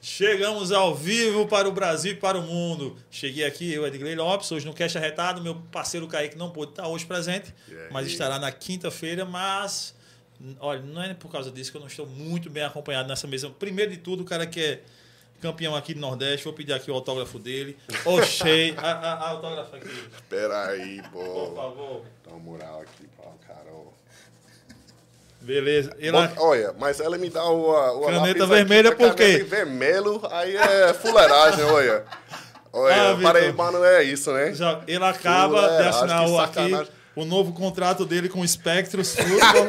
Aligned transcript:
Chegamos 0.00 0.70
ao 0.70 0.94
vivo 0.94 1.48
para 1.48 1.68
o 1.68 1.72
Brasil 1.72 2.12
e 2.12 2.14
para 2.14 2.38
o 2.38 2.42
mundo. 2.42 2.96
Cheguei 3.10 3.44
aqui, 3.44 3.72
eu, 3.72 3.84
Edgley 3.84 4.14
Lopes, 4.14 4.52
hoje 4.52 4.64
no 4.64 4.72
Cash 4.72 4.94
Arretado. 4.94 5.42
Meu 5.42 5.56
parceiro 5.56 6.06
Kaique 6.06 6.38
não 6.38 6.50
pôde 6.50 6.70
estar 6.70 6.86
hoje 6.86 7.04
presente, 7.04 7.52
mas 7.90 8.06
estará 8.06 8.38
na 8.38 8.52
quinta-feira. 8.52 9.24
Mas, 9.24 9.92
olha, 10.60 10.80
não 10.80 11.02
é 11.02 11.14
por 11.14 11.30
causa 11.30 11.50
disso 11.50 11.70
que 11.70 11.76
eu 11.76 11.80
não 11.80 11.88
estou 11.88 12.06
muito 12.06 12.48
bem 12.50 12.62
acompanhado 12.64 13.08
nessa 13.08 13.26
mesa. 13.26 13.50
Primeiro 13.50 13.90
de 13.90 13.96
tudo, 13.98 14.22
o 14.22 14.26
cara 14.26 14.46
que 14.46 14.60
é 14.60 14.80
campeão 15.40 15.74
aqui 15.76 15.92
do 15.94 16.00
Nordeste, 16.00 16.44
vou 16.44 16.52
pedir 16.54 16.72
aqui 16.72 16.90
o 16.90 16.94
autógrafo 16.94 17.38
dele. 17.38 17.76
Oxei, 18.04 18.74
a, 18.78 18.90
a, 18.92 19.12
a 19.14 19.28
autógrafo 19.30 19.76
aqui, 19.76 20.08
Pera 20.28 20.68
aí, 20.68 21.02
por 21.12 21.24
pô. 21.24 21.52
favor. 21.54 22.02
Dá 22.24 22.30
uma 22.32 22.38
moral 22.40 22.80
aqui 22.80 23.06
pra 23.16 23.26
cara, 23.46 23.66
ó. 23.72 23.84
Beleza. 25.40 25.94
Ele, 25.98 26.12
Bom, 26.12 26.28
Olha, 26.38 26.74
mas 26.78 27.00
ela 27.00 27.18
me 27.18 27.28
dá 27.28 27.44
o, 27.44 27.98
o 27.98 28.06
Caneta 28.06 28.46
vermelha 28.46 28.90
aqui, 28.90 28.98
por 29.04 29.14
quê? 29.14 29.38
vermelho, 29.44 30.20
aí 30.30 30.56
é 30.56 30.94
fuleiragem, 30.94 31.64
olha. 31.64 32.04
Olha, 32.72 32.94
Ah, 33.10 33.14
Vitor. 33.14 33.22
Paraibano 33.32 33.84
é 33.84 34.02
isso, 34.02 34.32
né? 34.32 34.52
Já- 34.54 34.80
ele 34.88 35.04
acaba 35.04 35.60
de 35.60 35.66
Fuleiragem, 35.66 35.88
assinar 35.90 36.28
o, 36.28 36.40
aqui. 36.40 36.90
O 37.16 37.24
novo 37.24 37.52
contrato 37.52 38.04
dele 38.04 38.28
com 38.28 38.40
o 38.40 38.48
Spectros 38.48 39.14
Football. 39.16 39.66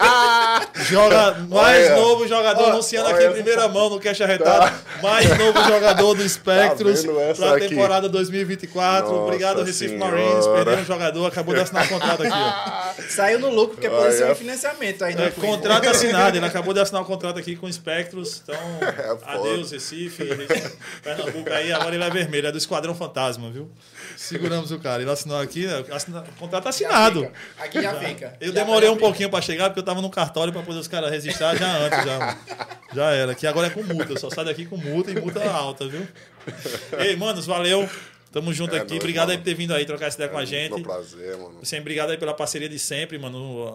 Joga 0.83 1.33
mais 1.49 1.87
Olha. 1.91 1.95
novo 1.95 2.27
jogador, 2.27 2.63
Olha. 2.63 2.73
anunciando 2.73 3.09
aqui 3.09 3.19
Olha. 3.23 3.29
em 3.29 3.33
primeira 3.33 3.67
mão 3.67 3.89
no 3.89 3.99
Cash 3.99 4.21
Arretado. 4.21 4.75
Mais 5.01 5.29
novo 5.37 5.63
jogador 5.63 6.13
do 6.15 6.27
Spectros 6.27 7.03
Tá 7.03 7.11
para 7.35 7.51
a 7.51 7.55
aqui? 7.57 7.69
temporada 7.69 8.09
2024. 8.09 9.09
Nossa 9.09 9.21
Obrigado, 9.23 9.63
Recife 9.63 9.89
Senhora. 9.97 10.11
Marines. 10.11 10.47
Perdeu 10.47 10.75
um 10.77 10.85
jogador, 10.85 11.25
acabou 11.27 11.53
de 11.53 11.61
assinar 11.61 11.85
o 11.85 11.89
contrato 11.89 12.23
aqui. 12.23 12.31
Ó. 12.33 13.03
Saiu 13.09 13.39
no 13.39 13.49
lucro, 13.49 13.75
porque 13.75 13.89
pode 13.89 14.15
ser 14.15 14.31
um 14.31 14.35
financiamento 14.35 15.03
aí, 15.03 15.15
né? 15.15 15.27
É, 15.27 15.31
contrato 15.31 15.87
assinado, 15.89 16.37
ele 16.37 16.45
acabou 16.45 16.73
de 16.73 16.79
assinar 16.79 17.01
o 17.01 17.05
contrato 17.05 17.37
aqui 17.39 17.55
com 17.55 17.67
o 17.67 17.73
Spectros. 17.73 18.41
Então, 18.43 18.55
É, 18.81 19.17
adeus, 19.35 19.71
Recife, 19.71 20.23
Recife, 20.23 20.77
Pernambuco 21.03 21.49
aí. 21.51 21.71
Agora 21.71 21.93
ele 21.95 22.03
é 22.03 22.09
vermelho, 22.09 22.47
é 22.47 22.51
do 22.51 22.57
Esquadrão 22.57 22.95
Fantasma, 22.95 23.49
viu? 23.51 23.69
Seguramos 24.17 24.71
o 24.71 24.79
cara. 24.79 25.01
Ele 25.01 25.11
assinou 25.11 25.39
aqui, 25.39 25.65
né, 25.67 25.83
assina- 25.91 26.23
contrato 26.39 26.67
assinado. 26.69 27.29
Aqui 27.57 27.81
já 27.81 27.93
fica. 27.99 28.35
Eu 28.39 28.47
Já 28.47 28.53
demorei 28.53 28.89
um 28.89 28.97
pouquinho 28.97 29.29
pra 29.29 29.41
chegar, 29.41 29.69
porque 29.69 29.79
eu 29.79 29.83
tava 29.83 30.01
no 30.01 30.09
cartório 30.09 30.51
pra 30.53 30.61
poder 30.61 30.79
os 30.79 30.87
caras 30.87 31.09
registrar 31.11 31.55
já 31.55 31.77
antes. 31.77 32.03
Já, 32.05 32.37
já 32.93 33.11
era. 33.11 33.35
Que 33.35 33.47
agora 33.47 33.67
é 33.67 33.69
com 33.69 33.83
multa. 33.83 34.13
Eu 34.13 34.19
só 34.19 34.29
saio 34.29 34.47
daqui 34.47 34.65
com 34.65 34.77
multa 34.77 35.11
e 35.11 35.19
multa 35.19 35.43
alta, 35.49 35.87
viu? 35.87 36.07
Ei, 36.99 37.15
manos, 37.15 37.45
valeu. 37.45 37.89
Tamo 38.31 38.53
junto 38.53 38.75
É 38.75 38.79
aqui. 38.79 38.95
Obrigado 38.97 39.29
aí 39.29 39.35
mano. 39.37 39.43
por 39.43 39.49
ter 39.49 39.53
vindo 39.55 39.73
aí 39.73 39.85
trocar 39.85 40.07
essa 40.07 40.17
ideia 40.17 40.29
com 40.29 40.37
a 40.37 40.43
gente. 40.43 40.71
Foi 40.71 40.79
um 40.79 40.83
prazer, 40.83 41.37
mano. 41.37 41.59
Sempre 41.63 41.81
obrigado 41.83 42.09
aí 42.09 42.17
pela 42.17 42.33
parceria 42.33 42.67
de 42.67 42.77
sempre, 42.77 43.17
mano. 43.17 43.73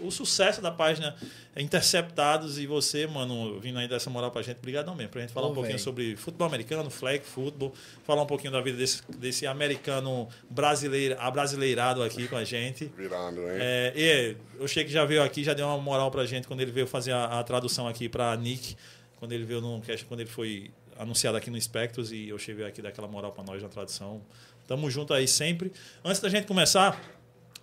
O 0.00 0.10
sucesso 0.10 0.60
da 0.60 0.70
página 0.70 1.16
Interceptados 1.54 2.58
e 2.58 2.66
você, 2.66 3.06
mano, 3.06 3.60
vindo 3.60 3.78
aí 3.78 3.86
dessa 3.86 4.08
moral 4.08 4.30
pra 4.30 4.40
gente. 4.40 4.56
Obrigadão 4.56 4.94
mesmo. 4.94 5.10
Pra 5.10 5.20
gente 5.20 5.34
falar 5.34 5.48
Ô, 5.48 5.50
um 5.50 5.54
pouquinho 5.54 5.76
véi. 5.76 5.84
sobre 5.84 6.16
futebol 6.16 6.46
americano, 6.48 6.88
flag 6.88 7.22
futebol, 7.26 7.74
falar 8.04 8.22
um 8.22 8.26
pouquinho 8.26 8.50
da 8.50 8.60
vida 8.62 8.78
desse, 8.78 9.02
desse 9.18 9.46
americano 9.46 10.30
brasileiro, 10.48 11.14
abrasileirado 11.18 12.02
aqui 12.02 12.26
com 12.26 12.36
a 12.36 12.44
gente. 12.44 12.90
Virando, 12.96 13.40
hein? 13.42 13.58
É, 13.60 13.92
e 13.94 14.36
eu 14.58 14.64
achei 14.64 14.82
que 14.82 14.90
já 14.90 15.04
veio 15.04 15.22
aqui, 15.22 15.44
já 15.44 15.52
deu 15.52 15.66
uma 15.66 15.76
moral 15.76 16.10
pra 16.10 16.24
gente 16.24 16.48
quando 16.48 16.62
ele 16.62 16.72
veio 16.72 16.86
fazer 16.86 17.12
a, 17.12 17.40
a 17.40 17.44
tradução 17.44 17.86
aqui 17.86 18.08
pra 18.08 18.34
Nick, 18.34 18.74
quando 19.18 19.32
ele 19.32 19.44
veio 19.44 19.60
no 19.60 19.78
cast, 19.82 20.06
quando 20.06 20.20
ele 20.20 20.30
foi 20.30 20.70
anunciado 20.98 21.36
aqui 21.36 21.50
no 21.50 21.60
Spectros 21.60 22.12
e 22.12 22.30
eu 22.30 22.38
cheguei 22.38 22.64
aqui 22.64 22.80
daquela 22.80 23.06
moral 23.06 23.30
pra 23.30 23.44
nós 23.44 23.62
na 23.62 23.68
tradução. 23.68 24.22
Tamo 24.66 24.90
junto 24.90 25.12
aí 25.12 25.28
sempre. 25.28 25.70
Antes 26.02 26.22
da 26.22 26.30
gente 26.30 26.46
começar, 26.46 26.98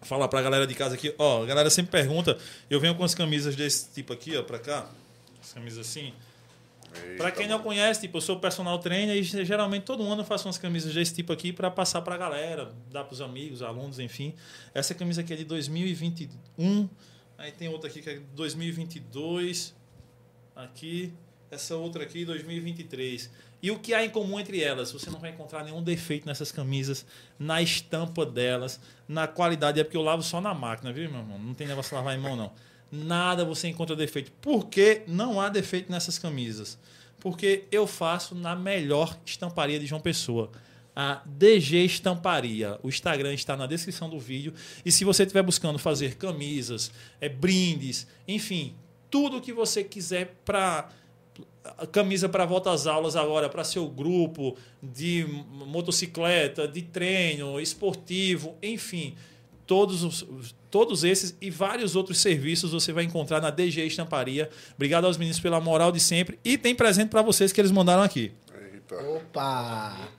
falar 0.01 0.28
pra 0.28 0.42
galera 0.42 0.66
de 0.66 0.75
casa 0.75 0.96
aqui, 0.96 1.13
ó, 1.18 1.44
a 1.44 1.46
galera 1.46 1.69
sempre 1.69 1.92
pergunta, 1.92 2.38
eu 2.69 2.80
venho 2.80 2.96
com 2.96 3.04
as 3.04 3.13
camisas 3.13 3.56
desse 3.56 3.92
tipo 3.94 4.13
aqui, 4.13 4.36
ó, 4.38 4.44
pra 4.44 4.60
cá. 4.60 4.90
As 5.42 5.54
camisas 5.54 5.88
assim. 5.88 6.13
Pra 7.18 7.28
Eita, 7.28 7.31
quem 7.31 7.48
não 7.48 7.60
conhece, 7.60 8.01
tipo, 8.01 8.18
eu 8.18 8.22
sou 8.22 8.40
personal 8.40 8.80
trainer 8.80 9.16
e 9.16 9.24
geralmente 9.24 9.84
todo 9.84 10.04
ano 10.04 10.22
eu 10.22 10.25
faço 10.25 10.48
umas 10.48 10.57
camisas 10.57 10.94
desse 10.94 11.13
tipo 11.13 11.31
aqui 11.31 11.54
para 11.54 11.69
passar 11.69 12.01
pra 12.01 12.18
galera, 12.18 12.74
dar 12.92 13.04
pros 13.04 13.22
amigos, 13.22 13.62
alunos, 13.62 14.00
enfim. 14.00 14.34
Essa 14.74 14.96
camisa 14.96 15.22
aqui 15.22 15.34
é 15.34 15.36
de 15.36 15.46
2021. 15.46 16.90
Aí 17.38 17.52
tem 17.52 17.69
outra 17.69 17.90
aqui 17.90 18.02
que 18.02 18.10
é 18.10 18.13
de 18.16 18.19
2022. 18.34 19.75
Aqui. 20.56 21.13
Essa 21.52 21.75
outra 21.75 22.04
aqui, 22.04 22.25
2023. 22.25 23.30
E 23.62 23.72
o 23.72 23.80
que 23.80 23.94
há 23.94 24.06
em 24.06 24.10
comum 24.10 24.40
entre 24.40 24.62
elas? 24.62 24.92
Você 24.92 25.10
não 25.10 25.20
vai 25.20 25.32
encontrar 25.32 25.64
nenhum 25.64 25.84
defeito 25.84 26.26
nessas 26.26 26.52
camisas, 26.52 27.06
na 27.38 27.62
estampa 27.62 28.26
delas, 28.26 28.80
na 29.08 29.28
qualidade. 29.28 29.80
É 29.80 29.84
porque 29.84 29.98
eu 29.98 30.02
lavo 30.02 30.24
só 30.24 30.40
na 30.40 30.54
máquina, 30.54 30.94
viu, 30.94 31.10
meu 31.10 31.20
irmão? 31.20 31.38
Não 31.38 31.54
tem 31.54 31.68
negócio 31.68 31.90
de 31.90 31.96
lavar 31.96 32.16
em 32.16 32.22
mão, 32.22 32.36
não. 32.36 32.52
Nada 32.92 33.44
você 33.44 33.68
encontra 33.68 33.96
defeito. 33.96 34.32
Por 34.42 34.68
que 34.68 35.04
não 35.08 35.42
há 35.42 35.50
defeito 35.50 35.92
nessas 35.92 36.18
camisas? 36.18 36.80
Porque 37.20 37.66
eu 37.72 37.86
faço 37.86 38.34
na 38.34 38.56
melhor 38.56 39.18
estamparia 39.26 39.80
de 39.80 39.86
João 39.86 40.02
Pessoa. 40.02 40.50
A 40.96 41.22
DG 41.26 41.86
Estamparia. 41.86 42.80
O 42.82 42.88
Instagram 42.88 43.34
está 43.34 43.56
na 43.56 43.68
descrição 43.68 44.10
do 44.10 44.20
vídeo. 44.20 44.54
E 44.86 44.92
se 44.92 45.04
você 45.04 45.24
estiver 45.24 45.44
buscando 45.44 45.78
fazer 45.78 46.16
camisas, 46.16 46.92
é, 47.20 47.28
brindes, 47.28 48.08
enfim, 48.28 48.76
tudo 49.10 49.42
que 49.42 49.54
você 49.54 49.84
quiser 49.84 50.36
para 50.46 50.90
camisa 51.92 52.27
para 52.30 52.45
volta 52.45 52.71
às 52.71 52.86
aulas 52.88 53.16
agora 53.16 53.50
para 53.50 53.63
seu 53.63 53.88
grupo 53.88 54.56
de 54.81 55.25
motocicleta, 55.50 56.68
de 56.68 56.81
treino, 56.81 57.60
esportivo, 57.60 58.56
enfim, 58.62 59.16
todos 59.68 60.04
os, 60.04 60.21
os- 60.24 60.56
todos 60.71 61.04
esses 61.04 61.36
e 61.42 61.50
vários 61.50 61.95
outros 61.95 62.19
serviços 62.19 62.71
você 62.71 62.92
vai 62.94 63.04
encontrar 63.04 63.42
na 63.42 63.50
DG 63.50 63.86
Estamparia. 63.86 64.50
Obrigado 64.75 65.06
aos 65.06 65.18
meninos 65.18 65.39
pela 65.39 65.60
moral 65.60 65.92
de 65.92 66.00
sempre 66.00 66.38
e 66.45 66.57
tem 66.57 66.75
presente 66.75 67.10
para 67.10 67.21
vocês 67.21 67.51
que 67.51 67.60
eles 67.60 67.71
mandaram 67.71 68.04
aqui. 68.04 68.31
Eita. 68.74 68.95
Opa! 68.95 70.10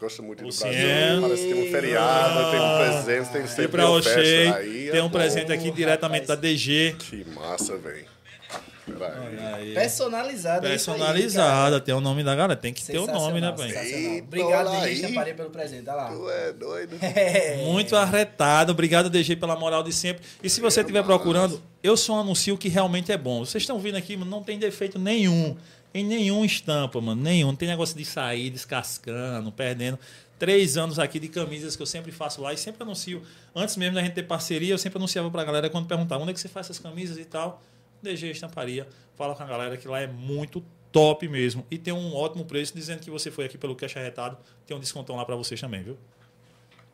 Gosto 0.00 0.20
muito 0.22 0.40
do 0.40 0.46
Luciano. 0.46 0.72
Brasil. 0.72 1.20
Parece 1.22 1.46
que 1.46 1.54
tem 1.54 1.68
um 1.68 1.70
feriado, 1.70 2.50
tem 2.50 2.60
um 2.60 2.78
presente, 2.78 3.32
tem 3.32 3.42
Tem 3.42 3.46
sempre 3.50 3.68
para 3.68 3.86
uma 3.88 3.98
o 3.98 4.02
festa 4.02 4.24
Shea, 4.24 4.56
aí. 4.56 4.88
tem 4.90 5.00
um 5.00 5.04
bom. 5.04 5.10
presente 5.10 5.52
aqui 5.52 5.70
diretamente 5.70 6.26
da 6.26 6.34
DG. 6.34 6.96
Que 6.98 7.24
massa, 7.30 7.76
velho. 7.76 8.11
Peraí. 8.86 9.74
Personalizada. 9.74 10.66
é 10.66 10.70
Personalizada, 10.70 11.80
tem 11.80 11.94
o 11.94 12.00
nome 12.00 12.24
da 12.24 12.34
galera, 12.34 12.56
tem 12.56 12.72
que 12.72 12.84
ter 12.84 12.98
o 12.98 13.06
nome, 13.06 13.40
né, 13.40 13.52
pai? 13.52 14.20
Obrigado, 14.20 14.80
DG 14.80 15.34
pelo 15.34 15.50
presente. 15.50 15.88
Olha 15.88 15.96
lá. 15.96 16.10
Tu 16.10 16.30
é 16.30 16.52
doido. 16.52 16.98
Muito 17.70 17.94
arretado. 17.94 18.72
Obrigado, 18.72 19.08
DG, 19.08 19.36
pela 19.36 19.56
moral 19.56 19.82
de 19.82 19.92
sempre. 19.92 20.24
E 20.42 20.50
se 20.50 20.60
você 20.60 20.80
estiver 20.80 21.04
procurando, 21.04 21.62
eu 21.82 21.96
só 21.96 22.20
anuncio 22.20 22.58
que 22.58 22.68
realmente 22.68 23.12
é 23.12 23.16
bom. 23.16 23.44
Vocês 23.44 23.62
estão 23.62 23.78
vendo 23.78 23.96
aqui, 23.96 24.16
mano, 24.16 24.30
não 24.30 24.42
tem 24.42 24.58
defeito 24.58 24.98
nenhum. 24.98 25.56
Em 25.94 26.04
nenhum 26.04 26.44
estampa, 26.44 27.00
mano. 27.00 27.22
Nenhum. 27.22 27.48
Não 27.48 27.56
tem 27.56 27.68
negócio 27.68 27.96
de 27.96 28.04
sair 28.04 28.50
descascando, 28.50 29.52
perdendo. 29.52 29.98
Três 30.38 30.76
anos 30.76 30.98
aqui 30.98 31.20
de 31.20 31.28
camisas 31.28 31.76
que 31.76 31.82
eu 31.82 31.86
sempre 31.86 32.10
faço 32.10 32.40
lá 32.40 32.52
e 32.52 32.56
sempre 32.56 32.82
anuncio. 32.82 33.22
Antes 33.54 33.76
mesmo 33.76 33.94
da 33.94 34.02
gente 34.02 34.14
ter 34.14 34.24
parceria, 34.24 34.74
eu 34.74 34.78
sempre 34.78 34.98
anunciava 34.98 35.30
pra 35.30 35.44
galera 35.44 35.70
quando 35.70 35.86
perguntava 35.86 36.20
onde 36.20 36.32
é 36.32 36.34
que 36.34 36.40
você 36.40 36.48
faz 36.48 36.66
essas 36.66 36.80
camisas 36.80 37.16
e 37.16 37.24
tal. 37.24 37.62
DG 38.02 38.30
Estamparia. 38.30 38.86
Fala 39.16 39.34
com 39.34 39.42
a 39.42 39.46
galera 39.46 39.76
que 39.76 39.86
lá 39.88 40.00
é 40.00 40.06
muito 40.06 40.62
top 40.90 41.26
mesmo. 41.28 41.66
E 41.70 41.78
tem 41.78 41.92
um 41.92 42.14
ótimo 42.14 42.44
preço, 42.44 42.74
dizendo 42.74 43.00
que 43.00 43.10
você 43.10 43.30
foi 43.30 43.44
aqui 43.46 43.56
pelo 43.56 43.74
Cash 43.74 43.96
Arretado. 43.96 44.36
Tem 44.66 44.76
um 44.76 44.80
descontão 44.80 45.16
lá 45.16 45.24
pra 45.24 45.36
vocês 45.36 45.60
também, 45.60 45.82
viu? 45.82 45.96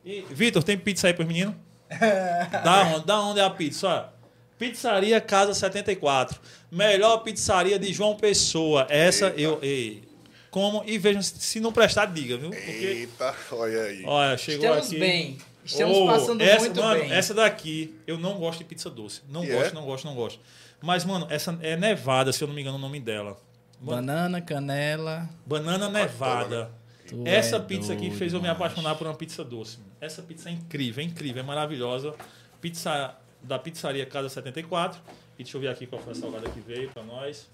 E, 0.05 0.23
Vitor, 0.31 0.63
tem 0.63 0.77
pizza 0.79 1.07
aí 1.09 1.15
pros 1.15 1.27
meninos? 1.27 1.55
da 2.65 2.83
onde? 2.95 3.07
Da 3.07 3.21
onde 3.23 3.41
é 3.41 3.45
a 3.45 3.51
pizza? 3.51 3.89
Ó, 3.89 4.19
Pizzaria 4.59 5.21
Casa 5.21 5.55
74. 5.55 6.41
Melhor 6.71 7.19
pizzaria 7.19 7.79
de 7.79 7.93
João 7.93 8.17
Pessoa. 8.17 8.87
Essa 8.91 9.27
Eita. 9.27 9.41
eu. 9.41 9.59
ei, 9.63 10.03
como? 10.51 10.83
E 10.87 10.99
vejam, 10.99 11.23
se 11.23 11.39
se 11.39 11.61
não 11.61 11.73
prestar, 11.73 12.07
diga, 12.07 12.37
viu? 12.37 12.51
Porque, 12.51 12.71
Eita, 12.71 13.35
olha 13.53 13.83
aí. 13.83 14.03
olha, 14.05 14.37
chegou 14.37 14.67
Estamos 14.67 14.87
aqui. 14.89 14.99
bem. 14.99 15.39
Estamos 15.65 15.97
Oh, 15.99 16.07
passando 16.07 16.41
essa, 16.43 16.61
muito 16.61 16.81
mano, 16.81 17.01
bem. 17.01 17.13
Essa 17.13 17.35
daqui, 17.35 17.95
eu 18.07 18.19
não 18.19 18.39
gosto 18.39 18.59
de 18.61 18.65
pizza 18.65 18.89
doce. 18.89 19.21
Não 19.29 19.45
E 19.45 19.49
gosto, 19.49 19.71
é? 19.71 19.75
não 19.75 19.85
gosto, 19.85 20.05
não 20.07 20.15
gosto. 20.15 20.41
Mas, 20.81 21.05
mano, 21.05 21.27
essa 21.31 21.59
é 21.61 21.77
Nevada, 21.77 22.33
se 22.33 22.43
eu 22.43 22.49
não 22.49 22.55
me 22.55 22.61
engano 22.61 22.77
o 22.77 22.81
nome 22.81 23.01
dela. 23.01 23.37
Mano, 23.81 24.07
Banana, 24.07 24.41
canela. 24.41 25.29
Banana 25.47 25.89
Nevada. 25.89 26.71
Tu 27.07 27.23
Essa 27.25 27.57
é 27.57 27.61
pizza 27.61 27.93
aqui 27.93 28.11
fez 28.11 28.35
eu 28.35 28.43
me 28.43 28.49
apaixonar 28.49 28.95
por 28.95 29.07
uma 29.07 29.15
pizza 29.15 29.43
doce. 29.43 29.79
Essa 30.01 30.21
pizza 30.21 30.51
é 30.51 30.53
incrível, 30.53 31.03
é 31.03 31.07
incrível, 31.07 31.43
é 31.43 31.47
maravilhosa. 31.47 32.15
Pizza 32.61 33.17
da 33.43 33.59
pizzaria 33.59 34.05
Casa 34.05 34.29
74. 34.29 35.01
E 35.39 35.43
deixa 35.43 35.57
eu 35.57 35.61
ver 35.61 35.69
aqui 35.69 35.87
qual 35.87 36.03
foi 36.03 36.13
a 36.13 36.15
salgada 36.15 36.51
que 36.51 36.61
veio 36.61 36.91
pra 36.91 37.03
nós. 37.03 37.49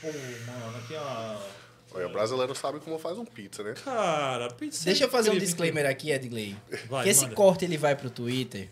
Pô, 0.00 0.08
mano, 0.08 0.78
aqui 0.78 0.94
é 0.94 1.00
uma. 1.00 1.40
Olha, 1.92 2.06
o 2.08 2.12
brasileiro 2.12 2.54
sabe 2.54 2.80
como 2.80 2.98
faz 2.98 3.16
um 3.16 3.24
pizza, 3.24 3.62
né? 3.62 3.74
Cara, 3.84 4.48
pizza. 4.48 4.84
Deixa 4.86 5.04
eu 5.04 5.10
fazer 5.10 5.30
um 5.30 5.38
disclaimer 5.38 5.86
aqui, 5.86 6.10
Edgley. 6.10 6.56
Vai, 6.88 7.04
que 7.04 7.10
esse 7.10 7.22
manda. 7.22 7.34
corte 7.36 7.64
ele 7.64 7.76
vai 7.76 7.94
pro 7.94 8.10
Twitter. 8.10 8.70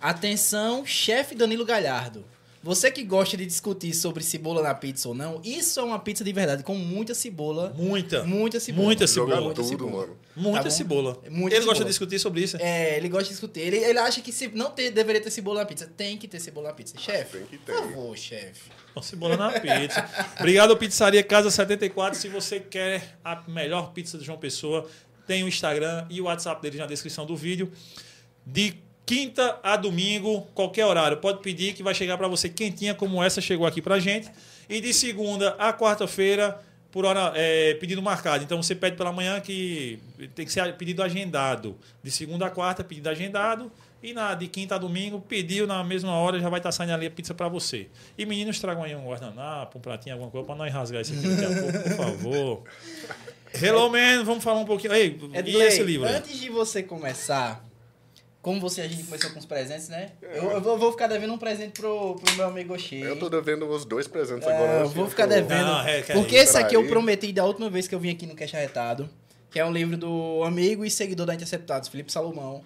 Atenção, 0.00 0.86
chefe 0.86 1.34
Danilo 1.34 1.64
Galhardo. 1.64 2.24
Você 2.64 2.90
que 2.90 3.04
gosta 3.04 3.36
de 3.36 3.44
discutir 3.44 3.92
sobre 3.92 4.22
cebola 4.24 4.62
na 4.62 4.74
pizza 4.74 5.06
ou 5.06 5.14
não, 5.14 5.38
isso 5.44 5.78
é 5.78 5.82
uma 5.82 5.98
pizza 5.98 6.24
de 6.24 6.32
verdade, 6.32 6.62
com 6.62 6.74
muita 6.74 7.14
cebola. 7.14 7.74
Muita. 7.76 8.24
Muita 8.24 8.58
cebola. 8.58 8.86
Muita 8.86 9.06
Jogar 9.06 9.34
cebola. 9.34 9.40
Muita 9.44 9.62
tudo, 9.62 9.68
cebola. 9.68 9.90
mano. 10.06 10.16
Muita 10.34 10.62
Tá 10.62 10.70
cebola. 10.70 11.12
Muita 11.28 11.56
Ele 11.56 11.64
gosta 11.66 11.74
cebola. 11.74 11.84
de 11.84 11.84
discutir 11.90 12.18
sobre 12.18 12.40
isso. 12.42 12.56
É, 12.58 12.96
ele 12.96 13.10
gosta 13.10 13.24
de 13.24 13.30
discutir. 13.30 13.60
Ele, 13.60 13.76
ele 13.76 13.98
acha 13.98 14.22
que 14.22 14.32
se 14.32 14.48
não 14.48 14.70
ter, 14.70 14.90
deveria 14.90 15.20
ter 15.20 15.30
cebola 15.30 15.60
na 15.60 15.66
pizza. 15.66 15.86
Tem 15.94 16.16
que 16.16 16.26
ter 16.26 16.40
cebola 16.40 16.68
na 16.68 16.74
pizza. 16.74 16.96
Chefe, 16.98 17.36
Tem 17.36 17.46
que 17.48 17.58
ter. 17.58 17.72
por 17.74 17.82
favor, 17.82 18.16
chefe. 18.16 18.70
Cebola 19.02 19.36
na 19.36 19.52
pizza. 19.60 20.08
Obrigado, 20.40 20.74
Pizzaria 20.78 21.22
Casa 21.22 21.50
74. 21.50 22.18
Se 22.18 22.28
você 22.28 22.60
quer 22.60 23.18
a 23.22 23.42
melhor 23.46 23.92
pizza 23.92 24.16
de 24.16 24.24
João 24.24 24.38
Pessoa, 24.38 24.88
tem 25.26 25.44
o 25.44 25.48
Instagram 25.48 26.06
e 26.08 26.18
o 26.18 26.24
WhatsApp 26.24 26.62
dele 26.62 26.78
na 26.78 26.86
descrição 26.86 27.26
do 27.26 27.36
vídeo. 27.36 27.70
De 28.46 28.74
quinta 29.06 29.58
a 29.62 29.76
domingo, 29.76 30.42
qualquer 30.54 30.86
horário, 30.86 31.16
pode 31.18 31.40
pedir 31.40 31.74
que 31.74 31.82
vai 31.82 31.94
chegar 31.94 32.16
para 32.16 32.28
você 32.28 32.48
quentinha 32.48 32.94
como 32.94 33.22
essa 33.22 33.40
chegou 33.40 33.66
aqui 33.66 33.82
pra 33.82 33.98
gente. 33.98 34.30
E 34.68 34.80
de 34.80 34.94
segunda 34.94 35.50
a 35.58 35.72
quarta-feira, 35.72 36.58
por 36.90 37.04
hora, 37.04 37.32
é, 37.34 37.74
pedido 37.74 38.00
marcado. 38.00 38.44
Então 38.44 38.62
você 38.62 38.74
pede 38.74 38.96
pela 38.96 39.12
manhã 39.12 39.40
que 39.40 39.98
tem 40.34 40.46
que 40.46 40.52
ser 40.52 40.74
pedido 40.76 41.02
agendado. 41.02 41.76
De 42.02 42.10
segunda 42.10 42.46
a 42.46 42.50
quarta, 42.50 42.84
pedido 42.84 43.08
agendado. 43.08 43.70
E 44.02 44.12
na, 44.12 44.34
de 44.34 44.48
quinta 44.48 44.74
a 44.74 44.78
domingo, 44.78 45.18
pediu 45.18 45.66
na 45.66 45.82
mesma 45.82 46.12
hora, 46.12 46.38
já 46.38 46.50
vai 46.50 46.60
estar 46.60 46.70
saindo 46.70 46.92
ali 46.92 47.06
a 47.06 47.10
pizza 47.10 47.32
para 47.32 47.48
você. 47.48 47.88
E 48.18 48.26
meninos, 48.26 48.60
tragam 48.60 48.82
aí 48.82 48.94
um 48.94 49.06
guardanapo, 49.06 49.78
um 49.78 49.80
pratinho, 49.80 50.14
alguma 50.14 50.30
coisa, 50.30 50.46
para 50.46 50.56
nós 50.56 50.72
rasgar 50.72 51.00
isso 51.00 51.14
aqui 51.14 51.26
daqui 51.26 51.44
a 51.44 51.62
pouco, 51.62 51.88
por 51.88 51.96
favor. 51.96 52.62
Hello, 53.54 53.90
man, 53.90 54.22
vamos 54.24 54.44
falar 54.44 54.60
um 54.60 54.66
pouquinho. 54.66 54.92
Ei, 54.92 55.18
e 55.32 55.38
Edgley, 55.38 55.66
esse 55.66 55.82
livro? 55.82 56.06
Antes 56.06 56.38
de 56.38 56.50
você 56.50 56.82
começar, 56.82 57.64
como 58.44 58.60
você 58.60 58.82
a 58.82 58.86
gente 58.86 59.02
começou 59.04 59.30
com 59.30 59.38
os 59.38 59.46
presentes, 59.46 59.88
né? 59.88 60.10
Eu, 60.20 60.50
eu 60.50 60.60
vou, 60.60 60.92
ficar 60.92 61.06
devendo 61.06 61.32
um 61.32 61.38
presente 61.38 61.80
pro, 61.80 62.16
pro 62.16 62.36
meu 62.36 62.46
amigo 62.46 62.74
Oxê. 62.74 62.96
Eu 62.96 63.18
tô 63.18 63.30
devendo 63.30 63.66
os 63.66 63.86
dois 63.86 64.06
presentes 64.06 64.46
É, 64.46 64.54
agora. 64.54 64.72
eu 64.72 64.82
assim, 64.82 64.94
vou 64.94 65.08
ficar 65.08 65.24
devendo. 65.24 65.64
Não, 65.64 65.80
é, 65.80 66.02
que 66.02 66.12
é 66.12 66.14
porque 66.14 66.36
esse 66.36 66.54
aqui 66.58 66.76
eu 66.76 66.86
prometi 66.86 67.32
da 67.32 67.42
última 67.42 67.70
vez 67.70 67.88
que 67.88 67.94
eu 67.94 67.98
vim 67.98 68.10
aqui 68.10 68.26
no 68.26 68.36
Cash 68.36 68.54
Arretado, 68.54 69.08
que 69.50 69.58
é 69.58 69.64
um 69.64 69.72
livro 69.72 69.96
do 69.96 70.44
amigo 70.44 70.84
e 70.84 70.90
seguidor 70.90 71.24
da 71.24 71.34
Interceptados, 71.34 71.88
Felipe 71.88 72.12
Salomão. 72.12 72.62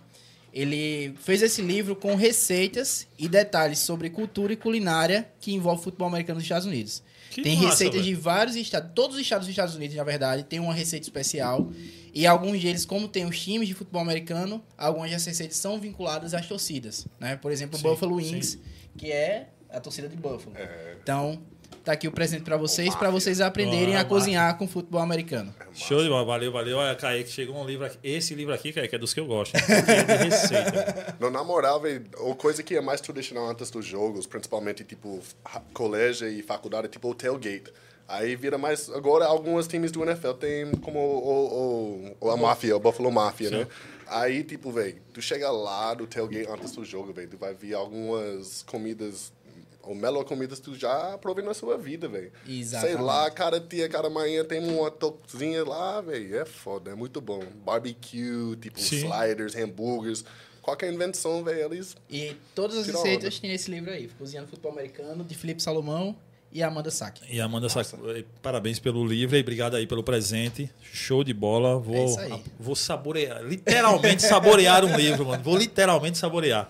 Ele 0.52 1.14
fez 1.20 1.42
esse 1.42 1.62
livro 1.62 1.94
com 1.94 2.16
receitas 2.16 3.06
e 3.16 3.28
detalhes 3.28 3.78
sobre 3.78 4.11
cultura 4.11 4.52
e 4.52 4.56
culinária 4.56 5.28
que 5.38 5.54
envolve 5.54 5.85
futebol 5.85 6.08
americano 6.08 6.38
nos 6.38 6.44
Estados 6.44 6.66
Unidos. 6.66 7.04
Que 7.30 7.40
tem 7.40 7.54
massa, 7.54 7.68
receitas 7.68 8.00
velho. 8.00 8.16
de 8.16 8.20
vários 8.20 8.56
estados, 8.56 8.90
todos 8.97 9.14
os 9.14 9.23
estados 9.23 9.47
dos 9.47 9.52
Estados 9.52 9.76
Unidos, 9.76 9.94
na 9.94 10.02
verdade, 10.02 10.42
tem 10.42 10.58
uma 10.58 10.75
receita 10.75 11.06
especial. 11.06 11.70
E 12.15 12.27
alguns 12.27 12.61
deles, 12.61 12.85
como 12.85 13.07
tem 13.09 13.25
os 13.27 13.38
times 13.41 13.69
de 13.69 13.75
futebol 13.75 14.00
americano, 14.03 14.62
algumas 14.77 15.11
das 15.11 15.25
receitas 15.25 15.57
são 15.57 15.79
vinculadas 15.79 16.35
às 16.35 16.47
torcidas. 16.47 17.07
Né? 17.21 17.37
Por 17.37 17.53
exemplo, 17.53 17.77
o 17.77 17.79
Sim, 17.79 17.88
Buffalo 17.88 18.21
sim. 18.21 18.35
Wings, 18.35 18.59
que 18.97 19.12
é 19.12 19.49
a 19.71 19.81
torcida 19.81 20.09
de 20.09 20.17
Buffalo. 20.17 20.57
É, 20.57 20.97
Então, 21.03 21.41
tá 21.85 21.93
aqui 21.93 22.09
o 22.09 22.12
presente 22.12 22.43
pra 22.43 22.57
vocês, 22.57 22.95
para 22.95 23.11
vocês 23.11 23.41
aprenderem 23.41 23.97
Ó, 23.97 24.00
a 24.00 24.05
cozinhar 24.05 24.57
com 24.59 24.67
futebol 24.67 25.00
americano. 25.00 25.55
Show 25.75 26.03
de 26.03 26.09
bola, 26.09 26.25
valeu, 26.25 26.50
valeu. 26.50 26.79
Olha, 26.79 26.95
Kaique, 26.97 27.31
chegou 27.31 27.57
um 27.57 27.65
livro 27.67 27.85
aqui. 27.87 27.99
Esse 28.03 28.35
livro 28.35 28.53
aqui, 28.55 28.73
Kaique, 28.73 28.95
é 28.95 28.99
dos 28.99 29.12
que 29.15 29.21
eu 29.21 29.27
gosto. 29.27 29.55
hein? 29.55 29.62
É 29.87 30.17
de 30.17 30.25
receita. 30.25 31.17
Não, 31.21 31.31
na 31.31 31.45
moral, 31.45 31.81
velho, 31.81 32.05
a 32.31 32.35
coisa 32.35 32.62
que 32.62 32.75
é 32.75 32.81
mais 32.81 33.00
tradicional 33.00 33.49
antes 33.49 33.71
dos 33.71 33.85
jogos, 33.87 34.27
principalmente 34.27 34.83
tipo 34.85 35.21
colégio 35.73 36.29
e 36.29 36.43
faculdade, 36.43 36.87
é 36.87 36.91
tipo 36.91 37.09
o 37.11 37.15
tailgate. 37.15 37.71
Aí 38.09 38.35
vira 38.35 38.57
mais. 38.57 38.88
Agora, 38.88 39.27
alguns 39.27 39.69
times 39.69 39.93
do 39.93 40.03
NFL 40.03 40.33
tem 40.33 40.71
como 40.81 40.99
o, 40.99 42.15
o, 42.21 42.27
o- 42.27 42.31
a 42.31 42.37
máfia, 42.38 42.75
o 42.75 42.81
Buffalo 42.81 43.12
Mafia, 43.12 43.50
né? 43.50 43.67
Aí, 44.07 44.43
tipo, 44.43 44.73
velho, 44.73 44.97
tu 45.12 45.21
chega 45.21 45.50
lá 45.50 45.93
do 45.93 46.07
tailgate 46.07 46.49
antes 46.50 46.73
do 46.73 46.83
jogo, 46.85 47.12
velho, 47.12 47.29
tu 47.29 47.37
vai 47.37 47.53
ver 47.53 47.75
algumas 47.75 48.62
comidas, 48.62 49.31
ou 49.83 49.95
melhor 49.95 50.25
comidas 50.25 50.59
que 50.59 50.65
tu 50.65 50.75
já 50.75 51.19
provou 51.19 51.45
na 51.45 51.53
sua 51.53 51.77
vida, 51.77 52.09
velho. 52.09 52.33
Sei 52.81 52.95
lá, 52.95 53.31
cada 53.31 53.61
dia, 53.61 53.87
cada 53.91 54.09
manhã 54.09 54.43
tem 54.43 54.67
uma 54.67 54.91
toquinha 54.91 55.62
lá, 55.62 56.00
velho. 56.00 56.38
É 56.38 56.47
foda, 56.47 56.91
é 56.93 56.95
muito 56.95 57.21
bom. 57.21 57.43
Barbecue, 57.62 58.57
tipo, 58.59 58.81
Sim. 58.81 59.07
sliders, 59.07 59.55
hambúrgueres. 59.55 60.25
Qualquer 60.62 60.93
invenção, 60.93 61.45
velho, 61.45 61.73
eles 61.73 61.95
E 62.11 62.35
todas 62.55 62.77
as 62.79 62.87
receitas 62.87 63.38
tem 63.38 63.50
nesse 63.50 63.71
livro 63.71 63.91
aí. 63.91 64.09
Cozinhando 64.19 64.49
Futebol 64.49 64.73
Americano, 64.73 65.23
de 65.25 65.35
Felipe 65.35 65.62
Salomão 65.62 66.17
e 66.52 66.62
Amanda 66.62 66.90
Sack. 66.90 67.21
E 67.31 67.40
Amanda, 67.40 67.69
Sac- 67.69 67.93
eh, 68.17 68.25
parabéns 68.43 68.78
pelo 68.78 69.07
livro 69.07 69.37
e 69.37 69.40
obrigado 69.40 69.75
aí 69.76 69.87
pelo 69.87 70.02
presente. 70.02 70.71
Show 70.93 71.23
de 71.23 71.33
bola. 71.35 71.76
É 71.78 71.83
Vou, 71.83 72.05
isso 72.07 72.21
aí. 72.21 72.43
vou 72.59 72.75
saborear, 72.76 73.43
literalmente 73.43 74.23
saborear 74.23 74.85
um 74.85 74.97
livro, 74.97 75.26
mano. 75.26 75.43
Vou 75.43 75.57
literalmente 75.59 76.17
saborear. 76.19 76.69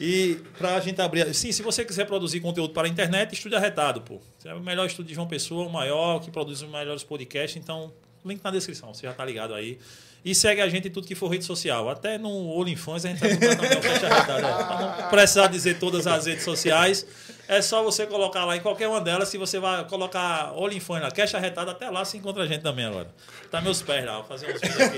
E 0.00 0.38
pra 0.56 0.80
gente 0.80 1.00
abrir. 1.02 1.34
Sim, 1.34 1.52
se 1.52 1.62
você 1.62 1.84
quiser 1.84 2.06
produzir 2.06 2.40
conteúdo 2.40 2.72
para 2.72 2.88
a 2.88 2.90
internet, 2.90 3.34
estúdio 3.34 3.58
arretado, 3.58 4.00
pô. 4.00 4.18
É 4.44 4.54
o 4.54 4.60
melhor 4.60 4.86
estúdio 4.86 5.08
de 5.10 5.14
João 5.14 5.26
Pessoa, 5.28 5.66
o 5.66 5.70
maior, 5.70 6.20
que 6.20 6.30
produz 6.30 6.62
os 6.62 6.68
melhores 6.70 7.02
podcasts. 7.04 7.60
Então, 7.62 7.92
link 8.24 8.42
na 8.42 8.50
descrição, 8.50 8.94
você 8.94 9.06
já 9.06 9.12
tá 9.12 9.22
ligado 9.24 9.52
aí. 9.52 9.78
E 10.24 10.34
segue 10.34 10.60
a 10.62 10.68
gente 10.68 10.88
em 10.88 10.90
tudo 10.90 11.06
que 11.06 11.14
for 11.14 11.28
rede 11.28 11.44
social. 11.44 11.88
Até 11.90 12.16
no 12.16 12.30
OnlyFans 12.58 13.04
a 13.04 13.08
gente 13.08 13.20
vai 13.20 13.34
botar 13.34 13.56
também 13.56 13.78
o 13.78 13.80
Caixa 13.82 14.06
Arretado. 14.06 14.46
É. 14.46 14.52
Pra 14.64 15.02
não 15.02 15.08
precisar 15.10 15.46
dizer 15.48 15.78
todas 15.78 16.06
as 16.06 16.24
redes 16.26 16.44
sociais, 16.44 17.06
é 17.52 17.60
só 17.62 17.82
você 17.82 18.06
colocar 18.06 18.44
lá 18.44 18.56
em 18.56 18.60
qualquer 18.60 18.86
uma 18.86 19.00
delas. 19.00 19.28
Se 19.28 19.36
você 19.36 19.58
vai 19.58 19.84
colocar 19.84 20.52
OnlyFans 20.56 21.02
lá, 21.02 21.10
Cash 21.10 21.34
Arretado, 21.34 21.70
até 21.72 21.90
lá 21.90 22.04
você 22.04 22.16
encontra 22.16 22.44
a 22.44 22.46
gente 22.46 22.62
também 22.62 22.84
agora. 22.86 23.08
Tá 23.50 23.60
meus 23.60 23.82
pés 23.82 24.04
lá, 24.04 24.14
vou 24.18 24.24
fazer 24.24 24.54
uns 24.54 24.60
vídeos 24.60 24.80
aqui. 24.80 24.96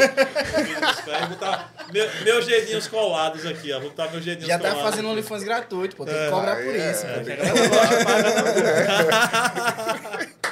Dos 0.86 1.00
pés, 1.00 1.18
vou 1.20 1.28
botar 1.30 1.72
meu- 1.92 2.10
meus 2.24 2.44
dedinhos 2.46 2.86
colados 2.88 3.46
aqui, 3.46 3.72
ó. 3.72 3.80
Vou 3.80 3.88
botar 3.88 4.08
meus 4.10 4.24
dedinhos 4.24 4.48
Já 4.48 4.58
tá 4.58 4.68
colados. 4.70 4.90
fazendo 4.90 5.08
OnlyFans 5.08 5.42
gratuito, 5.44 5.96
pô. 5.96 6.04
Tem 6.04 6.14
que 6.14 6.30
cobrar 6.30 6.56
por 6.56 6.76
é. 6.76 6.90
isso. 6.90 7.06
É, 7.06 7.14
pô. 7.14 7.24
Que. 7.24 7.32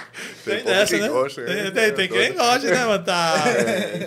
Tem 0.45 0.57
Tem 0.57 0.64
dessa, 0.64 0.97
né? 0.97 1.09
gosta, 1.09 1.42
tem, 1.45 1.54
né? 1.64 1.71
tem, 1.71 1.92
tem 1.92 2.09
quem 2.09 2.33
gosta, 2.35 2.71
né, 2.71 2.85
mano? 2.87 3.04
Tá. 3.04 3.35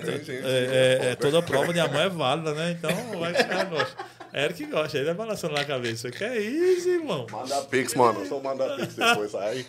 tem 0.04 0.18
gente. 0.18 0.32
É, 0.32 1.00
é- 1.04 1.12
é 1.12 1.16
toda 1.16 1.42
prova 1.44 1.72
de 1.72 1.80
amor 1.80 2.02
é 2.02 2.10
válida, 2.10 2.54
né? 2.54 2.72
Então, 2.78 3.20
vai 3.20 3.34
caras 3.34 3.70
gostam. 3.70 4.06
Eric 4.34 4.66
gosta, 4.66 4.98
ele 4.98 5.10
é 5.10 5.14
balançando 5.14 5.54
lá 5.54 5.62
a 5.62 5.66
cabeça. 5.66 6.10
Que 6.10 6.24
é 6.24 6.40
isso, 6.40 6.90
irmão? 6.90 7.28
Manda 7.32 7.62
Pix, 7.64 7.94
mano. 7.94 8.26
Só 8.26 8.40
manda 8.40 8.76
Pix 8.78 8.96
depois, 8.96 9.36
aí. 9.36 9.66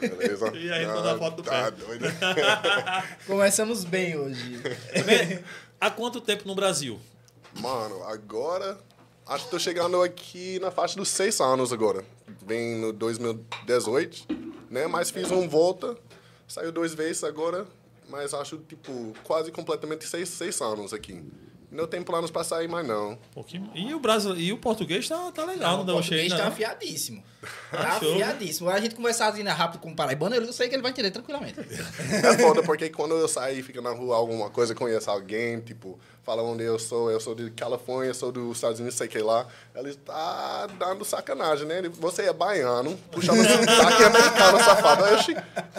Beleza? 0.00 0.50
E 0.56 0.72
aí, 0.72 0.86
manda 0.86 1.14
a 1.14 1.18
foto 1.18 1.36
do 1.36 1.42
tá 1.44 1.70
pé. 1.70 1.70
doido. 1.70 2.06
Começamos 3.28 3.84
bem 3.84 4.16
hoje. 4.18 4.60
Há 5.80 5.88
quanto 5.88 6.20
tempo 6.20 6.48
no 6.48 6.54
Brasil? 6.54 6.98
Mano, 7.60 8.02
agora. 8.04 8.76
Acho 9.24 9.44
que 9.44 9.50
tô 9.52 9.58
chegando 9.58 10.02
aqui 10.02 10.58
na 10.58 10.72
faixa 10.72 10.96
dos 10.96 11.08
seis 11.08 11.40
anos 11.40 11.72
agora. 11.72 12.04
Vem 12.44 12.76
no 12.76 12.92
2018, 12.92 14.26
né? 14.68 14.88
Mas 14.88 15.10
fiz 15.10 15.30
um 15.30 15.48
volta. 15.48 15.96
Saiu 16.48 16.72
duas 16.72 16.92
vezes 16.92 17.22
agora. 17.22 17.66
Mas 18.08 18.34
acho, 18.34 18.58
tipo, 18.58 19.14
quase 19.22 19.52
completamente 19.52 20.06
seis, 20.08 20.28
seis 20.28 20.60
anos 20.60 20.92
aqui. 20.92 21.22
Não 21.72 21.86
tem 21.86 22.02
planos 22.02 22.30
pra 22.30 22.44
sair 22.44 22.68
mais, 22.68 22.86
não. 22.86 23.12
Um 23.12 23.16
pouquinho. 23.32 23.70
E 23.74 23.94
o, 23.94 23.98
Brasil, 23.98 24.36
e 24.36 24.52
o 24.52 24.58
português 24.58 25.08
tá, 25.08 25.32
tá 25.32 25.44
legal, 25.44 25.78
não, 25.78 25.82
o 25.82 25.86
deu 25.86 25.94
português 25.94 26.26
cheio, 26.26 26.36
tá 26.36 26.44
não. 26.44 26.52
afiadíssimo. 26.52 27.24
Tá 27.72 27.98
show. 27.98 28.12
afiadíssimo. 28.12 28.68
A 28.70 28.78
gente 28.80 28.94
conversar 28.94 29.28
assim, 29.28 29.42
né, 29.42 29.50
rápido 29.50 29.80
com 29.80 29.90
o 29.90 29.96
paraibano, 29.96 30.36
eu 30.36 30.52
sei 30.52 30.68
que 30.68 30.74
ele 30.76 30.82
vai 30.82 30.92
entender 30.92 31.10
tranquilamente. 31.10 31.58
É 31.58 32.38
foda, 32.38 32.62
porque 32.62 32.88
quando 32.90 33.16
eu 33.16 33.26
sair, 33.26 33.62
fica 33.62 33.80
na 33.80 33.90
rua 33.90 34.14
alguma 34.14 34.48
coisa, 34.50 34.74
conheço 34.74 35.10
alguém, 35.10 35.58
tipo, 35.58 35.98
fala 36.22 36.42
onde 36.42 36.62
eu 36.62 36.78
sou, 36.78 37.10
eu 37.10 37.18
sou 37.18 37.34
de 37.34 37.50
Califórnia, 37.50 38.14
sou 38.14 38.30
dos 38.30 38.56
Estados 38.58 38.78
Unidos, 38.78 38.96
sei 38.96 39.08
que 39.08 39.18
lá. 39.18 39.48
Ele 39.74 39.94
tá 39.94 40.66
dando 40.78 41.02
sacanagem, 41.04 41.66
né? 41.66 41.78
Ele, 41.78 41.88
Você 41.88 42.22
é 42.24 42.32
baiano, 42.32 42.94
puxando 43.10 43.38
sotaque 43.38 44.02
americano, 44.04 44.58
safado. 44.58 45.04
Aí 45.04 45.12
eu 45.12 45.18
achei, 45.18 45.34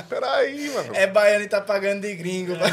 peraí, 0.09 0.69
mano. 0.71 0.95
É 0.95 1.05
baiano 1.05 1.45
e 1.45 1.47
tá 1.47 1.62
pagando 1.62 2.01
de 2.01 2.15
gringo. 2.15 2.53
Tá 2.57 2.65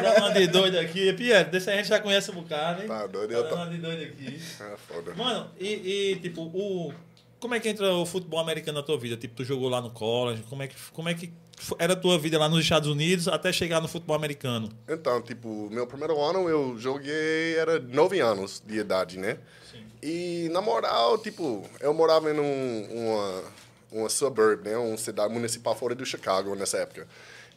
dando 0.00 0.18
uma 0.18 0.32
de 0.32 0.46
doido 0.48 0.76
aqui. 0.78 1.12
Pierre, 1.12 1.44
desse 1.50 1.70
a 1.70 1.76
gente 1.76 1.88
já 1.88 2.00
conhece 2.00 2.30
um 2.32 2.34
bocado, 2.34 2.82
hein? 2.82 2.88
Tá 2.88 3.06
doido, 3.06 3.30
Tá 3.30 3.36
eu 3.38 3.48
tô- 3.48 3.66
de 3.66 3.76
doido 3.78 4.02
aqui. 4.02 4.40
é 4.60 4.76
foda. 4.92 5.14
Mano, 5.14 5.50
e, 5.58 6.12
e, 6.12 6.16
tipo, 6.16 6.42
o. 6.42 6.92
Como 7.38 7.54
é 7.54 7.60
que 7.60 7.68
entra 7.68 7.92
o 7.94 8.06
futebol 8.06 8.40
americano 8.40 8.78
na 8.78 8.84
tua 8.84 8.98
vida? 8.98 9.16
Tipo, 9.16 9.36
tu 9.36 9.44
jogou 9.44 9.68
lá 9.68 9.80
no 9.80 9.90
college, 9.90 10.42
como 10.48 10.62
é 10.62 10.66
que, 10.66 10.74
como 10.92 11.08
é 11.10 11.14
que 11.14 11.30
era 11.78 11.92
a 11.94 11.96
tua 11.96 12.18
vida 12.18 12.38
lá 12.38 12.48
nos 12.48 12.60
Estados 12.60 12.88
Unidos 12.88 13.28
até 13.28 13.52
chegar 13.52 13.80
no 13.80 13.88
futebol 13.88 14.16
americano? 14.16 14.70
Então, 14.88 15.20
tipo, 15.22 15.68
meu 15.70 15.86
primeiro 15.86 16.20
ano 16.20 16.48
eu 16.48 16.78
joguei, 16.78 17.56
era 17.56 17.78
nove 17.78 18.20
anos 18.20 18.62
de 18.64 18.78
idade, 18.78 19.18
né? 19.18 19.38
E, 20.02 20.50
na 20.52 20.60
moral, 20.60 21.16
tipo, 21.16 21.64
eu 21.80 21.94
morava 21.94 22.30
em 22.30 22.38
um, 22.38 22.88
uma, 22.90 23.42
uma 23.90 24.08
suburb, 24.10 24.68
né? 24.68 24.76
Uma 24.76 24.98
cidade 24.98 25.32
municipal 25.32 25.74
fora 25.74 25.94
do 25.94 26.04
Chicago 26.04 26.54
nessa 26.54 26.76
época. 26.76 27.08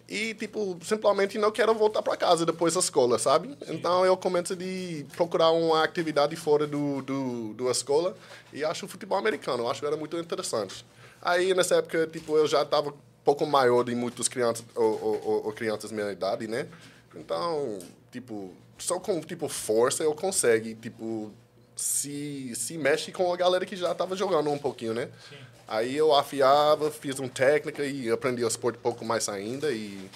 E, 0.08 0.34
tipo, 0.34 0.80
simplesmente 0.82 1.38
não 1.38 1.52
quero 1.52 1.74
voltar 1.74 2.02
para 2.02 2.16
casa 2.16 2.46
depois 2.46 2.74
da 2.74 2.80
escola, 2.80 3.20
sabe? 3.20 3.58
Então, 3.68 4.06
eu 4.06 4.16
começo 4.16 4.56
de 4.56 5.06
procurar 5.18 5.52
uma 5.52 5.84
atividade 5.84 6.38
fora 6.38 6.66
do, 6.66 7.02
do, 7.02 7.54
da 7.56 7.70
escola 7.70 8.16
e 8.54 8.64
acho 8.64 8.86
o 8.86 8.88
futebol 8.88 9.18
americano, 9.18 9.70
acho 9.70 9.82
que 9.82 9.86
era 9.86 9.98
muito 9.98 10.18
interessante. 10.18 10.86
Aí, 11.22 11.54
nessa 11.54 11.76
época, 11.76 12.08
tipo, 12.08 12.38
eu 12.38 12.48
já 12.48 12.62
estava 12.62 12.94
pouco 13.28 13.46
maior 13.46 13.84
de 13.84 13.94
muitas 13.94 14.30
crianças, 14.30 14.64
ou, 14.74 15.04
ou, 15.04 15.46
ou- 15.48 15.52
crianças 15.54 15.92
da 15.92 15.96
minha 15.98 16.10
idade, 16.14 16.48
né? 16.48 16.66
Então, 17.14 17.78
tipo, 18.10 18.54
só 18.78 19.00
com, 19.02 19.20
tipo, 19.20 19.50
força 19.50 20.02
eu 20.02 20.16
consigo, 20.16 20.74
tipo, 20.76 21.30
se, 21.76 22.54
se 22.56 22.78
mexe 22.78 23.12
com 23.12 23.34
a 23.34 23.36
galera 23.36 23.66
que 23.66 23.76
já 23.76 23.92
estava 23.92 24.16
jogando 24.16 24.50
um 24.50 24.58
pouquinho, 24.58 24.94
né? 24.94 25.10
Sim. 25.30 25.36
Aí 25.68 25.98
eu 25.98 26.16
afiava, 26.16 26.90
fiz 26.90 27.20
uma 27.20 27.28
técnica 27.28 27.84
e 27.86 28.10
aprendi 28.10 28.46
o 28.46 28.48
esporte 28.48 28.78
um 28.78 28.82
pouco 28.82 29.04
mais 29.04 29.28
ainda 29.28 29.70
e 29.74 30.10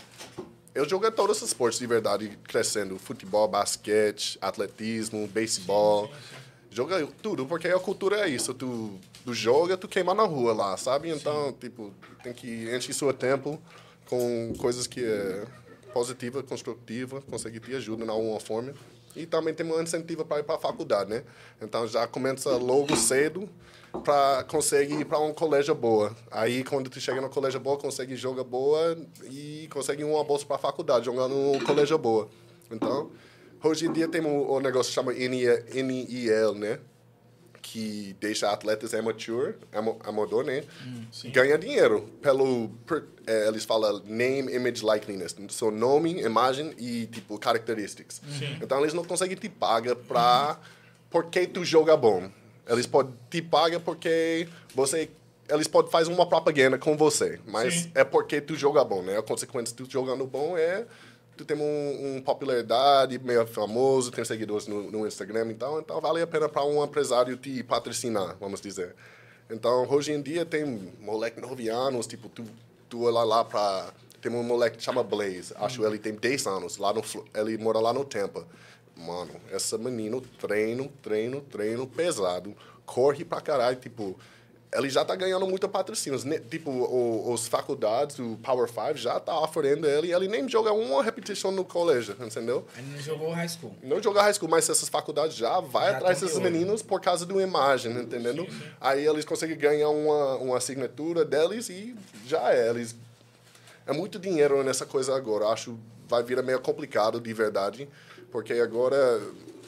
eu 0.74 0.88
joguei 0.88 1.12
todos 1.12 1.41
os 1.41 1.50
esportes 1.50 1.80
de 1.80 1.86
verdade 1.86 2.39
crescendo, 2.46 2.98
futebol, 2.98 3.46
basquete, 3.50 4.38
atletismo, 4.41 5.27
beisebol. 5.27 6.10
Joga 6.70 7.06
tudo, 7.22 7.46
porque 7.46 7.68
a 7.68 7.77
cultura 7.77 8.22
é 8.22 8.30
isso, 8.30 8.53
tu, 8.53 8.98
tu 9.24 9.34
joga, 9.34 9.78
tu 9.78 9.88
queima 9.88 10.13
na 10.13 10.24
rua 10.24 10.54
lá, 10.54 10.78
sabe? 10.78 11.10
Então, 11.10 11.54
tipo, 11.54 11.94
tem 12.24 12.34
que 12.34 12.74
encher 12.75 12.94
seu 12.94 13.13
tempo 13.13 13.60
com 14.08 14.54
coisas 14.58 14.88
que 14.88 15.04
é 15.04 15.46
positiva, 15.94 16.44
construtiva, 16.44 17.22
consegue 17.22 17.60
te 17.60 17.75
ajuda 17.75 18.04
de 18.04 18.10
alguma 18.10 18.40
forma. 18.40 18.74
E 19.16 19.25
também 19.25 19.54
tem 19.54 19.66
um 19.66 19.82
incentivo 19.82 20.24
para 20.24 20.40
ir 20.40 20.44
para 20.44 20.56
a 20.56 20.60
faculdade, 20.60 21.10
né? 21.10 21.24
Então 21.62 21.86
já 21.86 22.08
começa 22.08 22.56
logo 22.56 22.96
cedo 22.96 23.50
para 24.04 24.44
conseguir 24.46 25.01
ir 25.01 25.06
para 25.06 25.20
um 25.20 25.34
colégio 25.34 25.75
boa. 25.75 26.16
Aí 26.30 26.63
quando 26.63 26.90
tu 26.90 27.00
chega 27.00 27.20
no 27.20 27.30
colégio 27.30 27.60
boa, 27.60 27.78
consegue 27.78 28.16
jogar 28.16 28.46
boa 28.46 28.98
e 29.30 29.68
consegue 29.70 30.04
uma 30.04 30.24
bolsa 30.24 30.46
para 30.46 30.56
a 30.56 30.60
faculdade 30.60 31.06
jogando 31.06 31.36
no 31.36 31.66
colégio 31.66 31.98
boa. 31.98 32.30
Então, 32.72 33.12
hoje 33.62 33.88
em 33.88 33.92
dia 33.92 34.08
tem 34.08 34.22
o, 34.22 34.50
o 34.50 34.60
negócio 34.62 34.90
que 34.90 34.96
chama 34.96 35.13
NIL, 35.13 36.56
né? 36.56 36.80
Que 37.62 38.15
deixa 38.20 38.50
atletas 38.50 38.94
amateur, 38.94 39.56
amador, 40.03 40.44
né? 40.44 40.63
Hum, 40.86 41.06
ganha 41.32 41.58
dinheiro 41.58 42.10
pelo 42.22 42.70
per, 42.86 43.03
é, 43.25 43.48
eles 43.48 43.63
falam 43.63 44.01
name, 44.06 44.53
image, 44.53 44.84
likeliness, 44.84 45.36
seu 45.50 45.72
nome, 45.72 46.22
imagem 46.22 46.74
e 46.77 47.08
tipo 47.08 47.38
características. 47.38 48.22
Sim. 48.38 48.58
Então 48.62 48.80
eles 48.82 48.94
não 48.94 49.03
conseguem 49.03 49.38
te 49.38 49.50
pagar 49.50 49.96
para 49.96 50.60
porque 51.10 51.46
tu 51.46 51.63
joga 51.63 51.96
bom. 51.96 52.30
Eles 52.68 52.88
podem 52.88 53.13
te 53.30 53.41
pagar 53.41 53.80
porque 53.80 54.48
você 54.74 55.10
eles 55.50 55.68
podem 55.68 55.91
fazer 55.91 56.12
uma 56.12 56.25
propaganda 56.25 56.77
com 56.77 56.96
você, 56.96 57.39
mas 57.46 57.74
Sim. 57.74 57.91
é 57.94 58.03
porque 58.03 58.39
tu 58.39 58.56
joga 58.56 58.84
bom, 58.84 59.01
né? 59.01 59.18
A 59.18 59.22
consequência 59.22 59.75
de 59.75 59.84
tu 59.84 59.91
jogando 59.91 60.25
bom 60.25 60.58
é 60.58 60.86
tu 61.41 61.45
tem 61.45 61.57
um, 61.57 62.17
um, 62.17 62.21
popularidade, 62.21 63.17
meio 63.19 63.45
famoso, 63.48 64.12
tem 64.12 64.24
seguidores 64.24 64.67
no, 64.67 64.91
no 64.91 65.07
Instagram, 65.07 65.48
então, 65.50 65.79
então 65.79 66.00
vale 66.00 66.21
a 66.21 66.27
pena 66.27 66.48
para 66.48 66.63
um 66.63 66.83
empresário 66.83 67.36
te 67.36 67.63
patrocinar, 67.63 68.38
vamos 68.39 68.62
dizer. 68.62 68.95
Então, 69.50 69.88
hoje 69.89 70.13
em 70.13 70.21
dia 70.21 70.45
tem 70.45 70.63
moleque 71.00 71.41
9 71.41 71.67
anos, 71.69 72.07
tipo, 72.07 72.29
tu, 72.29 72.45
tu 72.88 73.03
olha 73.03 73.24
lá 73.24 73.43
para... 73.43 73.91
Tem 74.21 74.31
um 74.31 74.43
moleque 74.43 74.77
que 74.77 74.83
chama 74.83 75.03
Blaze, 75.03 75.51
acho 75.55 75.79
que 75.79 75.86
ele 75.86 75.98
tem 75.98 76.13
10 76.13 76.45
anos, 76.45 76.77
lá 76.77 76.93
no, 76.93 77.01
ele 77.33 77.57
mora 77.57 77.79
lá 77.79 77.91
no 77.91 78.05
Tampa. 78.05 78.45
Mano, 78.95 79.31
essa 79.51 79.79
menino 79.79 80.21
treino, 80.21 80.88
treino, 81.01 81.41
treino 81.41 81.88
pesado, 81.88 82.55
corre 82.86 83.25
pra 83.25 83.41
caralho, 83.41 83.77
tipo 83.77 84.15
ele 84.74 84.90
já 84.90 85.01
está 85.01 85.16
ganhando 85.16 85.46
muito 85.46 85.68
patrocínios. 85.68 86.24
Tipo, 86.50 86.72
o, 86.72 87.34
os 87.34 87.48
faculdades, 87.48 88.20
o 88.20 88.38
Power 88.42 88.70
5 88.70 88.96
já 88.96 89.18
está 89.18 89.38
oferecendo 89.40 89.86
ele. 89.86 90.13
Ele 90.13 90.28
nem 90.28 90.48
joga 90.48 90.72
uma 90.72 91.04
repetição 91.04 91.51
no 91.51 91.66
colégio, 91.66 92.16
entendeu? 92.20 92.66
Ele 92.78 92.88
não 92.94 93.01
jogou 93.01 93.32
high 93.32 93.50
school. 93.50 93.75
Não 93.84 94.01
joga 94.01 94.22
high 94.22 94.34
school, 94.34 94.50
mas 94.50 94.70
essas 94.70 94.88
faculdades 94.88 95.36
já 95.36 95.60
vai 95.60 95.92
já 95.92 95.98
atrás 95.98 96.22
desses 96.22 96.40
meninos 96.40 96.82
por 96.82 97.01
causa 97.01 97.25
de 97.25 97.34
uma 97.34 97.44
imagem, 97.44 97.92
entendendo? 97.92 98.44
Sim, 98.44 98.51
sim. 98.51 98.63
Aí 98.80 99.06
eles 99.06 99.25
conseguem 99.25 99.58
ganhar 99.58 99.90
uma, 99.90 100.36
uma 100.38 100.58
assinatura 100.58 101.25
deles 101.25 101.70
e 101.70 101.94
já 102.25 102.54
é. 102.54 102.70
Eles... 102.70 102.96
É 103.86 103.92
muito 103.92 104.18
dinheiro 104.18 104.63
nessa 104.63 104.86
coisa 104.86 105.16
agora. 105.16 105.48
Acho 105.48 105.78
vai 106.08 106.24
virar 106.24 106.44
meio 106.44 106.60
complicado 106.60 107.20
de 107.20 107.34
verdade, 107.34 107.88
porque 108.32 108.54
agora 108.54 109.22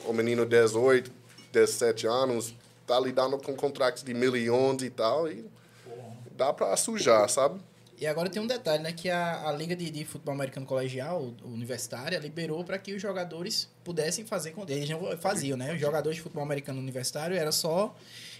o 0.05 0.11
menino 0.11 0.45
18, 0.45 1.09
17 1.51 2.05
anos 2.05 2.53
tá 2.85 2.99
lidando 2.99 3.37
com 3.37 3.55
contratos 3.55 4.03
de 4.03 4.13
milhões 4.13 4.81
e 4.81 4.89
tal, 4.89 5.29
e 5.29 5.45
dá 6.35 6.51
para 6.53 6.75
sujar, 6.77 7.29
sabe? 7.29 7.59
E 7.99 8.07
agora 8.07 8.29
tem 8.29 8.41
um 8.41 8.47
detalhe, 8.47 8.83
né? 8.83 8.91
Que 8.91 9.09
a, 9.09 9.47
a 9.47 9.51
Liga 9.53 9.75
de, 9.75 9.89
de 9.89 10.03
Futebol 10.03 10.33
Americano 10.33 10.65
Colegial, 10.65 11.33
universitária, 11.43 12.17
liberou 12.19 12.63
para 12.63 12.77
que 12.77 12.93
os 12.93 13.01
jogadores 13.01 13.69
pudessem 13.83 14.25
fazer... 14.25 14.53
Eles 14.67 14.89
não 14.89 15.17
faziam, 15.17 15.55
né? 15.55 15.73
Os 15.73 15.79
jogadores 15.79 16.17
de 16.17 16.21
futebol 16.21 16.43
americano 16.43 16.79
universitário 16.79 17.37
eram 17.37 17.51
só 17.51 17.95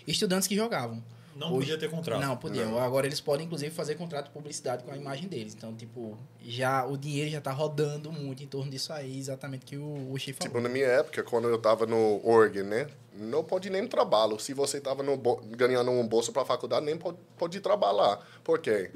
estudantes 0.08 0.48
que 0.48 0.56
jogavam. 0.56 1.02
Não 1.36 1.48
Hoje, 1.48 1.72
podia 1.72 1.78
ter 1.78 1.90
contrato. 1.90 2.22
Não, 2.22 2.38
podia. 2.38 2.66
Não. 2.66 2.80
Agora 2.80 3.08
eles 3.08 3.20
podem, 3.20 3.46
inclusive, 3.46 3.74
fazer 3.74 3.96
contrato 3.96 4.26
de 4.26 4.32
publicidade 4.32 4.84
com 4.84 4.92
a 4.92 4.98
imagem 4.98 5.28
deles. 5.28 5.54
Então, 5.56 5.74
tipo, 5.76 6.18
já 6.42 6.86
o 6.86 6.98
dinheiro 6.98 7.30
já 7.30 7.42
tá 7.42 7.52
rodando 7.52 8.12
muito 8.12 8.44
em 8.44 8.48
torno 8.48 8.70
disso 8.70 8.94
aí, 8.94 9.18
exatamente 9.18 9.66
que 9.66 9.78
o, 9.78 10.12
o 10.12 10.18
Chief 10.18 10.38
falou. 10.38 10.50
Tipo, 10.50 10.62
na 10.62 10.70
minha 10.70 10.86
época, 10.86 11.24
quando 11.24 11.48
eu 11.48 11.58
tava 11.58 11.86
no 11.86 12.22
Oregon, 12.28 12.64
né? 12.64 12.88
Não 13.16 13.44
pode 13.44 13.70
nem 13.70 13.88
trabalho. 13.88 14.40
Se 14.40 14.54
você 14.54 14.80
tava 14.82 15.04
no, 15.04 15.18
ganhando 15.56 15.92
um 15.92 16.08
bolso 16.08 16.32
para 16.32 16.42
a 16.42 16.46
faculdade, 16.46 16.86
nem 16.86 16.98
pode, 16.98 17.18
pode 17.38 17.60
trabalhar. 17.60 18.20
Por 18.44 18.60
quê? 18.60 18.92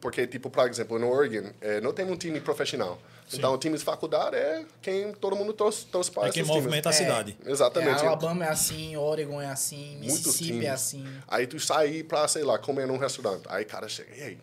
Porque, 0.00 0.26
tipo, 0.26 0.50
por 0.50 0.68
exemplo, 0.68 0.98
no 0.98 1.10
Oregon, 1.10 1.50
é, 1.60 1.80
não 1.80 1.92
tem 1.92 2.04
um 2.04 2.16
time 2.16 2.40
profissional. 2.40 2.98
Sim. 3.26 3.38
Então, 3.38 3.54
o 3.54 3.58
time 3.58 3.76
de 3.76 3.84
faculdade 3.84 4.36
é 4.36 4.64
quem 4.82 5.12
todo 5.12 5.34
mundo 5.34 5.52
trouxe, 5.52 5.86
trouxe 5.86 6.10
para 6.10 6.28
é 6.28 6.30
quem 6.30 6.44
movimenta 6.44 6.90
times. 6.90 6.96
a 7.00 7.04
cidade. 7.04 7.38
É, 7.44 7.50
Exatamente. 7.50 8.02
É, 8.02 8.06
Alabama 8.06 8.44
é 8.44 8.48
assim, 8.48 8.96
Oregon 8.96 9.40
é 9.40 9.46
assim, 9.46 9.96
Mississippi 9.96 10.66
é 10.66 10.70
assim. 10.70 11.06
Aí 11.26 11.46
tu 11.46 11.58
sai 11.58 12.02
para, 12.02 12.28
sei 12.28 12.42
lá, 12.42 12.58
comer 12.58 12.86
num 12.86 12.98
restaurante. 12.98 13.44
Aí 13.48 13.64
o 13.64 13.66
cara 13.66 13.88
chega, 13.88 14.14
e 14.14 14.22
aí, 14.22 14.38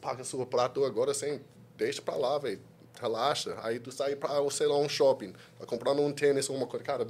paga 0.00 0.22
seu 0.22 0.44
prato 0.44 0.84
agora 0.84 1.14
sem... 1.14 1.40
Deixa 1.76 2.00
para 2.02 2.14
lá, 2.14 2.38
velho. 2.38 2.60
Relaxa. 3.00 3.56
Aí 3.62 3.80
tu 3.80 3.90
sai 3.90 4.14
para, 4.14 4.48
sei 4.50 4.66
lá, 4.66 4.78
um 4.78 4.88
shopping. 4.88 5.32
Tá 5.58 5.66
comprando 5.66 6.02
um 6.02 6.12
tênis 6.12 6.48
ou 6.48 6.56
uma 6.56 6.66
coisa. 6.66 6.84
Cara, 6.84 7.06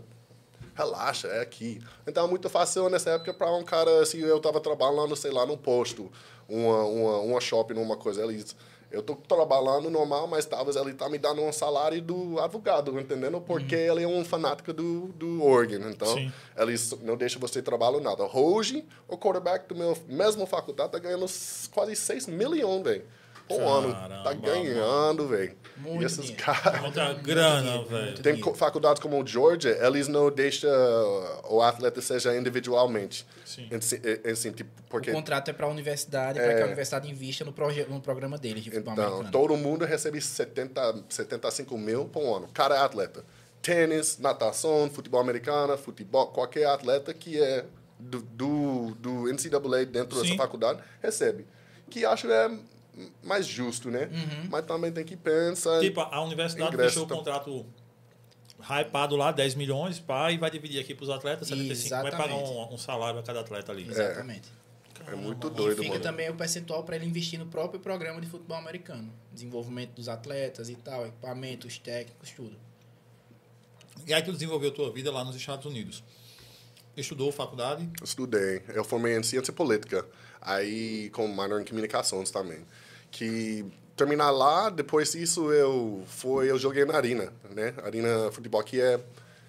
relaxa, 0.75 1.29
é 1.29 1.41
aqui. 1.41 1.83
Então, 2.07 2.25
é 2.25 2.29
muito 2.31 2.49
fácil 2.49 2.89
nessa 2.89 3.11
época 3.11 3.35
para 3.35 3.53
um 3.53 3.65
cara, 3.65 4.07
se 4.07 4.21
eu 4.21 4.41
tava 4.41 4.61
trabalhando, 4.61 5.15
sei 5.17 5.31
lá, 5.31 5.45
num 5.45 5.57
posto, 5.57 6.11
uma, 6.49 6.85
uma, 6.85 7.19
uma 7.19 7.41
shopping, 7.41 7.75
uma 7.75 7.97
coisa, 7.97 8.23
eles 8.23 8.57
eu 8.95 9.03
tô 9.03 9.15
trabalhando 9.17 9.91
normal, 9.91 10.27
mas 10.27 10.47
talvez 10.47 10.77
ele 10.77 10.95
tá 10.95 11.09
me 11.09 11.19
dando 11.19 11.43
um 11.43 11.53
salário 11.53 12.01
do 12.01 12.41
advogado, 12.41 12.99
entendendo? 12.99 13.41
Porque 13.41 13.75
uhum. 13.75 13.93
ele 13.97 14.05
é 14.05 14.09
um 14.09 14.25
fanático 14.25 14.73
do, 14.73 15.09
do 15.09 15.45
Oregon. 15.45 15.89
Então, 15.89 16.15
Sim. 16.15 16.33
ele 16.57 16.75
não 17.03 17.17
deixa 17.17 17.39
você 17.39 17.61
trabalhar 17.61 18.01
nada. 18.01 18.25
Hoje, 18.33 18.85
o 19.09 19.19
quarterback 19.19 19.69
do 19.69 19.75
meu 19.75 19.99
mesmo 20.09 20.47
faculdade 20.47 20.93
tá 20.93 20.99
ganhando 20.99 21.27
quase 21.73 21.97
6 21.97 22.29
milhões, 22.29 22.83
velho 22.83 23.05
por 23.49 23.61
ano. 23.61 23.93
Tá 24.23 24.33
ganhando, 24.33 25.29
velho. 25.29 25.57
E 25.77 26.05
esses 26.05 26.31
caras. 26.31 26.81
Muita 26.81 27.13
grana, 27.15 27.83
velho. 27.89 28.19
Tem 28.21 28.41
faculdades 28.55 29.03
como 29.03 29.21
o 29.21 29.27
Georgia, 29.27 29.77
eles 29.85 30.07
não 30.09 30.31
deixam 30.31 30.71
o 31.49 31.61
atleta 31.61 32.01
seja 32.01 32.37
individualmente. 32.37 33.27
Sim. 33.45 33.69
Assim, 34.31 34.53
tipo, 34.53 34.71
porque... 34.89 35.11
O 35.11 35.15
contrato 35.15 35.49
é 35.49 35.53
para 35.53 35.67
a 35.67 35.69
universidade, 35.69 36.39
é... 36.39 36.43
para 36.43 36.55
que 36.55 36.63
a 36.63 36.67
universidade 36.67 37.11
invista 37.11 37.45
no, 37.45 37.53
proje... 37.53 37.85
no 37.89 38.01
programa 38.01 38.39
deles 38.39 38.63
de 38.63 38.77
Então, 38.77 39.25
todo 39.31 39.57
mundo 39.57 39.85
recebe 39.85 40.21
70, 40.21 41.05
75 41.09 41.77
mil 41.77 42.05
por 42.07 42.37
ano. 42.37 42.49
Cada 42.53 42.85
atleta. 42.85 43.25
Tênis, 43.61 44.19
natação, 44.19 44.91
futebol 44.91 45.21
americano, 45.21 45.77
futebol, 45.77 46.29
qualquer 46.29 46.67
atleta 46.67 47.13
que 47.15 47.43
é 47.43 47.65
do, 47.99 48.21
do, 48.23 48.95
do 48.97 49.33
NCAA 49.33 49.87
dentro 49.87 50.17
Sim. 50.17 50.23
dessa 50.23 50.37
faculdade 50.37 50.83
recebe. 51.03 51.47
Que 51.91 52.05
acho 52.05 52.31
é 52.31 52.51
mais 53.23 53.47
justo, 53.47 53.91
né? 53.91 54.09
Uhum. 54.13 54.49
Mas 54.51 54.65
também 54.67 54.93
tem 54.93 55.05
que 55.05 55.17
pensar. 55.17 55.81
Tipo, 55.81 56.01
a 56.01 56.21
universidade 56.23 56.77
deixou 56.77 57.05
o 57.05 57.09
contrato 57.09 57.67
hypado 58.61 59.17
lá, 59.17 59.31
10 59.31 59.55
milhões, 59.55 60.01
pá, 60.01 60.31
e 60.31 60.39
vai 60.39 60.51
dividir 60.51 60.81
aqui 60.81 60.95
para 60.95 61.05
os 61.05 61.11
atletas, 61.11 61.49
75, 61.49 61.87
Exatamente. 61.87 62.17
vai 62.17 62.29
pagar 62.29 62.37
um, 62.37 62.75
um, 62.75 62.79
salário 62.79 63.21
a 63.21 63.23
cada 63.23 63.41
atleta 63.41 63.73
ali. 63.73 63.89
Exatamente. 63.89 64.49
É, 65.07 65.13
é 65.13 65.17
muito 65.17 65.51
doido, 65.51 65.81
E 65.81 65.85
fica 65.85 65.99
mano. 65.99 66.03
também 66.03 66.31
o 66.31 66.35
percentual 66.35 66.83
para 66.83 66.97
ele 66.97 67.05
investir 67.05 67.39
no 67.39 67.47
próprio 67.47 67.79
programa 67.81 68.21
de 68.21 68.27
futebol 68.27 68.57
americano. 68.57 69.13
Desenvolvimento 69.33 69.93
dos 69.93 70.09
atletas 70.09 70.69
e 70.71 70.77
tal, 70.77 71.07
equipamentos 71.07 71.79
técnicos, 71.79 72.31
tudo. 72.31 72.57
E 74.07 74.15
aí 74.15 74.23
tu 74.23 74.33
desenvolveu 74.33 74.71
tua 74.71 74.91
vida 74.91 75.13
lá 75.13 75.25
nos 75.25 75.37
Estados 75.37 75.67
Unidos. 75.67 76.03
Estudou 76.97 77.31
faculdade? 77.33 77.89
Estudei. 78.03 78.63
Eu 78.69 78.85
formei 78.85 79.19
em 79.19 79.23
ciência 79.23 79.53
política. 79.53 80.07
Aí 80.41 81.11
com 81.11 81.27
minor 81.27 81.61
em 81.61 81.65
comunicações 81.65 82.31
também 82.31 82.65
que 83.15 83.65
terminar 83.97 84.31
lá, 84.31 84.69
depois 84.71 85.13
disso 85.13 85.53
eu 85.53 86.03
foi 86.07 86.51
eu 86.51 86.59
joguei 86.59 86.85
na 86.85 86.97
arena, 86.97 87.33
né? 87.51 87.73
Arena 87.85 88.31
futebol 88.33 88.63
que 88.63 88.81
é 88.81 88.99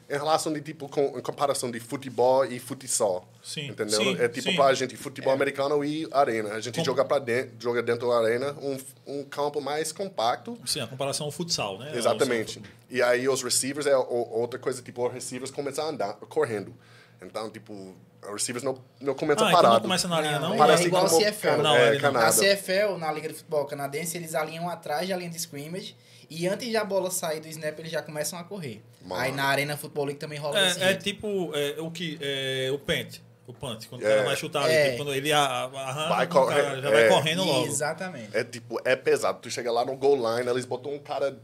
em 0.08 0.14
relação 0.14 0.54
de 0.54 0.62
tipo 0.62 0.88
com 0.88 1.18
em 1.18 1.22
comparação 1.22 1.72
de 1.72 1.80
futebol 1.80 2.46
e 2.46 2.60
futsal. 2.60 3.28
Sim. 3.42 3.70
Entendeu? 3.70 4.00
Sim, 4.00 4.18
é 4.20 4.28
tipo 4.28 4.52
sim. 4.52 4.56
pra 4.56 4.72
gente 4.76 4.96
futebol 4.96 5.32
é. 5.32 5.36
americano 5.36 5.84
e 5.84 6.08
arena. 6.12 6.54
A 6.54 6.60
gente 6.60 6.78
Com... 6.78 6.86
joga 6.86 7.04
para 7.04 7.18
dentro, 7.18 7.56
joga 7.60 7.82
dentro 7.82 8.08
da 8.08 8.18
arena, 8.18 8.56
um, 8.62 8.78
um 9.08 9.24
campo 9.24 9.60
mais 9.60 9.92
compacto. 9.92 10.56
Sim, 10.64 10.82
a 10.82 10.88
comparação 10.88 11.26
ao 11.26 11.32
futsal, 11.32 11.80
né? 11.80 11.92
Exatamente. 11.96 12.62
E 12.88 13.02
aí 13.02 13.28
os 13.28 13.42
receivers 13.42 13.88
é 13.88 13.98
outra 13.98 14.60
coisa 14.60 14.80
tipo 14.84 15.08
os 15.08 15.12
receivers 15.12 15.50
começam 15.50 15.86
a 15.86 15.90
andar 15.90 16.14
correndo. 16.14 16.72
Então, 17.20 17.50
tipo, 17.50 17.96
os 18.28 18.34
receivers 18.42 18.64
não, 18.64 18.78
não 19.02 19.14
começam 19.14 19.46
Ah, 19.46 19.50
então 19.50 19.62
parado. 19.62 19.74
não 19.76 19.82
começa 19.82 20.08
na 20.08 20.22
linha, 20.22 20.40
não? 20.40 20.50
Não, 20.50 20.58
Parece 20.58 20.84
é 20.84 20.88
igual 20.88 21.06
como 21.06 21.18
a 21.18 21.20
CFL. 21.32 21.42
Cana- 21.48 21.64
Não, 21.64 21.76
é, 21.76 21.88
ele 21.90 22.00
não. 22.02 22.12
Na. 22.12 22.32
CFL, 22.32 22.98
na 22.98 23.12
Liga 23.12 23.28
de 23.30 23.34
Futebol 23.36 23.66
Canadense, 23.66 24.18
eles 24.18 24.36
alinham 24.36 24.70
atrás 24.70 25.08
da 25.08 25.16
linha 25.16 25.30
de 25.30 25.38
scrimmage 25.38 25.96
e 26.30 26.48
antes 26.48 26.72
da 26.74 26.84
bola 26.84 27.12
sair 27.12 27.40
do 27.40 27.48
snap, 27.48 27.78
eles 27.80 27.92
já 27.92 28.02
começam 28.02 28.38
a 28.40 28.44
correr. 28.44 28.82
Mano. 29.04 29.22
Aí 29.22 29.32
na 29.32 29.46
Arena 29.46 29.78
Futebol 29.78 30.06
League 30.06 30.20
também 30.20 30.40
rola 30.40 30.60
É, 30.60 30.68
é 30.68 30.70
jeito. 30.74 31.04
tipo 31.04 31.52
é, 31.54 31.76
o 31.80 31.92
que 31.92 32.18
é, 32.22 32.72
o 32.74 32.80
pente, 32.80 33.24
o 33.46 33.54
punt, 33.54 33.86
quando 33.88 34.02
o 34.02 34.06
É. 34.08 34.10
cara 34.10 34.24
vai 34.24 34.36
chutar 34.36 34.64
ali, 34.64 34.74
É. 34.74 34.86
tipo, 34.92 34.98
quando 35.04 35.14
ele 35.14 35.32
arranca, 35.32 36.10
Vai 36.10 36.26
o 36.26 36.30
cara 36.48 36.82
já 36.82 36.90
vai 36.90 37.04
é. 37.04 37.08
correndo 37.10 37.44
logo. 37.44 37.68
Exatamente. 37.68 38.30
É 38.36 38.44
tipo, 38.44 38.80
é 38.84 38.96
pesado. 38.96 39.38
Tu 39.40 39.52
chega 39.52 39.72
lá 39.72 39.86
no 39.86 39.96
goal 39.96 40.16
line, 40.16 40.50
eles 40.50 40.66
botam 40.66 40.92
um 40.94 40.98
cara 41.00 41.38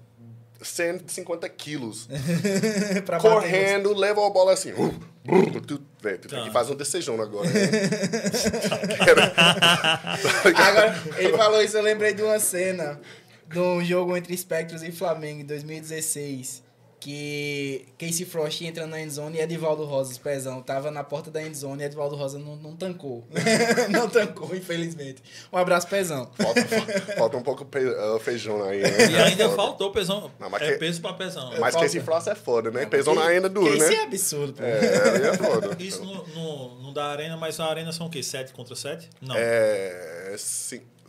150 0.63 1.47
quilos 1.49 2.07
bater 3.05 3.19
correndo, 3.21 3.93
leva 3.95 4.25
a 4.25 4.29
bola 4.29 4.53
assim. 4.53 4.71
uh, 4.73 4.99
brrr, 5.23 5.51
tu, 5.51 5.62
tu 5.62 5.77
tem 6.01 6.17
Tá. 6.17 6.43
que 6.43 6.51
fazer 6.51 6.73
um 6.73 6.75
decisão 6.75 7.19
agora. 7.21 7.47
Né? 7.49 7.62
Agora, 10.55 11.01
ele 11.17 11.38
falou 11.38 11.62
isso, 11.62 11.77
eu 11.77 11.84
lembrei 11.84 12.13
de 12.13 12.21
uma 12.21 12.39
cena 12.39 12.99
de 13.47 13.60
um 13.60 13.84
jogo 13.84 14.15
entre 14.17 14.36
Spectros 14.38 14.81
e 14.84 14.91
Flamengo 14.91 15.41
em 15.41 15.45
2016. 15.45 16.63
Que 17.01 17.87
Casey 17.97 18.27
Frost 18.27 18.61
entra 18.61 18.85
na 18.85 19.01
endzone 19.01 19.39
e 19.39 19.41
Edivaldo 19.41 19.83
Rosa, 19.85 20.11
os 20.11 20.19
pezão, 20.19 20.61
tava 20.61 20.91
na 20.91 21.03
porta 21.03 21.31
da 21.31 21.41
endzone 21.41 21.81
e 21.81 21.85
Edivaldo 21.87 22.15
Rosa 22.15 22.37
não, 22.37 22.55
não 22.55 22.75
tancou. 22.75 23.27
não 23.89 24.07
tancou, 24.07 24.55
infelizmente. 24.55 25.23
Um 25.51 25.57
abraço, 25.57 25.87
pezão. 25.87 26.29
falta, 26.37 26.61
falta 27.17 27.37
um 27.37 27.41
pouco 27.41 27.63
uh, 27.63 28.19
feijão 28.19 28.63
aí. 28.63 28.83
Né? 28.83 29.11
E 29.11 29.15
ainda 29.15 29.49
faltou 29.49 29.91
pesão. 29.91 30.31
Não, 30.39 30.47
mas 30.47 30.61
é 30.61 30.73
que- 30.73 30.77
peso 30.77 31.01
pra 31.01 31.13
pesão. 31.13 31.51
Mas 31.59 31.75
esse 31.75 31.99
Frost 32.01 32.27
é 32.27 32.35
foda, 32.35 32.69
né? 32.69 32.85
Pesão 32.85 33.19
ainda 33.19 33.49
duro, 33.49 33.75
Casey 33.77 33.95
é 33.95 33.97
né? 33.97 34.03
absurdo, 34.03 34.53
pô. 34.53 34.63
É, 34.63 35.27
é 35.29 35.37
foda. 35.37 35.75
Isso 35.79 36.05
no, 36.05 36.27
no, 36.27 36.75
no 36.83 36.93
da 36.93 37.05
arena, 37.05 37.35
mas 37.35 37.59
a 37.59 37.65
arena 37.65 37.91
são 37.91 38.05
o 38.05 38.09
quê? 38.11 38.21
7 38.21 38.53
contra 38.53 38.75
7? 38.75 39.09
Não. 39.19 39.35
É. 39.35 40.35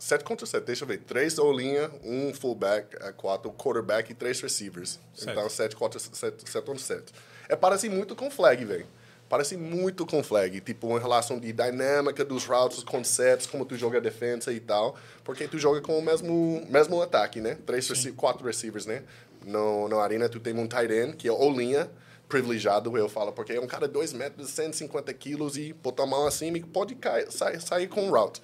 7 0.03 0.25
contra 0.25 0.45
7, 0.45 0.65
deixa 0.65 0.83
eu 0.83 0.87
ver. 0.87 0.99
Três 0.99 1.37
ou 1.37 1.49
linha, 1.53 1.89
um 2.03 2.33
fullback, 2.33 2.93
é, 2.99 3.13
quatro 3.13 3.49
quarterback 3.53 4.11
e 4.11 4.13
três 4.13 4.41
receivers. 4.41 4.99
Certo. 5.15 5.31
Então, 5.31 5.49
7 5.49 5.77
contra 5.77 5.97
7, 5.97 6.43
7 6.43 6.65
contra 6.65 6.83
7. 6.83 7.13
É, 7.47 7.55
parece 7.55 7.87
muito 7.87 8.13
com 8.13 8.29
flag, 8.29 8.65
velho. 8.65 8.85
Parece 9.29 9.55
muito 9.55 10.05
com 10.05 10.21
flag. 10.21 10.59
Tipo, 10.59 10.97
em 10.97 10.99
relação 10.99 11.39
de 11.39 11.53
dinâmica 11.53 12.25
dos 12.25 12.45
routes, 12.45 12.83
conceitos, 12.83 13.45
como 13.45 13.65
tu 13.65 13.77
joga 13.77 13.99
a 13.99 14.01
defesa 14.01 14.51
e 14.51 14.59
tal. 14.59 14.97
Porque 15.23 15.47
tu 15.47 15.57
joga 15.57 15.79
com 15.79 15.97
o 15.97 16.01
mesmo, 16.01 16.67
mesmo 16.69 17.01
ataque, 17.01 17.39
né? 17.39 17.57
Três, 17.65 17.87
rece 17.87 18.11
quatro 18.11 18.45
receivers, 18.45 18.85
né? 18.85 19.03
No, 19.45 19.87
na 19.87 20.01
arena, 20.01 20.27
tu 20.27 20.37
tem 20.37 20.53
um 20.53 20.67
tight 20.67 20.91
end, 20.93 21.15
que 21.15 21.29
é 21.29 21.31
ou 21.31 21.49
linha, 21.49 21.89
privilegiado, 22.27 22.97
eu 22.97 23.07
falo, 23.07 23.31
porque 23.31 23.53
é 23.53 23.61
um 23.61 23.67
cara 23.67 23.87
de 23.87 23.93
2 23.93 24.11
metros, 24.11 24.49
150 24.49 25.13
quilos 25.13 25.55
e 25.55 25.71
botar 25.71 26.03
a 26.03 26.07
mão 26.07 26.27
assim 26.27 26.51
e 26.53 26.61
pode 26.61 26.93
cair, 26.95 27.31
sair, 27.31 27.61
sair 27.61 27.87
com 27.87 28.07
um 28.07 28.11
route. 28.11 28.41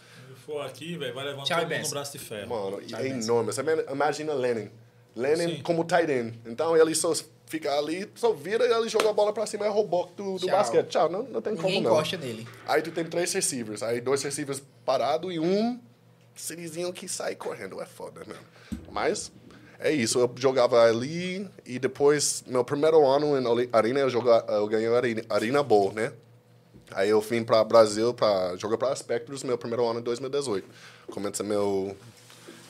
For 0.50 0.66
aqui, 0.66 0.98
velho, 0.98 1.14
vai 1.14 1.26
levar 1.26 1.44
Tchau, 1.44 1.60
todo 1.60 1.70
mundo 1.70 1.84
no 1.84 1.90
braço 1.92 2.12
de 2.18 2.18
ferro. 2.24 2.50
Mano, 2.50 2.82
Tá 2.90 3.04
é 3.04 3.08
enorme. 3.10 3.54
Você 3.54 3.62
imagina 3.92 4.34
Lennon. 4.34 4.68
Lennon 5.16 5.50
Sim. 5.58 5.62
como 5.62 5.84
tight 5.84 6.12
end. 6.12 6.40
Então 6.44 6.76
ele 6.76 6.96
só 6.96 7.14
fica 7.46 7.72
ali, 7.78 8.10
só 8.16 8.32
vira 8.34 8.66
e 8.66 8.72
ele 8.72 8.90
joga 8.90 9.12
a 9.12 9.14
bola 9.14 9.32
pra 9.32 9.46
cima 9.46 9.66
e 9.66 9.68
é 9.68 9.72
robô 9.72 10.08
do, 10.18 10.40
do 10.40 10.48
Tchau. 10.48 10.50
basquete. 10.58 10.88
Tchau, 10.88 11.08
não, 11.10 11.22
não 11.24 11.40
tem 11.42 11.54
Ninguém 11.54 11.74
como 11.76 11.90
não. 11.90 11.96
gosta 11.96 12.18
dele. 12.18 12.48
Aí 12.68 12.82
tu 12.82 12.90
tem 12.90 13.06
três 13.06 13.32
receivers. 13.32 13.84
Aí 13.84 14.02
dois 14.02 14.24
receivers 14.24 14.60
parados 14.84 15.32
e 15.32 15.40
um 15.40 15.80
serizinho 16.36 16.92
que 16.92 17.08
sai 17.08 17.36
correndo. 17.36 17.80
É 17.80 17.86
foda, 17.86 18.22
né? 18.26 18.36
Mas 18.92 19.32
é 19.80 19.92
isso. 19.92 20.20
Eu 20.20 20.32
jogava 20.36 20.82
ali 20.84 21.48
e 21.64 21.78
depois, 21.78 22.44
meu 22.48 22.64
primeiro 22.64 23.06
ano 23.06 23.38
em 23.62 23.70
Arena, 23.72 24.00
eu, 24.00 24.10
joga, 24.10 24.44
eu 24.50 24.68
ganhei 24.68 24.88
a 24.88 24.96
Arena, 24.96 25.22
Arena 25.30 25.62
Bowl, 25.62 25.94
né? 25.94 26.12
Aí 26.92 27.10
eu 27.10 27.22
vim 27.22 27.44
para 27.44 27.64
Brasil 27.64 28.14
para 28.14 28.56
jogar 28.58 28.78
para 28.78 28.96
Spectros, 28.96 29.44
meu 29.44 29.58
primeiro 29.58 29.88
ano 29.88 30.00
em 30.00 30.04
2018. 30.04 30.68
Começa 31.08 31.44
meu 31.44 31.96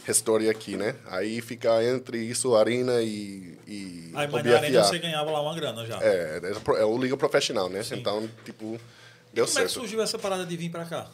história 0.08 0.50
aqui, 0.50 0.76
né? 0.76 0.96
Aí 1.08 1.42
fica 1.42 1.84
entre 1.84 2.18
isso, 2.18 2.56
Arena 2.56 3.02
e, 3.02 3.58
e 3.68 4.12
Aí, 4.16 4.28
mas 4.28 4.44
na 4.44 4.56
arena 4.56 4.84
você 4.84 5.00
ganhava 5.00 5.32
lá 5.32 5.42
uma 5.42 5.56
grana 5.56 5.86
já. 5.86 6.00
É, 6.02 6.42
é, 6.80 6.86
o 6.86 6.98
liga 6.98 7.16
profissional, 7.16 7.70
né? 7.70 7.82
Então, 7.92 8.28
tipo, 8.44 8.80
deu 9.34 9.46
Como 9.46 9.60
é 9.60 9.62
que 9.64 9.70
certo. 9.70 9.72
surgiu 9.72 10.02
essa 10.02 10.18
parada 10.18 10.46
de 10.46 10.58
vir 10.58 10.70
pra 10.70 10.86
cá? 10.86 11.08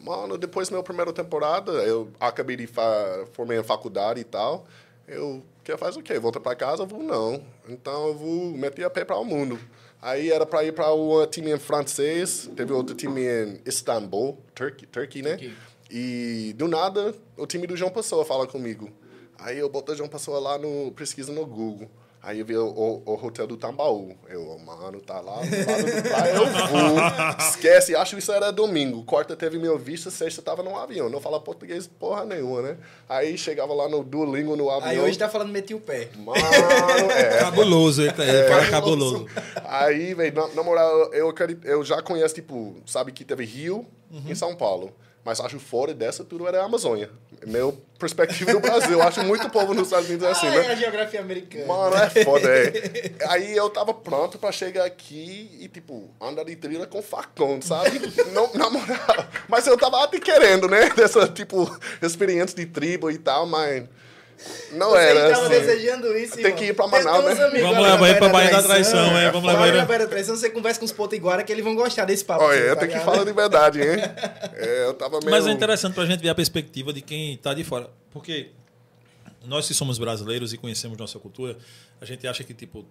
Mano, 0.00 0.38
depois 0.38 0.68
da 0.68 0.76
minha 0.76 0.84
primeira 0.84 1.12
temporada, 1.12 1.72
eu 1.72 2.10
acabei 2.20 2.56
de 2.56 2.66
fa 2.66 3.26
formei 3.32 3.58
a 3.58 3.64
faculdade 3.64 4.20
e 4.20 4.24
tal. 4.24 4.66
Eu 5.06 5.42
quer 5.64 5.76
fazer 5.76 5.98
o 5.98 6.02
quê? 6.02 6.18
Volta 6.18 6.38
para 6.38 6.54
casa? 6.54 6.82
Eu 6.82 6.86
vou 6.86 7.02
não. 7.02 7.42
Então 7.68 8.08
eu 8.08 8.14
vou 8.14 8.50
meter 8.52 8.84
a 8.84 8.90
pé 8.90 9.04
para 9.04 9.16
o 9.16 9.24
mundo. 9.24 9.58
Aí 10.00 10.30
era 10.30 10.46
para 10.46 10.64
ir 10.64 10.72
para 10.72 10.94
um 10.94 11.26
time 11.26 11.52
em 11.52 11.58
francês, 11.58 12.48
teve 12.54 12.72
outro 12.72 12.94
time 12.94 13.20
em 13.22 13.60
Istambul, 13.66 14.38
Turkey, 14.54 14.86
Turkey 14.86 15.22
né? 15.22 15.30
Turkey. 15.30 15.56
E 15.90 16.54
do 16.56 16.68
nada, 16.68 17.14
o 17.36 17.46
time 17.46 17.66
do 17.66 17.76
João 17.76 17.90
Pessoa 17.90 18.24
fala 18.24 18.46
comigo. 18.46 18.90
Aí 19.38 19.58
eu 19.58 19.68
boto 19.68 19.92
o 19.92 19.96
João 19.96 20.08
Pessoa 20.08 20.38
lá 20.38 20.58
no 20.58 20.92
pesquisa 20.92 21.32
no 21.32 21.44
Google. 21.46 21.90
Aí 22.20 22.40
eu 22.40 22.44
vi 22.44 22.56
o, 22.56 22.66
o, 22.66 23.02
o 23.06 23.26
hotel 23.26 23.46
do 23.46 23.56
Tambaú. 23.56 24.16
Eu, 24.28 24.58
mano, 24.58 25.00
tá 25.00 25.20
lá 25.20 25.36
do 25.36 25.70
lado 25.70 26.02
do 26.02 26.08
praia, 26.08 26.32
eu 26.34 26.46
vou. 26.46 26.98
Esquece, 27.38 27.94
acho 27.94 28.16
que 28.16 28.22
isso 28.22 28.32
era 28.32 28.50
domingo. 28.50 29.04
Quarta 29.04 29.36
teve 29.36 29.58
meu 29.58 29.78
visto, 29.78 30.10
sexta 30.10 30.42
tava 30.42 30.62
no 30.62 30.76
avião. 30.76 31.08
Não 31.08 31.20
fala 31.20 31.40
português 31.40 31.86
porra 31.86 32.24
nenhuma, 32.24 32.62
né? 32.62 32.76
Aí 33.08 33.38
chegava 33.38 33.72
lá 33.72 33.88
no 33.88 34.02
Duolingo 34.02 34.56
no 34.56 34.68
avião. 34.68 34.90
Aí 34.90 34.98
hoje 34.98 35.16
tá 35.16 35.28
falando 35.28 35.52
meti 35.52 35.74
o 35.74 35.80
pé. 35.80 36.08
Mano, 36.16 36.38
é. 37.12 37.38
Cabuloso, 37.40 38.02
ele, 38.02 38.10
ele 38.10 38.48
fala 38.48 38.66
cabuloso. 38.68 39.26
Aí, 39.64 40.12
velho, 40.14 40.34
na, 40.34 40.48
na 40.48 40.62
moral, 40.62 41.14
eu, 41.14 41.32
eu 41.64 41.84
já 41.84 42.02
conheço, 42.02 42.34
tipo, 42.34 42.76
sabe 42.84 43.12
que 43.12 43.24
teve 43.24 43.44
Rio 43.44 43.86
e 44.26 44.34
São 44.34 44.56
Paulo. 44.56 44.92
Mas 45.28 45.40
acho 45.40 45.60
fora 45.60 45.92
dessa 45.92 46.24
tudo 46.24 46.48
era 46.48 46.62
a 46.62 46.64
Amazônia. 46.64 47.10
Meu 47.46 47.78
perspectiva 47.98 48.50
do 48.50 48.60
Brasil. 48.60 48.92
Eu 48.92 49.02
acho 49.02 49.22
muito 49.24 49.50
povo 49.50 49.74
nos 49.74 49.88
Estados 49.88 50.08
Unidos 50.08 50.26
assim, 50.26 50.46
ah, 50.46 50.50
né? 50.52 50.66
é 50.68 50.72
a 50.72 50.74
geografia 50.74 51.20
americana. 51.20 51.66
Mano, 51.66 51.96
é 51.96 52.24
foda, 52.24 52.48
é. 52.48 52.72
Aí 53.28 53.54
eu 53.54 53.68
tava 53.68 53.92
pronto 53.92 54.38
pra 54.38 54.50
chegar 54.50 54.86
aqui 54.86 55.50
e, 55.60 55.68
tipo, 55.68 56.08
andar 56.18 56.44
de 56.44 56.56
trilha 56.56 56.86
com 56.86 57.02
facão, 57.02 57.60
sabe? 57.60 58.00
Não, 58.32 58.50
na 58.54 58.70
moral. 58.70 59.28
Mas 59.46 59.66
eu 59.66 59.76
tava 59.76 60.02
até 60.02 60.18
querendo, 60.18 60.66
né? 60.66 60.88
Dessa, 60.96 61.28
tipo, 61.28 61.78
experiência 62.00 62.56
de 62.56 62.64
tribo 62.64 63.10
e 63.10 63.18
tal, 63.18 63.44
mas 63.44 63.84
não 64.72 64.90
Você 64.90 64.98
era 64.98 65.30
tava 65.30 65.46
assim. 65.46 65.60
desejando 65.60 66.16
isso, 66.16 66.34
Tem 66.36 66.44
irmão. 66.44 66.58
que 66.58 66.64
ir 66.66 66.74
pra 66.74 66.86
Manaus, 66.86 67.24
né? 67.24 67.44
amigos 67.44 67.60
Vamos 67.62 67.82
lá 67.82 67.92
levar 67.92 68.08
ele 68.08 68.18
pra 68.18 68.28
Baía 68.28 68.50
da 68.50 68.62
Traição, 68.62 69.18
é. 69.18 69.30
Vamos 69.30 69.46
levar 69.48 69.58
Vai 69.60 69.68
ele. 69.70 69.82
Baía 69.82 69.98
da 69.98 70.06
Traição, 70.06 70.36
você 70.36 70.50
conversa 70.50 70.78
com 70.78 70.86
os 70.86 70.92
potiguara 70.92 71.42
que 71.42 71.52
eles 71.52 71.64
vão 71.64 71.74
gostar 71.74 72.04
desse 72.04 72.24
papo. 72.24 72.44
Olha, 72.44 72.58
seu, 72.58 72.66
eu 72.68 72.74
tá 72.74 72.80
tenho 72.86 72.98
que 72.98 73.04
falar 73.04 73.24
de 73.24 73.32
verdade, 73.32 73.80
hein? 73.80 73.96
É, 74.54 74.86
eu 74.86 74.94
tava 74.94 75.18
meio... 75.20 75.30
Mas 75.30 75.46
é 75.46 75.50
interessante 75.52 75.94
pra 75.94 76.04
gente 76.06 76.20
ver 76.20 76.28
a 76.28 76.34
perspectiva 76.34 76.92
de 76.92 77.00
quem 77.00 77.36
tá 77.36 77.54
de 77.54 77.64
fora. 77.64 77.90
Porque 78.10 78.50
nós 79.44 79.66
que 79.66 79.74
somos 79.74 79.98
brasileiros 79.98 80.52
e 80.52 80.56
conhecemos 80.58 80.98
nossa 80.98 81.18
cultura, 81.18 81.56
a 82.00 82.04
gente 82.04 82.26
acha 82.26 82.42
que, 82.44 82.52
tipo, 82.54 82.84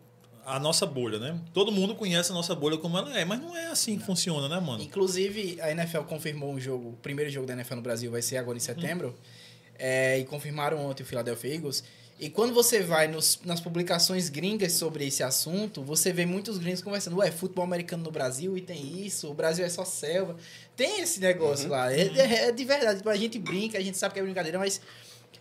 a 0.45 0.60
nossa 0.60 0.86
bolha, 0.86 1.19
né? 1.19 1.38
Todo 1.53 1.71
mundo 1.71 1.93
conhece 1.93 2.31
a 2.31 2.33
nossa 2.33 2.55
bolha 2.55 2.77
como 2.77 2.97
ela 2.97 3.17
é, 3.19 3.25
mas 3.25 3.39
não 3.41 3.55
é 3.55 3.67
assim 3.67 3.97
que 3.99 4.05
funciona, 4.05 4.47
né, 4.47 4.60
mano? 4.60 4.81
Inclusive, 4.81 5.60
a 5.62 5.71
NFL 5.71 6.03
confirmou 6.03 6.53
um 6.53 6.60
jogo, 6.60 6.89
o 6.89 6.93
primeiro 6.93 7.29
jogo 7.29 7.45
da 7.45 7.53
NFL 7.53 7.75
no 7.75 7.81
Brasil 7.81 8.10
vai 8.10 8.21
ser 8.21 8.38
agora 8.38 8.57
em 8.57 8.62
setembro, 8.62 9.13
é, 9.80 10.20
e 10.20 10.26
confirmaram 10.26 10.78
ontem 10.86 11.04
o 11.04 11.06
Philadelphia 11.06 11.54
Eagles. 11.56 11.84
E 12.20 12.30
quando 12.32 12.52
você 12.52 12.82
vai 12.82 13.08
nos- 13.08 13.40
nas 13.46 13.62
publicações 13.62 14.28
gringas 14.28 14.72
sobre 14.74 15.06
esse 15.06 15.22
assunto, 15.22 15.84
você 15.84 16.12
vê 16.12 16.26
muitos 16.26 16.58
gringos 16.58 16.82
conversando, 16.82 17.18
ué, 17.18 17.30
futebol 17.30 17.63
americano 17.63 18.04
no 18.04 18.10
Brasil 18.12 18.58
e 18.58 18.62
tem 18.62 19.06
isso, 19.06 19.30
o 19.30 19.34
Brasil 19.36 19.63
é 19.63 19.70
só 19.70 19.86
selva. 19.86 20.36
Tem 20.76 21.02
esse 21.02 21.20
negócio 21.20 21.70
lá. 21.70 21.94
É, 21.94 22.02
é- 22.02 22.48
é 22.48 22.52
de 22.52 22.66
verdade, 22.66 22.98
tipo, 22.98 23.10
a 23.10 23.16
gente 23.16 23.38
brinca, 23.38 23.78
a 23.78 23.82
gente 23.82 23.98
sabe 23.98 24.16
que 24.16 24.20
é 24.20 24.24
brincadeira, 24.24 24.58
mas 24.58 24.82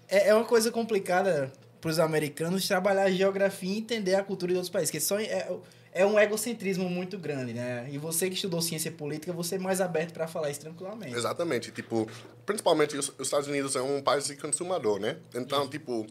é, 0.08 0.28
é 0.28 0.34
uma 0.34 0.44
coisa 0.44 0.70
complicada 0.70 1.50
para 1.80 1.90
os 1.90 1.98
americanos 1.98 2.66
trabalhar 2.68 3.04
a 3.04 3.10
geografia 3.10 3.72
e 3.74 3.78
entender 3.78 4.14
a 4.14 4.22
cultura 4.22 4.52
de 4.52 4.56
outros 4.56 4.70
países, 4.70 4.90
que 4.90 5.00
só 5.00 5.18
é, 5.18 5.48
é 5.96 6.04
um 6.04 6.18
egocentrismo 6.18 6.90
muito 6.90 7.16
grande, 7.18 7.54
né? 7.54 7.88
E 7.90 7.96
você 7.96 8.28
que 8.28 8.34
estudou 8.34 8.60
ciência 8.60 8.92
política, 8.92 9.32
você 9.32 9.54
é 9.54 9.58
mais 9.58 9.80
aberto 9.80 10.12
para 10.12 10.28
falar 10.28 10.50
isso 10.50 10.60
tranquilamente. 10.60 11.16
Exatamente. 11.16 11.72
Tipo, 11.72 12.06
principalmente 12.44 12.94
os, 12.98 13.08
os 13.08 13.26
Estados 13.26 13.48
Unidos 13.48 13.74
é 13.76 13.80
um 13.80 14.02
país 14.02 14.26
de 14.26 14.36
consumador, 14.36 15.00
né? 15.00 15.16
Então, 15.34 15.66
tipo, 15.66 16.06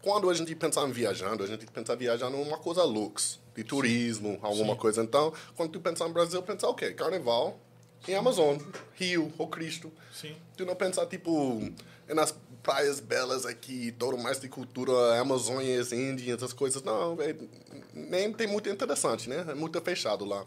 quando 0.00 0.30
a 0.30 0.34
gente 0.34 0.54
pensa 0.54 0.80
em 0.80 0.90
viajando, 0.90 1.44
a 1.44 1.46
gente 1.46 1.66
pensa 1.66 1.92
em 1.92 1.96
viajar 1.98 2.30
numa 2.30 2.56
coisa 2.56 2.82
lux, 2.82 3.38
de 3.54 3.62
turismo, 3.62 4.38
alguma 4.40 4.72
Sim. 4.72 4.80
coisa. 4.80 5.02
Então, 5.02 5.30
quando 5.54 5.72
tu 5.72 5.80
pensa 5.80 6.08
no 6.08 6.14
Brasil, 6.14 6.42
pensa 6.42 6.66
o 6.66 6.74
quê? 6.74 6.92
Carnaval 6.92 7.60
em 8.06 8.14
Amazon, 8.14 8.58
Rio, 8.94 9.32
ou 9.38 9.48
Cristo. 9.48 9.92
Sim. 10.12 10.34
Tu 10.56 10.64
não 10.64 10.74
pensa, 10.74 11.04
tipo, 11.06 11.60
nas 12.08 12.34
praias 12.62 12.98
belas 13.00 13.46
aqui, 13.46 13.92
todo 13.92 14.18
mais 14.18 14.40
de 14.40 14.48
cultura 14.48 15.20
amazônias, 15.20 15.92
índias, 15.92 16.38
essas 16.38 16.52
coisas. 16.52 16.82
Não, 16.82 17.14
véio, 17.14 17.48
nem 17.94 18.32
tem 18.32 18.46
muito 18.46 18.68
interessante, 18.68 19.28
né? 19.28 19.44
É 19.48 19.54
muito 19.54 19.80
fechado 19.80 20.24
lá. 20.24 20.44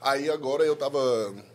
Aí 0.00 0.30
agora 0.30 0.62
eu 0.64 0.76
tava. 0.76 0.98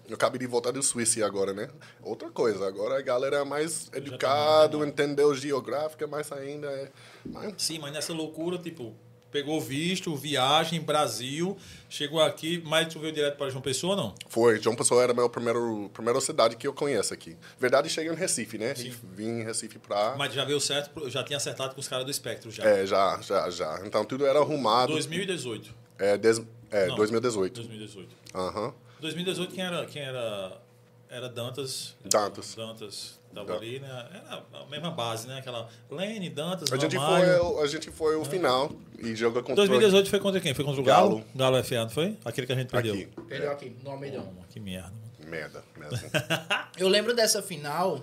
Eu 0.07 0.15
acabei 0.15 0.39
de 0.39 0.47
voltar 0.47 0.71
do 0.71 0.81
Suíça 0.81 1.25
agora, 1.25 1.53
né? 1.53 1.69
Outra 2.01 2.29
coisa, 2.29 2.67
agora 2.67 2.97
a 2.97 3.01
galera 3.01 3.37
é 3.37 3.43
mais 3.45 3.85
tá 3.85 3.97
educado, 3.97 4.85
entendeu 4.85 5.33
geográfica, 5.35 6.07
mais 6.07 6.31
ainda. 6.31 6.67
É, 6.67 6.91
mas, 7.25 7.53
Sim, 7.57 7.79
mas 7.79 7.93
nessa 7.93 8.13
loucura, 8.13 8.57
tipo, 8.57 8.95
pegou 9.31 9.59
visto, 9.61 10.15
viagem, 10.15 10.81
Brasil, 10.81 11.57
chegou 11.89 12.21
aqui, 12.21 12.61
mas 12.65 12.91
tu 12.91 12.99
veio 12.99 13.13
direto 13.13 13.37
para 13.37 13.49
João 13.49 13.61
Pessoa 13.61 13.95
ou 13.95 13.97
não? 14.01 14.15
Foi, 14.27 14.61
João 14.61 14.75
Pessoa 14.75 15.01
era 15.01 15.11
a 15.11 15.15
minha 15.15 15.29
primeira, 15.29 15.59
primeira 15.93 16.19
cidade 16.19 16.57
que 16.57 16.67
eu 16.67 16.73
conheço 16.73 17.13
aqui. 17.13 17.37
Verdade, 17.59 17.89
cheguei 17.89 18.11
em 18.11 18.15
Recife, 18.15 18.57
né? 18.57 18.75
Sim. 18.75 18.93
Vim 19.15 19.39
em 19.39 19.43
Recife 19.43 19.79
pra... 19.79 20.15
Mas 20.17 20.33
já 20.33 20.43
veio 20.43 20.59
certo, 20.59 21.09
já 21.09 21.23
tinha 21.23 21.37
acertado 21.37 21.73
com 21.73 21.79
os 21.79 21.87
caras 21.87 22.05
do 22.05 22.11
Espectro 22.11 22.51
já. 22.51 22.63
É, 22.63 22.85
já, 22.85 23.19
já, 23.21 23.49
já. 23.49 23.81
Então 23.85 24.03
tudo 24.03 24.25
era 24.25 24.39
arrumado. 24.39 24.91
2018. 24.93 25.73
É, 25.97 26.17
des... 26.17 26.41
é 26.69 26.87
Não. 26.87 26.95
2018. 26.95 27.55
2018. 27.55 28.15
Aham. 28.35 28.73
2018 28.99 29.53
quem 29.53 29.63
era 29.63 29.85
quem 29.85 30.01
era 30.01 30.61
era 31.09 31.27
Dantas. 31.27 31.95
Dantas. 32.05 32.55
Dantas 32.55 33.20
tava 33.33 33.55
ali, 33.55 33.79
né? 33.79 33.87
Era 34.13 34.43
a 34.53 34.65
mesma 34.67 34.91
base, 34.91 35.27
né? 35.27 35.37
Aquela 35.39 35.67
Lene, 35.89 36.29
Dantas, 36.29 36.71
A 36.71 36.77
gente, 36.77 36.95
foi, 36.95 37.39
o- 37.39 37.59
a 37.61 37.67
gente 37.67 37.91
foi 37.91 38.15
o 38.15 38.23
final 38.25 38.71
e 38.99 39.15
joga 39.15 39.39
contra 39.41 39.55
2018 39.55 40.09
foi 40.09 40.19
contra 40.19 40.39
quem? 40.41 40.53
Foi 40.53 40.63
contra 40.65 40.81
o 40.81 40.83
Galo? 40.83 41.09
Galo. 41.17 41.25
Galo 41.35 41.63
FA, 41.63 41.83
não 41.83 41.89
foi? 41.89 42.17
Aquele 42.23 42.47
que 42.47 42.53
a 42.53 42.55
gente 42.55 42.69
perdeu. 42.69 42.93
aqui. 42.93 43.07
Perdeu 43.27 43.51
aqui, 43.51 43.75
no 43.83 43.91
Almeidão. 43.91 44.23
Toma, 44.25 44.41
que 44.49 44.59
merda. 44.59 44.93
Merda, 45.25 45.63
mesmo. 45.77 46.09
Eu 46.77 46.87
lembro 46.89 47.15
dessa 47.15 47.41
final, 47.41 48.01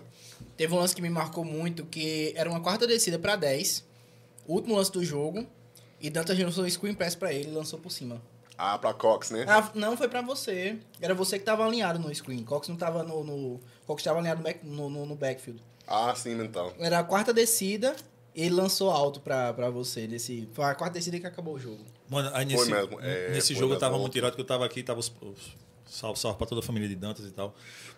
teve 0.56 0.72
um 0.72 0.78
lance 0.78 0.94
que 0.94 1.02
me 1.02 1.10
marcou 1.10 1.44
muito, 1.44 1.84
que 1.86 2.32
era 2.36 2.48
uma 2.48 2.60
quarta 2.60 2.86
descida 2.86 3.18
pra 3.18 3.36
10, 3.36 3.84
último 4.46 4.76
lance 4.76 4.90
do 4.92 5.04
jogo, 5.04 5.46
e 6.00 6.08
Dantas 6.10 6.38
lançou 6.38 6.64
um 6.64 6.70
screen 6.70 6.94
pass 6.94 7.14
pra 7.14 7.32
ele 7.32 7.48
e 7.50 7.52
lançou 7.52 7.78
por 7.78 7.90
cima. 7.90 8.20
ah, 8.56 8.78
pra 8.78 8.92
Cox, 8.94 9.30
né? 9.30 9.44
Ah, 9.48 9.70
não 9.74 9.96
foi 9.96 10.08
pra 10.08 10.22
você, 10.22 10.78
era 11.00 11.14
você 11.14 11.38
que 11.38 11.44
tava 11.44 11.64
alinhado 11.66 11.98
no 11.98 12.12
screen, 12.14 12.42
Cox 12.44 12.68
não 12.68 12.76
tava 12.76 13.02
no... 13.02 13.22
no 13.24 13.60
Cox 13.88 14.02
tava 14.02 14.18
alinhado 14.18 14.38
no, 14.38 14.44
back- 14.44 14.66
no, 14.66 14.90
no- 15.06 15.16
backfield. 15.16 15.60
Ah, 15.86 16.14
sim, 16.14 16.38
então. 16.42 16.70
Era 16.78 16.98
a 16.98 17.02
quarta 17.04 17.32
descida, 17.32 17.96
ele 18.34 18.54
lançou 18.54 18.90
alto 18.90 19.18
pra, 19.20 19.54
pra 19.54 19.70
você, 19.70 20.06
desse, 20.06 20.46
foi 20.52 20.64
a 20.66 20.74
quarta 20.74 20.94
descida 20.98 21.18
que 21.18 21.26
acabou 21.26 21.54
o 21.54 21.58
jogo. 21.58 21.82
Mano, 22.10 22.30
aí 22.34 22.44
nesse, 22.44 22.70
mesmo, 22.70 23.00
é, 23.00 23.30
nesse 23.30 23.46
foi 23.54 23.56
jogo 23.56 23.64
eu 23.64 23.68
mesmo. 23.70 23.80
tava 23.80 23.98
muito 23.98 24.16
irado, 24.18 24.34
que 24.36 24.40
eu 24.42 24.46
tava 24.46 24.66
aqui, 24.66 24.82
tava 24.82 25.00
os, 25.00 25.10
os 25.22 25.56
salve, 25.86 26.18
salve 26.20 26.36
pra 26.36 26.46
toda 26.46 26.60
a 26.60 26.62
família 26.62 26.86
de 26.86 26.94
Dantas 26.94 27.24
e 27.24 27.30
tal. 27.30 27.54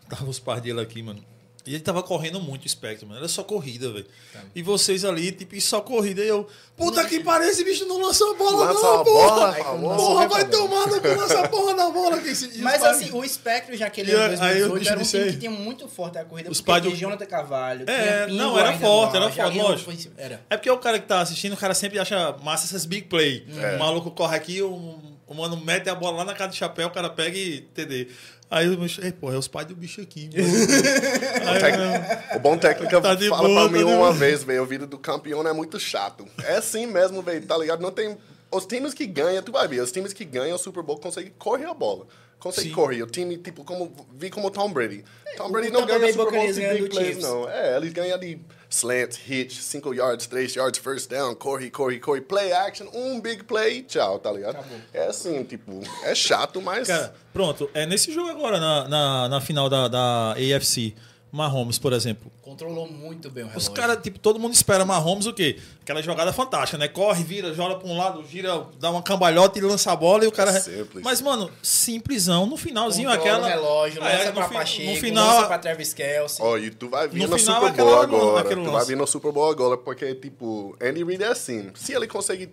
Tava 0.08 0.24
os 0.30 0.38
pais 0.38 0.62
dele 0.62 0.80
aqui, 0.80 1.02
mano. 1.02 1.20
E 1.66 1.74
ele 1.74 1.82
tava 1.82 2.02
correndo 2.02 2.40
muito 2.40 2.62
o 2.62 2.66
espectro, 2.66 3.06
mano. 3.06 3.18
Era 3.20 3.28
só 3.28 3.42
corrida, 3.44 3.92
velho. 3.92 4.06
E 4.54 4.62
vocês 4.62 5.04
ali, 5.04 5.30
tipo, 5.30 5.54
e 5.54 5.60
só 5.60 5.80
corrida. 5.80 6.22
E 6.22 6.28
eu, 6.28 6.48
puta 6.76 7.04
que 7.04 7.20
pariu, 7.20 7.48
esse 7.50 7.62
bicho 7.62 7.84
não 7.84 8.00
lançou 8.00 8.30
a 8.30 8.34
bola, 8.34 8.64
Lança 8.64 8.80
não, 8.82 9.00
a 9.00 9.04
porra! 9.04 9.28
bola, 9.28 9.48
Aí, 9.54 9.56
por 9.56 9.64
quando 9.64 9.64
favor. 9.80 9.88
lançou, 9.90 10.06
Porra, 10.08 10.28
vai 10.28 10.48
tomar 10.48 10.86
no 10.86 11.00
cu 11.00 11.08
nessa 11.08 11.48
porra 11.48 11.74
da 11.74 11.90
bola 11.90 12.16
aqui. 12.16 12.28
Esse, 12.30 12.58
Mas 12.62 12.80
pais- 12.80 12.96
assim, 12.96 13.10
o 13.12 13.28
Spectre, 13.28 13.76
já 13.76 13.90
que 13.90 14.00
ele 14.00 14.10
E 14.10 14.14
era 14.14 14.24
aí, 14.24 14.60
2018, 14.60 14.72
o 14.74 14.78
bicho 14.78 14.90
era 14.90 15.00
um 15.00 15.04
time 15.04 15.22
aí. 15.22 15.30
que 15.32 15.36
tinha 15.38 15.50
muito 15.50 15.86
forte 15.88 16.16
a 16.18 16.24
corrida. 16.24 16.50
Os 16.50 16.60
porque 16.62 16.80
pais 16.80 16.82
do- 16.94 16.96
Jonathan 16.98 17.26
Carvalho. 17.26 17.90
É, 17.90 18.24
Pingo 18.26 18.38
não, 18.38 18.58
era 18.58 18.78
forte, 18.78 19.16
era 19.16 19.30
forte, 19.30 19.58
lógico. 19.58 19.92
Era. 20.16 20.40
É 20.48 20.56
porque 20.56 20.70
o 20.70 20.78
cara 20.78 20.98
que 20.98 21.06
tá 21.06 21.20
assistindo, 21.20 21.52
o 21.52 21.56
cara 21.58 21.74
sempre 21.74 21.98
acha 21.98 22.32
massa 22.42 22.64
essas 22.66 22.86
big 22.86 23.06
play. 23.06 23.46
É. 23.58 23.76
O 23.76 23.78
maluco 23.78 24.10
corre 24.10 24.36
aqui, 24.36 24.62
o, 24.62 24.98
o 25.30 25.34
mano 25.34 25.56
mete 25.56 25.88
a 25.88 25.94
bola 25.94 26.18
lá 26.18 26.24
na 26.24 26.34
cara 26.34 26.50
do 26.50 26.56
chapéu, 26.56 26.88
o 26.88 26.90
cara 26.90 27.08
pega 27.08 27.38
e 27.38 27.60
TD. 27.60 28.08
Aí 28.50 28.66
eu 28.66 28.76
bicho, 28.76 29.00
ei, 29.00 29.12
pô, 29.12 29.32
é 29.32 29.38
os 29.38 29.46
pais 29.46 29.64
do 29.64 29.76
bicho 29.76 30.00
aqui. 30.00 30.28
mano." 30.34 30.42
Aí, 32.32 32.36
O 32.36 32.40
bom 32.40 32.58
técnico 32.58 33.00
Tá 33.00 33.14
de 33.14 33.28
fala 33.28 33.46
boa, 33.46 33.60
pra 33.60 33.78
tá 33.78 33.78
mim 33.78 33.78
de 33.86 33.94
uma 33.94 34.12
vez, 34.12 34.42
velho. 34.42 34.64
O 34.64 34.66
vídeo 34.66 34.88
do 34.88 34.98
campeão 34.98 35.46
é 35.46 35.52
muito 35.52 35.78
chato. 35.78 36.26
É 36.42 36.56
assim 36.56 36.84
mesmo, 36.84 37.22
velho, 37.22 37.46
tá 37.46 37.56
ligado? 37.56 37.80
Não 37.80 37.92
tem. 37.92 38.18
Os 38.50 38.66
times 38.66 38.92
que 38.92 39.06
ganham, 39.06 39.40
tu 39.40 39.52
vai 39.52 39.68
ver, 39.68 39.80
os 39.80 39.92
times 39.92 40.12
que 40.12 40.24
ganham 40.24 40.56
o 40.56 40.58
Super 40.58 40.82
Bowl 40.82 40.98
conseguem 40.98 41.32
correr 41.38 41.66
a 41.66 41.74
bola. 41.74 42.08
Conseguem 42.40 42.70
Sim. 42.70 42.74
correr. 42.74 43.02
O 43.04 43.06
time, 43.06 43.36
tipo, 43.38 43.62
como. 43.62 43.92
Vi 44.18 44.30
como 44.30 44.50
Tom 44.50 44.72
Brady. 44.72 45.04
Tom 45.36 45.46
o 45.46 45.52
Brady 45.52 45.70
não 45.70 45.82
Tampa 45.82 45.98
ganha 46.00 46.12
Super 46.12 46.32
Bowl 46.32 46.52
ganha 46.52 46.74
big 46.74 46.88
plays, 46.88 47.18
não. 47.18 47.48
É, 47.48 47.76
eles 47.76 47.92
ganham 47.92 48.18
de 48.18 48.40
slants, 48.70 49.18
hits, 49.28 49.56
5 49.64 49.92
yards, 49.92 50.26
3 50.26 50.54
yards, 50.56 50.78
first 50.78 51.10
down, 51.10 51.34
corre, 51.34 51.68
corre, 51.70 51.98
corre, 51.98 52.20
play 52.20 52.52
action, 52.52 52.86
um 52.94 53.20
big 53.20 53.42
play, 53.44 53.82
tchau, 53.82 54.18
tá 54.20 54.30
ligado? 54.32 54.56
Acabou. 54.56 54.78
É 54.94 55.06
assim, 55.08 55.42
tipo, 55.42 55.80
é 56.04 56.14
chato, 56.14 56.62
mas. 56.62 56.86
Cara, 56.86 57.12
pronto, 57.32 57.68
é 57.74 57.84
nesse 57.84 58.12
jogo 58.12 58.30
agora, 58.30 58.60
na, 58.60 58.88
na, 58.88 59.28
na 59.28 59.40
final 59.40 59.68
da, 59.68 59.88
da 59.88 60.32
AFC, 60.34 60.94
Mahomes, 61.32 61.78
por 61.78 61.92
exemplo. 61.92 62.30
Controlou 62.50 62.88
muito 62.90 63.30
bem 63.30 63.44
o 63.44 63.46
Os 63.46 63.52
relógio. 63.52 63.72
caras, 63.74 63.98
tipo, 64.02 64.18
todo 64.18 64.36
mundo 64.40 64.52
espera 64.54 64.84
Mahomes 64.84 65.24
o 65.24 65.32
quê? 65.32 65.56
Aquela 65.82 66.02
jogada 66.02 66.32
fantástica, 66.32 66.76
né? 66.76 66.88
Corre, 66.88 67.22
vira, 67.22 67.54
joga 67.54 67.76
pra 67.76 67.88
um 67.88 67.96
lado, 67.96 68.24
gira, 68.26 68.66
dá 68.80 68.90
uma 68.90 69.00
cambalhota 69.04 69.56
e 69.56 69.62
lança 69.62 69.92
a 69.92 69.94
bola 69.96 70.24
e 70.24 70.26
o 70.26 70.32
cara. 70.32 70.58
Simples. 70.58 71.04
Mas, 71.04 71.20
mano, 71.20 71.48
simplesão, 71.62 72.46
no 72.46 72.56
finalzinho, 72.56 73.08
Controla 73.08 73.36
aquela. 73.36 73.46
o 73.46 73.50
relógio, 73.50 74.02
É, 74.02 74.12
lança 74.16 74.26
no 74.26 74.32
pra 74.32 74.48
fi- 74.48 74.54
Pacheco, 74.54 74.90
no 74.90 74.96
final- 74.96 75.26
lança 75.36 75.46
pra 75.46 75.58
Travis 75.58 75.94
Kelce. 75.94 76.42
Ó, 76.42 76.58
e 76.58 76.70
tu 76.72 76.88
vai 76.88 77.06
vir 77.06 77.20
No 77.22 77.28
no, 77.28 77.38
final, 77.38 77.54
Super 77.60 77.70
aquela- 77.70 77.90
Bowl 78.08 78.36
agora. 78.36 78.48
Tu 78.50 78.56
lance. 78.58 78.70
vai 78.72 78.84
vir 78.84 78.96
no 78.96 79.06
Super 79.06 79.30
Bowl 79.32 79.48
agora, 79.48 79.76
porque, 79.78 80.12
tipo, 80.16 80.76
Andy 80.82 81.04
Reid 81.04 81.22
é 81.22 81.28
assim. 81.28 81.70
Se 81.76 81.92
ele 81.92 82.08
conseguir, 82.08 82.52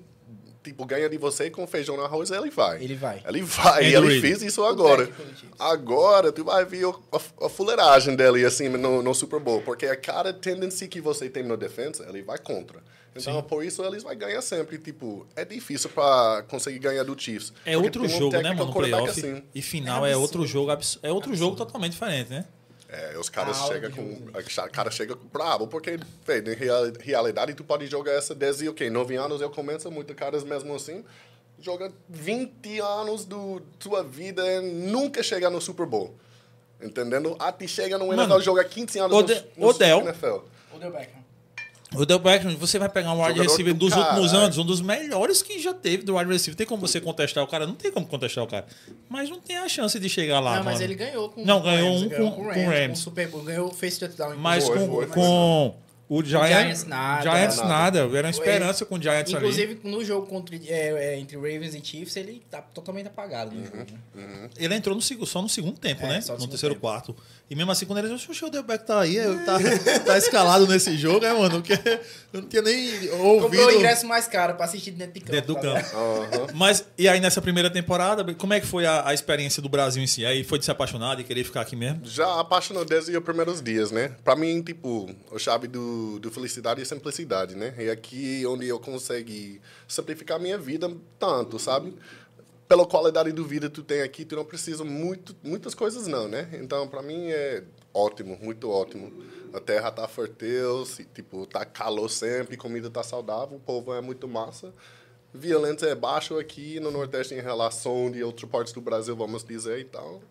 tipo, 0.67 0.85
ganhar 0.85 1.07
de 1.07 1.17
você 1.17 1.49
com 1.49 1.65
feijão 1.65 1.95
no 1.97 2.03
arroz, 2.03 2.29
ele 2.31 2.49
vai. 2.49 2.83
Ele 2.83 2.95
vai. 2.95 3.21
Ele 3.27 3.41
vai. 3.41 3.83
Andy 3.83 3.91
E 3.91 3.95
ele 3.95 4.07
Reid. 4.07 4.21
fez 4.21 4.41
isso 4.41 4.63
agora. 4.63 5.05
Chiefs. 5.05 5.45
Agora, 5.57 6.31
tu 6.31 6.43
vai 6.43 6.65
ver 6.65 6.85
a, 6.85 7.45
a 7.45 7.49
fuleiragem 7.49 8.15
dele, 8.15 8.45
assim, 8.45 8.69
no, 8.69 9.01
no 9.01 9.13
Super 9.13 9.39
Bowl. 9.39 9.61
Porque 9.61 9.85
a 9.85 9.95
cada 9.95 10.33
tendência 10.33 10.87
que 10.87 10.99
você 11.01 11.29
tem 11.29 11.43
no 11.43 11.55
defensa, 11.57 12.05
ele 12.09 12.21
vai 12.21 12.37
contra. 12.37 12.81
Então, 13.15 13.41
por 13.41 13.63
isso, 13.63 13.83
eles 13.83 14.03
vão 14.03 14.15
ganhar 14.15 14.41
sempre. 14.41 14.77
Tipo, 14.77 15.25
é 15.35 15.43
difícil 15.43 15.89
pra 15.89 16.43
conseguir 16.47 16.79
ganhar 16.79 17.03
do 17.03 17.19
Chiefs. 17.19 17.51
É 17.65 17.77
outro 17.77 18.03
um 18.03 18.09
jogo, 18.09 18.37
né, 18.39 18.53
mano? 18.53 18.71
Playoff. 18.71 19.09
assim. 19.09 19.41
E 19.55 19.61
final 19.61 20.05
é, 20.05 20.15
outro 20.15 20.45
jogo 20.45 20.71
É 21.01 21.11
outro 21.11 21.33
jogo 21.35 21.55
totalmente 21.55 21.93
diferente, 21.93 22.29
né? 22.29 22.45
É, 22.89 23.17
os 23.17 23.27
caras 23.29 23.57
Ah, 23.61 23.67
chegam 23.67 23.89
o 23.89 23.93
com. 23.93 24.29
O 24.39 24.69
cara 24.71 24.89
chega 24.89 25.15
bravo, 25.33 25.67
porque, 25.67 25.99
velho, 26.25 26.53
em 26.53 26.55
real- 26.55 26.85
realidade, 27.01 27.53
tu 27.53 27.63
pode 27.63 27.85
jogar 27.87 28.13
essa 28.13 28.33
desde, 28.33 28.69
ok, 28.69 28.89
9 28.89 29.15
anos 29.15 29.41
eu 29.41 29.49
começo, 29.49 29.91
muitos 29.91 30.15
caras 30.15 30.43
mesmo 30.43 30.73
assim, 30.73 31.03
joga 31.59 31.91
20 32.07 32.79
anos 32.79 33.25
do 33.25 33.59
tua 33.77 34.03
vida 34.03 34.41
e 34.45 34.61
nunca 34.61 35.21
chega 35.21 35.49
no 35.49 35.59
Super 35.59 35.85
Bowl. 35.85 36.15
Entendendo? 36.81 37.35
Até 37.39 37.67
chega 37.67 37.97
no 37.97 38.07
Mano, 38.07 38.21
NFL, 38.23 38.39
joga 38.39 38.63
15 38.63 38.99
anos 38.99 39.17
Ode- 39.17 39.33
no, 39.57 39.63
no 39.63 39.67
Odell. 39.67 39.99
NFL. 40.01 40.37
Odell 40.73 40.91
Beckham. 40.91 41.16
O 41.95 42.05
Del 42.05 42.19
Beckham, 42.19 42.55
você 42.57 42.77
vai 42.77 42.89
pegar 42.89 43.13
um 43.13 43.23
wide 43.25 43.39
receiver 43.39 43.73
do 43.73 43.79
dos 43.87 43.95
últimos 43.95 44.27
caralho. 44.31 44.37
anos, 44.45 44.57
um 44.57 44.65
dos 44.65 44.81
melhores 44.81 45.41
que 45.41 45.57
já 45.59 45.73
teve 45.73 46.03
do 46.03 46.17
wide 46.17 46.29
receiver. 46.29 46.55
Tem 46.57 46.67
como 46.67 46.81
você 46.85 46.99
contestar 46.99 47.43
o 47.43 47.47
cara? 47.47 47.65
Não 47.65 47.75
tem 47.75 47.91
como 47.91 48.05
contestar 48.05 48.43
o 48.43 48.47
cara. 48.47 48.65
Mas 49.07 49.29
não 49.29 49.39
tem 49.39 49.57
a 49.57 49.69
chance 49.69 49.97
de 49.97 50.09
chegar 50.09 50.39
lá, 50.41 50.57
não, 50.57 50.63
mas 50.65 50.73
mano. 50.75 50.85
ele 50.85 50.95
ganhou 50.95 51.29
com 51.29 51.45
Não, 51.45 51.61
ganhou 51.61 51.89
Rams, 51.93 52.03
um 52.05 52.09
ganhou 52.09 52.31
com- 52.31 52.41
o 52.41 52.43
com 52.43 52.49
o 52.49 52.53
Rams, 52.53 52.65
Rams. 52.67 52.87
com 52.87 52.93
o 52.93 52.97
Super 52.97 53.27
Bowl, 53.29 53.43
ganhou 53.43 53.71
face 53.73 53.99
touchdown. 53.99 54.35
Mas 54.37 54.65
Foi, 54.67 54.77
com, 54.79 54.87
foi, 54.87 55.05
foi. 55.07 55.15
com 55.15 55.75
o 56.09 56.23
Giants, 56.23 56.49
Giants 56.49 56.83
nada. 56.85 57.21
Giants 57.21 57.57
Nada. 57.57 57.67
nada. 57.69 57.99
Era 58.17 58.27
uma 58.27 58.31
esperança 58.31 58.85
com 58.85 58.95
o 58.95 59.01
Giants 59.01 59.33
ali. 59.33 59.45
Inclusive, 59.45 59.79
no 59.83 60.03
jogo 60.05 60.25
contra, 60.27 60.55
é, 60.55 60.59
é, 60.69 61.19
entre 61.19 61.35
Ravens 61.35 61.73
e 61.75 61.81
Chiefs, 61.83 62.15
ele 62.17 62.41
tá 62.49 62.61
totalmente 62.61 63.07
apagado 63.07 63.53
no 63.55 63.63
jogo. 63.65 63.77
né? 64.15 64.49
Ele 64.57 64.73
entrou 64.75 64.95
no, 64.95 65.01
só 65.01 65.41
no 65.41 65.49
segundo 65.49 65.77
tempo, 65.79 66.05
É, 66.05 66.09
né? 66.09 66.21
só 66.21 66.37
no 66.37 66.47
terceiro 66.47 66.75
tempo. 66.75 66.81
quarto. 66.87 67.15
E 67.49 67.55
mesmo 67.55 67.71
assim, 67.71 67.85
quando 67.85 67.99
ele 67.99 68.13
disse, 68.13 68.43
o 68.43 68.49
Delbeck 68.49 68.85
tá 68.85 68.99
aí, 68.99 69.15
eu- 69.15 69.39
tá, 69.45 69.57
tá 70.05 70.17
escalado 70.17 70.67
nesse 70.67 70.97
jogo, 70.97 71.23
é, 71.25 71.33
mano? 71.33 71.61
Porque 71.61 71.73
eu 72.33 72.41
não 72.41 72.49
tinha 72.49 72.61
nem 72.61 73.09
ouvido. 73.11 73.43
Comprou 73.43 73.67
o 73.67 73.71
ingresso 73.71 74.05
mais 74.05 74.27
caro 74.27 74.55
pra 74.55 74.65
assistir 74.65 74.91
dentro 74.91 75.13
de 75.13 75.21
campo. 75.21 75.31
Dentro 75.31 75.53
do 75.55 75.61
campo. 75.61 75.95
Aham. 75.95 76.47
Mas, 76.53 76.83
e 76.97 77.07
aí 77.07 77.21
nessa 77.21 77.41
primeira 77.41 77.69
temporada, 77.69 78.33
como 78.33 78.53
é 78.53 78.59
que 78.59 78.67
foi 78.67 78.85
a, 78.85 79.07
a 79.07 79.13
experiência 79.13 79.61
do 79.61 79.69
Brasil 79.69 80.03
em 80.03 80.07
si? 80.07 80.25
Aí 80.25 80.43
foi 80.43 80.59
de 80.59 80.65
se 80.65 80.71
apaixonar 80.71 81.17
e 81.21 81.23
querer 81.23 81.45
ficar 81.45 81.61
aqui 81.61 81.75
mesmo? 81.77 82.01
Já 82.03 82.37
apaixonou 82.37 82.83
desde 82.83 83.15
os 83.15 83.23
primeiros 83.23 83.61
dias, 83.61 83.91
né? 83.91 84.11
Pra 84.25 84.35
mim, 84.35 84.61
tipo, 84.61 85.09
a 85.33 85.39
chave 85.39 85.67
do, 85.69 86.19
do 86.19 86.29
felicidade 86.29 86.81
é 86.81 86.85
simplicidade, 86.85 87.55
né? 87.55 87.73
É 87.77 87.89
aqui 87.89 88.43
onde 88.45 88.67
eu 88.67 88.77
consegui 88.77 89.61
simplificar 89.87 90.37
minha 90.37 90.57
vida 90.57 90.91
tanto, 91.17 91.57
sabe? 91.57 91.93
Pela 92.67 92.85
qualidade 92.85 93.31
do 93.31 93.45
vida 93.45 93.69
que 93.69 93.75
tu 93.75 93.83
tem 93.83 94.01
aqui, 94.01 94.25
tu 94.25 94.35
não 94.35 94.43
precisa 94.43 94.83
muito, 94.83 95.35
muitas 95.41 95.73
coisas 95.73 96.05
não, 96.07 96.27
né? 96.27 96.49
Então, 96.53 96.87
pra 96.87 97.01
mim 97.01 97.29
é 97.29 97.63
ótimo, 97.93 98.37
muito 98.41 98.69
ótimo. 98.69 99.11
A 99.53 99.59
terra 99.59 99.89
tá 99.89 100.07
fértil, 100.07 100.85
se, 100.85 101.05
tipo, 101.05 101.45
tá 101.45 101.63
calor 101.65 102.09
sempre, 102.09 102.57
comida 102.57 102.89
tá 102.89 103.03
saudável, 103.03 103.57
o 103.57 103.59
povo 103.59 103.93
é 103.93 104.01
muito 104.01 104.27
massa. 104.27 104.73
Violência 105.33 105.85
é 105.85 105.95
baixo 105.95 106.37
aqui 106.37 106.79
no 106.79 106.91
Nordeste 106.91 107.33
em 107.33 107.41
relação 107.41 108.11
de 108.11 108.23
outras 108.23 108.49
partes 108.49 108.73
do 108.73 108.81
Brasil, 108.81 109.15
vamos 109.15 109.43
dizer, 109.43 109.79
então... 109.81 110.21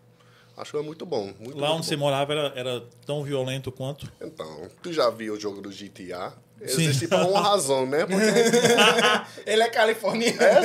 Acho 0.55 0.71
que 0.71 0.77
é 0.77 0.81
muito 0.81 1.05
bom. 1.05 1.31
Muito, 1.39 1.59
Lá 1.59 1.71
onde 1.71 1.85
você 1.85 1.95
morava 1.95 2.33
era, 2.33 2.59
era 2.59 2.83
tão 3.05 3.23
violento 3.23 3.71
quanto? 3.71 4.11
Então, 4.19 4.67
tu 4.81 4.91
já 4.91 5.07
viu 5.07 5.35
o 5.35 5.39
jogo 5.39 5.61
do 5.61 5.69
GTA? 5.69 6.33
Sim. 6.65 6.83
Existe 6.85 7.07
por 7.07 7.19
uma 7.21 7.39
razão, 7.41 7.85
né? 7.85 8.05
Porque 8.05 8.25
Ele 9.45 9.61
é 9.63 9.69
californiano. 9.69 10.41
é 10.41 10.57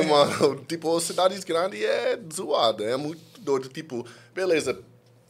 assim, 0.00 0.06
mano. 0.08 0.64
Tipo, 0.68 0.98
cidades 1.00 1.42
grandes 1.44 1.82
é 1.82 2.18
zoada. 2.32 2.84
É 2.84 2.96
muito 2.96 3.20
doido. 3.40 3.68
Tipo, 3.68 4.06
beleza. 4.34 4.78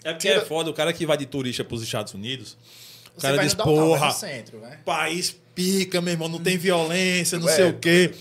É 0.05 0.13
porque 0.13 0.29
Tira- 0.29 0.43
é 0.43 0.45
foda, 0.45 0.71
o 0.71 0.75
cara 0.75 0.93
que 0.93 1.05
vai 1.07 1.17
de 1.17 1.27
turista 1.27 1.65
pros 1.65 1.83
Estados 1.83 2.15
Unidos, 2.15 2.57
o 3.17 3.21
Você 3.21 3.23
cara 3.27 3.37
vai 3.37 3.45
diz, 3.45 3.55
porra, 3.55 4.11
centro, 4.13 4.59
né? 4.59 4.79
país 4.85 5.37
pica, 5.59 6.01
meu 6.01 6.13
irmão, 6.13 6.29
não 6.29 6.39
tem 6.39 6.57
violência, 6.57 7.37
não 7.37 7.49
É. 7.49 7.53
sei 7.53 7.69
o 7.69 7.73
quê. 7.79 8.13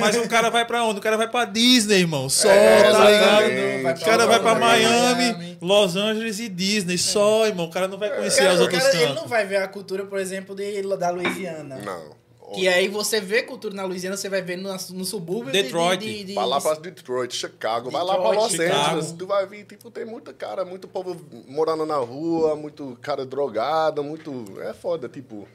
Mas 0.00 0.16
o 0.16 0.28
cara 0.28 0.48
vai 0.48 0.64
pra 0.64 0.84
onde? 0.84 1.00
O 1.00 1.02
cara 1.02 1.16
vai 1.16 1.28
pra 1.28 1.44
Disney, 1.44 1.96
irmão. 1.98 2.28
Só, 2.28 2.48
É, 2.48 2.82
tá 2.92 3.10
ligado? 3.10 4.00
O 4.00 4.04
cara 4.04 4.26
vai 4.26 4.38
pra 4.40 4.54
Miami, 4.54 5.32
Miami. 5.32 5.58
Los 5.60 5.96
Angeles 5.96 6.38
e 6.38 6.48
Disney. 6.48 6.96
Só, 6.96 7.46
irmão. 7.46 7.66
O 7.66 7.70
cara 7.70 7.88
não 7.88 7.98
vai 7.98 8.10
conhecer 8.14 8.42
Cara, 8.42 8.52
as 8.52 8.60
outras 8.60 8.80
cara, 8.84 8.96
ele 9.02 9.12
não 9.14 9.26
vai 9.26 9.44
ver 9.44 9.56
a 9.56 9.66
cultura, 9.66 10.04
por 10.04 10.18
exemplo, 10.20 10.54
de, 10.54 10.80
da 10.96 11.10
Louisiana. 11.10 11.80
Não. 11.84 12.22
Que 12.54 12.68
aí 12.68 12.86
você 12.86 13.20
vê 13.20 13.42
cultura 13.42 13.74
na 13.74 13.84
Louisiana, 13.84 14.16
você 14.16 14.28
vai 14.28 14.40
ver 14.40 14.56
no, 14.56 14.70
no 14.72 15.04
subúrbio 15.04 15.50
de- 15.50 15.62
Detroit. 15.62 15.98
de, 16.00 16.18
de, 16.18 16.24
de, 16.24 16.34
Vai 16.34 16.46
lá 16.46 16.60
pra 16.60 16.74
Detroit, 16.74 17.34
Chicago, 17.34 17.90
vai 17.90 18.04
lá 18.04 18.14
pra 18.16 18.30
Detroit, 18.30 18.42
Los 18.42 18.52
Chicago. 18.52 18.86
Angeles, 18.90 19.12
tu 19.18 19.26
vai 19.26 19.46
ver, 19.46 19.64
tipo, 19.64 19.90
tem 19.90 20.04
muita 20.04 20.32
cara, 20.32 20.64
muito 20.64 20.86
povo 20.86 21.16
morando 21.48 21.84
na 21.84 21.96
rua, 21.96 22.54
muito 22.54 22.96
cara 23.02 23.24
drogado, 23.26 24.04
muito... 24.04 24.44
É 24.62 24.72
foda, 24.72 25.08
tipo... 25.08 25.48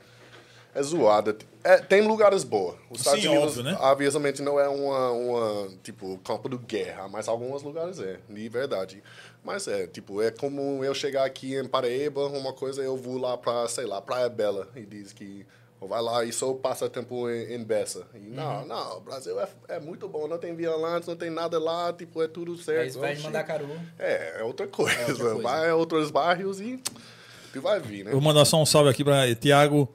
É 0.79 0.83
zoada. 0.83 1.35
É, 1.61 1.77
tem 1.79 2.01
lugares 2.01 2.45
boas. 2.45 2.77
Os 2.89 2.99
Estados 2.99 3.21
Sim, 3.21 3.27
Unidos, 3.27 3.57
óbvio, 3.57 3.63
né? 3.63 3.77
obviamente, 3.81 4.41
não 4.41 4.57
é 4.57 4.69
uma, 4.69 5.11
uma, 5.11 5.67
tipo, 5.83 6.17
campo 6.19 6.47
de 6.47 6.57
guerra, 6.57 7.09
mas 7.09 7.27
alguns 7.27 7.61
lugares 7.63 7.99
é, 7.99 8.17
de 8.29 8.47
verdade. 8.47 9.03
Mas 9.43 9.67
é, 9.67 9.85
tipo, 9.85 10.21
é 10.21 10.31
como 10.31 10.83
eu 10.85 10.93
chegar 10.95 11.25
aqui 11.25 11.55
em 11.55 11.67
Paraíba, 11.67 12.27
uma 12.27 12.53
coisa 12.53 12.81
eu 12.81 12.95
vou 12.95 13.17
lá 13.17 13.37
pra, 13.37 13.67
sei 13.67 13.85
lá, 13.85 14.01
Praia 14.01 14.29
Bela, 14.29 14.69
e 14.73 14.85
diz 14.85 15.11
que 15.11 15.45
vai 15.81 16.01
lá 16.01 16.23
e 16.23 16.31
só 16.31 16.53
passa 16.53 16.89
tempo 16.89 17.29
em, 17.29 17.53
em 17.55 17.63
Bessa. 17.63 18.05
E 18.13 18.17
Uhum. 18.17 18.35
não, 18.35 18.65
não, 18.65 18.97
o 18.97 19.01
Brasil 19.01 19.37
é, 19.39 19.47
é 19.67 19.79
muito 19.81 20.07
bom, 20.07 20.27
não 20.29 20.37
tem 20.37 20.55
violante, 20.55 21.07
não 21.09 21.15
tem 21.17 21.29
nada 21.29 21.59
lá, 21.59 21.91
tipo, 21.91 22.21
é 22.23 22.27
tudo 22.29 22.55
certo. 22.57 23.01
Oxi. 23.01 23.21
mandar 23.21 23.43
caru. 23.43 23.67
É, 23.97 24.39
é 24.39 24.43
outra 24.43 24.65
coisa. 24.67 24.95
É 24.95 25.07
outra 25.07 25.25
coisa. 25.25 25.41
Vai 25.41 25.69
a 25.69 25.75
outros 25.75 26.09
bairros 26.09 26.61
e 26.61 26.81
tu 27.51 27.61
vai 27.61 27.81
vir, 27.81 28.05
né? 28.05 28.11
Vou 28.11 28.21
mandar 28.21 28.45
só 28.45 28.61
um 28.61 28.65
salve 28.65 28.89
aqui 28.89 29.03
pra 29.03 29.33
Tiago, 29.35 29.89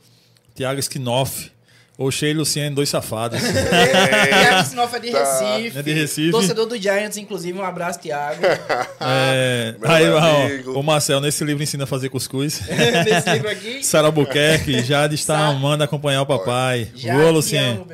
Tiago 0.54 0.78
Skinoff, 0.80 1.50
Oxê 1.96 2.30
e 2.30 2.34
Luciano, 2.34 2.74
dois 2.74 2.88
safados. 2.88 3.40
Thiago 3.42 4.68
Sinoff 4.68 4.96
é 4.96 4.98
de 4.98 5.10
Tá. 5.12 5.18
Recife. 5.56 5.78
É 5.78 5.82
de 5.82 5.92
Recife. 5.92 6.30
Torcedor 6.32 6.66
do 6.66 6.76
Giants, 6.80 7.16
inclusive. 7.16 7.56
Um 7.58 7.62
abraço, 7.64 8.00
Thiago. 8.00 8.40
É, 9.06 9.74
aí, 9.82 10.08
ó, 10.08 10.70
o 10.78 10.82
Marcel, 10.82 11.20
nesse 11.20 11.44
livro 11.44 11.62
ensina 11.62 11.84
a 11.84 11.86
fazer 11.86 12.08
cuscuz. 12.08 12.62
Nesse 13.04 13.30
livro 13.34 13.50
aqui. 13.50 13.84
Sara 13.84 14.06
Albuquerque, 14.06 14.82
Jade 14.82 15.14
está 15.14 15.36
Sa- 15.36 15.46
amando 15.48 15.84
acompanhar 15.84 16.22
o 16.22 16.26
papai. 16.26 16.88
Já 16.94 17.14
Boa, 17.14 17.30
Luciano. 17.30 17.86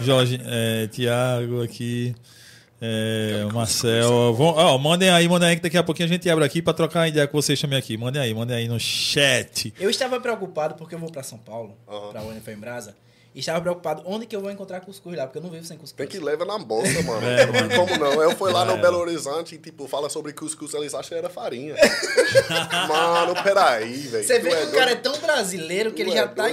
Jorge, 0.00 0.40
é, 0.44 0.88
Tiago 0.88 1.62
aqui. 1.62 2.14
É, 2.80 3.46
o 3.48 3.52
Marcel. 3.54 4.34
Vão, 4.34 4.46
ó, 4.48 4.76
mandem 4.78 5.08
aí, 5.10 5.28
mandem 5.28 5.48
aí 5.50 5.56
que 5.56 5.62
daqui 5.62 5.76
a 5.78 5.82
pouquinho 5.82 6.06
a 6.08 6.12
gente 6.12 6.28
abre 6.28 6.44
aqui 6.44 6.60
pra 6.60 6.72
trocar 6.74 7.00
uma 7.00 7.08
ideia 7.08 7.26
com 7.26 7.40
vocês 7.40 7.60
também 7.60 7.78
aqui. 7.78 7.96
Mandem 7.96 8.20
aí, 8.20 8.34
mandem 8.34 8.56
aí 8.56 8.68
no 8.68 8.78
chat. 8.78 9.72
Eu 9.78 9.88
estava 9.88 10.20
preocupado 10.20 10.74
porque 10.74 10.94
eu 10.94 10.98
vou 10.98 11.10
pra 11.10 11.22
São 11.22 11.38
Paulo, 11.38 11.76
Aham. 11.88 12.10
pra 12.10 12.22
UNF 12.22 12.50
em 12.50 12.56
Brasa. 12.56 12.94
E 13.34 13.40
estava 13.40 13.60
preocupado 13.60 14.00
onde 14.06 14.26
que 14.26 14.36
eu 14.36 14.40
vou 14.40 14.48
encontrar 14.48 14.80
cuscuz 14.80 15.16
lá, 15.16 15.26
porque 15.26 15.38
eu 15.38 15.42
não 15.42 15.50
vivo 15.50 15.64
sem 15.64 15.76
cuscuz. 15.76 15.96
Tem 15.96 16.06
que 16.06 16.24
levar 16.24 16.44
na 16.44 16.56
bolsa, 16.56 16.90
mano. 17.02 17.26
É, 17.26 17.44
tem 17.46 17.68
como 17.76 17.98
não. 17.98 18.22
Eu 18.22 18.30
fui 18.36 18.52
lá 18.52 18.64
no 18.64 18.76
Belo 18.78 18.98
Horizonte 18.98 19.56
e, 19.56 19.58
tipo, 19.58 19.88
fala 19.88 20.08
sobre 20.08 20.32
cuscuz, 20.32 20.72
eles 20.74 20.94
acham 20.94 21.08
que 21.08 21.14
era 21.16 21.28
farinha. 21.28 21.74
mano, 22.88 23.34
peraí, 23.42 23.92
velho. 24.06 24.24
Você 24.24 24.38
vê 24.38 24.50
que 24.50 24.54
é 24.56 24.64
o 24.66 24.72
cara 24.72 24.90
é 24.92 24.96
tão 24.96 25.18
brasileiro 25.18 25.92
que 25.92 26.02
ele 26.02 26.12
já 26.12 26.20
é 26.22 26.26
tá. 26.28 26.44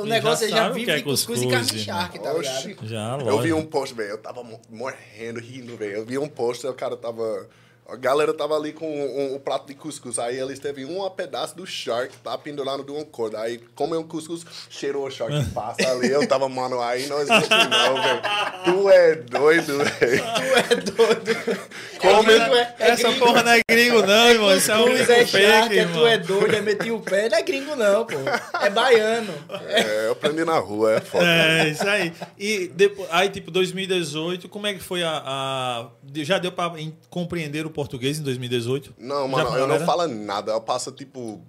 O 0.00 0.04
negócio 0.06 0.48
já 0.48 0.56
ele 0.56 0.66
já 0.66 0.68
vive 0.70 0.84
que 0.86 0.90
é 0.90 0.96
de 0.96 1.02
cuscuz, 1.04 1.38
cuscuz, 1.38 1.42
e 1.42 1.48
carne 1.66 1.84
charque, 1.84 2.18
tá 2.18 2.32
ligado? 2.32 2.86
Já, 2.86 3.18
Eu 3.24 3.40
vi 3.40 3.52
um 3.52 3.64
post, 3.64 3.94
velho, 3.94 4.10
eu 4.10 4.18
tava 4.18 4.42
mo- 4.42 4.60
morrendo, 4.68 5.38
rindo, 5.40 5.76
velho. 5.76 5.92
Eu 5.92 6.04
vi 6.04 6.18
um 6.18 6.28
post 6.28 6.66
e 6.66 6.68
o 6.68 6.74
cara 6.74 6.96
tava... 6.96 7.48
A 7.88 7.96
galera 7.96 8.34
tava 8.34 8.54
ali 8.56 8.72
com 8.72 8.86
um, 8.86 9.34
um 9.34 9.38
prato 9.38 9.66
de 9.68 9.74
cuscuz. 9.74 10.18
Aí 10.18 10.38
eles 10.38 10.58
teve 10.58 10.84
um 10.84 11.08
pedaço 11.10 11.56
do 11.56 11.64
shark, 11.66 12.12
tá 12.18 12.36
pendurado 12.36 12.82
de 12.84 12.90
uma 12.90 13.04
corda. 13.04 13.40
Aí 13.40 13.58
comeu 13.74 14.00
um 14.00 14.06
cuscuz, 14.06 14.44
cheirou 14.68 15.06
o 15.06 15.10
shark, 15.10 15.32
passa 15.54 15.88
ali. 15.90 16.10
Eu 16.10 16.26
tava, 16.26 16.48
mano, 16.48 16.80
aí 16.80 17.06
não 17.06 17.20
existe 17.20 17.48
não, 17.48 18.02
velho. 18.02 18.22
Tu 18.64 18.90
é 18.90 19.14
doido, 19.14 19.78
velho. 19.78 20.22
Tu 20.24 20.72
é 20.72 20.74
doido. 20.76 21.60
Como 22.00 22.30
é, 22.30 22.38
gringo, 22.38 22.54
é, 22.56 22.74
é 22.78 22.90
Essa 22.90 23.08
gringo. 23.08 23.24
porra 23.26 23.42
não 23.42 23.52
é 23.52 23.60
gringo, 23.70 24.02
não, 24.06 24.28
irmão. 24.30 24.56
Isso 24.56 24.70
é 24.70 24.76
um 24.76 24.84
Cuscuz 24.84 25.08
é 25.10 25.26
fake, 25.26 25.36
é 25.78 25.80
irmão. 25.82 25.94
tu 26.00 26.06
é 26.06 26.18
doido, 26.18 26.56
é 26.56 26.60
meti 26.60 26.90
o 26.90 27.00
pé. 27.00 27.28
Não 27.28 27.38
é 27.38 27.42
gringo, 27.42 27.74
não, 27.76 28.04
pô. 28.04 28.14
É 28.60 28.70
baiano. 28.70 29.32
É, 29.66 30.06
eu 30.06 30.12
aprendi 30.12 30.44
na 30.44 30.58
rua, 30.58 30.94
é 30.94 31.00
foda. 31.00 31.24
É, 31.24 31.68
isso 31.68 31.88
aí. 31.88 32.12
E 32.38 32.68
depois, 32.68 33.08
aí, 33.10 33.28
tipo, 33.30 33.50
2018, 33.50 34.48
como 34.48 34.66
é 34.66 34.74
que 34.74 34.80
foi 34.80 35.02
a. 35.02 35.22
a- 35.24 35.88
já 36.16 36.38
deu 36.38 36.52
pra 36.52 36.72
compreender 37.08 37.64
o 37.66 37.70
português 37.76 38.18
em 38.18 38.22
2018? 38.22 38.94
Não, 38.98 39.28
mano, 39.28 39.56
eu 39.56 39.66
não 39.68 39.78
falo 39.86 40.08
nada. 40.08 40.50
Eu 40.52 40.60
passo, 40.60 40.90
tipo... 40.90 41.40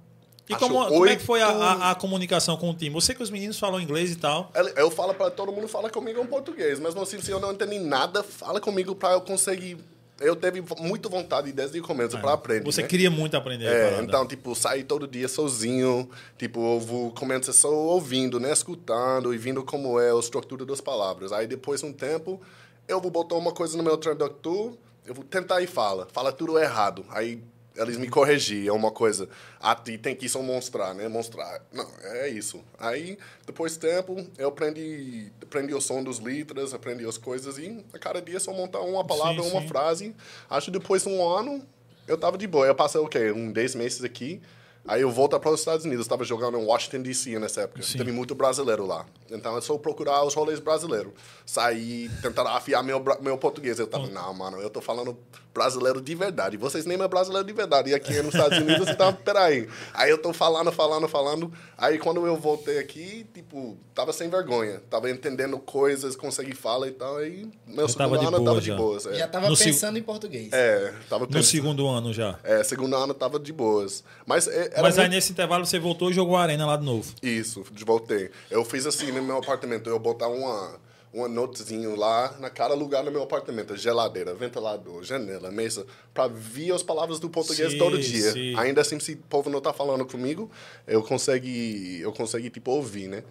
E 0.50 0.56
como, 0.56 0.86
como 0.88 1.06
é 1.08 1.16
que 1.16 1.24
foi 1.24 1.42
a, 1.42 1.48
a- 1.50 1.92
a 1.92 1.96
comunicação 1.96 2.56
com 2.56 2.70
o 2.70 2.74
time? 2.74 2.94
Você 2.94 3.14
que 3.16 3.22
os 3.24 3.30
meninos 3.30 3.60
falam 3.60 3.82
inglês 3.82 4.12
e 4.12 4.16
tal. 4.16 4.50
Eu 4.78 4.90
falo 4.90 5.14
pra 5.14 5.30
todo 5.30 5.52
mundo, 5.52 5.68
fala 5.68 5.90
comigo 5.90 6.22
em 6.22 6.26
português. 6.26 6.80
Mesmo 6.80 7.02
assim, 7.02 7.20
se 7.22 7.32
eu 7.32 7.40
não 7.40 7.52
entendi 7.52 7.80
nada, 7.80 8.22
fala 8.24 8.60
comigo 8.62 8.94
pra 8.96 9.12
eu 9.14 9.22
conseguir... 9.22 9.78
Eu 10.20 10.36
teve 10.36 10.64
muita 10.80 11.08
vontade 11.10 11.52
desde 11.52 11.80
o 11.80 11.84
começo 11.84 12.18
pra 12.18 12.34
aprender, 12.34 12.64
Você 12.66 12.82
né? 12.82 12.88
queria 12.88 13.12
muito 13.12 13.38
aprender 13.38 13.66
É, 13.68 14.00
então, 14.02 14.26
tipo, 14.26 14.56
sair 14.56 14.84
todo 14.84 15.08
dia 15.08 15.28
sozinho, 15.28 16.10
tipo, 16.40 16.60
eu 16.76 16.80
vou 16.80 17.12
começar 17.12 17.54
só 17.54 17.72
ouvindo, 17.72 18.40
né, 18.40 18.52
escutando 18.52 19.32
e 19.32 19.38
vendo 19.38 19.64
como 19.64 20.00
é 20.00 20.10
a 20.12 20.18
estrutura 20.18 20.66
das 20.66 20.82
palavras. 20.82 21.32
Aí, 21.32 21.46
depois 21.46 21.82
de 21.82 21.86
um 21.88 21.94
tempo, 21.94 22.42
eu 22.88 23.00
vou 23.00 23.12
botar 23.12 23.36
uma 23.36 23.52
coisa 23.52 23.78
no 23.78 23.84
meu 23.84 23.96
tradutor, 23.96 24.74
eu 25.08 25.14
vou 25.14 25.24
tentar 25.24 25.62
e 25.62 25.68
fala, 25.68 26.08
fala 26.12 26.32
tudo 26.32 26.60
errado. 26.60 27.06
Aí, 27.10 27.42
eles 27.76 27.98
me 27.98 28.10
corrigem, 28.10 28.68
é 28.68 28.72
uma 28.72 28.92
coisa, 28.92 29.30
ah, 29.60 29.76
tu 29.76 29.96
tem 30.00 30.16
que 30.16 30.28
só 30.28 30.42
mostrar, 30.42 30.94
né, 30.94 31.08
mostrar. 31.08 31.62
Não, 31.72 31.88
é 32.04 32.28
isso. 32.28 32.64
Aí, 32.78 33.18
depois 33.46 33.74
de 33.74 33.80
tempo, 33.80 34.26
eu 34.38 34.50
aprendi, 34.50 35.32
aprendi 35.42 35.74
o 35.74 35.80
som 35.80 36.04
dos 36.04 36.20
letras, 36.20 36.74
aprendi 36.74 37.06
as 37.06 37.18
coisas 37.18 37.58
e 37.58 37.84
a 37.94 38.00
cada 38.00 38.22
dia 38.22 38.40
só 38.40 38.52
montar 38.52 38.82
uma 38.82 39.06
palavra, 39.06 39.44
Sim, 39.44 39.52
uma 39.52 39.62
sim. 39.62 39.68
frase. 39.68 40.16
Acho 40.50 40.72
que 40.72 40.80
depois 40.80 41.04
de 41.04 41.10
um 41.10 41.26
ano, 41.26 41.64
eu 42.08 42.18
tava 42.18 42.38
de 42.38 42.48
boa. 42.48 42.66
Eu 42.66 42.76
passei 42.76 43.00
o 43.00 43.08
quê? 43.08 43.32
Um 43.32 43.52
10 43.52 43.76
meses 43.76 44.04
aqui. 44.04 44.42
Aí 44.88 45.02
eu 45.02 45.12
volto 45.12 45.40
para 45.40 45.52
os 45.52 45.60
Estados 45.60 45.86
Unidos. 45.86 46.06
Eu 46.06 46.10
tava 46.10 46.24
jogando 46.24 46.58
em 46.58 46.66
Washington, 46.66 47.02
D.C. 47.02 47.38
nessa 47.40 47.62
época. 47.62 47.82
Sim. 47.84 47.98
Teve 47.98 48.12
muito 48.12 48.34
brasileiro 48.34 48.86
lá. 48.86 49.06
Então 49.30 49.58
é 49.58 49.62
só 49.62 49.78
procurar 49.78 50.24
os 50.26 50.34
rolês 50.34 50.60
brasileiros. 50.60 51.12
Sair, 51.46 52.10
tentar 52.22 52.44
afiar 52.56 52.84
meu, 52.84 53.04
meu 53.22 53.38
português. 53.38 53.80
Eu 53.80 53.88
tava, 53.88 54.08
não, 54.08 54.34
mano, 54.34 54.60
eu 54.62 54.70
tô 54.70 54.82
falando 54.82 55.18
brasileiro 55.54 56.00
de 56.00 56.14
verdade. 56.14 56.56
Vocês 56.56 56.86
nem 56.86 57.02
é 57.02 57.08
brasileiro 57.08 57.46
de 57.48 57.54
verdade. 57.54 57.90
E 57.90 57.96
aqui 57.96 58.14
nos 58.22 58.36
Estados 58.36 58.60
Unidos, 58.60 58.88
então, 58.90 59.12
peraí. 59.26 59.68
Aí 59.94 60.10
eu 60.12 60.18
tô 60.18 60.32
falando, 60.32 60.72
falando, 60.72 61.08
falando. 61.08 61.52
Aí 61.78 61.98
quando 61.98 62.26
eu 62.28 62.36
voltei 62.38 62.78
aqui, 62.78 63.26
tipo, 63.34 63.76
tava 63.96 64.14
sem 64.14 64.30
vergonha. 64.30 64.82
Tava 64.90 65.10
entendendo 65.10 65.58
coisas, 65.58 66.16
consegui 66.16 66.54
falar 66.54 66.88
e 66.88 66.92
tal. 66.92 67.18
Aí 67.18 67.50
meu 67.66 67.88
tava 67.88 68.16
segundo 68.16 68.20
de 68.20 68.26
ano 68.28 68.38
eu 68.38 68.40
boa 68.40 68.46
tava 68.52 68.62
já. 68.62 68.74
de 68.74 68.78
boas. 68.80 69.06
É, 69.08 69.14
Já 69.16 69.28
tava 69.28 69.50
No 69.50 69.56
seg- 69.56 69.68
pensando 69.74 69.98
em 69.98 70.04
português. 70.04 70.50
é 70.54 70.94
tava 71.10 71.22
No 71.22 71.28
pensando. 71.28 71.44
segundo 71.44 71.88
ano 71.88 72.14
já. 72.14 72.38
É, 72.44 72.64
segundo 72.64 72.96
ano 72.96 73.14
tava 73.14 73.40
de 73.40 73.52
boas. 73.52 74.04
Mas, 74.28 74.48
é, 74.48 74.77
Mas 74.82 74.98
aí 74.98 75.06
muito- 75.06 75.16
nesse 75.16 75.32
intervalo 75.32 75.66
você 75.66 75.80
voltou 75.80 76.10
e 76.12 76.14
jogou 76.14 76.36
a 76.36 76.44
arena 76.44 76.66
lá 76.66 76.78
de 76.78 76.86
novo. 76.86 77.14
Isso, 77.22 77.64
voltei. 77.86 78.30
Eu 78.50 78.64
fiz 78.66 78.86
assim 78.86 79.12
no 79.12 79.22
meu 79.24 79.38
apartamento, 79.38 79.90
eu 79.90 79.98
botar 80.00 80.28
uma, 80.28 80.80
uma 81.14 81.28
notezinho 81.28 81.96
lá 81.96 82.36
na 82.40 82.50
cada 82.50 82.74
lugar 82.76 83.04
no 83.04 83.12
meu 83.12 83.24
apartamento. 83.24 83.76
Geladeira, 83.76 84.34
ventilador, 84.36 85.04
janela, 85.04 85.50
mesa, 85.52 85.86
pra 86.14 86.28
ver 86.28 86.72
as 86.74 86.84
palavras 86.84 87.20
do 87.20 87.30
português 87.30 87.72
Sim, 87.74 87.78
todo 87.78 87.98
dia. 87.98 88.32
sim. 88.32 88.56
Ainda 88.58 88.82
assim, 88.82 89.00
se 89.00 89.14
o 89.14 89.18
povo 89.18 89.50
não 89.50 89.62
tá 89.62 89.72
falando 89.74 90.06
comigo, 90.06 90.50
eu 90.86 91.02
consegui, 91.04 92.00
eu 92.02 92.12
consegui 92.12 92.50
tipo, 92.50 92.72
ouvir, 92.72 93.08
né? 93.08 93.24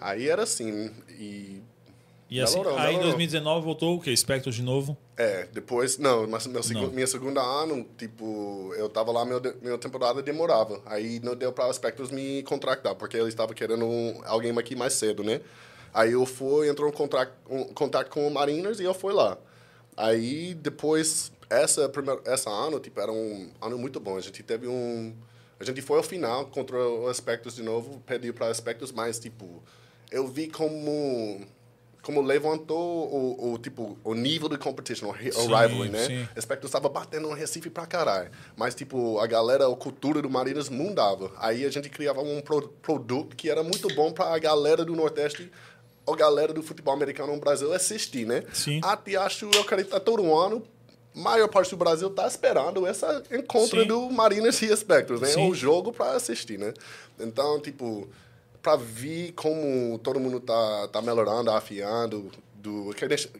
Aí 0.00 0.28
era 0.28 0.42
assim, 0.44 0.90
e... 1.10 1.60
E 2.32 2.40
assim, 2.40 2.58
Melhorou, 2.58 2.78
aí 2.78 2.84
em 2.84 2.98
melhorou. 2.98 3.06
2019 3.08 3.64
voltou 3.64 3.96
o 3.96 4.00
quê? 4.00 4.16
Spectros 4.16 4.54
de 4.54 4.62
novo. 4.62 4.96
É, 5.20 5.46
depois, 5.52 5.98
não, 5.98 6.26
mas 6.26 6.46
meu 6.46 6.62
segu, 6.62 6.80
Não. 6.80 6.92
minha 6.92 7.06
segunda 7.06 7.42
ano, 7.42 7.86
tipo, 7.98 8.72
eu 8.74 8.88
tava 8.88 9.12
lá, 9.12 9.22
meu, 9.22 9.38
minha 9.60 9.76
temporada 9.76 10.22
demorava. 10.22 10.80
Aí 10.86 11.20
não 11.20 11.36
deu 11.36 11.52
pra 11.52 11.70
Spectros 11.70 12.10
me 12.10 12.42
contratar, 12.44 12.94
porque 12.94 13.18
eles 13.18 13.28
estavam 13.28 13.54
querendo 13.54 13.84
um, 13.84 14.18
alguém 14.24 14.50
aqui 14.58 14.74
mais 14.74 14.94
cedo, 14.94 15.22
né? 15.22 15.42
Aí 15.92 16.12
eu 16.12 16.24
fui, 16.24 16.70
entrou 16.70 16.88
em 16.88 16.92
contato, 16.92 17.34
um, 17.50 17.64
contato 17.64 18.08
com 18.08 18.26
o 18.26 18.30
Mariners 18.30 18.80
e 18.80 18.84
eu 18.84 18.94
fui 18.94 19.12
lá. 19.12 19.36
Aí 19.94 20.54
depois, 20.54 21.30
essa, 21.50 21.86
primeira, 21.86 22.22
essa 22.24 22.48
ano, 22.48 22.80
tipo, 22.80 22.98
era 22.98 23.12
um 23.12 23.50
ano 23.60 23.76
muito 23.76 24.00
bom. 24.00 24.16
A 24.16 24.20
gente 24.22 24.42
teve 24.42 24.68
um... 24.68 25.14
A 25.58 25.64
gente 25.64 25.82
foi 25.82 25.98
ao 25.98 26.02
final 26.02 26.46
contra 26.46 26.78
o 26.78 27.08
Aspectos 27.08 27.56
de 27.56 27.62
novo, 27.62 28.02
pediu 28.06 28.32
para 28.32 28.46
Aspectos, 28.46 28.90
mas, 28.90 29.18
tipo, 29.18 29.62
eu 30.10 30.26
vi 30.26 30.48
como 30.48 31.46
como 32.10 32.26
levantou 32.26 32.78
o, 33.08 33.52
o 33.52 33.58
tipo 33.58 33.96
o 34.02 34.14
nível 34.14 34.48
de 34.48 34.58
competition, 34.58 35.10
o, 35.10 35.14
Sim, 35.16 35.42
rivalry, 35.42 35.88
né? 35.88 36.04
sim. 36.06 36.28
Aspecto 36.36 36.66
estava 36.66 36.88
batendo 36.88 37.28
no 37.28 37.34
Recife 37.34 37.70
pra 37.70 37.86
caralho. 37.86 38.30
Mas, 38.56 38.74
tipo, 38.74 39.18
a 39.20 39.26
galera, 39.26 39.66
a 39.66 39.76
cultura 39.76 40.20
do 40.20 40.28
Mariners 40.28 40.68
mudava. 40.68 41.30
Aí 41.38 41.64
a 41.64 41.70
gente 41.70 41.88
criava 41.88 42.20
um 42.20 42.40
pro- 42.40 42.68
produto 42.82 43.36
que 43.36 43.48
era 43.48 43.62
muito 43.62 43.86
bom 43.94 44.10
pra 44.12 44.36
galera 44.38 44.84
do 44.84 44.96
Nordeste, 44.96 45.50
a 46.06 46.16
galera 46.16 46.52
do 46.52 46.62
futebol 46.62 46.92
americano 46.92 47.32
no 47.34 47.38
Brasil 47.40 47.72
assistir, 47.72 48.26
né? 48.26 48.42
Sim. 48.52 48.80
Até 48.82 49.14
acho, 49.14 49.48
eu 49.52 49.60
acredito, 49.60 49.92
que 49.92 50.00
todo 50.00 50.34
ano, 50.36 50.62
maior 51.14 51.48
parte 51.48 51.70
do 51.70 51.76
Brasil 51.76 52.10
tá 52.10 52.26
esperando 52.26 52.86
essa 52.86 53.22
encontro 53.30 53.82
Sim. 53.82 53.86
do 53.86 54.10
Mariners 54.10 54.60
e 54.62 54.76
Spectros, 54.76 55.20
né? 55.20 55.28
Sim. 55.28 55.48
O 55.48 55.54
jogo 55.54 55.92
pra 55.92 56.12
assistir, 56.12 56.58
né? 56.58 56.72
Então, 57.18 57.60
tipo, 57.60 58.08
pra 58.62 58.76
ver 58.76 59.32
como 59.32 59.98
todo 59.98 60.20
mundo 60.20 60.40
tá, 60.40 60.88
tá 60.88 61.00
melhorando, 61.02 61.50
afiando, 61.50 62.30
do 62.54 62.90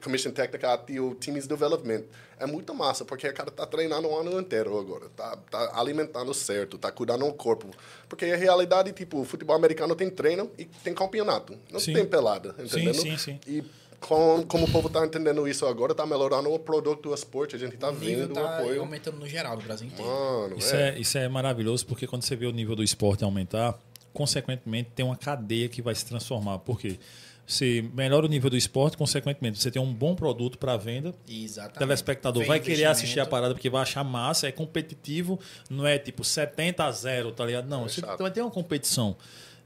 Commission 0.03 0.31
Técnica 0.33 0.73
até 0.73 0.99
o 1.01 1.15
Teams 1.15 1.47
Development. 1.47 2.03
É 2.39 2.47
muito 2.47 2.75
massa, 2.75 3.05
porque 3.05 3.29
o 3.29 3.35
cara 3.35 3.51
tá 3.51 3.67
treinando 3.67 4.09
o 4.09 4.19
ano 4.19 4.41
inteiro 4.41 4.79
agora. 4.79 5.09
Tá, 5.15 5.37
tá 5.51 5.73
alimentando 5.79 6.33
certo, 6.33 6.79
tá 6.79 6.91
cuidando 6.91 7.27
do 7.27 7.33
corpo. 7.35 7.69
Porque 8.09 8.25
a 8.25 8.37
realidade, 8.37 8.93
tipo, 8.93 9.21
o 9.21 9.25
futebol 9.27 9.55
americano 9.55 9.95
tem 9.95 10.09
treino 10.09 10.51
e 10.59 10.65
tem 10.65 10.95
campeonato. 10.95 11.55
Não 11.71 11.79
Sim. 11.79 11.93
tem 11.93 12.07
pelada, 12.07 12.55
entendeu? 12.59 12.95
sim, 12.95 13.19
sim. 13.19 13.39
E 13.47 13.63
com, 14.01 14.43
como 14.49 14.65
o 14.65 14.73
povo 14.73 14.89
tá 14.89 15.05
entendendo 15.05 15.47
isso 15.47 15.67
agora, 15.67 15.95
tá 15.95 16.07
melhorando 16.07 16.51
o 16.51 16.59
produto 16.59 17.11
do 17.11 17.15
esporte. 17.15 17.55
A 17.55 17.59
gente 17.59 17.77
tá 17.77 17.91
O 17.91 17.93
vendo 17.93 18.31
o 18.31 18.35
tá 18.35 18.57
apoio. 18.57 18.81
aumentando 18.81 19.19
no 19.19 19.29
geral, 19.29 19.57
no 19.59 19.63
Brasil 19.63 19.87
inteiro. 19.87 20.11
Mano, 20.11 20.57
Isso 20.57 20.75
é. 20.75 20.89
é, 20.89 20.99
isso 20.99 21.19
é 21.19 21.29
maravilhoso 21.29 21.85
porque 21.87 22.07
quando 22.07 22.23
você 22.23 22.35
vê 22.35 22.47
o 22.47 22.53
nível 22.53 22.75
do 22.75 22.83
esporte 22.83 23.23
aumentar, 23.23 23.79
consequentemente 24.13 24.91
tem 24.95 25.05
uma 25.05 25.17
cadeia 25.17 25.69
que 25.69 25.83
vai 25.83 25.95
se 25.95 26.05
transformar. 26.05 26.59
Por 26.59 26.79
quê? 26.79 26.99
Você 27.47 27.85
melhora 27.95 28.27
o 28.27 28.29
nível 28.29 28.49
do 28.49 28.57
esporte, 28.57 28.97
consequentemente 28.97 29.61
você 29.61 29.73
tem 29.73 29.83
um 29.83 29.93
bom 29.93 30.15
produto 30.15 30.57
para 30.57 30.77
venda. 30.77 31.13
Exatamente. 31.29 31.77
O 31.77 31.79
telespectador 31.81 32.43
Vem 32.43 32.49
vai 32.49 32.61
querer 32.61 32.85
assistir 32.85 33.19
a 33.19 33.27
parada 33.27 33.55
porque 33.55 33.69
vai 33.69 33.83
achar 33.83 34.05
massa, 34.05 34.47
é 34.47 34.53
competitivo, 34.53 35.39
não 35.69 35.85
é 35.85 35.99
tipo 35.99 36.23
70 36.23 36.85
a 36.85 36.93
0, 36.93 37.33
tá 37.33 37.45
ligado? 37.45 37.69
Não, 37.69 37.89
você 37.89 38.01
chato. 38.01 38.21
vai 38.21 38.31
ter 38.31 38.41
uma 38.41 38.51
competição. 38.51 39.17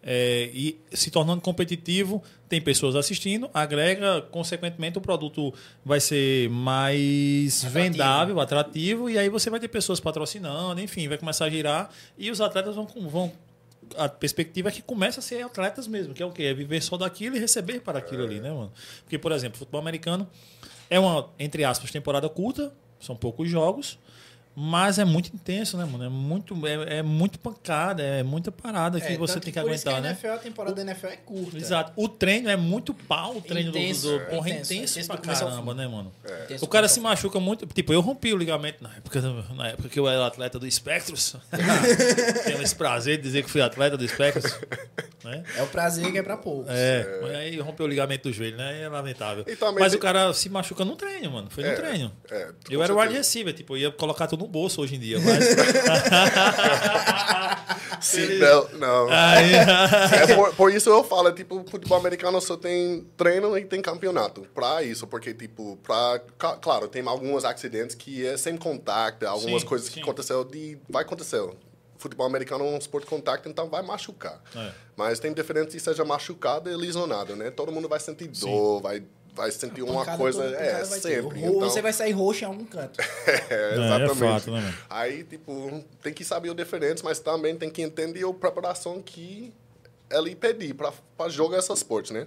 É, 0.07 0.51
e 0.53 0.79
se 0.93 1.11
tornando 1.11 1.41
competitivo, 1.41 2.23
tem 2.47 2.61
pessoas 2.61 2.95
assistindo, 2.95 3.51
agrega, 3.55 4.21
consequentemente, 4.31 4.99
o 4.99 5.01
produto 5.01 5.53
vai 5.85 5.99
ser 5.99 6.49
mais 6.51 7.65
Atrativo. 7.65 7.73
vendável, 7.73 8.41
atrativo, 8.41 9.11
e 9.11 9.19
aí 9.19 9.31
você 9.31 9.49
vai 9.49 9.59
ter 9.59 9.69
pessoas 9.69 10.01
patrocinando, 10.01 10.79
enfim, 10.81 11.09
vai 11.09 11.17
começar 11.17 11.47
a 11.47 11.51
girar 11.51 11.91
e 12.19 12.31
os 12.31 12.41
atletas 12.43 12.75
vão, 12.75 12.87
vão 12.87 13.33
a 13.97 14.09
perspectiva 14.09 14.69
é 14.69 14.73
que 14.73 14.83
começa 14.83 15.21
a 15.21 15.23
ser 15.23 15.43
atletas 15.43 15.87
mesmo, 15.87 16.15
que 16.15 16.23
é 16.23 16.27
o 16.27 16.31
quê? 16.31 16.45
É 16.45 16.55
viver 16.55 16.83
só 16.83 16.97
daquilo 16.97 17.37
e 17.37 17.39
receber 17.39 17.81
para 17.81 17.99
aquilo 17.99 18.25
ali, 18.25 18.41
né, 18.41 18.51
mano? 18.51 18.73
Porque, 19.03 19.19
por 19.19 19.33
exemplo, 19.33 19.59
futebol 19.59 19.81
americano 19.81 20.29
é 20.91 20.99
uma, 20.99 21.31
entre 21.39 21.65
aspas, 21.65 21.91
temporada 21.91 22.29
curta, 22.29 22.73
são 23.01 23.17
poucos 23.17 23.49
jogos, 23.49 23.99
mas 24.57 24.99
é 24.99 25.05
muito 25.05 25.35
intenso, 25.35 25.77
né, 25.77 25.85
mano? 25.85 26.05
É 26.05 26.09
muito, 26.09 26.67
é, 26.67 26.99
é 26.99 27.03
muito 27.03 27.39
pancada, 27.39 28.03
é 28.03 28.23
muita 28.23 28.53
parada 28.53 29.01
que 29.01 29.13
É, 29.13 29.17
você 29.17 29.41
tem 29.41 29.53
que 29.53 29.61
por 29.61 29.71
isso 29.73 29.89
aguentar, 29.89 29.95
a 29.95 30.01
né? 30.01 30.09
NFL, 30.11 30.29
a 30.29 30.39
temporada 30.39 30.77
da 30.77 30.83
NFL 30.83 31.07
é 31.09 31.17
curta. 31.17 31.57
Exato. 31.57 31.93
O 31.97 32.09
treino 32.09 32.49
é 32.49 32.57
muito 32.57 32.95
pau, 32.95 33.37
o 33.37 33.41
treino 33.41 33.73
do- 33.73 33.79
Intenso, 33.79 34.03
do, 34.09 34.15
é. 34.17 34.19
porra, 34.27 34.49
é 34.49 34.53
Intenso, 34.53 34.73
intenso, 34.75 34.93
intenso 35.01 35.07
pra 35.09 35.17
do 35.17 35.23
caramba, 35.41 35.75
né, 35.75 35.87
mano? 35.89 36.13
Intenso 36.45 36.65
O 36.65 36.69
cara 36.69 36.87
do 36.87 36.91
se 36.91 37.01
machuca 37.01 37.41
muito. 37.41 37.67
Tipo, 37.67 37.93
eu 37.93 38.01
rompi 38.01 38.33
o 38.33 38.37
ligamento 38.37 38.83
na 38.83 38.91
época, 38.95 39.21
na 39.55 39.69
época 39.69 39.89
que 39.89 39.99
eu 39.99 40.09
era 40.09 40.27
atleta 40.27 40.59
do 40.59 40.71
Spectros. 40.71 41.37
Tenho 42.45 42.63
esse 42.63 42.75
prazer 42.75 43.17
de 43.17 43.23
dizer 43.25 43.43
que 43.43 43.51
fui 43.51 43.61
atleta 43.61 43.97
do 43.97 44.07
Spectros. 44.07 44.55
Né? 45.25 45.43
É 45.57 45.63
o 45.63 45.67
prazer 45.67 46.13
que 46.13 46.19
é 46.19 46.23
pra 46.23 46.37
poucos. 46.37 46.67
É, 46.71 47.19
mas 47.23 47.35
aí 47.35 47.59
rompeu 47.59 47.87
o 47.87 47.89
ligamento 47.89 48.29
do 48.29 48.33
joelho, 48.35 48.59
né? 48.59 48.83
É 48.83 48.89
lamentável. 48.89 49.43
Também 49.57 49.81
Mas 49.81 49.93
tem- 49.93 49.99
o 49.99 50.03
cara 50.03 50.33
se 50.35 50.51
machuca 50.51 50.85
no 50.85 50.95
treino, 50.97 51.31
mano. 51.31 51.49
Foi 51.51 51.65
no 51.65 51.71
É, 51.71 51.75
treino. 51.75 52.13
é, 52.31 52.49
eu 52.69 52.83
era 52.83 52.95
o 52.95 53.01
wide 53.01 53.15
receiver, 53.15 53.55
tipo, 53.55 53.75
eu 53.75 53.79
ia 53.81 53.91
colocar 53.91 54.27
tudo 54.27 54.41
no 54.43 54.49
bolso 54.49 54.83
hoje 54.83 54.97
em 54.97 55.01
dia, 55.01 55.19
mas. 55.21 55.45
Seatbelt, 58.01 58.73
não. 58.75 59.09
aí, 59.11 59.55
É 59.55 60.35
por, 60.35 60.55
por 60.55 60.73
isso 60.73 60.91
eu 60.91 61.03
falo, 61.05 61.33
tipo, 61.33 61.61
o 61.61 61.65
futebol 61.71 61.99
americano 61.99 62.41
só 62.41 62.57
tem 62.57 63.07
treino 63.17 63.57
e 63.57 63.65
tem 63.65 63.81
campeonato. 63.81 64.43
Pra 64.55 64.83
isso, 64.83 65.07
porque, 65.07 65.33
tipo, 65.33 65.79
pra... 65.83 66.21
Claro, 66.61 66.89
tem 66.89 67.07
alguns 67.07 67.45
acidentes 67.45 67.95
que 67.97 68.27
é 68.27 68.37
sem 68.37 68.57
contato, 68.57 69.25
algumas 69.25 69.63
Sim, 69.63 69.69
coisas 69.69 69.89
sim. 69.89 69.95
que 69.95 70.01
aconteceu 70.01 70.45
de... 70.45 70.79
Vai 70.89 71.03
acontecer. 71.03 71.41
Futebol 72.05 72.27
americano 72.27 72.67
é 72.67 72.69
um 72.69 72.77
esporte 72.77 73.05
de 73.05 73.11
contato, 73.11 73.49
então 73.49 73.67
vai 73.67 73.81
machucar. 73.81 74.39
É. 74.55 74.73
Mas 74.95 75.19
tem 75.19 75.33
diferença 75.33 75.71
se 75.71 75.81
seja 75.81 76.05
machucado 76.05 76.71
e 76.71 76.77
lesionado, 76.77 77.35
né? 77.35 77.51
Todo 77.51 77.73
mundo 77.73 77.89
vai 77.89 77.99
sentir 77.99 78.29
dor, 78.29 78.83
vai, 78.83 79.03
vai 79.35 79.51
sentir 79.51 79.81
uma 79.81 80.05
coisa... 80.05 80.43
toda, 80.43 80.55
É, 80.55 80.85
vai 80.85 81.01
ter. 81.01 81.23
sempre. 81.23 81.43
Ou 81.45 81.57
Então, 81.57 81.61
você 81.71 81.81
vai 81.81 81.95
sair 81.95 82.13
roxo 82.13 82.45
em 82.45 82.47
algum 82.47 82.67
canto. 82.67 83.01
é, 83.49 83.49
é 83.49 83.73
exatamente. 83.73 84.19
fato, 84.19 84.51
né? 84.51 84.75
Aí, 84.91 85.25
tipo, 85.25 85.83
tem 86.03 86.13
que 86.13 86.23
saber 86.27 86.51
o 86.51 86.55
diferente, 86.55 87.03
mas 87.03 87.21
também 87.21 87.57
tem 87.57 87.71
que 87.71 87.81
entender 87.81 88.29
a 88.29 88.35
preparação 88.35 89.01
que 89.01 89.51
ele 90.11 90.37
pedir 90.37 90.75
para 90.75 91.29
jogar 91.31 91.59
esse 91.59 91.73
esporte, 91.73 92.13
né? 92.13 92.27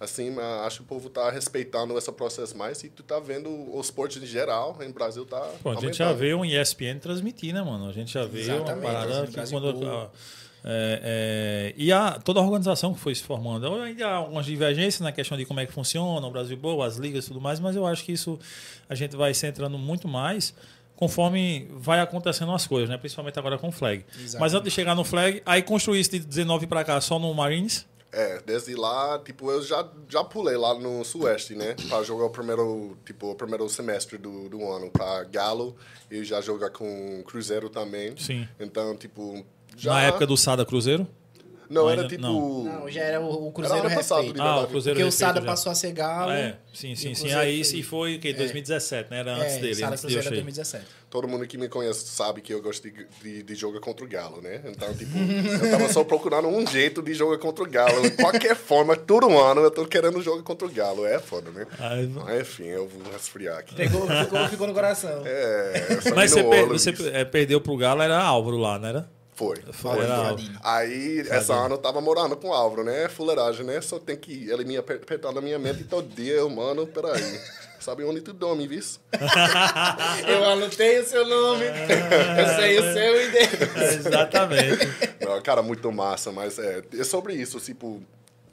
Assim, 0.00 0.34
acho 0.64 0.78
que 0.78 0.82
o 0.82 0.86
povo 0.86 1.10
tá 1.10 1.30
respeitando 1.30 1.96
esse 1.98 2.10
processo 2.10 2.56
mais 2.56 2.82
e 2.82 2.88
tu 2.88 3.02
tá 3.02 3.20
vendo 3.20 3.50
o 3.50 3.78
esporte 3.78 4.18
em 4.18 4.24
geral, 4.24 4.78
em 4.80 4.90
Brasil 4.90 5.26
tá 5.26 5.38
Pô, 5.62 5.72
a 5.72 5.74
gente 5.74 5.98
já 5.98 6.10
vê 6.10 6.32
um 6.34 6.42
ESPN 6.42 6.98
transmitir, 6.98 7.52
né, 7.52 7.62
mano? 7.62 7.86
A 7.86 7.92
gente 7.92 8.10
já 8.10 8.24
vê 8.24 8.40
Exatamente, 8.40 8.70
uma 8.86 8.92
parada 8.92 9.22
assim, 9.24 9.32
que 9.32 9.50
quando. 9.50 9.86
A- 9.86 10.10
é, 10.62 11.72
é, 11.72 11.74
e 11.76 11.90
a, 11.92 12.12
toda 12.12 12.40
a 12.40 12.42
organização 12.42 12.92
que 12.94 13.00
foi 13.00 13.14
se 13.14 13.22
formando. 13.22 13.74
Ainda 13.82 14.06
há 14.06 14.14
algumas 14.16 14.46
divergências 14.46 15.00
na 15.00 15.12
questão 15.12 15.36
de 15.36 15.44
como 15.44 15.60
é 15.60 15.66
que 15.66 15.72
funciona 15.72 16.26
o 16.26 16.30
Brasil 16.30 16.56
Boa, 16.56 16.86
as 16.86 16.96
ligas 16.96 17.24
e 17.24 17.28
tudo 17.28 17.40
mais, 17.40 17.60
mas 17.60 17.76
eu 17.76 17.86
acho 17.86 18.04
que 18.04 18.12
isso 18.12 18.38
a 18.88 18.94
gente 18.94 19.16
vai 19.16 19.32
se 19.34 19.46
entrando 19.46 19.78
muito 19.78 20.06
mais 20.08 20.54
conforme 20.96 21.66
vai 21.72 22.00
acontecendo 22.00 22.52
as 22.52 22.66
coisas, 22.66 22.88
né? 22.90 22.98
Principalmente 22.98 23.38
agora 23.38 23.56
com 23.56 23.68
o 23.68 23.72
flag. 23.72 24.04
Exatamente. 24.12 24.38
Mas 24.38 24.52
antes 24.54 24.64
de 24.64 24.70
chegar 24.70 24.94
no 24.94 25.02
flag, 25.02 25.42
aí 25.46 25.62
construir 25.62 26.00
isso 26.00 26.10
de 26.10 26.18
19 26.20 26.66
para 26.66 26.84
cá 26.84 27.00
só 27.00 27.18
no 27.18 27.32
Marines. 27.32 27.86
É, 28.12 28.40
desde 28.44 28.74
lá, 28.74 29.18
tipo, 29.20 29.50
eu 29.50 29.62
já, 29.62 29.88
já 30.08 30.24
pulei 30.24 30.56
lá 30.56 30.74
no 30.74 31.04
Sueste, 31.04 31.54
né? 31.54 31.76
Pra 31.88 32.02
jogar 32.02 32.24
o 32.24 32.30
primeiro, 32.30 32.96
tipo, 33.04 33.30
o 33.30 33.34
primeiro 33.34 33.68
semestre 33.68 34.18
do, 34.18 34.48
do 34.48 34.68
ano 34.68 34.90
pra 34.90 35.22
Galo 35.24 35.76
e 36.10 36.24
já 36.24 36.40
jogar 36.40 36.70
com 36.70 37.22
Cruzeiro 37.24 37.70
também. 37.70 38.16
Sim. 38.16 38.48
Então, 38.58 38.96
tipo, 38.96 39.44
já... 39.76 39.94
Na 39.94 40.02
época 40.02 40.26
do 40.26 40.36
Sada 40.36 40.66
Cruzeiro. 40.66 41.06
Não, 41.70 41.86
Ainda- 41.86 42.00
era 42.02 42.08
tipo... 42.08 42.20
não. 42.22 42.64
Não, 42.64 42.90
já 42.90 43.00
era 43.02 43.20
o, 43.20 43.26
o 43.26 43.44
Era 43.44 43.52
Cruzeiro 43.52 43.86
ano 43.86 43.94
passado, 43.94 44.32
de 44.32 44.40
Ah, 44.40 44.60
o. 44.62 44.66
Cruzeiro 44.66 44.98
Porque 44.98 45.08
o 45.08 45.12
Sada 45.12 45.40
já. 45.40 45.46
passou 45.46 45.70
a 45.70 45.74
ser 45.76 45.92
Galo. 45.92 46.32
É, 46.32 46.56
sim, 46.74 46.96
sim, 46.96 47.14
sim. 47.14 47.32
Aí 47.32 47.62
foi- 47.64 47.78
e 47.78 47.82
foi 47.84 48.16
o 48.16 48.20
quê? 48.20 48.32
2017, 48.32 49.08
né? 49.10 49.20
Era 49.20 49.36
antes 49.36 49.54
é, 49.54 49.58
dele, 49.60 49.74
Sada 49.76 49.86
antes 49.92 50.00
de 50.00 50.06
Cruzeiro 50.08 50.20
é 50.20 50.22
chegar. 50.24 50.34
2017. 50.42 50.84
Todo 51.08 51.28
mundo 51.28 51.46
que 51.46 51.56
me 51.56 51.68
conhece 51.68 52.06
sabe 52.08 52.40
que 52.40 52.52
eu 52.52 52.60
gosto 52.60 52.82
de, 52.90 53.06
de, 53.22 53.42
de 53.44 53.54
jogar 53.54 53.78
contra 53.80 54.04
o 54.04 54.08
Galo, 54.08 54.40
né? 54.42 54.60
Então, 54.64 54.92
tipo, 54.94 55.16
eu 55.16 55.70
tava 55.70 55.92
só 55.92 56.02
procurando 56.04 56.48
um 56.48 56.66
jeito 56.66 57.00
de 57.02 57.14
jogar 57.14 57.38
contra 57.38 57.62
o 57.64 57.68
Galo. 57.70 58.02
De 58.02 58.10
qualquer 58.10 58.56
forma, 58.56 58.96
todo 58.96 59.28
ano 59.38 59.60
eu 59.60 59.70
tô 59.70 59.86
querendo 59.86 60.20
jogar 60.22 60.42
contra 60.42 60.66
o 60.66 60.70
Galo. 60.70 61.06
É 61.06 61.18
foda, 61.20 61.50
né? 61.52 61.66
Aí- 61.78 62.06
Mas, 62.08 62.40
enfim, 62.40 62.64
eu 62.64 62.88
vou 62.88 63.12
resfriar 63.12 63.58
aqui. 63.58 63.74
Pegou, 63.76 64.06
ficou, 64.08 64.48
ficou 64.48 64.66
no 64.66 64.74
coração. 64.74 65.22
É, 65.24 65.98
Mas 66.16 66.32
você, 66.32 66.42
per- 66.42 66.66
você 66.66 66.94
é, 67.12 67.24
perdeu 67.24 67.60
pro 67.60 67.76
Galo, 67.76 68.02
era 68.02 68.18
Álvaro 68.20 68.56
lá, 68.56 68.78
não 68.78 68.88
era? 68.88 69.19
Foi. 69.72 70.06
Álvaro. 70.06 70.36
Aí, 70.62 71.20
essa 71.28 71.54
ano 71.54 71.74
eu 71.74 71.78
tava 71.78 72.00
morando 72.00 72.36
com 72.36 72.48
o 72.48 72.52
Álvaro, 72.52 72.84
né? 72.84 73.08
Fuleiragem, 73.08 73.64
né? 73.64 73.80
Só 73.80 73.98
tem 73.98 74.16
que 74.16 74.50
ele 74.50 74.64
me 74.64 74.76
aper- 74.76 75.00
apertar 75.02 75.32
na 75.32 75.40
minha 75.40 75.58
mente 75.58 75.84
todo 75.84 76.06
dia. 76.14 76.34
Eu, 76.34 76.50
mano, 76.50 76.86
peraí. 76.86 77.20
Sabe 77.80 78.04
onde 78.04 78.20
tu 78.20 78.34
dorme, 78.34 78.66
viu? 78.68 78.82
Eu 80.28 80.44
anotei 80.50 81.00
o 81.00 81.06
seu 81.06 81.26
nome, 81.26 81.64
eu 82.38 82.48
sei 82.56 82.78
o 82.78 82.82
seu 82.92 83.22
e 83.22 83.30
dele. 83.30 83.96
Exatamente. 83.96 84.88
Não, 85.20 85.40
cara, 85.40 85.62
muito 85.62 85.90
massa, 85.90 86.30
mas 86.30 86.58
é, 86.58 86.82
é 86.98 87.04
sobre 87.04 87.32
isso, 87.34 87.58
tipo, 87.58 88.02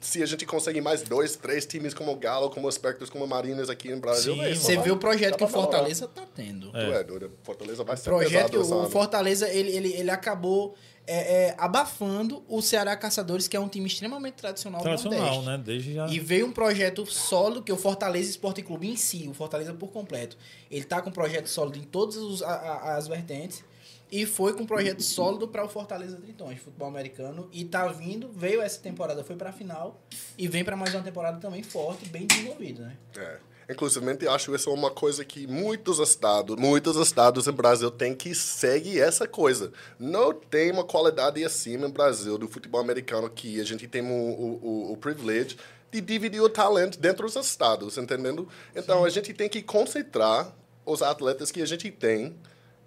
se 0.00 0.22
a 0.22 0.26
gente 0.26 0.46
consegue 0.46 0.80
mais 0.80 1.02
dois, 1.02 1.36
três 1.36 1.66
times 1.66 1.92
como 1.94 2.12
o 2.12 2.16
Galo, 2.16 2.50
como 2.50 2.66
o 2.68 2.72
Spectros, 2.72 3.10
como 3.10 3.24
o 3.24 3.28
Marinas 3.28 3.68
aqui 3.68 3.90
no 3.90 4.00
Brasil, 4.00 4.34
Sim, 4.34 4.54
só 4.54 4.60
Você 4.62 4.74
vai- 4.76 4.84
vê 4.84 4.90
o 4.92 4.96
projeto 4.96 5.36
que 5.36 5.44
o. 5.44 5.48
Fortaleza 5.48 6.06
tá 6.08 6.22
tendo. 6.34 6.70
Tu 6.70 6.76
é 6.76 7.02
doido, 7.04 7.32
Fortaleza 7.42 7.82
vai 7.84 7.96
ser 7.96 8.04
projeto 8.10 8.50
que 8.50 8.56
pesado 8.58 8.74
o 8.76 8.80
ano. 8.82 8.90
Fortaleza 8.90 9.48
ele, 9.48 9.70
ele, 9.70 9.92
ele 9.94 10.10
acabou 10.10 10.74
é, 11.10 11.46
é, 11.46 11.54
abafando 11.56 12.42
o 12.46 12.60
Ceará 12.60 12.94
Caçadores, 12.94 13.48
que 13.48 13.56
é 13.56 13.60
um 13.60 13.66
time 13.68 13.86
extremamente 13.86 14.34
tradicional, 14.34 14.80
do 14.80 14.84
Tradicional, 14.84 15.20
Nordeste. 15.20 15.46
né? 15.46 15.58
Desde 15.64 15.94
já. 15.94 16.06
E 16.08 16.20
veio 16.20 16.46
um 16.46 16.52
projeto 16.52 17.06
sólido 17.06 17.62
que 17.62 17.72
é 17.72 17.74
o 17.74 17.78
Fortaleza 17.78 18.28
Esporte 18.28 18.60
Clube 18.62 18.90
em 18.90 18.94
si, 18.96 19.26
o 19.26 19.32
Fortaleza 19.32 19.72
por 19.72 19.88
completo. 19.88 20.36
Ele 20.70 20.84
tá 20.84 21.00
com 21.00 21.08
um 21.08 21.12
projeto 21.12 21.46
sólido 21.48 21.78
em 21.78 21.82
todas 21.82 22.16
os- 22.16 22.42
a- 22.42 22.48
a- 22.50 22.96
as 22.98 23.08
vertentes 23.08 23.64
e 24.10 24.26
foi 24.26 24.52
com 24.52 24.62
um 24.62 24.66
projeto 24.66 25.02
sólido 25.02 25.48
para 25.48 25.64
o 25.64 25.68
Fortaleza 25.68 26.16
Tritões, 26.16 26.58
futebol 26.58 26.88
americano 26.88 27.48
e 27.52 27.64
tá 27.64 27.86
vindo, 27.88 28.30
veio 28.32 28.60
essa 28.60 28.80
temporada, 28.80 29.22
foi 29.22 29.36
para 29.36 29.50
a 29.50 29.52
final 29.52 30.00
e 30.36 30.48
vem 30.48 30.64
para 30.64 30.76
mais 30.76 30.94
uma 30.94 31.02
temporada 31.02 31.38
também 31.38 31.62
forte, 31.62 32.08
bem 32.08 32.26
desenvolvida, 32.26 32.82
né? 32.82 32.96
É. 33.16 33.48
Inclusive, 33.70 34.26
acho 34.28 34.54
isso 34.54 34.72
uma 34.72 34.90
coisa 34.90 35.22
que 35.26 35.46
muitos 35.46 35.98
estados, 35.98 36.56
muitos 36.56 36.96
estados 36.96 37.46
no 37.46 37.52
Brasil 37.52 37.90
têm 37.90 38.14
que 38.14 38.34
seguir 38.34 38.98
essa 38.98 39.28
coisa. 39.28 39.70
Não 39.98 40.32
tem 40.32 40.72
uma 40.72 40.84
qualidade 40.84 41.44
acima 41.44 41.86
no 41.86 41.92
Brasil 41.92 42.38
do 42.38 42.48
futebol 42.48 42.80
americano 42.80 43.28
que 43.28 43.60
a 43.60 43.64
gente 43.64 43.86
tem 43.86 44.00
o, 44.00 44.06
o, 44.06 44.60
o, 44.62 44.92
o 44.92 44.96
privilégio 44.96 45.58
de 45.90 46.00
dividir 46.00 46.40
o 46.40 46.48
talento 46.48 46.98
dentro 46.98 47.26
dos 47.26 47.36
estados, 47.36 47.98
entendendo? 47.98 48.48
Então, 48.74 49.04
a 49.04 49.10
gente 49.10 49.34
tem 49.34 49.50
que 49.50 49.60
concentrar 49.60 50.50
os 50.86 51.02
atletas 51.02 51.50
que 51.50 51.60
a 51.60 51.66
gente 51.66 51.90
tem 51.90 52.34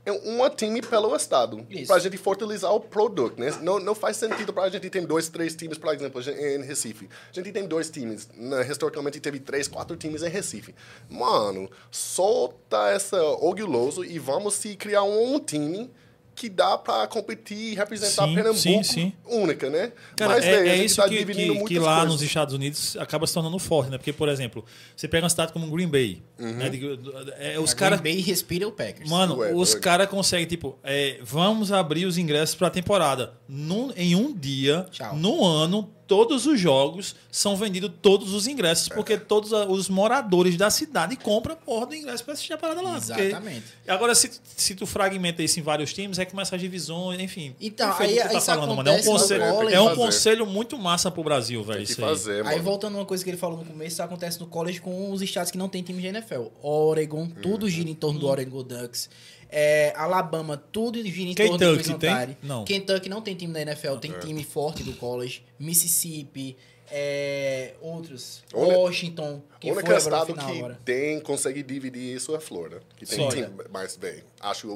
em 0.06 0.12
um 0.12 0.50
time 0.50 0.82
pelo 0.82 1.16
estado, 1.16 1.66
para 1.86 1.96
a 1.96 2.00
gente 2.00 2.18
fortalecer 2.18 2.68
o 2.70 2.80
produto, 2.80 3.40
né? 3.40 3.52
Não, 3.62 3.80
não 3.80 3.94
faz 3.94 4.18
sentido 4.18 4.52
para 4.52 4.64
a 4.64 4.70
gente 4.70 4.90
ter 4.90 5.06
dois, 5.06 5.30
três 5.30 5.56
times, 5.56 5.78
por 5.78 5.94
exemplo, 5.94 6.22
em 6.22 6.64
Recife. 6.64 7.08
A 7.30 7.34
gente 7.34 7.52
tem 7.52 7.68
dois 7.68 7.90
times, 7.90 8.28
né? 8.36 8.68
historicamente 8.68 9.20
teve 9.20 9.40
três, 9.40 9.68
quatro 9.68 9.96
times 9.96 10.24
em 10.24 10.30
Recife. 10.30 10.74
Mano, 11.10 11.70
solta 11.92 12.90
essa 12.90 13.22
orgulhoso 13.22 14.04
e 14.04 14.18
vamos 14.18 14.56
se 14.56 14.76
criar 14.76 15.04
um, 15.04 15.36
um 15.36 15.40
time 15.40 15.92
que 16.34 16.50
dá 16.50 16.78
para 16.78 17.06
competir 17.08 17.74
e 17.74 17.76
representar 17.76 18.26
Sim, 18.28 18.34
Pernambuco 18.34 18.60
sim, 18.60 18.84
sim. 18.84 19.14
única, 19.26 19.70
né? 19.70 19.92
Cara, 20.16 20.34
Mas, 20.34 20.46
é, 20.46 20.56
a 20.56 20.66
é 20.66 20.76
gente 20.78 20.86
isso 20.86 20.96
tá 20.96 21.08
que, 21.08 21.24
que, 21.24 21.64
que 21.66 21.80
lá 21.80 21.98
coisas. 21.98 22.14
nos 22.14 22.22
Estados 22.22 22.54
Unidos 22.56 22.98
acaba 22.98 23.28
se 23.28 23.34
tornando 23.34 23.60
forte, 23.60 23.92
né? 23.92 23.98
Porque, 23.98 24.14
por 24.14 24.28
exemplo, 24.28 24.66
você 24.96 25.08
pega 25.08 25.24
uma 25.24 25.30
cidade 25.30 25.54
como 25.54 25.70
Green 25.70 25.88
Bay, 25.88 26.24
Uhum. 26.42 26.54
né? 26.54 26.70
De- 26.70 27.00
é, 27.38 27.60
os 27.60 27.74
caras 27.74 28.02
bem 28.02 28.20
respira 28.20 28.68
o 28.68 28.72
Packers. 28.72 29.10
Mano, 29.10 29.38
Ué, 29.38 29.54
os 29.54 29.76
caras 29.76 30.08
conseguem, 30.10 30.46
tipo, 30.48 30.78
é, 30.84 31.20
vamos 31.24 31.72
abrir 31.72 32.06
os 32.06 32.18
ingressos 32.18 32.56
pra 32.56 32.70
temporada. 32.70 33.34
Num- 33.48 33.92
em 33.96 34.16
um 34.16 34.34
dia, 34.34 34.86
Tchau. 34.92 35.16
no 35.16 35.46
ano, 35.46 35.90
todos 36.08 36.46
os 36.46 36.60
jogos 36.60 37.16
são 37.32 37.56
vendidos 37.56 37.90
todos 38.02 38.34
os 38.34 38.46
ingressos, 38.48 38.90
porque 38.90 39.18
todos 39.18 39.54
a- 39.54 39.66
os 39.66 39.88
moradores 39.88 40.58
da 40.58 40.70
cidade 40.70 41.16
compram 41.16 41.56
porra 41.56 41.86
do 41.86 41.96
ingresso 41.96 42.24
pra 42.26 42.34
assistir 42.34 42.52
a 42.54 42.58
parada 42.58 42.82
lá. 42.82 43.00
porque- 43.00 43.22
Exatamente. 43.22 43.64
Agora, 43.88 44.14
se, 44.16 44.30
se 44.58 44.76
tu 44.76 44.86
fragmenta 44.86 45.42
isso 45.42 45.60
em 45.60 45.64
vários 45.64 45.94
times, 45.94 46.20
aí 46.20 46.26
começa 46.26 46.54
as 46.56 46.62
divisões, 46.62 47.20
enfim. 47.20 47.56
Então, 47.62 47.88
aí- 47.88 47.94
o 47.94 47.98
que 47.98 48.22
tu 48.24 48.28
aí 48.30 48.38
isso 48.38 48.52
É 48.52 48.56
um 48.56 49.04
conselho, 49.06 49.44
é 49.44 49.82
um 49.82 49.90
que 49.90 49.96
conselho 49.96 50.46
muito 50.46 50.78
massa 50.78 51.10
pro 51.12 51.24
Brasil, 51.24 51.64
velho. 51.64 51.78
Que 51.86 51.92
isso 51.92 52.02
aí. 52.04 52.10
fazer, 52.10 52.36
Aí 52.46 52.56
mano. 52.56 52.64
voltando 52.64 52.96
uma 52.96 53.06
coisa 53.06 53.24
que 53.24 53.30
ele 53.30 53.38
falou 53.38 53.58
no 53.60 53.66
começo, 53.66 53.94
isso 53.94 54.04
acontece 54.04 54.40
no 54.40 54.48
college 54.48 54.82
com 54.82 55.12
os 55.12 55.22
estados 55.22 55.52
que 55.52 55.58
não 55.58 55.70
tem 55.70 55.82
time 55.82 56.02
de 56.02 56.08
NFL. 56.08 56.31
Oregon, 56.62 57.28
tudo 57.42 57.70
gira 57.70 57.90
em 57.90 57.96
torno 57.96 58.20
do 58.20 58.28
Oregon 58.28 58.64
Ducks. 58.64 59.10
É, 59.50 59.94
Alabama, 59.98 60.56
tudo 60.72 61.02
gira 61.04 61.30
em 61.32 61.36
torno 61.36 61.54
do 61.54 61.60
Kentucky 61.60 61.84
Crimson 61.84 61.98
tem? 62.00 62.16
Tide. 62.20 62.38
Não. 62.42 62.64
Kentucky 62.64 63.10
não 63.10 63.22
tem 63.22 63.36
time 63.36 63.54
da 63.54 63.62
NFL, 63.62 63.96
tem 63.98 64.12
time 64.20 64.44
forte 64.44 64.82
do 64.84 64.94
college. 64.94 65.44
Mississippi, 65.60 66.56
é, 66.90 67.74
outros. 67.82 68.44
A 68.54 68.58
única- 68.58 68.78
Washington, 68.78 69.42
que 69.60 69.70
O 69.70 69.74
foi 69.74 69.84
único 69.84 69.96
agora 69.96 69.98
estado 69.98 70.26
final 70.28 70.52
que 70.52 70.58
agora. 70.60 70.80
tem, 70.86 71.20
consegue 71.20 71.62
dividir 71.64 72.16
isso 72.16 72.34
é 72.34 72.38
a 72.38 72.40
Florida. 72.40 72.82
Que 72.96 73.06
tem 73.06 73.18
Flórida. 73.18 73.48
time 73.48 73.64
mais 73.72 73.98
bem. 73.98 74.24
Acho 74.40 74.68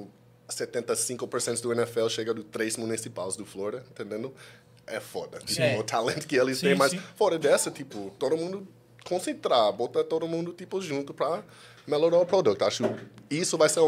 que 0.50 0.54
75% 0.54 1.62
do 1.62 1.72
NFL 1.72 2.08
chega 2.10 2.34
dos 2.34 2.46
três 2.52 2.78
municipais 2.78 3.36
do 3.36 3.46
Florida, 3.46 3.84
entendendo? 3.90 4.34
É 4.88 5.00
foda. 5.00 5.40
Tipo, 5.40 5.62
É. 5.62 5.80
o 5.80 5.84
talento 5.84 6.28
que 6.28 6.36
eles 6.36 6.60
Sim, 6.60 6.68
têm, 6.68 6.76
mas 6.76 6.92
sim. 6.92 7.00
fora 7.16 7.40
dessa, 7.40 7.72
tipo, 7.72 8.14
todo 8.20 8.38
mundo 8.38 8.68
concentrar, 9.08 9.72
botar 9.72 10.04
todo 10.04 10.28
mundo, 10.28 10.52
tipo, 10.52 10.82
junto 10.82 11.14
pra 11.14 11.44
melhorar 11.88 12.20
o 12.20 12.26
produto. 12.26 12.64
Acho 12.64 12.84
que 13.30 13.36
isso 13.36 13.58
vai 13.58 13.70
ser 13.70 13.80
o, 13.80 13.88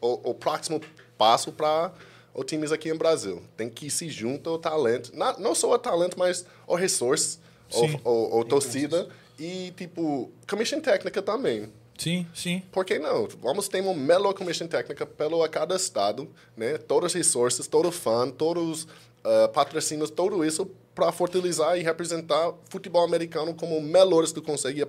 o, 0.00 0.30
o 0.30 0.34
próximo 0.34 0.80
passo 1.16 1.52
para 1.52 1.92
os 2.34 2.44
times 2.44 2.72
aqui 2.72 2.90
em 2.90 2.96
Brasil. 2.96 3.42
Tem 3.56 3.70
que 3.70 3.88
se 3.88 4.08
juntar 4.08 4.50
o 4.50 4.58
talento, 4.58 5.12
não, 5.14 5.38
não 5.38 5.54
só 5.54 5.72
o 5.72 5.78
talento, 5.78 6.18
mas 6.18 6.44
o 6.66 6.74
resource, 6.74 7.38
Sim. 7.70 7.98
o, 8.04 8.10
o, 8.10 8.40
o 8.40 8.44
torcida 8.44 9.08
e, 9.38 9.72
tipo, 9.76 10.30
commission 10.48 10.80
técnica 10.80 11.22
também. 11.22 11.70
Sim, 11.98 12.26
sim. 12.34 12.62
Por 12.70 12.84
que 12.84 12.98
não? 12.98 13.26
Vamos 13.40 13.68
ter 13.68 13.80
uma 13.80 13.94
melhor 13.94 14.34
commission 14.34 14.66
técnica 14.66 15.06
pelo 15.06 15.42
a 15.42 15.48
cada 15.48 15.74
estado, 15.74 16.28
né? 16.54 16.76
Todos 16.76 17.14
os 17.14 17.26
recursos, 17.26 17.66
todo 17.66 17.90
fã, 17.90 18.30
todos 18.30 18.80
os 18.80 18.88
ah, 19.24 19.48
patrocínios, 19.48 20.10
tudo 20.10 20.44
isso 20.44 20.70
para 20.96 21.12
fortalecer 21.12 21.76
e 21.76 21.82
representar 21.82 22.52
futebol 22.70 23.04
americano 23.04 23.54
como 23.54 23.80
melhores 23.80 24.32
que 24.32 24.40
consegue 24.40 24.84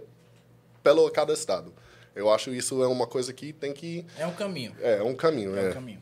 pelo 0.81 1.11
cada 1.11 1.33
estado. 1.33 1.71
Eu 2.15 2.31
acho 2.33 2.49
isso 2.51 2.81
é 2.81 2.87
uma 2.87 3.05
coisa 3.05 3.31
que 3.33 3.53
tem 3.53 3.73
que 3.73 4.03
É 4.17 4.25
um 4.25 4.33
caminho. 4.33 4.73
é 4.81 5.03
um 5.03 5.13
caminho, 5.13 5.55
É 5.55 5.65
é. 5.65 5.69
um 5.69 5.73
caminho. 5.73 6.01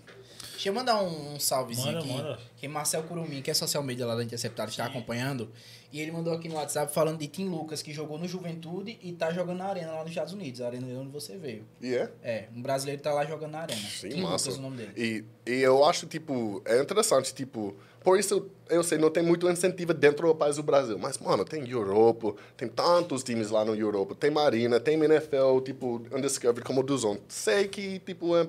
Deixa 0.52 0.70
eu 0.70 0.74
mandar 0.74 1.04
um, 1.04 1.34
um 1.36 1.40
salvezinho 1.40 1.88
Manda, 1.88 2.00
aqui. 2.00 2.14
manda. 2.14 2.40
Que 2.56 2.68
Marcel 2.68 3.04
Curumim, 3.04 3.42
que 3.42 3.52
é 3.52 3.54
social 3.54 3.84
media 3.84 4.06
lá 4.06 4.16
da 4.16 4.24
Interceptada, 4.24 4.70
está 4.70 4.86
acompanhando. 4.86 5.52
E 5.92 6.00
ele 6.00 6.12
mandou 6.12 6.34
aqui 6.34 6.48
no 6.48 6.56
WhatsApp 6.56 6.94
falando 6.94 7.20
de 7.20 7.28
Tim 7.28 7.50
Lucas, 7.50 7.82
que 7.82 7.92
jogou 7.94 8.18
no 8.18 8.28
Juventude 8.28 8.98
e 9.02 9.12
tá 9.12 9.32
jogando 9.34 9.58
na 9.58 9.66
Arena 9.66 9.92
lá 9.92 10.00
nos 10.02 10.10
Estados 10.12 10.34
Unidos. 10.34 10.62
A 10.62 10.68
Arena 10.68 10.88
de 10.88 10.94
onde 10.94 11.10
você 11.12 11.36
veio. 11.38 11.66
E 11.82 11.94
é. 11.94 12.10
É, 12.24 12.48
um 12.56 12.62
brasileiro 12.62 13.02
tá 13.02 13.14
lá 13.14 13.26
jogando 13.26 13.52
na 13.52 13.60
Arena. 13.62 13.82
Sim, 13.82 14.10
Tim 14.10 14.22
massa. 14.22 14.50
Lucas, 14.50 14.58
o 14.58 14.62
nome 14.62 14.78
dele. 14.78 15.26
E, 15.46 15.52
e 15.52 15.62
eu 15.62 15.84
acho, 15.84 16.08
tipo, 16.08 16.62
é 16.66 16.82
interessante, 16.82 17.34
tipo, 17.34 17.76
por 18.06 18.20
isso 18.20 18.52
eu 18.70 18.84
sei, 18.84 19.00
não 19.00 19.10
tem 19.10 19.24
muito 19.24 19.50
incentivo 19.50 19.94
dentro 19.94 20.28
do 20.28 20.36
país 20.36 20.58
do 20.58 20.64
Brasil, 20.64 20.98
mas, 20.98 21.18
mano, 21.18 21.44
tem 21.44 21.68
Europa, 21.68 22.36
tem 22.56 22.68
tantos 22.68 23.24
times 23.24 23.50
lá 23.50 23.66
no 23.66 23.76
Europa, 23.76 24.16
tem 24.16 24.30
Marina, 24.30 24.80
tem 24.80 24.96
NFL, 25.04 25.60
tipo, 25.64 26.02
Undiscovered 26.12 26.64
como 26.64 26.82
o 26.82 26.84
Duzon. 26.84 27.18
Sei 27.28 27.68
que, 27.68 28.00
tipo, 28.00 28.38
é, 28.38 28.48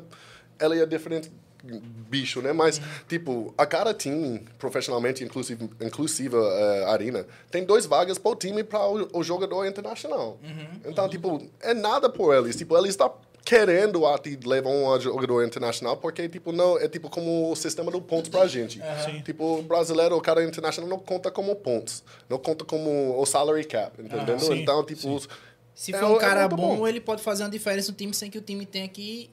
ela 0.58 0.76
é 0.76 0.84
diferente 0.84 1.30
bicho, 1.64 2.40
né? 2.42 2.52
Mas, 2.52 2.80
tipo, 3.08 3.52
a 3.56 3.66
cada 3.66 3.92
time, 3.92 4.40
profissionalmente, 4.58 5.24
inclusive, 5.24 5.68
inclusive 5.80 6.36
eh, 6.36 6.84
Arena, 6.86 7.26
tem 7.50 7.64
dois 7.64 7.86
vagas 7.86 8.18
por 8.18 8.36
time 8.36 8.62
para 8.62 8.86
o, 8.86 9.08
o 9.18 9.24
jogador 9.24 9.66
internacional. 9.66 10.38
Então, 10.84 11.08
tipo, 11.08 11.42
é 11.60 11.74
nada 11.74 12.08
por 12.08 12.34
eles. 12.34 12.56
Tipo, 12.56 12.76
eles 12.76 12.90
estão 12.90 13.12
querendo 13.46 14.04
até 14.06 14.36
levar 14.44 14.70
um 14.70 15.00
jogador 15.00 15.44
internacional 15.46 15.96
porque, 15.96 16.28
tipo, 16.28 16.50
não, 16.50 16.76
é 16.78 16.88
tipo 16.88 17.08
como 17.08 17.52
o 17.52 17.54
sistema 17.54 17.92
do 17.92 18.00
pontos 18.02 18.28
pra 18.28 18.44
gente. 18.48 18.80
Sim. 19.04 19.20
Tipo, 19.22 19.60
o 19.60 19.62
brasileiro, 19.62 20.16
o 20.16 20.20
cara 20.20 20.42
internacional 20.44 20.90
não 20.90 20.98
conta 20.98 21.30
como 21.30 21.54
pontos. 21.54 22.02
Não 22.28 22.38
conta 22.38 22.64
como 22.64 23.16
o 23.20 23.24
salary 23.24 23.64
cap, 23.64 24.02
entendeu? 24.02 24.38
sim, 24.40 24.62
então, 24.62 24.84
tipo... 24.84 25.00
sim. 25.20 25.28
Se 25.76 25.94
é- 25.94 25.98
for 25.98 26.08
um 26.10 26.16
é 26.16 26.18
cara 26.18 26.40
muito 26.48 26.56
bom, 26.56 26.76
bom. 26.78 26.88
ele 26.88 27.00
pode 27.00 27.22
fazer 27.22 27.44
uma 27.44 27.50
diferença 27.50 27.92
no 27.92 27.96
time 27.96 28.12
sem 28.12 28.28
que 28.30 28.38
o 28.38 28.40
time 28.40 28.66
tenha 28.66 28.88
que 28.88 29.30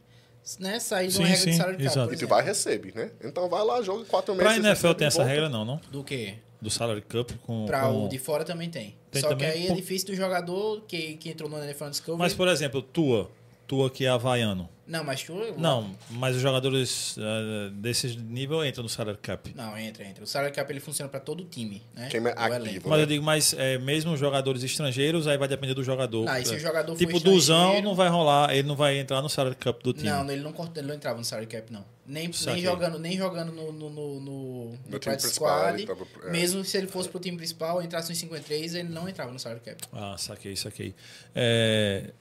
né, 0.59 0.77
sair 0.79 1.07
de 1.07 1.17
uma 1.17 1.25
Sim, 1.25 1.31
regra 1.31 1.45
de 1.45 1.51
sim, 1.53 1.57
salary 1.57 1.77
cap. 1.77 1.85
exato. 1.87 2.07
por 2.09 2.13
E 2.13 2.17
tu 2.19 2.27
vai 2.27 2.43
receber, 2.43 2.93
né? 2.93 3.11
Então 3.23 3.49
vai 3.49 3.63
lá, 3.65 3.81
joga 3.81 4.05
quatro 4.05 4.35
Pra 4.35 4.49
meses. 4.49 4.57
NFL 4.63 4.69
recebe 4.87 4.95
tem 4.95 5.07
essa 5.07 5.17
volta. 5.19 5.31
regra, 5.31 5.49
não, 5.49 5.65
não? 5.65 5.81
Do 5.89 6.03
quê? 6.03 6.35
Do 6.61 6.69
salary 6.69 7.01
cup 7.01 7.31
com. 7.47 7.65
Pra 7.65 7.83
com- 7.87 8.05
o 8.05 8.09
de 8.09 8.19
fora 8.19 8.43
também 8.43 8.69
tem. 8.69 8.95
Tem 9.09 9.21
Só 9.21 9.29
também? 9.29 9.51
que 9.51 9.57
aí 9.57 9.67
é 9.69 9.73
difícil 9.73 10.09
do 10.09 10.15
jogador 10.15 10.81
que, 10.87 11.15
que 11.15 11.29
entrou 11.29 11.49
no 11.49 11.57
NFL 11.63 11.87
Discovery. 11.89 12.19
Mas, 12.19 12.33
por 12.33 12.47
exemplo, 12.47 12.81
tua. 12.81 13.31
Tua 13.73 13.89
que 13.89 14.05
é 14.05 14.09
havaiano. 14.09 14.69
Não, 14.85 15.03
mas 15.03 15.23
tu... 15.23 15.33
Não, 15.57 15.95
mas 16.09 16.35
os 16.35 16.41
jogadores 16.41 17.15
uh, 17.17 17.69
desse 17.71 18.17
nível 18.17 18.65
entram 18.65 18.83
no 18.83 18.89
salary 18.89 19.17
cap. 19.21 19.51
Não, 19.55 19.77
entra, 19.77 20.03
entra. 20.03 20.23
O 20.23 20.27
salary 20.27 20.53
cap 20.53 20.69
ele 20.71 20.81
funciona 20.81 21.09
pra 21.09 21.19
todo 21.21 21.41
o 21.41 21.45
time, 21.45 21.81
né? 21.95 22.09
Quem 22.11 22.19
é 22.19 22.33
Do 22.33 22.39
ativo. 22.39 22.89
Mas 22.89 22.99
eu 22.99 23.05
digo, 23.05 23.23
mas 23.23 23.53
é, 23.53 23.77
mesmo 23.77 24.11
os 24.11 24.19
jogadores 24.19 24.61
estrangeiros, 24.61 25.25
aí 25.25 25.37
vai 25.37 25.47
depender 25.47 25.73
do 25.73 25.83
jogador. 25.83 26.27
Ah, 26.27 26.39
e 26.39 26.45
se 26.45 26.55
o 26.55 26.59
jogador 26.59 26.97
Tipo, 26.97 27.19
Duzão 27.19 27.81
não 27.81 27.95
vai 27.95 28.09
rolar, 28.09 28.53
ele 28.53 28.67
não 28.67 28.75
vai 28.75 28.99
entrar 28.99 29.21
no 29.21 29.29
salary 29.29 29.55
cap 29.55 29.81
do 29.81 29.93
time. 29.93 30.09
Não, 30.09 30.29
ele 30.29 30.41
não, 30.41 30.53
ele 30.75 30.87
não 30.87 30.95
entrava 30.95 31.17
no 31.17 31.25
salary 31.25 31.47
cap, 31.47 31.71
não. 31.71 31.85
Nem, 32.05 32.29
nem 32.45 32.61
jogando, 32.61 32.99
nem 32.99 33.17
jogando 33.17 33.53
no, 33.53 33.71
no, 33.71 33.89
no, 33.89 34.19
no, 34.19 34.79
no 34.89 34.99
time 34.99 35.17
squad. 35.21 35.85
tava- 35.85 36.05
é. 36.25 36.29
Mesmo 36.31 36.65
se 36.65 36.77
ele 36.77 36.87
fosse 36.87 37.07
pro 37.07 37.19
time 37.21 37.37
principal, 37.37 37.81
entrasse 37.81 38.09
no 38.09 38.15
53, 38.15 38.75
ele 38.75 38.89
não 38.89 39.07
entrava 39.07 39.31
no 39.31 39.39
salary 39.39 39.61
cap. 39.61 39.81
Ah, 39.93 40.15
saquei, 40.17 40.57
saquei. 40.57 40.93
É, 41.33 42.11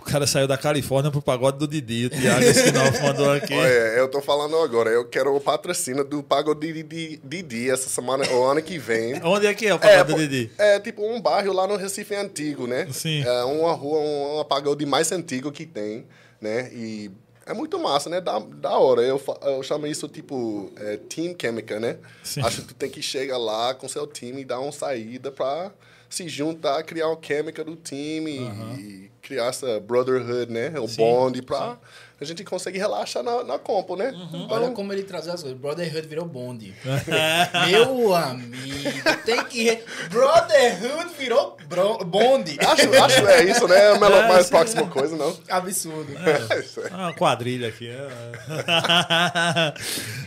O 0.00 0.02
cara 0.02 0.26
saiu 0.26 0.48
da 0.48 0.56
Califórnia 0.56 1.10
pro 1.10 1.20
pagode 1.20 1.58
do 1.58 1.68
Didi. 1.68 2.06
O 2.06 2.10
Thiago 2.10 2.42
Spinoff 2.42 3.02
mandou 3.02 3.30
aqui. 3.30 3.52
Olha, 3.52 3.68
eu 3.68 4.08
tô 4.08 4.20
falando 4.22 4.56
agora, 4.56 4.88
eu 4.90 5.04
quero 5.06 5.36
o 5.36 5.40
patrocínio 5.40 6.02
do 6.02 6.22
Pagode 6.22 6.60
de 6.72 6.82
Didi, 6.82 7.20
Didi 7.22 7.70
essa 7.70 7.88
semana, 7.88 8.26
o 8.32 8.42
ano 8.44 8.62
que 8.62 8.78
vem. 8.78 9.20
Onde 9.22 9.46
é 9.46 9.54
que 9.54 9.66
é 9.66 9.72
o 9.74 9.76
É, 9.76 9.78
pagode 9.78 10.04
do 10.04 10.12
pô, 10.14 10.18
Didi? 10.18 10.50
é 10.58 10.80
tipo 10.80 11.04
um 11.06 11.20
bairro 11.20 11.52
lá 11.52 11.66
no 11.66 11.76
Recife 11.76 12.14
antigo, 12.14 12.66
né? 12.66 12.88
Sim. 12.90 13.22
É 13.22 13.44
uma 13.44 13.72
rua, 13.72 14.00
um, 14.00 14.44
pagode 14.44 14.84
mais 14.86 15.12
antigo 15.12 15.52
que 15.52 15.66
tem, 15.66 16.06
né? 16.40 16.70
E 16.72 17.10
é 17.46 17.52
muito 17.52 17.78
massa, 17.78 18.08
né? 18.08 18.20
Da, 18.20 18.38
da 18.38 18.78
hora. 18.78 19.02
Eu, 19.02 19.20
eu 19.42 19.62
chamo 19.62 19.86
isso 19.86 20.08
tipo 20.08 20.72
é, 20.78 20.96
Team 20.96 21.34
Química, 21.34 21.78
né? 21.78 21.98
Sim. 22.24 22.40
Acho 22.42 22.62
que 22.62 22.68
tu 22.68 22.74
tem 22.74 22.88
que 22.90 23.02
chegar 23.02 23.36
lá 23.38 23.74
com 23.74 23.86
seu 23.86 24.06
time 24.06 24.40
e 24.40 24.44
dar 24.44 24.60
uma 24.60 24.72
saída 24.72 25.30
pra 25.30 25.70
se 26.10 26.28
juntar, 26.28 26.82
criar 26.82 27.06
uma 27.06 27.16
química 27.16 27.62
do 27.64 27.76
time 27.76 28.38
e 28.78 29.10
criar 29.22 29.46
essa 29.46 29.78
brotherhood, 29.78 30.52
né? 30.52 30.72
O 30.78 30.88
Sim, 30.88 30.96
bond 30.96 31.40
pra 31.42 31.78
a 32.20 32.24
gente 32.24 32.44
conseguir 32.44 32.78
relaxar 32.78 33.22
na, 33.22 33.42
na 33.42 33.58
compo, 33.58 33.96
né? 33.96 34.10
Uhum. 34.10 34.42
Então, 34.44 34.48
Olha 34.50 34.70
como 34.72 34.92
ele 34.92 35.04
traz 35.04 35.26
as 35.26 35.40
coisas. 35.40 35.58
Brotherhood 35.58 36.06
virou 36.06 36.26
bonde. 36.26 36.74
Meu 37.70 38.14
amigo, 38.14 39.16
tem 39.24 39.42
que. 39.44 39.62
re- 39.62 39.82
Brotherhood 40.10 41.14
virou 41.16 41.56
bro... 41.66 42.04
bonde. 42.04 42.58
Acho, 42.60 42.92
acho 43.02 43.26
é 43.26 43.44
isso, 43.44 43.66
né? 43.66 43.76
É 43.76 43.92
a 43.92 43.98
melhor, 43.98 44.28
mais 44.28 44.50
próxima 44.50 44.86
coisa, 44.88 45.16
não? 45.16 45.34
Absurdo. 45.48 46.12
É 46.18 46.58
isso 46.60 46.80
aí. 46.80 46.88
Ah, 46.92 46.96
uma 47.06 47.14
quadrilha 47.14 47.68
aqui. 47.68 47.88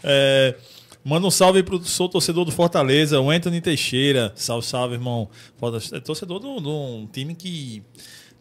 é. 0.04 0.56
Manda 1.04 1.28
um 1.28 1.32
salve 1.32 1.62
pro 1.64 1.84
sou 1.84 2.08
torcedor 2.08 2.46
do 2.46 2.52
Fortaleza, 2.52 3.20
o 3.20 3.30
Anthony 3.30 3.60
Teixeira. 3.60 4.32
Salve, 4.36 4.66
salve, 4.66 4.94
irmão. 4.96 5.30
É 5.92 6.00
torcedor 6.00 6.40
de 6.40 6.48
um- 6.48 7.08
time 7.12 7.36
que 7.36 7.84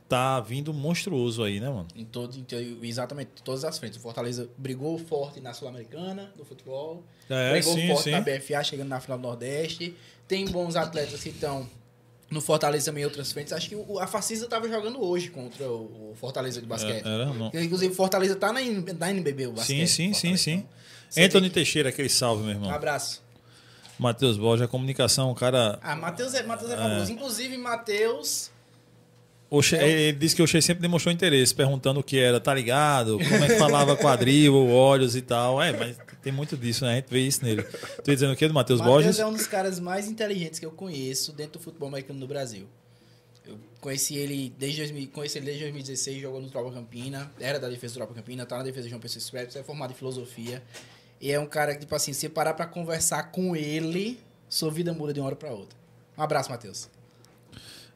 tá 0.09 0.41
vindo 0.41 0.73
monstruoso 0.75 1.43
aí, 1.43 1.59
né, 1.59 1.69
mano? 1.71 1.89
Em 1.97 2.05
todo, 2.05 2.37
em 2.37 2.87
exatamente, 2.87 3.31
em 3.41 3.43
todas 3.43 3.65
as 3.65 3.79
frentes. 3.79 3.99
O 3.99 4.01
Fortaleza 4.03 4.49
brigou 4.59 4.99
forte 4.99 5.41
na 5.41 5.55
Sul-Americana 5.55 6.31
do 6.37 6.45
futebol. 6.45 7.03
É, 7.31 7.53
brigou 7.53 7.75
sim, 7.75 7.89
forte 7.89 8.03
sim. 8.05 8.11
na 8.11 8.21
BFA, 8.21 8.63
chegando 8.63 8.89
na 8.89 9.01
final 9.01 9.19
do 9.19 9.23
Nordeste. 9.23 9.97
Tem 10.29 10.45
bons 10.45 10.77
atletas 10.77 11.23
que 11.23 11.31
estão 11.31 11.67
no 12.31 12.41
Fortaleza 12.41 12.87
também 12.87 13.03
em 13.03 13.07
outras 13.07 13.33
frentes. 13.33 13.53
Acho 13.53 13.69
que 13.71 13.75
o, 13.75 13.99
a 13.99 14.07
Facisa 14.07 14.45
estava 14.45 14.69
jogando 14.69 15.03
hoje 15.03 15.31
contra 15.31 15.67
o, 15.69 16.11
o 16.13 16.15
Fortaleza 16.15 16.61
de 16.61 16.67
basquete. 16.67 17.05
É, 17.05 17.09
era, 17.09 17.27
não. 17.27 17.51
Inclusive, 17.55 17.93
o 17.93 17.97
Fortaleza 17.97 18.37
tá 18.37 18.53
na, 18.53 18.61
na 18.99 19.11
NBB, 19.11 19.47
o 19.47 19.51
Sim, 19.51 19.55
basquete. 19.57 19.87
sim, 19.89 20.13
sim, 20.13 20.13
Fortaleza. 20.13 20.43
sim. 20.43 20.57
Você 20.59 20.82
Anthony 21.19 21.49
tem 21.49 21.51
Teixeira, 21.51 21.89
aquele 21.91 22.09
salve, 22.09 22.43
meu 22.43 22.53
que- 22.53 22.59
Um 22.59 22.63
irmão. 22.65 22.75
abraço. 22.75 23.23
Matheus 23.99 24.37
Borges, 24.37 24.65
a 24.65 24.69
comunicação, 24.69 25.31
o 25.31 25.35
cara. 25.35 25.79
Ah, 25.83 25.95
Matheus 25.95 26.35
é, 26.35 26.43
Matheus 26.43 26.71
é 26.71 26.77
famoso. 26.77 27.13
Inclusive, 27.13 27.57
Matheus. 27.59 28.51
Che- 29.63 29.77
Ele 29.77 30.19
disse 30.19 30.35
que 30.35 30.43
o 30.43 30.47
Che 30.47 30.63
sempre 30.63 30.81
demonstrou 30.81 31.13
interesse, 31.13 31.55
perguntando 31.55 32.01
o 32.01 32.03
que 32.03 32.19
era, 32.19 32.41
tá 32.41 32.55
ligado? 32.55 33.19
Como 33.19 33.45
é 33.45 33.49
que 33.49 33.57
falava 33.59 33.95
quadril, 33.97 34.55
olhos 34.73 35.15
e 35.15 35.21
tal. 35.21 35.61
É, 35.63 35.73
mas 35.77 35.97
Tem 36.23 36.33
muito 36.33 36.57
disso, 36.57 36.85
né? 36.87 36.93
A 36.93 36.95
gente 36.97 37.09
vê 37.11 37.21
isso 37.21 37.45
nele. 37.45 37.63
Tu 37.63 38.11
ia 38.11 38.15
dizendo 38.15 38.33
o 38.33 38.37
quê 38.37 38.49
do 38.49 38.55
Matheus 38.55 38.81
Matheus 38.81 38.95
Borges? 39.05 39.19
é 39.19 39.27
um 39.27 39.33
dos 39.33 39.47
caras 39.47 39.79
mais 39.79 40.09
inteligentes 40.09 40.59
que 40.59 40.65
eu 40.65 40.71
conheço 40.71 41.33
dentro 41.33 41.59
do 41.59 41.63
futebol 41.65 41.89
americano 41.89 42.19
no 42.19 42.27
Brasil. 42.27 42.67
Eu 43.45 43.59
conheci 43.81 44.17
ele 44.17 44.55
desde, 44.57 44.79
2000, 44.79 45.09
conheci 45.09 45.37
ele 45.39 45.47
desde 45.47 45.65
2016, 45.65 46.23
jogou 46.23 46.41
no 46.41 46.49
Tropa 46.49 46.71
Campina, 46.73 47.31
era 47.41 47.59
da 47.61 47.69
defesa 47.69 47.95
do 47.95 47.97
Tropa 47.99 48.15
Campina, 48.15 48.47
tá 48.47 48.57
na 48.57 48.63
defesa 48.63 48.87
do 48.87 48.89
João 48.91 49.01
Pessoa 49.01 49.19
Expresso, 49.21 49.59
é 49.59 49.63
formado 49.65 49.91
em 49.91 49.95
filosofia. 49.97 50.63
E 51.23 51.31
é 51.33 51.39
um 51.39 51.47
cara 51.47 51.73
que, 51.75 51.81
tipo 51.81 51.95
assim, 51.95 52.13
se 52.13 52.29
parar 52.29 52.53
pra 52.55 52.67
conversar 52.67 53.31
com 53.31 53.55
ele, 53.57 54.19
sua 54.49 54.71
vida 54.73 54.93
muda 54.93 55.15
de 55.15 55.21
uma 55.21 55.27
hora 55.27 55.37
pra 55.37 55.53
outra. 55.53 55.79
Um 56.19 56.23
abraço, 56.23 56.51
Matheus. 56.51 56.91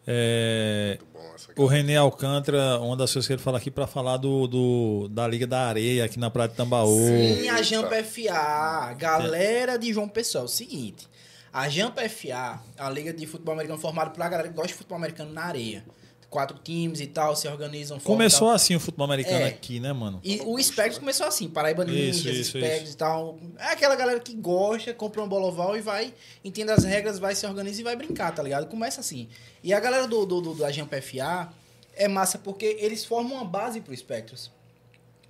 É, 0.06 0.98
Bom, 1.12 1.32
essa 1.34 1.50
aqui. 1.50 1.60
o 1.60 1.66
René 1.66 1.96
Alcântara, 1.96 2.78
uma 2.80 2.96
das 2.96 3.12
coisas 3.12 3.26
que 3.26 3.32
ele 3.32 3.42
fala 3.42 3.58
aqui 3.58 3.70
para 3.72 3.86
falar 3.88 4.16
do, 4.18 4.46
do- 4.46 5.08
da 5.08 5.26
Liga 5.26 5.46
da 5.46 5.66
Areia 5.66 6.04
aqui 6.04 6.18
na 6.18 6.30
Praia 6.30 6.48
de 6.48 6.54
Tambaú. 6.54 6.96
Sim, 6.96 7.48
a 7.48 7.60
Jampa 7.62 7.96
FA, 8.04 8.94
galera 8.96 9.76
de 9.76 9.92
João 9.92 10.08
Pessoa, 10.08 10.42
é 10.42 10.44
o 10.44 10.48
seguinte. 10.48 11.08
A 11.52 11.68
Jampa 11.68 12.08
FA, 12.08 12.60
a 12.78 12.88
liga 12.90 13.12
de 13.12 13.26
futebol 13.26 13.54
americano 13.54 13.80
formada 13.80 14.10
por 14.10 14.22
a 14.22 14.28
galera 14.28 14.48
que 14.48 14.54
gosta 14.54 14.68
de 14.68 14.74
futebol 14.74 14.98
americano 14.98 15.32
na 15.32 15.42
areia. 15.46 15.84
Quatro 16.28 16.58
times 16.58 17.00
e 17.00 17.06
tal, 17.06 17.34
se 17.36 17.46
organizam. 17.48 17.98
Começou 18.00 18.50
assim 18.50 18.74
o 18.74 18.80
futebol 18.80 19.04
americano 19.04 19.44
É. 19.44 19.48
aqui, 19.48 19.78
né, 19.80 19.92
mano? 19.92 20.20
E 20.24 20.42
o 20.44 20.60
Spectros 20.62 20.98
começou 20.98 21.26
assim, 21.26 21.48
Paraíba 21.48 21.84
Ninjas, 21.84 22.46
Spectros 22.48 22.92
e 22.92 22.96
tal. 22.96 23.38
É 23.58 23.68
aquela 23.72 23.94
galera 23.94 24.18
que 24.20 24.34
gosta, 24.34 24.92
compra 24.92 25.22
um 25.22 25.28
bola 25.28 25.46
oval 25.46 25.76
e 25.76 25.80
vai, 25.80 26.12
entende 26.44 26.72
as 26.72 26.84
regras, 26.84 27.18
vai 27.18 27.34
se 27.34 27.46
organiza 27.46 27.80
e 27.80 27.84
vai 27.84 27.94
brincar, 27.96 28.34
tá 28.34 28.42
ligado? 28.42 28.66
Começa 28.66 29.00
assim. 29.00 29.28
E 29.62 29.72
a 29.72 29.78
galera 29.80 30.06
do, 30.08 30.26
do, 30.26 30.40
do- 30.40 30.54
da 30.56 30.70
Jampa 30.72 31.00
FA 31.00 31.48
é 31.94 32.08
massa 32.08 32.38
porque 32.38 32.76
eles 32.80 33.04
formam 33.04 33.36
uma 33.36 33.44
base 33.44 33.80
pro 33.80 33.96
Spectros. 33.96 34.50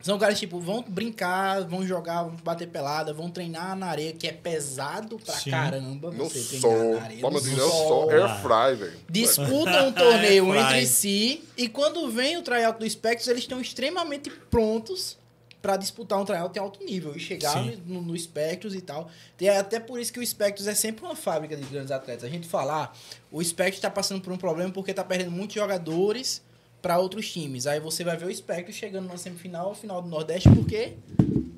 São 0.02 0.18
caras, 0.18 0.38
tipo, 0.38 0.60
vão 0.60 0.84
brincar, 0.86 1.64
vão 1.64 1.84
jogar, 1.84 2.22
vão 2.22 2.36
bater 2.36 2.68
pelada, 2.68 3.12
vão 3.12 3.28
treinar 3.28 3.74
na 3.74 3.86
areia, 3.86 4.12
que 4.12 4.28
é 4.28 4.32
pesado 4.32 5.18
pra 5.18 5.34
Sim. 5.34 5.50
caramba 5.50 6.12
No 6.12 6.24
você 6.28 6.40
treinar 6.58 6.60
sol. 6.60 6.94
na 6.94 7.02
areia. 7.02 7.20
Vamos 7.22 7.42
no 7.42 7.50
dizer, 7.50 7.62
o 7.62 7.68
sol. 7.70 8.10
Air 8.10 8.40
fry, 8.40 8.76
velho. 8.76 9.00
disputam 9.10 9.88
um 9.88 9.92
torneio 9.92 10.54
É, 10.54 10.60
entre 10.60 10.86
si 10.86 11.42
e 11.56 11.68
quando 11.68 12.08
vem 12.10 12.36
o 12.36 12.42
tryout 12.42 12.78
do 12.78 12.88
Spectros, 12.88 13.26
eles 13.26 13.42
estão 13.42 13.60
extremamente 13.60 14.30
prontos 14.30 15.18
pra 15.60 15.76
disputar 15.76 16.20
um 16.20 16.24
tryout 16.24 16.56
em 16.56 16.60
alto 16.62 16.84
nível 16.84 17.16
e 17.16 17.18
chegar 17.18 17.54
Sim. 17.54 17.82
no, 17.86 18.00
no 18.00 18.16
Spectros 18.16 18.76
e 18.76 18.80
tal. 18.80 19.08
E 19.40 19.48
é 19.48 19.58
até 19.58 19.80
por 19.80 19.98
isso 19.98 20.12
que 20.12 20.20
o 20.20 20.24
Spectros 20.26 20.68
é 20.68 20.74
sempre 20.74 21.04
uma 21.04 21.16
fábrica 21.16 21.56
de 21.56 21.64
grandes 21.64 21.90
atletas. 21.90 22.22
A 22.22 22.28
gente 22.28 22.46
falar, 22.46 22.96
o 23.32 23.42
Spectros 23.42 23.80
tá 23.80 23.90
passando 23.90 24.20
por 24.20 24.32
um 24.32 24.36
problema 24.36 24.70
porque 24.70 24.94
tá 24.94 25.02
perdendo 25.02 25.32
muitos 25.32 25.56
jogadores 25.56 26.40
pra 26.86 26.98
outros 26.98 27.28
times. 27.30 27.66
Aí 27.66 27.80
você 27.80 28.04
vai 28.04 28.16
ver 28.16 28.26
o 28.26 28.34
Spectros 28.34 28.76
chegando 28.76 29.08
na 29.08 29.16
semifinal, 29.16 29.74
final 29.74 30.00
do 30.00 30.08
Nordeste, 30.08 30.48
porque 30.50 30.92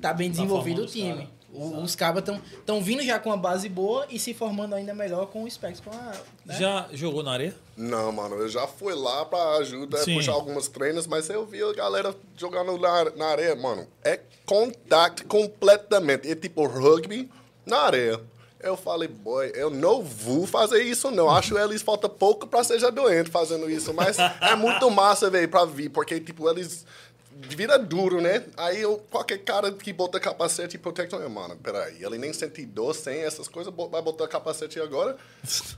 tá 0.01 0.11
bem 0.11 0.31
desenvolvido 0.31 0.83
o 0.83 0.87
formando 0.87 0.87
os 0.87 0.91
time. 0.91 1.27
cara. 1.27 1.39
O- 1.51 1.81
Os 1.83 1.95
cabas 1.95 2.23
estão 2.53 2.81
vindo 2.81 3.01
já 3.03 3.17
com 3.19 3.29
uma 3.29 3.37
base 3.37 3.67
boa 3.69 4.05
e 4.09 4.19
se 4.19 4.33
formando 4.35 4.73
ainda 4.75 4.93
melhor 4.93 5.27
com 5.27 5.43
o 5.43 5.49
Spectros. 5.49 5.81
Com 5.81 5.91
a, 5.91 6.13
né? 6.45 6.55
Já 6.59 6.87
jogou 6.93 7.21
na 7.23 7.31
areia? 7.31 7.55
Não, 7.77 8.11
mano, 8.11 8.35
eu 8.35 8.49
já 8.49 8.65
fui 8.67 8.93
lá 8.95 9.25
pra 9.25 9.57
ajudar, 9.57 9.99
Sim. 9.99 10.15
puxar 10.15 10.31
algumas 10.33 10.67
treinos, 10.67 11.05
mas 11.07 11.27
eu 11.29 11.45
vi 11.45 11.61
a 11.63 11.73
galera 11.73 12.15
jogando 12.37 12.77
na, 12.77 13.05
na 13.15 13.25
areia, 13.27 13.55
mano. 13.55 13.87
É 14.03 14.19
contato 14.45 15.25
completamente. 15.25 16.29
É 16.29 16.35
tipo 16.35 16.65
rugby 16.67 17.29
na 17.65 17.77
areia. 17.81 18.19
Eu 18.61 18.75
falei, 18.75 19.07
boy, 19.07 19.51
eu 19.55 19.69
não 19.69 20.03
vou 20.03 20.45
fazer 20.45 20.83
isso, 20.83 21.09
não. 21.09 21.29
Acho 21.29 21.57
eles 21.57 21.81
falta 21.81 22.09
pouco 22.09 22.45
pra 22.45 22.61
seja 22.61 22.91
doente 22.91 23.29
fazendo 23.29 23.69
isso, 23.69 23.93
mas 23.93 24.17
é 24.19 24.53
muito 24.55 24.91
massa, 24.91 25.29
velho, 25.29 25.47
pra 25.47 25.63
vir, 25.63 25.89
porque, 25.89 26.19
tipo, 26.19 26.49
eles 26.49 26.85
vira 27.41 27.79
duro, 27.79 28.19
né? 28.19 28.43
Aí 28.57 28.81
eu, 28.81 28.97
qualquer 29.09 29.37
cara 29.39 29.71
que 29.71 29.93
bota 29.93 30.19
capacete 30.19 30.75
e 30.75 30.79
proteção, 30.79 31.19
eu, 31.21 31.29
mano, 31.29 31.55
peraí, 31.57 32.03
ele 32.03 32.17
nem 32.17 32.33
sente 32.33 32.65
dor 32.65 32.93
sem 32.93 33.19
essas 33.19 33.47
coisas, 33.47 33.73
vai 33.89 34.01
botar 34.01 34.27
capacete 34.27 34.79
agora? 34.79 35.15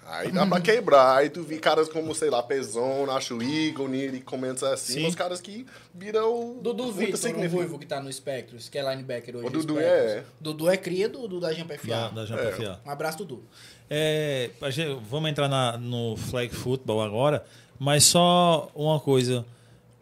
Aí 0.07 0.31
dá 0.31 0.45
pra 0.47 0.59
quebrar. 0.59 1.17
Aí 1.17 1.29
tu 1.29 1.43
vi 1.43 1.59
caras 1.59 1.87
como, 1.87 2.15
sei 2.15 2.29
lá, 2.29 2.41
Pezão, 2.41 3.09
acho 3.11 3.41
Igor, 3.43 3.87
Niri, 3.87 4.21
começa 4.21 4.73
assim, 4.73 4.93
Sim. 5.01 5.07
os 5.07 5.15
caras 5.15 5.39
que 5.39 5.65
viram 5.93 6.57
Dudu 6.61 6.85
muito 6.85 6.97
Vitor, 6.97 7.19
o. 7.19 7.47
Ruivo 7.57 7.77
que 7.79 7.85
tá 7.85 8.01
no 8.01 8.11
Spectros, 8.11 8.67
que 8.67 8.77
é 8.77 8.89
linebacker 8.89 9.35
hoje. 9.35 9.45
O 9.45 9.49
do 9.49 9.59
Dudu 9.59 9.79
é- 9.79 10.23
Dudu 10.39 10.69
é 10.69 10.77
cria 10.77 11.07
do, 11.07 11.27
do 11.27 11.39
da 11.39 11.53
Jampa 11.53 11.75
FA. 11.77 11.87
Da, 11.87 12.07
da 12.09 12.25
Jampa 12.25 12.41
É. 12.43 12.51
FA. 12.53 12.79
Um 12.85 12.89
abraço, 12.89 13.19
Dudu. 13.19 13.43
É, 13.89 14.49
a 14.61 14.69
gente- 14.69 14.99
vamos 15.09 15.29
entrar 15.29 15.47
na- 15.47 15.77
no 15.77 16.15
flag 16.15 16.53
football 16.55 17.01
agora, 17.03 17.45
mas 17.77 18.03
só 18.05 18.71
uma 18.73 18.99
coisa. 18.99 19.45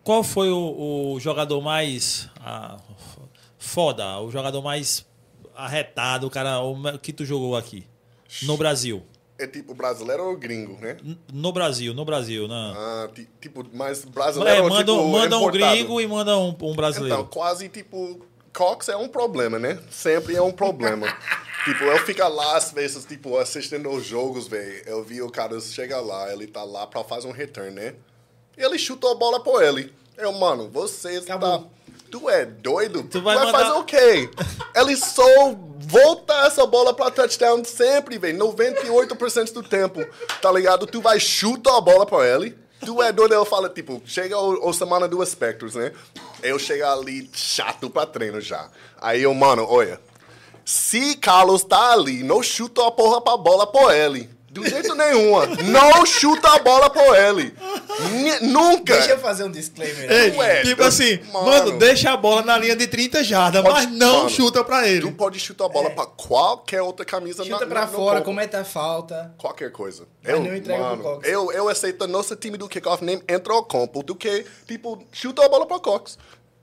Qual 0.04 0.24
foi 0.24 0.50
o, 0.50 1.14
o 1.14 1.20
jogador 1.20 1.62
mais 1.62 2.30
ah, 2.39 2.78
foda, 3.58 4.20
o 4.20 4.32
jogador 4.32 4.62
mais 4.62 5.06
arretado, 5.56 6.28
o 6.28 6.30
cara 6.30 6.60
o 6.62 6.97
que 7.00 7.12
tu 7.14 7.26
jogou 7.26 7.56
aqui? 7.56 7.86
No 8.43 8.58
Brasil. 8.58 9.04
É 9.38 9.47
tipo 9.47 9.74
brasileiro 9.74 10.26
ou 10.26 10.36
gringo, 10.38 10.78
né? 10.82 10.97
No 11.32 11.54
Brasil, 11.54 11.93
no 11.93 12.04
Brasil, 12.04 12.47
né? 12.47 12.74
Ah, 12.76 13.10
ti- 13.14 13.30
tipo, 13.39 13.66
mas 13.74 14.04
brasileiro 14.04 14.60
É, 14.60 14.62
ou 14.62 14.70
manda, 14.70 14.91
tipo 14.91 15.08
manda 15.08 15.38
um 15.38 15.50
gringo 15.50 16.02
e 16.02 16.08
manda 16.08 16.38
um, 16.38 16.56
um 16.62 16.76
brasileiro. 16.76 17.16
Então, 17.16 17.26
quase 17.28 17.70
tipo, 17.70 18.20
Cox 18.54 18.89
é 18.89 18.97
um 18.97 19.08
problema, 19.08 19.58
né? 19.58 19.80
Sempre 19.89 20.36
é 20.36 20.41
um 20.41 20.52
problema. 20.52 21.08
tipo, 21.64 21.84
eu 21.86 21.97
fico 22.06 22.22
lá 22.28 22.58
às 22.58 22.72
vezes, 22.72 23.06
tipo, 23.06 23.38
assistindo 23.38 23.89
os 23.89 24.06
jogos, 24.06 24.47
velho. 24.47 24.84
Eu 24.86 25.04
vi 25.04 25.22
o 25.22 25.30
cara 25.30 25.60
chegar 25.62 26.02
lá, 26.02 26.32
ele 26.34 26.45
tá 26.45 26.64
lá 26.64 26.86
pra 26.86 27.04
fazer 27.06 27.28
um 27.28 27.32
return, 27.32 27.72
né? 27.72 27.95
Ele 28.60 28.78
chutou 28.78 29.12
a 29.12 29.16
bola 29.16 29.39
por 29.39 29.64
ele. 29.64 29.91
Eu, 30.18 30.32
mano, 30.34 30.70
você 30.70 31.14
está. 31.18 31.39
Tu 32.12 32.30
é 32.30 32.43
doido? 32.45 33.03
Tu 33.03 33.22
vai 33.22 33.36
vai, 33.36 33.45
mandar- 33.45 33.60
fazer 33.60 33.80
o 33.80 33.84
quê? 33.84 34.30
Ele 34.76 34.97
só 34.97 35.24
volta 35.80 36.34
essa 36.45 36.66
bola 36.66 36.93
pra 36.93 37.10
touchdown 37.10 37.64
sempre, 37.64 38.18
velho. 38.18 38.38
98% 38.39 39.53
do 39.53 39.64
tempo, 39.64 40.03
tá 40.41 40.51
ligado? 40.51 40.86
Tu 40.86 41.01
vai 41.01 41.20
chutar 41.20 41.78
a 41.78 41.82
bola 41.82 42.05
pra 42.05 42.28
ele. 42.28 42.57
Tu 42.84 43.01
é 43.01 43.12
doido, 43.12 43.34
eu 43.34 43.45
falo, 43.45 43.70
tipo, 43.70 44.01
chega 44.05 44.38
o, 44.39 44.70
o 44.70 44.74
semana 44.74 45.07
do 45.07 45.24
Spectros, 45.26 45.76
né? 45.76 45.91
Eu 46.41 46.57
chego 46.57 46.86
ali 46.86 47.30
chato 47.34 47.89
pra 47.89 48.05
treino 48.05 48.41
já. 48.41 48.70
Aí 48.99 49.22
eu, 49.24 49.34
mano, 49.34 49.66
olha. 49.70 49.99
Se 50.66 51.16
Carlos 51.18 51.64
tá 51.64 51.93
ali, 51.93 52.24
não 52.24 52.41
chuta 52.43 52.86
a 52.86 52.91
porra 52.91 53.22
pra 53.22 53.36
bola 53.38 53.66
por 53.68 53.93
ele. 53.93 54.30
Do 54.52 54.68
jeito 54.68 54.95
nenhum. 54.95 55.34
Não 55.72 56.06
chuta 56.06 56.50
a 56.56 56.60
bola 56.60 56.89
por 56.89 57.16
ele. 57.16 57.54
Ni- 58.12 58.47
Nunca. 58.52 58.93
Deixa 58.95 59.12
eu 59.12 59.20
fazer 59.20 59.43
um 59.43 59.52
disclaimer. 59.52 60.12
Ei, 60.12 60.28
aqui. 60.30 60.38
Ué, 60.38 60.62
tipo 60.64 60.82
eu- 60.82 60.88
assim, 60.88 61.20
mano. 61.32 61.45
mano, 61.45 61.72
deixa 61.78 62.12
a 62.12 62.18
bola 62.18 62.41
na 62.41 62.58
linha 62.58 62.76
de 62.76 62.88
30 62.88 63.24
jardas, 63.24 63.62
Pode- 63.62 63.74
mas 63.88 63.91
não 63.91 64.18
mano, 64.18 64.30
chuta 64.30 64.64
pra 64.64 64.80
Tu 64.82 64.86
ele. 64.88 65.12
pode 65.12 65.39
chutar 65.39 65.66
a 65.66 65.70
bola 65.70 65.91
pra 65.91 66.06
qualquer 66.06 66.82
outra 66.82 67.06
camisa 67.06 67.43
Chuta 67.43 67.60
na, 67.60 67.68
pra 67.68 67.82
na- 67.82 67.86
no 67.88 67.91
fora, 67.93 68.12
corpo. 68.18 68.26
cometa 68.26 68.60
a 68.62 68.66
falta. 68.66 69.34
Qualquer 69.38 69.72
coisa. 69.72 70.08
Mas 70.24 70.34
eu, 70.34 70.39
não 70.43 70.56
entrega 70.56 70.80
pro 70.84 70.89
mano, 70.97 71.04
Cox. 71.04 71.28
eu, 71.30 71.52
eu 71.52 71.70
aceito 71.70 72.08
nosso 72.08 72.36
time 72.36 72.58
do 72.58 72.68
kickoff 72.68 73.04
nem 73.04 73.22
entra 73.30 73.54
ao 73.54 73.64
campo 73.64 74.02
do 74.02 74.16
que, 74.16 74.45
tipo, 74.68 75.04
chuta 75.12 75.45
a 75.45 75.50
bola 75.50 75.66
pra 75.68 75.80
Cox. 75.80 76.18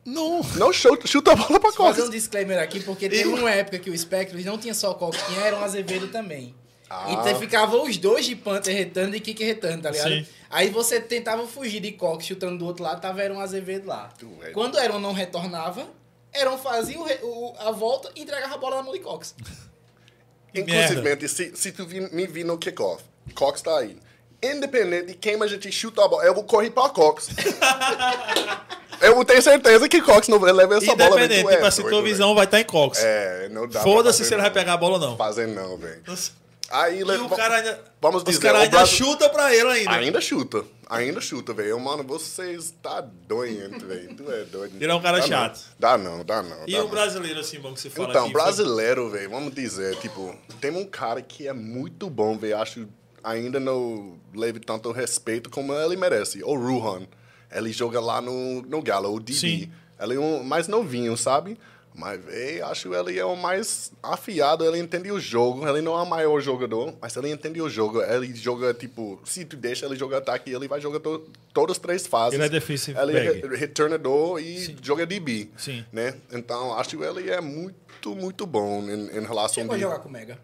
Não. 0.05 0.41
Não 0.57 0.73
chuta, 0.73 1.07
chuta 1.07 1.33
a 1.33 1.37
bola 1.37 1.59
pra 1.61 1.71
Vou 1.71 1.87
fazer 1.87 1.97
Cox. 1.99 2.09
um 2.09 2.11
disclaimer 2.11 2.59
aqui, 2.61 2.81
porque 2.81 3.09
teve 3.09 3.29
uma 3.29 3.51
época 3.51 3.79
que 3.79 3.91
o 3.91 3.97
Spectros 3.99 4.45
não 4.45 4.57
tinha 4.59 4.75
só 4.75 4.91
o 4.93 4.95
Cox, 4.95 5.19
tinha 5.29 5.41
era 5.41 5.57
um 5.57 5.63
Azevedo 5.65 6.09
também. 6.09 6.55
Ah. 6.89 7.07
Então 7.11 7.39
ficava 7.39 7.77
os 7.77 7.97
dois 7.97 8.25
de 8.27 8.37
Panther 8.37 8.75
retando 8.77 9.17
e 9.17 9.21
Kick 9.21 9.43
retando, 9.45 9.83
tá 9.83 9.91
ligado? 9.91 10.09
Sim. 10.09 10.27
Aí 10.49 10.71
você 10.71 11.01
tentava 11.01 11.47
fugir 11.47 11.81
de 11.81 11.91
Cox 11.93 12.25
chutando 12.25 12.59
do 12.59 12.67
outro 12.67 12.85
lado, 12.85 13.01
tava 13.01 13.21
um 13.33 13.41
Azevedo 13.41 13.89
lá. 13.89 14.09
Tu 14.19 14.29
é- 14.43 14.51
Quando 14.51 14.79
Eron 14.79 15.01
não 15.01 15.13
retornava, 15.13 15.87
Eron 16.33 16.57
fazia 16.59 16.99
o 17.01 17.05
o- 17.27 17.55
a 17.59 17.73
volta 17.73 18.11
e 18.15 18.23
entregava 18.23 18.55
a 18.55 18.59
bola 18.59 18.77
na 18.77 18.83
mão 18.85 18.93
de 18.93 19.01
Cox. 19.01 19.35
Inclusive, 20.55 21.29
se, 21.29 21.53
se 21.57 21.73
tu 21.73 21.85
vi- 21.87 22.09
me 22.15 22.27
vir 22.27 22.45
no 22.45 22.57
kickoff, 22.57 23.03
Cox 23.35 23.61
tá 23.63 23.79
aí. 23.79 23.97
Independente 24.43 25.07
de 25.09 25.15
quem 25.15 25.43
a 25.43 25.47
gente 25.47 25.71
chuta 25.73 26.05
a 26.05 26.09
bola, 26.09 26.25
eu 26.25 26.35
vou 26.35 26.45
correr 26.45 26.71
pra 26.71 26.89
Cox. 26.89 27.29
eu 29.01 29.25
tenho 29.25 29.43
certeza 29.43 29.89
que 29.89 30.01
Cox 30.01 30.29
não 30.29 30.39
vai 30.39 30.53
levar 30.53 30.77
essa 30.77 30.95
bola. 30.95 31.17
Independente, 31.25 31.49
é 31.49 31.55
tipo 31.55 31.67
assim, 31.67 31.83
doido, 31.83 31.95
tua 31.95 32.03
visão 32.03 32.35
vai 32.35 32.45
estar 32.45 32.61
em 32.61 32.65
Cox. 32.65 32.99
É, 33.03 33.49
não 33.51 33.67
dá 33.67 33.81
pra 33.81 33.83
Foda-se 33.83 34.25
se 34.25 34.33
ele 34.33 34.41
vai 34.43 34.51
pegar 34.51 34.75
a 34.75 34.77
bola 34.77 34.95
ou 34.95 35.01
não. 35.01 35.17
Fazer 35.17 35.47
não, 35.49 35.77
velho. 35.77 36.03
Aí, 36.71 37.01
E 37.01 37.03
o 37.05 37.29
cara 37.29 37.57
ainda. 37.57 37.81
Vamos 38.01 38.23
os 38.23 38.25
dizer, 38.29 38.41
caras 38.43 38.61
o 38.61 38.65
ainda 38.65 38.77
Brasil- 38.79 38.97
chuta 39.07 39.29
pra 39.29 39.55
ele 39.55 39.69
ainda. 39.71 39.91
Ainda 39.93 40.21
chuta. 40.21 40.65
Ainda 40.89 41.21
chuta, 41.21 41.53
velho. 41.53 41.79
Mano, 41.81 42.03
você 42.05 42.53
está 42.53 43.01
doente, 43.01 43.85
velho. 43.85 44.15
Tu 44.15 44.31
é 44.31 44.45
doido. 44.45 44.77
Ele 44.81 44.91
é 44.91 44.95
um 44.95 45.01
cara 45.01 45.19
Dá 45.21 45.27
chato. 45.27 45.57
Não. 45.59 45.65
Dá 45.79 45.99
não, 45.99 46.25
dá 46.25 46.43
não. 46.43 46.65
E 46.67 46.73
dá 46.73 46.79
o 46.81 46.83
não. 46.85 46.89
brasileiro, 46.91 47.41
assim, 47.41 47.59
bom 47.61 47.73
que 47.73 47.81
você 47.81 47.91
fala 47.91 48.09
Então, 48.11 48.25
aqui, 48.25 48.33
foi- 48.33 48.43
brasileiro, 48.43 49.09
velho, 49.11 49.31
vamos 49.31 49.55
dizer, 49.55 49.97
tipo, 49.97 50.35
tem 50.61 50.71
um 50.77 50.85
cara 50.85 51.21
que 51.23 51.47
é 51.49 51.53
muito 51.53 52.09
bom, 52.11 52.37
velho. 52.39 52.59
Acho 52.59 52.87
ainda 53.23 53.59
não 53.59 54.19
leve 54.35 54.61
tanto 54.61 54.91
respeito 54.93 55.51
como 55.51 55.73
ele 55.73 55.97
merece. 55.97 56.43
O 56.45 56.55
Ruhan. 56.55 57.07
Ele 57.53 57.73
joga 57.73 58.01
lá 58.01 58.21
no, 58.21 58.63
no 58.63 58.83
Galo, 58.83 59.13
o 59.15 59.21
DB. 59.21 59.39
Sim. 59.39 59.73
Ele 60.01 60.15
é 60.17 60.21
um 60.21 60.43
mais 60.43 60.69
novinho, 60.69 61.17
sabe? 61.17 61.57
Mas, 61.97 62.23
véi, 62.23 62.61
acho 62.61 62.95
ele 62.95 63.19
é 63.19 63.25
o 63.25 63.35
mais 63.35 63.91
afiado, 64.03 64.65
ele 64.65 64.79
entende 64.79 65.11
o 65.11 65.19
jogo. 65.19 65.67
Ele 65.67 65.81
não 65.81 65.99
é 65.99 66.03
o 66.03 66.07
maior 66.07 66.39
jogador, 66.41 66.95
mas 67.01 67.17
ele 67.17 67.31
entende 67.31 67.61
o 67.63 67.71
jogo. 67.71 68.03
Ele 68.03 68.35
joga, 68.35 68.75
tipo, 68.75 69.19
se 69.25 69.47
tu 69.47 69.57
deixa 69.57 69.87
ele 69.87 69.97
jogar 69.97 70.19
ataque, 70.19 70.53
ele 70.53 70.69
vai 70.69 70.79
jogar 70.81 71.01
to 71.01 71.27
todas 71.55 71.77
as 71.77 71.79
três 71.79 72.07
fases. 72.07 72.35
Ele 72.35 72.45
é 72.45 72.51
defensive 72.51 72.99
Ele 73.01 73.13
back. 73.13 73.47
é 73.47 73.57
returnador 73.57 74.39
e 74.41 74.77
joga 74.83 75.07
DB. 75.07 75.49
Sim. 75.57 75.87
Né? 75.91 76.15
Então, 76.31 76.79
acho 76.79 76.99
que 76.99 77.03
ele 77.03 77.31
é 77.31 77.41
muito, 77.41 78.15
muito 78.15 78.47
bom 78.47 78.83
em, 78.83 79.17
em 79.19 79.25
relação 79.25 79.55
Chegou 79.63 79.73
a 79.75 79.77
de... 79.77 79.83
jogar 79.83 79.99
com 80.01 80.11
o 80.11 80.13
Mega. 80.13 80.39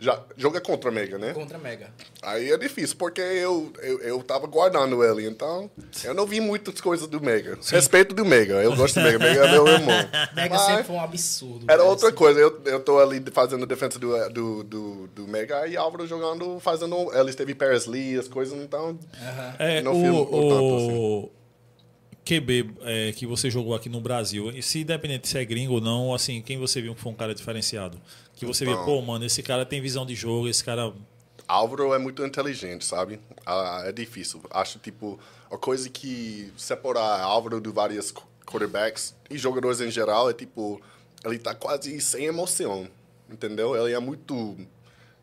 Já, 0.00 0.18
joga 0.34 0.62
contra 0.62 0.90
Mega, 0.90 1.18
né? 1.18 1.34
Contra 1.34 1.58
Mega. 1.58 1.90
Aí 2.22 2.50
é 2.50 2.56
difícil, 2.56 2.96
porque 2.96 3.20
eu, 3.20 3.70
eu, 3.82 4.00
eu 4.00 4.22
tava 4.22 4.46
guardando 4.46 5.04
ele, 5.04 5.28
então 5.28 5.70
eu 6.02 6.14
não 6.14 6.26
vi 6.26 6.40
muitas 6.40 6.80
coisas 6.80 7.06
do 7.06 7.20
Mega. 7.20 7.58
Respeito 7.70 8.14
do 8.14 8.24
Mega, 8.24 8.54
eu 8.62 8.74
gosto 8.74 8.94
do 8.94 9.02
Mega, 9.02 9.18
Mega 9.18 9.44
é 9.44 9.52
meu 9.52 9.68
irmão. 9.68 9.94
Mega 10.34 10.54
Mas 10.54 10.62
sempre 10.62 10.84
foi 10.84 10.96
um 10.96 11.02
absurdo. 11.02 11.66
Era 11.68 11.78
cara, 11.78 11.84
outra 11.84 12.08
assim. 12.08 12.16
coisa, 12.16 12.40
eu, 12.40 12.62
eu 12.64 12.80
tô 12.80 12.98
ali 12.98 13.22
fazendo 13.30 13.66
defesa 13.66 13.98
do, 13.98 14.28
do, 14.30 14.64
do, 14.64 15.06
do 15.08 15.28
Mega 15.28 15.66
e 15.66 15.76
Álvaro 15.76 16.06
jogando, 16.06 16.58
fazendo. 16.60 17.12
Ele 17.14 17.28
esteve 17.28 17.54
Paris 17.54 17.84
Lee, 17.84 18.18
as 18.18 18.26
coisas, 18.26 18.58
então. 18.58 18.98
Aham. 19.20 19.54
É, 19.58 19.82
Não 19.82 19.92
o, 19.92 20.02
filmo 20.02 20.24
tanto 20.24 20.76
assim. 20.76 21.39
QB 22.40 22.70
é, 22.82 23.12
que 23.12 23.26
você 23.26 23.50
jogou 23.50 23.74
aqui 23.74 23.88
no 23.88 24.00
Brasil, 24.00 24.50
e 24.50 24.62
se 24.62 24.80
independente 24.80 25.26
se 25.28 25.36
é 25.38 25.44
gringo 25.44 25.74
ou 25.74 25.80
não, 25.80 26.14
assim, 26.14 26.40
quem 26.42 26.58
você 26.58 26.80
viu 26.80 26.94
que 26.94 27.00
foi 27.00 27.10
um 27.12 27.14
cara 27.14 27.34
diferenciado? 27.34 28.00
Que 28.36 28.46
você 28.46 28.64
viu, 28.64 28.74
Então. 28.74 28.84
pô, 28.84 29.02
mano, 29.02 29.24
esse 29.24 29.42
cara 29.42 29.66
tem 29.66 29.80
visão 29.80 30.06
de 30.06 30.14
jogo, 30.14 30.48
esse 30.48 30.62
cara. 30.64 30.92
Álvaro 31.48 31.92
é 31.92 31.98
muito 31.98 32.24
inteligente, 32.24 32.84
sabe? 32.84 33.18
Ah, 33.44 33.82
é 33.86 33.92
difícil. 33.92 34.40
Acho, 34.50 34.78
tipo, 34.78 35.18
a 35.50 35.56
coisa 35.58 35.88
que 35.90 36.52
separar 36.56 37.20
Álvaro 37.22 37.60
de 37.60 37.70
vários 37.70 38.12
qu- 38.12 38.22
quarterbacks 38.46 39.14
e 39.28 39.36
jogadores 39.36 39.80
em 39.80 39.90
geral 39.90 40.30
é, 40.30 40.32
tipo, 40.32 40.80
ele 41.24 41.38
tá 41.38 41.54
quase 41.54 42.00
sem 42.00 42.26
emoção, 42.26 42.86
entendeu? 43.28 43.76
Ele 43.76 43.92
é 43.94 43.98
muito, 43.98 44.56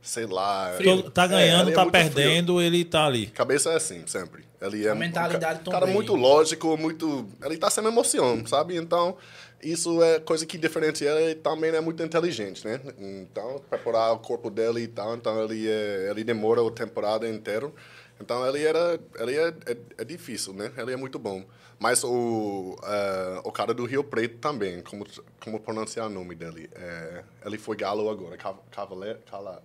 sei 0.08 0.26
lá... 0.26 0.74
Frio. 0.78 1.04
Tô- 1.04 1.12
tá 1.12 1.26
É, 1.26 1.28
ganhando, 1.28 1.70
é 1.70 1.74
tá 1.74 1.82
frio. 1.82 1.92
perdendo, 1.92 2.62
ele 2.62 2.84
tá 2.86 3.06
ali. 3.06 3.28
Cabeça 3.28 3.72
é 3.72 3.76
assim, 3.76 4.06
sempre. 4.08 4.46
Ele 4.62 4.88
é 4.88 4.90
A 4.90 4.96
mentalidade 4.96 5.60
um 5.62 5.66
cara 5.72 5.82
Brady. 5.86 5.94
muito 5.94 6.16
lógico, 6.16 6.76
muito. 6.78 7.28
Ele 7.44 7.58
tá 7.58 7.70
sem 7.70 7.86
emoção, 7.86 8.44
sabe? 8.48 8.76
Então, 8.76 9.16
isso 9.62 10.02
é 10.02 10.20
coisa 10.20 10.46
que 10.46 10.58
diferencia 10.58 11.12
ele 11.12 11.36
também 11.36 11.70
é 11.72 11.82
muito 11.82 12.02
inteligente, 12.02 12.66
né? 12.66 12.80
Então, 12.98 13.62
preparar 13.70 14.14
o 14.14 14.20
corpo 14.20 14.50
dele 14.50 14.82
e 14.82 14.88
tal, 14.88 15.16
então 15.16 15.44
ele 15.44 15.68
é, 15.70 16.08
ele 16.10 16.24
demora 16.24 16.66
a 16.66 16.72
temporada 16.72 17.30
inteira. 17.30 17.72
Então 18.20 18.44
ele 18.48 18.64
era, 18.64 19.00
ele 19.20 19.36
é, 19.38 19.48
é, 19.68 19.78
é 20.00 20.04
difícil, 20.04 20.52
né? 20.54 20.72
Ele 20.76 20.92
é 20.92 20.96
muito 20.98 21.20
bom. 21.20 21.44
Mas 21.80 22.04
o 22.04 22.76
eh, 22.84 23.42
o 23.44 23.52
cara 23.52 23.72
do 23.76 23.86
Rio 23.86 24.04
Preto 24.04 24.40
também, 24.40 24.82
como 24.82 25.06
como 25.40 25.60
pronunciar 25.60 26.08
o 26.08 26.10
nome 26.10 26.34
dele? 26.34 26.68
É, 26.74 27.22
ele 27.46 27.60
foi 27.60 27.76
galo 27.78 28.10
agora, 28.10 28.36
Cav- 28.36 28.58
Cavaleiro, 28.72 29.20
Cala, 29.30 29.62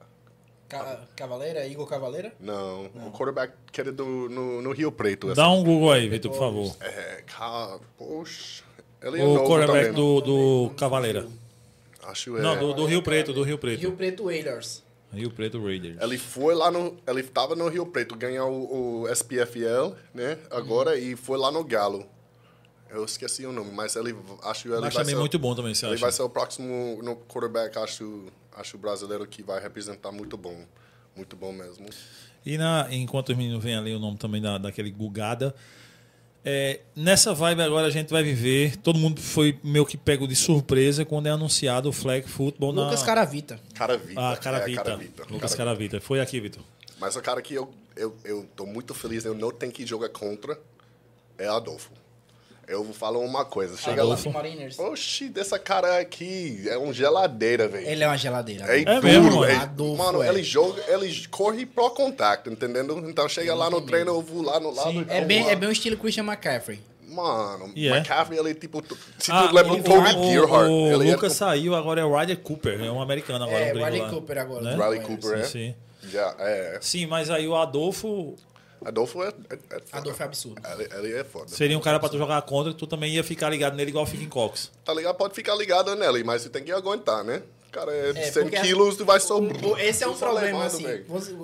Ca- 0.79 1.01
Cavaleira, 1.17 1.67
Igor 1.67 1.87
Cavaleira? 1.87 2.33
não, 2.41 2.87
o 2.87 3.11
quarterback 3.13 3.53
que 3.71 3.81
era 3.81 3.93
do 3.93 4.05
no, 4.29 4.63
no 4.63 4.73
Rio 4.73 4.91
Preto. 4.91 5.27
assim. 5.29 5.37
Dá 5.37 5.49
um 5.51 5.63
Google 5.63 5.93
aí, 5.93 6.09
Vitor, 6.09 6.31
por 6.31 6.39
favor. 6.39 6.77
É, 6.81 7.23
ca... 7.27 7.79
poxa. 7.99 8.65
Ele 9.03 9.21
é 9.21 9.25
O 9.25 9.35
novo 9.35 9.49
quarterback 9.49 9.87
também. 9.89 9.93
do, 9.95 10.21
do 10.21 10.71
Cavaleira. 10.77 11.27
Acho 12.05 12.37
é. 12.37 12.41
Não, 12.41 12.59
do, 12.59 12.73
do 12.75 12.85
Rio 12.87 13.03
Preto, 13.03 13.33
do 13.33 13.43
Rio 13.43 13.59
Preto. 13.59 13.81
Rio 13.81 13.93
Preto 13.93 14.27
Raiders. 14.27 14.83
Rio 15.13 15.31
Preto 15.31 15.63
Raiders. 15.63 16.01
Ele 16.01 16.17
foi 16.19 16.55
lá 16.55 16.71
no. 16.71 16.97
Ele 17.07 17.21
estava 17.21 17.55
no 17.55 17.69
Rio 17.69 17.85
Preto, 17.87 18.17
ganhou 18.17 18.51
o, 18.51 19.03
o 19.03 19.09
SPFL, 19.13 19.93
né? 20.15 20.39
Agora, 20.51 20.97
e 20.99 21.15
foi 21.17 21.37
lá 21.37 21.51
no 21.53 21.63
Galo. 21.63 22.07
Eu 22.93 23.05
esqueci 23.07 23.47
o 23.47 23.53
nome, 23.53 23.73
mas 23.73 23.97
ele 23.97 24.15
acho 24.43 24.63
que 24.65 24.69
ele 24.69 24.81
Mas 24.81 24.93
vai 24.93 25.03
também 25.03 25.15
ser, 25.15 25.21
muito 25.21 25.39
bom 25.39 25.55
também, 25.55 25.75
você 25.75 25.87
Ele 25.87 25.95
acha? 25.95 26.03
vai 26.03 26.13
ser 26.13 26.23
o 26.23 26.29
próximo 26.29 27.01
no 27.03 27.17
quarterback, 27.17 27.79
acho, 27.79 28.27
acho 28.55 28.77
brasileiro 28.77 29.27
que 29.27 29.43
vai 29.43 29.61
representar 29.61 30.13
muito 30.13 30.37
bom. 30.37 30.67
Muito 31.17 31.35
bom 31.35 31.53
mesmo. 31.53 31.87
E 32.45 32.59
na, 32.59 32.87
enquanto 32.91 33.31
os 33.31 33.37
meninos 33.37 33.63
vêm 33.65 33.77
ali 33.77 33.95
o 33.95 33.99
nome 33.99 34.19
também 34.19 34.43
da, 34.43 34.59
daquele 34.59 34.91
Gugada, 34.91 35.55
é, 36.45 36.81
nessa 36.95 37.33
vibe 37.33 37.63
agora 37.63 37.87
a 37.87 37.91
gente 37.91 38.11
vai 38.11 38.23
viver. 38.23 38.77
Todo 38.77 38.99
mundo 38.99 39.21
foi 39.21 39.59
meio 39.63 39.87
que 39.87 39.97
pego 39.97 40.27
de 40.27 40.35
surpresa 40.37 41.05
quando 41.05 41.29
é 41.29 41.31
anunciado 41.31 41.89
o 41.89 41.93
flag 41.93 42.29
football 42.29 42.73
na. 42.73 42.85
Lucas 42.85 43.03
Caravita. 43.03 43.61
Caravita. 43.75 44.21
Ah, 44.21 44.33
é, 44.33 44.37
Caravita. 44.37 44.83
Caravita. 44.83 45.23
Lucas 45.31 45.55
Caravita. 45.55 45.57
Caravita. 45.57 46.01
Foi 46.01 46.21
aqui, 46.21 46.41
Vitor. 46.41 46.63
Mas 46.99 47.17
o 47.17 47.23
cara 47.23 47.41
que 47.41 47.55
eu, 47.55 47.73
eu, 47.97 48.15
eu 48.25 48.47
tô 48.55 48.67
muito 48.67 48.93
feliz, 48.93 49.25
eu 49.25 49.35
não 49.35 49.51
tenho 49.51 49.73
que 49.73 49.87
jogar 49.87 50.09
contra, 50.09 50.61
é 51.39 51.47
Adolfo. 51.49 52.02
Eu 52.73 52.83
vou 52.83 52.95
falar 52.95 53.19
uma 53.19 53.45
coisa. 53.45 53.77
Chega 53.77 54.03
Adolfo. 54.03 54.29
lá. 54.29 54.35
Mariners. 54.35 54.79
Oxi, 54.79 55.29
dessa 55.29 55.59
cara 55.59 55.99
aqui 55.99 56.63
é 56.69 56.79
um 56.79 56.93
geladeira, 56.93 57.69
velho. 57.69 57.87
Ele 57.87 58.03
é 58.03 58.07
uma 58.07 58.17
geladeira. 58.17 58.65
É, 58.67 58.81
É 58.81 58.85
duro, 58.85 59.03
mesmo, 59.03 59.45
é- 59.45 59.57
Adolfo, 59.57 60.03
mano, 60.03 60.23
é. 60.23 60.29
ele 60.29 60.43
joga, 60.43 60.83
ele 60.89 61.27
corre 61.29 61.67
pro 61.67 61.91
contato, 61.91 62.51
entendendo? 62.51 62.99
Então 63.09 63.29
chega 63.29 63.55
lá 63.55 63.69
no 63.69 63.81
treino, 63.83 64.11
eu 64.13 64.23
vou 64.23 64.43
lá 64.43 64.59
no 64.59 64.71
lado. 64.71 64.91
Sim. 64.91 65.07
É 65.09 65.21
bem, 65.23 65.45
lá. 65.45 65.51
é 65.53 65.57
bem 65.57 65.69
o 65.69 65.73
estilo 65.73 65.97
Christian 65.99 66.25
McCaffrey. 66.25 66.81
Mano, 67.07 67.71
E 67.77 67.89
é? 67.89 67.97
McCaffrey, 67.99 68.39
ele 68.39 68.55
tipo. 68.55 68.83
Se 69.19 69.31
Ah, 69.31 69.47
tu 69.49 69.55
lembra 69.55 69.73
o, 69.75 69.77
do 69.77 69.83
Toby 69.83 70.17
o- 70.17 70.25
Gerhardt, 70.33 70.71
o 70.73 70.87
ele 71.03 71.13
Lucas 71.13 71.33
é. 71.33 71.35
saiu, 71.37 71.75
agora 71.75 72.01
é 72.01 72.05
o 72.05 72.17
Ryder 72.17 72.39
Cooper, 72.39 72.81
é 72.83 72.91
um 72.91 73.03
americano 73.03 73.45
agora, 73.45 73.59
É, 73.65 73.75
um 73.75 73.85
Riley 73.85 74.01
lá. 74.01 74.09
Cooper 74.09 74.39
agora. 74.39 74.63
Né? 74.63 74.75
Riley. 74.83 75.01
Cooper, 75.03 75.39
é. 75.39 75.43
Sim, 75.43 75.75
Já, 76.11 76.35
é. 76.39 76.79
sim, 76.81 77.05
mas 77.07 77.29
aí 77.29 77.47
o 77.47 77.55
Adolfo 77.55 78.35
Adolfo 78.85 79.23
é. 79.23 79.29
é, 79.29 79.55
é 79.55 79.59
foda. 79.59 79.85
Adolfo 79.93 80.23
é 80.23 80.27
absurdo. 80.27 80.63
Ele, 80.79 80.89
ele 81.09 81.19
é 81.21 81.25
foda. 81.25 81.49
seria 81.49 81.77
um 81.77 81.81
cara 81.81 81.99
pra 82.01 82.09
tu 82.09 82.19
jogar 82.19 82.41
contra, 82.43 82.73
que 82.73 82.79
tu 82.79 82.87
também 82.87 83.15
ia 83.15 83.25
ficar 83.25 83.49
ligado 83.51 83.75
nele 83.77 83.91
igual 83.91 84.07
fica 84.07 84.23
em 84.25 84.29
Cox. 84.29 84.71
Tá 84.85 84.93
ligado? 84.95 85.15
Pode 85.17 85.35
ficar 85.35 85.55
ligado 85.55 85.95
nele, 85.97 86.23
mas 86.25 86.43
você 86.43 86.49
tem 86.49 86.63
que 86.65 86.73
aguentar, 86.73 87.23
né? 87.25 87.43
Cara, 87.71 87.91
é, 87.91 88.11
É, 88.11 88.31
100 88.33 88.43
porque 88.43 88.61
quilos, 88.61 88.97
tu 88.97 89.05
vai 89.05 89.19
só. 89.19 89.39
O- 89.39 89.47
o- 89.73 89.79
Esse 89.79 90.05
é 90.05 90.07
um 90.09 90.15
problema, 90.15 90.67
assim. 90.67 90.85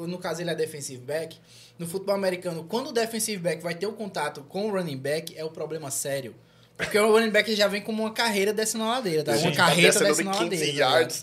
no 0.07 0.19
caso, 0.19 0.43
ele 0.43 0.51
é 0.51 0.55
defensive 0.55 1.01
back. 1.03 1.39
No 1.79 1.87
futebol 1.87 2.15
americano, 2.15 2.65
quando 2.65 2.89
o 2.89 2.93
defensive 2.93 3.41
back 3.41 3.63
vai 3.63 3.75
ter 3.75 3.87
o 3.87 3.93
contato 3.93 4.43
com 4.43 4.69
o 4.69 4.73
running 4.73 4.99
back, 4.99 5.35
é 5.39 5.45
o 5.45 5.51
problema 5.51 5.91
sério. 5.91 6.35
Porque 6.77 6.99
o 6.99 7.11
running 7.13 7.31
back 7.31 7.55
já 7.57 7.67
vem 7.67 7.81
como 7.81 8.03
uma 8.03 8.13
carreira 8.13 8.53
descendo 8.53 8.85
a 8.85 8.89
ladeira, 8.91 9.25
tá? 9.25 9.35
Sim, 9.37 9.45
Uma 9.47 9.51
tá 9.53 9.57
carreta 9.67 9.99
descendo 10.01 10.05
descendo 10.09 10.31
a 10.31 10.33
de 10.33 10.39
15 10.51 10.81
ladeira. 10.81 11.07
tá 11.09 11.15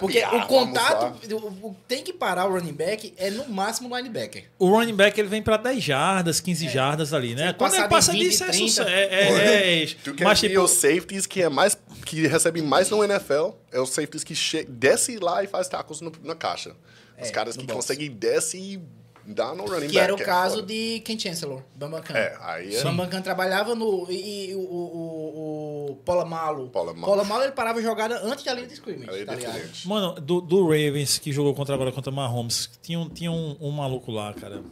Porque 0.00 0.24
o 0.24 0.46
contato, 0.46 1.14
o, 1.34 1.68
o- 1.68 1.76
tem 1.88 2.02
que 2.02 2.12
parar 2.12 2.46
o 2.46 2.52
running 2.52 2.72
back 2.72 3.12
é 3.16 3.30
no 3.30 3.48
máximo 3.48 3.92
o 3.92 3.96
linebacker. 3.96 4.44
O 4.58 4.70
running 4.70 4.94
back 4.94 5.18
ele 5.18 5.28
vem 5.28 5.42
pra 5.42 5.56
10 5.56 5.82
jardas, 5.82 6.40
15 6.40 6.68
jardas 6.68 7.12
ali, 7.12 7.34
né? 7.34 7.52
Quando 7.52 7.74
ele 7.74 7.88
passa 7.88 8.12
20, 8.12 8.20
disso, 8.22 8.44
é 8.44 8.46
30, 8.50 8.66
sucesso. 8.68 8.88
É, 8.88 9.02
é, 9.04 9.82
é, 9.82 9.86
Tu 10.04 10.14
quer 10.14 10.24
mas 10.24 10.40
ver 10.40 10.48
tipo, 10.48 10.60
os 10.62 10.70
safeties 10.70 11.26
que 11.26 11.42
é 11.42 11.48
mais 11.48 11.76
que 12.06 12.26
recebem 12.26 12.62
mais 12.62 12.90
no 12.90 13.02
NFL? 13.02 13.50
É 13.72 13.80
os 13.80 13.90
safeties 13.90 14.24
que 14.24 14.64
desce 14.68 15.18
lá 15.18 15.42
e 15.42 15.46
faz 15.46 15.68
tackles 15.68 16.00
no- 16.00 16.12
na 16.22 16.34
caixa. 16.34 16.74
Os 17.20 17.28
É, 17.28 17.30
caras 17.32 17.56
que 17.56 17.66
conseguem 17.66 18.10
desce 18.10 18.56
e 18.58 18.80
dá 19.26 19.54
no 19.54 19.64
running 19.64 19.88
Que 19.88 19.94
back. 19.94 19.98
era 19.98 20.14
o 20.14 20.20
é 20.20 20.24
caso 20.24 20.56
foda. 20.56 20.66
de 20.66 21.00
Ken 21.00 21.18
Chancellor, 21.18 21.62
Bambam 21.74 22.02
Khan. 22.02 22.14
É, 22.14 22.36
aí 22.40 22.76
é. 22.76 22.82
Bambam 22.82 23.08
Khan 23.08 23.22
trabalhava 23.22 23.74
no. 23.74 24.06
E, 24.10 24.50
e 24.50 24.54
o, 24.54 24.60
o, 24.60 25.90
o 25.90 25.96
Polamalu. 26.04 26.68
Polamalu. 26.68 27.06
Polamalu 27.06 27.42
ele 27.44 27.52
parava 27.52 27.78
a 27.78 27.82
jogada 27.82 28.20
antes 28.24 28.44
da 28.44 28.54
linha 28.54 28.66
de 28.66 28.74
scrimmage. 28.74 29.20
É 29.20 29.24
tá. 29.24 29.36
Mano, 29.84 30.14
do, 30.20 30.40
do 30.40 30.62
Ravens, 30.64 31.18
que 31.18 31.32
jogou 31.32 31.54
contra 31.54 31.74
agora 31.74 31.92
contra 31.92 32.12
Mahomes, 32.12 32.70
tinha, 32.82 32.98
um, 32.98 33.08
tinha 33.08 33.30
um, 33.30 33.56
um 33.60 33.70
maluco 33.70 34.10
lá, 34.10 34.32
cara. 34.34 34.62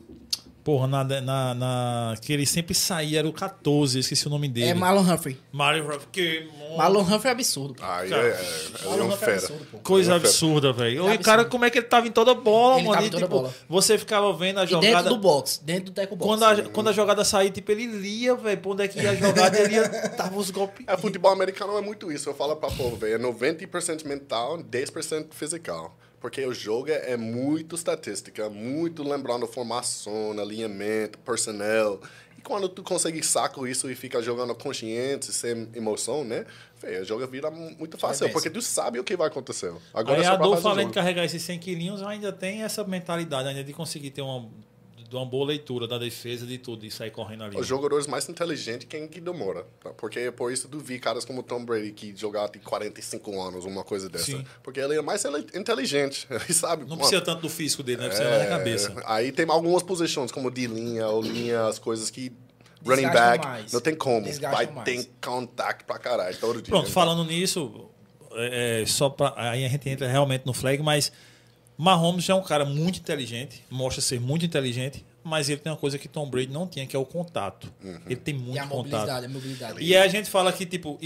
Porra, 0.62 0.86
na, 0.86 1.02
na, 1.04 1.54
na- 1.54 2.14
Que 2.20 2.32
ele 2.34 2.44
sempre 2.44 2.74
saía, 2.74 3.20
era 3.20 3.28
o 3.28 3.32
14, 3.32 3.96
eu 3.96 4.00
esqueci 4.00 4.26
o 4.26 4.30
nome 4.30 4.46
dele. 4.48 4.68
É 4.68 4.74
Marlon 4.74 5.00
Humphrey. 5.00 5.38
Mario 5.50 5.86
Ruff, 5.86 6.06
que 6.12 6.46
Marlon 6.76 7.00
Humphrey 7.00 7.28
é 7.28 7.30
absurdo. 7.30 7.74
pô. 7.74 7.80
Cara, 7.82 8.06
é, 8.06 8.10
é, 8.10 8.12
ele 8.12 8.18
é 8.20 8.88
Marlon 8.88 9.04
um 9.04 9.06
Humphrey 9.08 9.34
é 9.36 9.40
fera. 9.40 9.54
absurdo. 9.54 9.78
Coisa 9.82 10.10
Ele 10.10 10.16
é 10.16 10.20
fera. 10.20 10.28
absurda, 10.30 10.72
velho. 10.72 11.08
É 11.08 11.14
E 11.14 11.16
o 11.16 11.20
cara, 11.20 11.44
como 11.46 11.64
é 11.64 11.70
que 11.70 11.78
ele 11.78 11.86
tava 11.86 12.06
em 12.06 12.10
toda 12.10 12.34
bola, 12.34 12.74
Ele 12.78 12.82
mano? 12.88 12.92
tava 12.94 13.04
E, 13.04 13.08
em 13.08 13.10
toda 13.10 13.22
tipo, 13.24 13.36
bola. 13.36 13.54
Você 13.68 13.96
ficava 13.98 14.32
vendo 14.34 14.60
a 14.60 14.64
E 14.64 14.66
jogada. 14.66 14.94
dentro 14.96 15.08
do 15.08 15.16
box, 15.18 15.60
dentro 15.64 15.84
do 15.86 15.92
tackle 15.92 16.16
box. 16.16 16.28
Quando 16.28 16.42
a, 16.44 16.62
quando 16.70 16.88
a 16.88 16.92
jogada 16.92 17.24
saía, 17.24 17.50
tipo, 17.50 17.72
ele 17.72 17.86
lia, 17.86 18.34
velho, 18.34 18.58
pra 18.60 18.70
onde 18.72 18.82
é 18.84 18.88
que 18.88 19.00
ia 19.00 19.10
a 19.12 19.14
jogada, 19.14 19.58
ele 19.58 19.74
ia, 19.74 19.88
tava 20.10 20.36
os 20.38 20.50
golpes. 20.50 20.84
É, 20.86 20.96
futebol 20.96 21.32
americano 21.32 21.76
é 21.78 21.80
muito 21.80 22.12
isso. 22.12 22.28
Eu 22.28 22.34
falo 22.34 22.54
pra 22.56 22.70
povo, 22.70 22.96
velho. 22.96 23.14
É 23.14 23.18
90% 23.18 24.04
mental, 24.06 24.58
10% 24.58 25.28
physical. 25.32 25.96
Porque 26.20 26.44
o 26.44 26.52
jogo 26.52 26.90
é 26.90 27.12
é 27.12 27.16
muito 27.16 27.74
estatística, 27.74 28.48
muito 28.50 29.02
lembrando 29.02 29.46
formação, 29.46 30.38
alinhamento, 30.38 31.18
personnel. 31.18 32.00
E 32.36 32.42
quando 32.42 32.68
tu 32.68 32.82
consegue 32.82 33.22
saco 33.22 33.66
isso 33.66 33.90
e 33.90 33.94
fica 33.94 34.22
jogando 34.22 34.54
consciente, 34.54 35.32
sem 35.32 35.68
emoção, 35.74 36.22
né? 36.22 36.44
Véio, 36.80 37.02
o 37.02 37.04
jogo 37.04 37.26
vira 37.26 37.50
muito 37.50 37.98
fácil, 37.98 38.26
bem, 38.26 38.32
porque 38.32 38.50
tu 38.50 38.62
sabe 38.62 38.98
o 38.98 39.04
que 39.04 39.16
vai 39.16 39.28
acontecer. 39.28 39.72
Agora 39.92 40.18
Aí 40.18 40.24
é 40.24 40.28
a 40.28 40.32
Adolfo, 40.32 40.62
fazer 40.62 40.68
o 40.68 40.70
além 40.70 40.86
de 40.88 40.94
carregar 40.94 41.24
esses 41.24 41.42
100 41.42 41.58
quilinhos, 41.58 42.02
ainda 42.02 42.32
tem 42.32 42.62
essa 42.62 42.84
mentalidade 42.84 43.48
ainda 43.48 43.64
de 43.64 43.72
conseguir 43.72 44.10
ter 44.10 44.22
uma, 44.22 44.48
de 45.10 45.16
uma 45.16 45.26
boa 45.26 45.44
leitura 45.48 45.88
da 45.88 45.98
defesa, 45.98 46.46
de 46.46 46.56
tudo, 46.56 46.86
e 46.86 46.90
sair 46.90 47.10
correndo 47.10 47.42
ali. 47.42 47.58
Os 47.58 47.66
jogadores 47.66 48.06
mais 48.06 48.28
inteligentes 48.28 48.86
quem 48.88 49.08
que 49.08 49.20
demora. 49.20 49.66
Tá? 49.82 49.90
Porque 49.90 50.20
é 50.20 50.30
por 50.30 50.52
isso 50.52 50.68
tu 50.68 50.78
vi 50.78 51.00
caras 51.00 51.24
como 51.24 51.42
Tom 51.42 51.64
Brady 51.64 51.90
que 51.90 52.14
jogar 52.16 52.48
tem 52.48 52.62
45 52.62 53.42
anos, 53.42 53.64
uma 53.64 53.82
coisa 53.82 54.08
dessa. 54.08 54.26
Sim. 54.26 54.44
Porque 54.62 54.78
ele 54.78 54.94
é 54.94 55.02
mais 55.02 55.24
inteligente. 55.52 56.28
Ele 56.30 56.54
sabe. 56.54 56.82
Não 56.82 56.90
mano, 56.90 57.00
precisa 57.00 57.20
tanto 57.20 57.42
do 57.42 57.48
físico 57.48 57.82
dele, 57.82 58.02
né? 58.02 58.06
Precisa 58.06 58.28
mais 58.28 58.42
da 58.42 58.46
é, 58.46 58.48
cabeça. 58.48 58.94
Aí 59.04 59.32
tem 59.32 59.44
algumas 59.50 59.82
posições, 59.82 60.30
como 60.30 60.50
de 60.50 60.66
linha 60.68 61.08
ou 61.08 61.20
linha, 61.20 61.66
as 61.66 61.78
coisas 61.78 62.08
que. 62.08 62.32
Running 62.82 63.02
Desgastam 63.02 63.30
back, 63.30 63.46
mais. 63.46 63.72
não 63.72 63.80
tem 63.80 63.94
como. 63.94 64.22
Desgastam 64.22 64.56
Vai 64.56 64.74
mais. 64.74 64.84
ter 64.84 65.10
contato 65.20 65.84
pra 65.84 65.98
caralho 65.98 66.36
todo 66.38 66.62
dia. 66.62 66.70
Pronto, 66.70 66.84
Então, 66.84 66.92
falando 66.92 67.24
nisso, 67.24 67.90
é, 68.32 68.84
só 68.86 69.10
pra, 69.10 69.34
aí 69.36 69.66
a 69.66 69.68
gente 69.68 69.88
entra 69.88 70.08
realmente 70.08 70.46
no 70.46 70.54
flag, 70.54 70.82
mas 70.82 71.12
Mahomes 71.82 72.24
já 72.26 72.34
é 72.34 72.36
um 72.36 72.42
cara 72.42 72.64
muito 72.66 72.98
inteligente, 72.98 73.64
mostra 73.70 74.02
ser 74.02 74.20
muito 74.20 74.44
inteligente, 74.44 75.02
mas 75.24 75.48
ele 75.48 75.60
tem 75.60 75.72
uma 75.72 75.78
coisa 75.78 75.98
que 75.98 76.08
Tom 76.08 76.28
Brady 76.28 76.52
não 76.52 76.66
tinha, 76.66 76.86
que 76.86 76.94
é 76.94 76.98
o 76.98 77.06
contato. 77.06 77.72
Ele 78.04 78.16
tem 78.16 78.34
muito 78.34 78.56
E 78.56 78.58
a 78.58 78.66
contato. 78.66 78.90
mobilidade, 78.90 79.26
a 79.26 79.28
mobilidade. 79.30 79.82
E 79.82 79.96
aí 79.96 80.02
a 80.02 80.08
gente 80.08 80.28
fala 80.28 80.52
que, 80.52 80.66
tipo, 80.66 80.98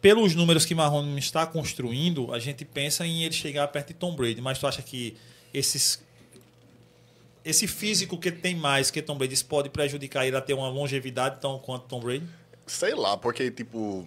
pelos 0.00 0.34
números 0.34 0.64
que 0.64 0.74
Mahomes 0.74 1.24
está 1.26 1.46
construindo, 1.46 2.32
a 2.32 2.38
gente 2.38 2.64
pensa 2.64 3.06
em 3.06 3.22
ele 3.24 3.34
chegar 3.34 3.68
perto 3.68 3.88
de 3.88 3.94
Tom 3.94 4.16
Brady. 4.16 4.40
Mas 4.40 4.58
tu 4.58 4.66
acha 4.66 4.80
que 4.80 5.14
esses, 5.52 6.02
esse 7.44 7.66
físico 7.66 8.16
que 8.16 8.32
tem 8.32 8.54
mais 8.56 8.90
que 8.90 9.02
Tom 9.02 9.16
Brady, 9.18 9.34
isso 9.34 9.44
pode 9.46 9.68
prejudicar 9.68 10.26
ele 10.26 10.36
a 10.36 10.40
ter 10.40 10.54
uma 10.54 10.68
longevidade 10.70 11.38
tão 11.38 11.58
quanto 11.58 11.84
Tom 11.86 12.00
Brady? 12.00 12.24
Sei 12.66 12.94
lá, 12.94 13.14
porque, 13.16 13.50
tipo, 13.50 14.06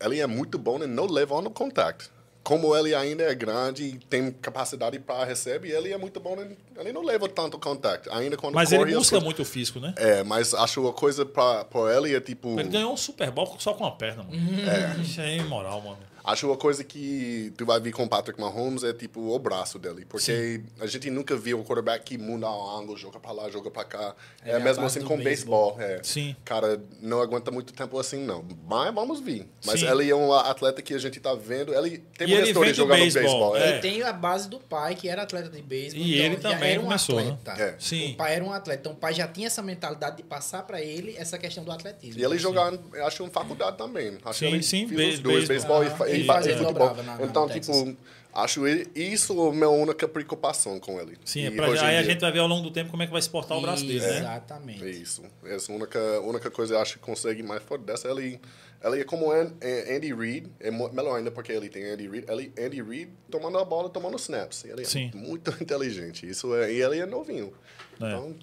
ele 0.00 0.20
é 0.20 0.26
muito 0.26 0.58
bom 0.58 0.82
em 0.82 0.86
não 0.86 1.04
levar 1.04 1.42
no 1.42 1.50
contact. 1.50 2.08
Como 2.44 2.76
ele 2.76 2.94
ainda 2.94 3.22
é 3.24 3.34
grande 3.34 3.84
e 3.84 3.92
tem 3.98 4.30
capacidade 4.30 4.98
para 4.98 5.24
receber, 5.24 5.70
ele 5.70 5.90
é 5.92 5.96
muito 5.96 6.20
bom. 6.20 6.36
Ele 6.78 6.92
não 6.92 7.02
leva 7.02 7.26
tanto 7.26 7.58
contact. 7.58 8.06
Ainda 8.10 8.36
quando 8.36 8.54
Mas 8.54 8.68
corre... 8.68 8.82
ele 8.82 8.94
busca 8.94 9.12
coisas- 9.12 9.24
muito 9.24 9.40
o 9.42 9.44
físico, 9.46 9.80
né? 9.80 9.94
É, 9.96 10.22
mas 10.22 10.52
acho 10.52 10.86
a 10.86 10.92
coisa 10.92 11.24
para 11.24 11.66
ele 11.96 12.14
é, 12.14 12.20
tipo... 12.20 12.60
Ele 12.60 12.68
ganhou 12.68 12.92
um 12.92 12.96
Super 12.98 13.30
Bowl 13.30 13.56
só 13.58 13.72
com 13.72 13.86
a 13.86 13.90
perna, 13.92 14.24
mano. 14.24 14.36
É. 14.70 15.00
Isso 15.00 15.20
é 15.22 15.38
imoral, 15.38 15.80
mano. 15.80 15.96
Acho 16.24 16.46
uma 16.46 16.56
coisa 16.56 16.82
que 16.82 17.52
tu 17.56 17.66
vai 17.66 17.78
ver 17.78 17.92
com 17.92 18.04
o 18.04 18.08
Patrick 18.08 18.40
Mahomes 18.40 18.82
é 18.82 18.92
tipo 18.94 19.20
o 19.34 19.38
braço 19.38 19.78
dele. 19.78 20.06
Porque 20.08 20.62
a 20.80 20.86
gente 20.86 21.10
nunca 21.10 21.36
viu 21.36 21.58
um 21.58 21.62
quarterback 21.62 22.02
que 22.04 22.16
muda 22.16 22.48
o 22.48 22.78
ângulo, 22.78 22.96
joga 22.96 23.20
pra 23.20 23.30
lá, 23.30 23.50
joga 23.50 23.70
pra 23.70 23.84
cá. 23.84 24.14
É, 24.42 24.52
É 24.52 24.58
mesmo 24.58 24.84
assim 24.86 25.02
com 25.02 25.18
beisebol. 25.18 25.74
beisebol. 25.74 25.98
É. 26.00 26.02
Sim. 26.02 26.34
Cara, 26.42 26.80
não 27.02 27.20
aguenta 27.20 27.50
muito 27.50 27.74
tempo 27.74 27.98
assim, 27.98 28.24
não. 28.24 28.42
Mas 28.66 28.94
vamos 28.94 29.20
ver. 29.20 29.46
Mas 29.66 29.80
Sim. 29.80 29.86
ele 29.86 30.08
é 30.10 30.16
um 30.16 30.32
atleta 30.32 30.80
que 30.80 30.94
a 30.94 30.98
gente 30.98 31.20
tá 31.20 31.34
vendo. 31.34 31.74
Ele 31.74 31.98
tem 32.16 32.26
E 32.28 32.32
uma 32.32 32.40
ele 32.40 32.48
história 32.48 32.72
de 32.72 32.76
jogar 32.78 32.94
no 32.96 33.02
beisebol, 33.02 33.52
beisebol. 33.52 33.56
é. 33.58 33.68
Ele 33.72 33.78
tem 33.80 34.02
a 34.02 34.12
base 34.12 34.48
do 34.48 34.58
pai, 34.58 34.94
que 34.94 35.08
era 35.08 35.22
atleta 35.22 35.50
de 35.50 35.60
beisebol. 35.60 36.02
E 36.06 36.14
então 36.14 36.24
ele 36.32 36.36
já 36.42 36.48
também 36.50 36.70
era 36.72 36.80
um 36.80 36.84
começou, 36.84 37.16
né? 37.20 37.30
atleta. 37.42 37.62
É. 37.62 37.76
Sim. 37.78 38.12
O 38.12 38.16
pai 38.16 38.34
era 38.34 38.44
um 38.44 38.50
atleta. 38.52 38.80
Então 38.80 38.92
o 38.92 38.96
pai 38.96 39.12
já 39.12 39.28
tinha 39.28 39.46
essa 39.46 39.62
mentalidade 39.62 40.16
de 40.16 40.22
passar 40.22 40.62
pra 40.62 40.80
ele 40.80 41.14
essa 41.18 41.36
questão 41.38 41.62
do 41.64 41.70
atletismo. 41.70 42.18
E 42.18 42.24
ele 42.24 42.38
jogava, 42.38 42.80
eu 42.94 43.06
acho, 43.06 43.22
em 43.24 43.28
faculdade 43.30 43.76
também. 43.76 44.16
Acho 44.24 44.38
Sim, 44.38 44.48
que 44.48 44.54
ele 44.54 44.62
sim, 44.62 44.88
fez 44.88 45.14
os 45.16 45.20
dois, 45.20 45.46
beisebol. 45.48 45.80
beisebol 45.80 46.08
e, 46.08 46.13
Ah, 46.13 46.13
e, 46.16 46.22
e 46.22 46.24
fa- 46.26 46.34
fazia 46.34 46.52
e 46.52 46.56
futebol. 46.56 46.72
dobrava 46.88 47.02
na- 47.02 47.16
na- 47.18 47.24
então, 47.24 47.46
no 47.46 47.52
tipo, 47.52 47.96
acho 48.32 48.66
ele- 48.66 48.88
isso 48.94 49.40
a 49.48 49.52
minha 49.52 49.68
única 49.68 50.06
preocupação 50.08 50.78
com 50.80 51.00
ele. 51.00 51.16
Sim, 51.24 51.40
E 51.42 51.46
é 51.46 51.50
pra- 51.50 51.66
aí 51.66 51.78
a 51.96 52.02
dia- 52.02 52.04
gente 52.12 52.20
vai 52.20 52.32
ver 52.32 52.38
ao 52.40 52.46
longo 52.48 52.62
do 52.62 52.70
tempo 52.70 52.90
como 52.90 53.02
é 53.02 53.06
que 53.06 53.12
vai 53.12 53.22
se 53.22 53.30
portar 53.30 53.56
o 53.56 53.60
braço 53.60 53.84
dele, 53.86 54.00
né? 54.00 54.18
Exatamente. 54.18 54.84
É 54.84 54.90
isso. 54.90 55.22
Essa 55.44 55.70
é 55.70 55.74
a 55.74 55.78
única, 55.78 56.20
única 56.20 56.50
coisa 56.50 56.72
que 56.72 56.76
eu 56.78 56.82
acho 56.82 56.92
que 56.94 56.98
consegue 57.00 57.42
mais 57.42 57.62
fora 57.62 57.80
dessa. 57.82 58.08
Ele, 58.08 58.40
ele 58.82 59.00
é 59.00 59.04
como 59.04 59.30
An- 59.30 59.52
é 59.60 59.96
Andy 59.96 60.12
Reid, 60.14 60.48
é 60.60 60.70
melhor 60.70 61.16
ainda 61.16 61.30
porque 61.30 61.52
ele 61.52 61.68
tem 61.68 61.84
Andy 61.90 62.08
Reid. 62.08 62.26
Ele, 62.30 62.52
Andy 62.58 62.82
Reid 62.82 63.10
tomando 63.30 63.58
a 63.58 63.64
bola, 63.64 63.88
tomando 63.88 64.16
snaps. 64.16 64.64
Ele 64.64 64.82
é 64.82 64.84
Sim. 64.84 65.10
muito 65.14 65.50
inteligente. 65.62 66.28
Isso 66.28 66.54
é, 66.54 66.72
e 66.72 66.82
ele 66.82 66.98
é 66.98 67.06
novinho. 67.06 67.52
É. 68.00 68.06
Então, 68.08 68.34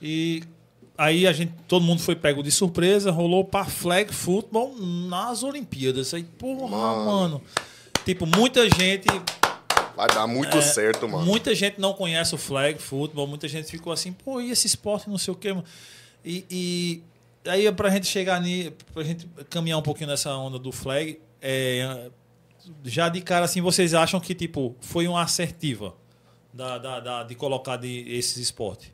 E 0.00 0.44
aí 0.98 1.26
a 1.26 1.32
gente, 1.32 1.54
todo 1.66 1.82
mundo 1.82 2.02
foi 2.02 2.14
pego 2.16 2.42
de 2.42 2.50
surpresa, 2.50 3.10
rolou 3.10 3.44
para 3.44 3.64
flag 3.64 4.12
football 4.12 4.74
nas 4.76 5.42
Olimpíadas. 5.42 6.12
Aí, 6.12 6.24
porra, 6.24 6.68
Mano. 6.76 7.04
mano. 7.06 7.42
Tipo, 8.04 8.26
muita 8.26 8.68
gente, 8.68 9.06
vai 9.96 10.08
dar 10.08 10.26
muito 10.26 10.60
certo, 10.60 11.08
mano. 11.08 11.24
muita 11.24 11.54
gente 11.54 11.78
não 11.80 11.92
conhece 11.92 12.34
o 12.34 12.38
flag 12.38 12.78
football, 12.82 13.26
muita 13.26 13.46
gente 13.48 13.70
ficou 13.70 13.92
assim, 13.92 14.12
pô, 14.12 14.40
e 14.40 14.50
esse 14.50 14.66
esporte, 14.66 15.08
não 15.08 15.18
sei 15.18 15.32
o 15.32 15.36
quê, 15.36 15.52
mano. 15.52 15.64
E, 16.24 16.44
e 16.50 17.02
aí 17.48 17.70
pra 17.72 17.90
gente 17.90 18.06
chegar 18.06 18.40
ni, 18.40 18.70
pra 18.92 19.02
gente 19.04 19.26
caminhar 19.48 19.78
um 19.78 19.82
pouquinho 19.82 20.08
nessa 20.10 20.34
onda 20.36 20.58
do 20.58 20.72
flag, 20.72 21.18
é, 21.40 22.10
já 22.84 23.08
de 23.08 23.20
cara 23.20 23.44
assim, 23.44 23.60
vocês 23.60 23.94
acham 23.94 24.18
que 24.20 24.34
tipo 24.34 24.74
foi 24.80 25.06
uma 25.06 25.22
assertiva 25.22 25.94
da, 26.52 26.76
da, 26.78 27.00
da- 27.00 27.22
de 27.22 27.34
colocar 27.34 27.76
de, 27.76 28.04
esses 28.08 28.36
esportes? 28.38 28.90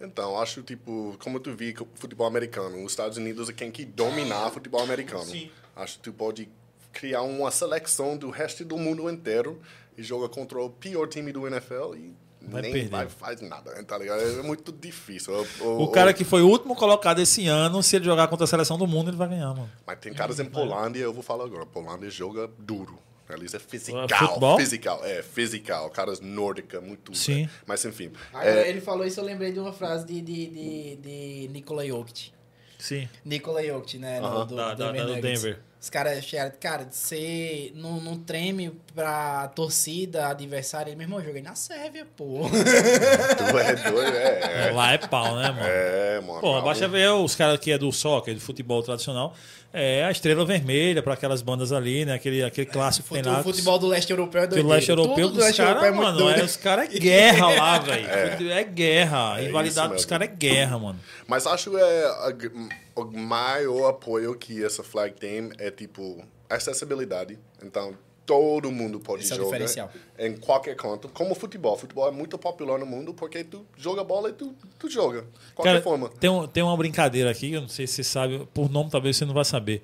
Então, 0.00 0.38
acho, 0.38 0.62
tipo, 0.62 1.16
como 1.18 1.40
tu 1.40 1.54
vi 1.54 1.74
com 1.74 1.84
o 1.84 1.88
futebol 1.94 2.26
americano, 2.26 2.84
os 2.84 2.92
Estados 2.92 3.18
Unidos 3.18 3.48
é 3.48 3.52
quem 3.52 3.70
que 3.70 3.84
dominar 3.84 4.46
o 4.46 4.50
futebol 4.50 4.80
americano. 4.80 5.24
Sim. 5.24 5.50
Acho 5.74 5.96
que 5.96 6.04
tu 6.04 6.12
pode 6.12 6.48
criar 6.92 7.22
uma 7.22 7.50
seleção 7.50 8.16
do 8.16 8.30
resto 8.30 8.64
do 8.64 8.76
mundo 8.78 9.10
inteiro 9.10 9.60
e 9.96 10.02
joga 10.02 10.28
contra 10.28 10.60
o 10.60 10.70
pior 10.70 11.08
time 11.08 11.32
do 11.32 11.46
NFL 11.46 11.94
e 11.96 12.14
Vai 12.40 12.62
nem 12.62 12.72
perder. 12.72 12.88
vai 12.88 13.08
faz 13.08 13.40
nada, 13.40 13.82
tá 13.84 13.98
ligado? 13.98 14.20
É 14.20 14.42
muito 14.42 14.72
difícil. 14.72 15.34
O 15.60 15.88
cara 15.88 16.14
que 16.14 16.24
foi 16.24 16.40
o 16.42 16.48
último 16.48 16.74
colocado 16.74 17.18
esse 17.20 17.46
ano, 17.46 17.82
se 17.82 17.96
ele 17.96 18.04
jogar 18.04 18.28
contra 18.28 18.44
a 18.44 18.46
seleção 18.46 18.78
do 18.78 18.86
mundo, 18.86 19.10
ele 19.10 19.16
vai 19.16 19.28
ganhar, 19.28 19.48
mano. 19.48 19.70
Mas 19.86 19.98
tem 19.98 20.14
caras 20.14 20.38
em 20.38 20.44
Polândia, 20.44 21.00
eu 21.00 21.12
vou 21.12 21.22
falar 21.22 21.44
agora, 21.44 21.66
Polândia 21.66 22.08
joga 22.08 22.48
duro. 22.58 22.98
Eles 23.30 23.52
é 23.54 23.58
physical, 23.58 24.08
futebol? 24.08 24.56
physical, 24.58 25.04
é, 25.04 25.22
physical, 25.22 25.90
caras 25.90 26.20
nórdica, 26.20 26.80
muito. 26.80 27.14
Sim. 27.14 27.44
é. 27.44 27.48
Mas 27.66 27.84
enfim, 27.84 28.10
Agora, 28.32 28.48
é, 28.62 28.68
ele 28.68 28.80
falou 28.80 29.06
isso, 29.06 29.20
eu 29.20 29.24
lembrei 29.24 29.52
de 29.52 29.58
uma 29.60 29.72
frase 29.72 30.06
de, 30.06 30.20
de, 30.22 30.46
de, 30.46 30.96
de 30.96 31.48
Nikola 31.52 31.86
Jokic. 31.86 32.32
Sim. 32.78 33.08
Nikola 33.24 33.62
Jokic, 33.64 33.98
né? 33.98 34.20
Aham. 34.20 34.46
do, 34.46 34.56
Da- 34.56 34.74
da- 34.74 34.92
da- 34.92 34.92
do 34.92 34.98
Nuggets. 35.14 35.42
Denver. 35.42 35.60
Os 35.80 35.88
caras 35.90 36.24
cara, 36.60 36.88
você 36.90 37.70
não, 37.74 38.00
não 38.00 38.18
treme 38.18 38.72
pra 38.98 39.46
torcida 39.54 40.26
adversária. 40.26 40.90
Ele, 40.90 40.96
meu 40.96 41.04
irmão, 41.04 41.20
eu 41.20 41.24
joguei 41.26 41.40
na 41.40 41.54
Sérvia, 41.54 42.04
pô. 42.16 42.48
tu 42.50 43.58
é 43.58 43.74
doido, 43.90 44.16
é. 44.16 44.72
Lá 44.72 44.92
é 44.92 44.98
pau, 44.98 45.36
né, 45.36 45.50
mano? 45.52 45.60
É, 45.64 46.20
mano. 46.20 46.40
Pô, 46.40 46.60
basta 46.60 46.88
ver 46.88 47.08
os 47.12 47.36
caras 47.36 47.60
que 47.60 47.70
é 47.70 47.78
do 47.78 47.92
soccer, 47.92 48.34
do 48.34 48.40
futebol 48.40 48.82
tradicional. 48.82 49.32
É 49.72 50.02
a 50.02 50.10
estrela 50.10 50.44
vermelha 50.44 51.00
para 51.00 51.14
aquelas 51.14 51.42
bandas 51.42 51.70
ali, 51.72 52.04
né? 52.04 52.14
Aquele, 52.14 52.42
aquele 52.42 52.66
clássico 52.66 53.14
que 53.14 53.22
lá. 53.22 53.38
O 53.40 53.42
futebol 53.44 53.78
do 53.78 53.86
leste 53.86 54.10
europeu 54.10 54.42
é 54.42 54.46
Que 54.48 54.54
o 54.54 54.56
doido. 54.56 54.68
leste 54.68 54.88
europeu 54.90 55.28
dos 55.28 55.56
caras, 55.56 55.94
mano, 55.94 56.30
é, 56.30 56.42
os 56.42 56.56
caras 56.56 56.92
é 56.92 56.98
guerra 56.98 57.48
lá, 57.50 57.78
velho. 57.78 58.08
É. 58.08 58.64
guerra. 58.64 59.34
A 59.34 59.38
É 59.40 59.44
rivalidade 59.44 59.86
isso 59.88 59.94
dos 59.96 60.04
caras 60.06 60.28
é 60.28 60.32
guerra, 60.32 60.76
mano. 60.78 60.98
Mas 61.26 61.46
acho 61.46 61.76
é 61.78 62.04
a 62.04 62.30
g- 62.36 62.50
o 62.96 63.04
maior 63.16 63.90
apoio 63.90 64.34
que 64.34 64.64
essa 64.64 64.82
flag 64.82 65.14
tem 65.14 65.50
é 65.58 65.70
tipo 65.70 66.24
acessibilidade. 66.50 67.38
Então 67.62 67.94
todo 68.28 68.70
mundo 68.70 69.00
pode 69.00 69.22
Esse 69.24 69.32
é 69.32 69.36
jogar 69.36 69.46
diferencial. 69.58 69.90
em 70.18 70.36
qualquer 70.36 70.76
canto. 70.76 71.08
Como 71.08 71.34
futebol, 71.34 71.78
futebol 71.78 72.06
é 72.06 72.10
muito 72.10 72.36
popular 72.36 72.78
no 72.78 72.84
mundo 72.84 73.14
porque 73.14 73.42
tu 73.42 73.64
joga 73.74 74.04
bola 74.04 74.28
e 74.28 74.32
tu, 74.34 74.54
tu 74.78 74.90
joga. 74.90 75.24
Qualquer 75.54 75.70
Cara, 75.72 75.82
forma. 75.82 76.10
Tem, 76.20 76.28
um- 76.28 76.46
tem 76.46 76.62
uma 76.62 76.76
brincadeira 76.76 77.30
aqui, 77.30 77.54
eu 77.54 77.62
não 77.62 77.68
sei 77.68 77.86
se 77.86 77.94
você 77.94 78.04
sabe, 78.04 78.46
por 78.52 78.70
nome 78.70 78.90
talvez 78.90 79.16
você 79.16 79.24
não 79.24 79.32
vai 79.32 79.46
saber. 79.46 79.82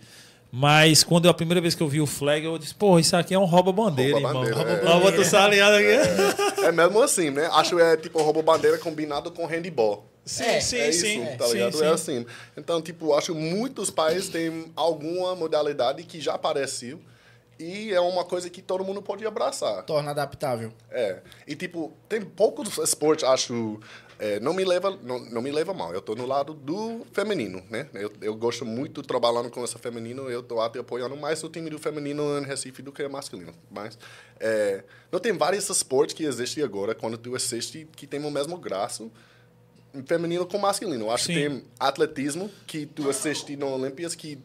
Mas 0.53 1.03
quando 1.03 1.27
é 1.27 1.31
a 1.31 1.35
primeira 1.35 1.61
vez 1.61 1.75
que 1.75 1.83
eu 1.83 1.89
vi 1.89 2.01
o 2.03 2.07
flag, 2.07 2.45
eu 2.45 2.59
disse, 2.59 2.75
pô, 2.75 2.99
isso 2.99 3.17
aqui 3.17 3.33
é 3.35 3.39
um 3.39 3.45
rouba-bandeira, 3.47 4.19
irmão. 4.19 4.45
Rouba-bandeira, 4.45 4.87
é. 4.87 4.93
Rouba 4.93 5.11
tu 5.13 5.25
ligado 5.49 5.75
aqui? 5.75 6.63
É 6.65 6.71
mesmo 6.71 7.03
assim, 7.03 7.31
né? 7.31 7.49
Acho 7.51 7.75
que 7.77 7.83
é 7.83 7.97
tipo 7.97 8.23
roubo 8.23 8.43
bandeira 8.43 8.79
combinado 8.79 9.33
com 9.33 9.47
handball. 9.47 10.05
Sim, 10.25 10.45
É, 10.45 10.61
sim, 10.61 10.77
é 10.79 10.93
sim. 10.93 11.25
isso, 11.25 11.37
tá 11.39 11.47
sim, 11.47 11.55
ligado? 11.55 11.77
sim. 11.77 11.85
É 11.85 11.89
assim. 11.89 12.27
Então, 12.57 12.81
tipo, 12.83 13.15
acho 13.15 13.33
que 13.33 13.39
muitos 13.39 13.91
países 13.91 14.29
têm 14.29 14.67
alguma 14.77 15.35
modalidade 15.35 16.03
que 16.05 16.21
já 16.21 16.35
apareceu 16.35 17.01
e 17.59 17.93
é 17.93 18.01
uma 18.01 18.25
coisa 18.25 18.51
que 18.51 18.61
todo 18.61 18.85
mundo 18.85 19.01
pode 19.03 19.25
abraçar. 19.27 19.83
Torna 19.85 20.11
adaptável. 20.11 20.73
É. 20.91 21.21
E, 21.47 21.55
tipo, 21.55 21.93
tem 22.09 22.21
poucos 22.23 22.79
esportes, 22.79 23.25
acho... 23.25 23.81
é, 24.19 24.41
não, 24.41 24.53
me 24.53 24.65
leva, 24.65 24.91
não, 25.03 25.19
não 25.19 25.43
me 25.43 25.51
leva 25.51 25.73
mal. 25.73 25.93
Eu 25.93 26.01
tô 26.01 26.15
no 26.15 26.27
lado 26.27 26.55
do 26.55 27.07
feminino, 27.13 27.63
né? 27.71 27.89
Eu, 27.95 28.13
eu 28.21 28.35
gosto 28.35 28.65
muito 28.65 29.03
trabalhando 29.03 29.51
com 29.51 29.63
essa 29.63 29.79
feminino. 29.79 30.31
Eu 30.31 30.43
tô 30.43 30.61
até 30.61 30.81
apoiando 30.81 31.17
mais 31.17 31.43
o 31.45 31.49
time 31.49 31.71
do 31.71 31.79
feminino 31.79 32.39
em 32.39 32.45
Recife 32.45 32.83
do 32.83 32.93
que 32.93 33.03
o 33.03 33.11
masculino. 33.11 33.55
Mas 33.71 33.99
é, 34.41 34.83
não 35.13 35.21
tem 35.21 35.33
vários 35.33 35.69
esportes 35.69 36.15
que 36.15 36.25
existem 36.25 36.63
agora, 36.63 36.95
quando 36.95 37.17
tu 37.17 37.35
assiste, 37.35 37.89
que 37.97 38.07
tem 38.07 38.25
o 38.25 38.31
mesmo 38.31 38.59
graço 38.59 39.11
feminino 40.07 40.45
com 40.45 40.59
masculino. 40.59 41.05
Eu 41.05 41.11
acho 41.13 41.27
que 41.27 41.35
Sim. 41.35 41.51
tem 41.51 41.65
atletismo, 41.79 42.51
que 42.67 42.85
tu 42.85 43.09
assiste 43.09 43.57
no 43.57 43.69
Olímpias, 43.75 44.15
que 44.15 44.39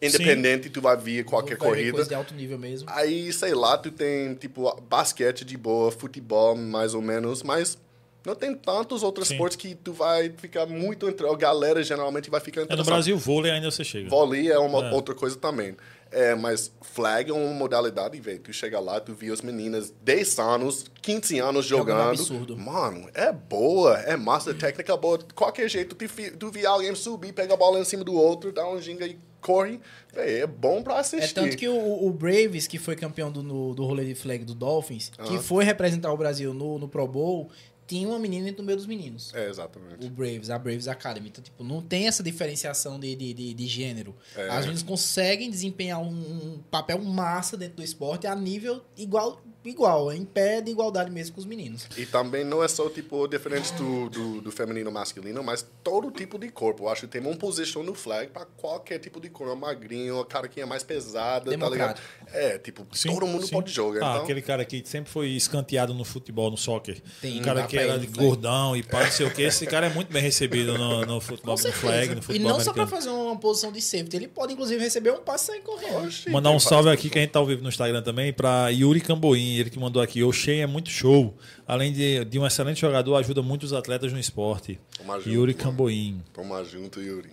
independente 0.00 0.70
tu 0.70 0.80
vai 0.80 0.96
ver 0.96 1.24
qualquer 1.24 1.56
Vai 1.56 1.68
corrida. 1.68 1.92
Coisa 1.92 2.08
de 2.08 2.14
alto 2.14 2.34
nível 2.34 2.58
mesmo. 2.58 2.88
Aí, 2.92 3.32
sei 3.32 3.54
lá, 3.54 3.76
tu 3.76 3.90
tem, 3.90 4.34
tipo, 4.34 4.74
basquete 4.88 5.44
de 5.44 5.56
boa, 5.56 5.90
futebol 5.90 6.54
mais 6.56 6.94
ou 6.94 7.02
menos, 7.02 7.42
mas 7.42 7.76
não 8.24 8.34
tem 8.34 8.54
tantos 8.54 9.02
outros 9.02 9.28
Sim. 9.28 9.34
esportes 9.34 9.56
que 9.56 9.74
tu 9.74 9.92
vai 9.92 10.30
ficar 10.36 10.66
muito 10.66 11.08
entre... 11.08 11.26
A 11.26 11.34
galera 11.34 11.82
geralmente 11.82 12.28
vai 12.30 12.40
ficar 12.40 12.62
É 12.68 12.76
no. 12.76 12.84
Brasil, 12.84 13.16
vôlei 13.16 13.50
ainda 13.50 13.70
você 13.70 13.82
chega. 13.84 14.08
Vôlei 14.08 14.50
é 14.50 14.58
uma 14.58 14.86
É. 14.88 14.92
outra 14.92 15.14
coisa 15.14 15.36
também. 15.36 15.76
É, 16.10 16.34
mas 16.34 16.72
flag 16.80 17.30
é 17.30 17.34
uma 17.34 17.52
modalidade, 17.52 18.18
velho. 18.18 18.38
Tu 18.38 18.50
chega 18.52 18.80
lá, 18.80 18.98
tu 18.98 19.12
vê 19.14 19.30
as 19.30 19.42
meninas 19.42 19.92
10 20.02 20.38
anos, 20.38 20.86
15 21.02 21.38
anos 21.38 21.66
Jogando 21.66 21.98
jogando. 21.98 22.10
absurdo. 22.10 22.56
Mano, 22.56 23.10
é 23.12 23.30
boa, 23.30 23.98
é 23.98 24.16
massa, 24.16 24.54
técnica 24.54 24.96
boa. 24.96 25.18
De 25.18 25.26
qualquer 25.34 25.68
jeito, 25.68 25.94
tu, 25.94 26.06
tu 26.38 26.50
vê 26.50 26.64
alguém 26.64 26.94
subir, 26.94 27.32
pega 27.34 27.52
a 27.52 27.56
bola 27.58 27.78
em 27.78 27.84
cima 27.84 28.04
do 28.04 28.14
outro, 28.14 28.50
dá 28.52 28.66
um 28.66 28.80
ginga 28.80 29.06
e 29.06 29.18
corre. 29.40 29.80
Véi, 30.14 30.40
é 30.40 30.46
bom 30.46 30.82
pra 30.82 30.96
É 30.96 31.00
assistir. 31.00 31.34
tanto 31.34 31.56
que 31.56 31.68
o, 31.68 32.06
o 32.06 32.12
Braves, 32.12 32.66
que 32.66 32.78
foi 32.78 32.96
campeão 32.96 33.30
do, 33.30 33.42
no- 33.42 33.74
do 33.74 33.84
rolê 33.84 34.04
de 34.04 34.14
flag 34.14 34.44
do 34.44 34.54
Dolphins, 34.54 35.10
que 35.10 35.20
Aham. 35.34 35.42
foi 35.42 35.64
representar 35.64 36.12
o 36.12 36.16
Brasil 36.16 36.52
no, 36.54 36.78
no 36.78 36.88
Pro 36.88 37.06
Bowl, 37.06 37.50
tinha 37.86 38.06
uma 38.06 38.18
menina 38.18 38.52
no 38.56 38.62
meio 38.62 38.76
dos 38.76 38.86
meninos. 38.86 39.32
É, 39.34 39.48
exatamente. 39.48 40.06
O 40.06 40.10
Braves, 40.10 40.50
a 40.50 40.58
Braves 40.58 40.86
Academy. 40.88 41.28
Então, 41.28 41.42
tipo, 41.42 41.64
não 41.64 41.80
tem 41.80 42.06
essa 42.06 42.22
diferenciação 42.22 43.00
de, 43.00 43.14
de, 43.16 43.32
de, 43.32 43.54
de 43.54 43.66
gênero. 43.66 44.14
É. 44.36 44.46
As 44.50 44.60
meninas 44.66 44.82
conseguem 44.82 45.50
desempenhar 45.50 45.98
um, 45.98 46.08
um 46.08 46.58
papel 46.70 46.98
massa 47.02 47.56
dentro 47.56 47.76
do 47.76 47.82
esporte 47.82 48.26
a 48.26 48.34
nível 48.34 48.82
igual, 48.94 49.40
igual, 49.68 50.12
em 50.12 50.24
pé 50.24 50.60
de 50.60 50.70
igualdade 50.70 51.10
mesmo 51.10 51.34
com 51.34 51.40
os 51.40 51.46
meninos. 51.46 51.86
E 51.96 52.06
também 52.06 52.44
não 52.44 52.62
é 52.62 52.68
só, 52.68 52.88
tipo, 52.88 53.26
diferente 53.28 53.72
do, 53.74 54.08
do, 54.08 54.40
do 54.40 54.50
feminino 54.52 54.90
masculino, 54.90 55.42
mas 55.42 55.66
todo 55.82 56.10
tipo 56.10 56.38
de 56.38 56.48
corpo. 56.50 56.84
Eu 56.84 56.88
acho 56.88 57.02
que 57.02 57.06
tem 57.08 57.20
uma 57.20 57.34
posição 57.36 57.82
no 57.82 57.94
flag 57.94 58.30
para 58.30 58.44
qualquer 58.44 58.98
tipo 58.98 59.20
de 59.20 59.28
corpo. 59.28 59.54
Magrinho, 59.56 60.24
cara 60.24 60.48
que 60.48 60.60
é 60.60 60.66
mais 60.66 60.82
pesada, 60.82 61.56
tá 61.56 61.68
ligado? 61.68 62.00
É, 62.32 62.58
tipo, 62.58 62.86
Sim, 62.92 63.14
todo 63.14 63.26
mundo 63.26 63.46
sim. 63.46 63.52
pode 63.52 63.72
jogar. 63.72 64.04
Ah, 64.06 64.10
então, 64.12 64.22
aquele 64.24 64.42
cara 64.42 64.64
que 64.64 64.82
sempre 64.84 65.10
foi 65.10 65.28
escanteado 65.28 65.94
no 65.94 66.04
futebol, 66.04 66.50
no 66.50 66.56
soccer. 66.56 67.00
Tem, 67.20 67.40
o 67.40 67.44
cara 67.44 67.66
que 67.66 67.78
era 67.78 67.98
vai. 67.98 68.06
gordão 68.06 68.76
e 68.76 68.82
pá, 68.82 69.04
não 69.04 69.10
sei 69.10 69.26
o 69.26 69.30
que. 69.30 69.42
Esse 69.42 69.66
cara 69.66 69.86
é 69.86 69.90
muito 69.90 70.12
bem 70.12 70.22
recebido 70.22 70.76
no, 70.76 71.04
no 71.06 71.20
futebol, 71.20 71.56
no 71.56 71.72
flag, 71.72 72.14
no 72.14 72.20
e 72.20 72.22
futebol 72.22 72.50
não 72.50 72.60
só 72.60 72.72
pra 72.72 72.82
americano. 72.82 73.02
fazer 73.02 73.10
uma 73.10 73.36
posição 73.38 73.72
de 73.72 73.80
safety, 73.80 74.16
ele 74.16 74.28
pode 74.28 74.52
inclusive 74.52 74.82
receber 74.82 75.12
um 75.12 75.20
passe 75.20 75.44
e 75.44 75.46
sair 75.48 75.60
correndo. 75.62 76.06
Oxi, 76.06 76.30
Mandar 76.30 76.50
um 76.50 76.60
salve 76.60 76.90
aqui 76.90 77.08
que 77.08 77.18
a 77.18 77.22
gente 77.22 77.30
tá 77.30 77.38
ao 77.38 77.46
vivo 77.46 77.62
no 77.62 77.68
Instagram 77.68 78.02
também 78.02 78.32
pra 78.32 78.68
Yuri 78.68 79.00
Camboim, 79.00 79.57
ele 79.58 79.70
que 79.70 79.78
mandou 79.78 80.00
aqui. 80.00 80.22
O 80.22 80.32
Shea 80.32 80.62
é 80.62 80.66
muito 80.66 80.90
show. 80.90 81.36
Além 81.66 81.92
de, 81.92 82.24
de 82.24 82.38
um 82.38 82.46
excelente 82.46 82.80
jogador, 82.80 83.16
ajuda 83.16 83.42
muitos 83.42 83.72
atletas 83.72 84.12
no 84.12 84.18
esporte. 84.18 84.78
Junto, 85.00 85.28
Yuri 85.28 85.52
mano. 85.52 85.64
Camboim. 85.64 86.22
Tamo 86.32 86.64
junto, 86.64 87.00
Yuri. 87.00 87.30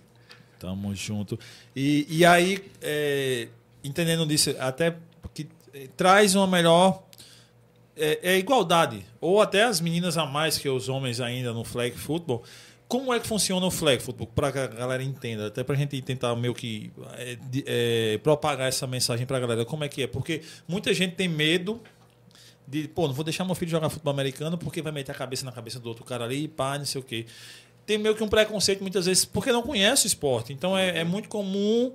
Tamo 0.60 0.96
junto. 0.96 1.40
E, 1.76 2.06
e 2.10 2.26
aí, 2.26 2.64
é, 2.82 3.48
entendendo 3.84 4.26
disso, 4.26 4.56
até 4.60 4.96
que 5.34 5.48
é, 5.74 5.88
traz 5.96 6.36
uma 6.36 6.48
melhor 6.48 7.04
é, 7.96 8.20
é 8.34 8.38
igualdade. 8.38 9.06
Ou 9.22 9.42
até 9.42 9.64
as 9.64 9.80
meninas 9.80 10.18
a 10.18 10.26
mais 10.26 10.58
que 10.58 10.68
os 10.68 10.90
homens 10.90 11.20
ainda 11.20 11.54
no 11.54 11.64
flag 11.64 11.98
football. 11.98 12.44
Como 12.88 13.12
é 13.14 13.20
que 13.20 13.26
funciona 13.26 13.66
o 13.66 13.72
flag 13.72 14.02
football? 14.02 14.28
Para 14.28 14.52
que 14.52 14.60
a 14.60 14.68
galera 14.68 15.02
entenda, 15.02 15.48
até 15.48 15.64
para 15.64 15.74
a 15.74 15.78
gente 15.78 16.00
tentar 16.02 16.36
meio 16.36 16.54
que 16.54 16.92
é, 17.14 17.38
é, 17.66 18.18
propagar 18.20 18.68
essa 18.68 18.86
mensagem 18.86 19.26
para 19.26 19.38
a 19.38 19.40
galera. 19.40 19.66
Como 19.66 19.84
é 19.84 19.90
que 19.90 20.04
é? 20.04 20.08
Porque 20.08 20.42
muita 20.68 20.94
gente 20.94 21.16
tem 21.16 21.28
medo 21.28 21.82
de, 22.68 22.88
pô, 22.88 23.08
não 23.08 23.14
vou 23.14 23.24
deixar 23.24 23.46
meu 23.46 23.56
filho 23.56 23.70
jogar 23.72 23.90
futebol 23.90 24.12
americano 24.14 24.58
porque 24.58 24.82
vai 24.82 24.92
meter 24.92 25.12
a 25.12 25.16
cabeça 25.16 25.46
na 25.46 25.52
cabeça 25.52 25.80
do 25.80 25.88
outro 25.88 26.04
cara 26.04 26.24
ali 26.26 26.44
e 26.46 26.48
pá, 26.48 26.78
não 26.78 26.86
sei 26.86 27.00
o 27.02 27.04
quê. 27.04 27.26
Tem 27.86 27.98
meio 27.98 28.16
que 28.16 28.24
um 28.24 28.28
preconceito 28.28 28.82
muitas 28.82 29.06
vezes 29.06 29.26
porque 29.26 29.52
não 29.52 29.62
conhece 29.62 30.06
o 30.06 30.08
esporte. 30.08 30.52
Então 30.52 30.76
é, 30.78 31.00
é 31.00 31.04
muito 31.04 31.30
comum, 31.30 31.94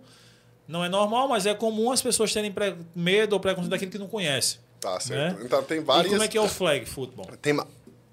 não 0.69 0.85
é 0.85 0.89
normal, 0.89 1.27
mas 1.29 1.47
é 1.47 1.55
comum 1.55 1.91
as 1.91 2.01
pessoas 2.01 2.33
terem 2.33 2.55
medo 2.95 3.33
ou 3.33 3.41
preconceito 3.41 3.71
daquilo 3.71 3.91
que 3.91 3.99
não 3.99 4.07
conhece. 4.07 4.59
Tá 4.81 4.99
certo. 5.01 5.39
Né? 5.41 5.45
Então 5.47 5.63
tem 5.63 5.79
E 5.79 5.81
várias. 5.81 6.13
como 6.13 6.23
é 6.23 6.29
que 6.29 6.39
é 6.39 6.41
o 6.41 6.49
flag 6.49 6.87
football? 6.87 7.27
tem 7.43 7.59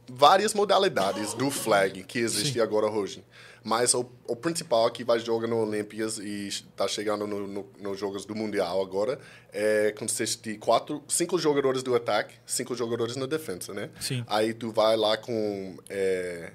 várias 0.10 0.54
modalidades 0.54 1.34
do 1.34 1.52
flag 1.52 2.04
que 2.04 2.18
existe 2.20 2.54
Sim. 2.54 2.60
agora 2.62 2.88
hoje. 2.90 3.24
Mas 3.68 3.94
o, 3.94 4.06
o 4.26 4.34
principal 4.34 4.90
que 4.90 5.04
vai 5.04 5.20
jogar 5.20 5.46
no 5.46 5.58
Olympias 5.62 6.18
e 6.20 6.48
está 6.48 6.88
chegando 6.88 7.28
nos 7.28 7.50
no, 7.50 7.66
nos 7.82 8.00
Jogos 8.00 8.24
do 8.26 8.34
Mundial 8.34 8.82
agora 8.82 9.20
é 9.52 9.92
consiste 9.92 10.42
de 10.54 10.58
quatro, 10.58 11.04
cinco 11.06 11.38
jogadores 11.38 11.84
do 11.84 11.94
ataque, 11.94 12.36
cinco 12.46 12.74
jogadores 12.74 13.18
na 13.18 13.26
defesa, 13.26 13.74
né? 13.74 13.90
Sim. 14.00 14.24
Aí 14.26 14.54
tu 14.54 14.72
vai 14.72 14.96
lá 14.96 15.18
com 15.18 15.76
é, 15.90 16.54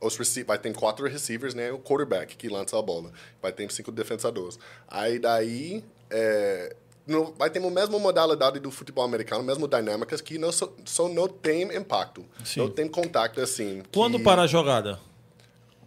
os 0.00 0.16
rece- 0.16 0.44
vai 0.44 0.56
ter 0.56 0.72
quatro 0.74 1.08
receivers, 1.08 1.54
né? 1.54 1.72
O 1.72 1.78
quarterback 1.80 2.36
que 2.36 2.48
lança 2.48 2.78
a 2.78 2.82
bola. 2.82 3.10
Vai 3.42 3.50
ter 3.50 3.68
cinco 3.72 3.90
defensadores. 3.90 4.56
Aí 4.86 5.18
daí 5.18 5.82
é, 6.08 6.76
no- 7.04 7.34
vai 7.36 7.50
ter 7.50 7.58
a 7.58 7.68
mesma 7.68 7.98
modalidade 7.98 8.60
do 8.60 8.70
futebol 8.70 9.02
americano, 9.04 9.42
mesmo 9.42 9.66
dinâmicas 9.66 10.20
que 10.20 10.38
não 10.38 10.52
só, 10.52 10.72
só 10.84 11.08
não 11.08 11.26
tem 11.26 11.62
impacto, 11.76 12.24
Sim. 12.44 12.60
não 12.60 12.70
tem 12.70 12.86
contato 12.86 13.40
assim. 13.40 13.82
Quando 13.92 14.18
que- 14.18 14.22
para 14.24 14.42
a 14.42 14.46
jogada? 14.46 15.00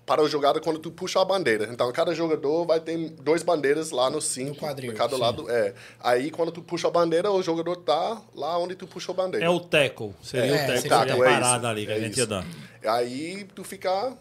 Para 0.07 0.23
o 0.23 0.27
jogada 0.29 0.59
quando 0.61 0.79
tu 0.79 0.89
puxa 0.89 1.21
a 1.21 1.25
bandeira. 1.25 1.67
Então, 1.71 1.91
cada 1.91 2.15
jogador 2.15 2.65
vai 2.65 2.79
ter 2.79 2.97
dois 3.21 3.43
bandeiras 3.43 3.91
lá 3.91 4.09
no 4.09 4.21
cinco. 4.21 4.51
No 4.51 4.55
quadril, 4.55 4.93
Cada 4.95 5.15
sim. 5.17 5.21
lado, 5.21 5.51
é. 5.51 5.73
Aí, 5.99 6.31
quando 6.31 6.49
tu 6.51 6.61
puxa 6.61 6.87
a 6.87 6.91
bandeira, 6.91 7.29
o 7.29 7.43
jogador 7.43 7.75
tá 7.75 8.19
lá 8.33 8.57
onde 8.57 8.73
tu 8.73 8.87
puxou 8.87 9.11
a 9.13 9.15
bandeira. 9.17 9.45
É 9.45 9.49
o 9.49 9.59
tackle. 9.59 10.13
Seria 10.23 10.45
É, 10.45 10.53
o 10.55 10.57
tackle, 10.59 10.81
seria 10.81 10.97
seria 10.99 11.13
a 11.13 11.17
o- 11.17 11.23
é 11.25 11.29
parada 11.29 11.57
isso, 11.57 11.65
ali 11.67 11.85
que 11.85 11.91
a 11.91 11.95
é 11.95 11.99
gente 11.99 12.11
isso. 12.11 12.19
ia 12.21 12.25
dar. 12.25 12.45
Aí, 12.85 13.45
tu 13.53 13.63
fica... 13.65 14.13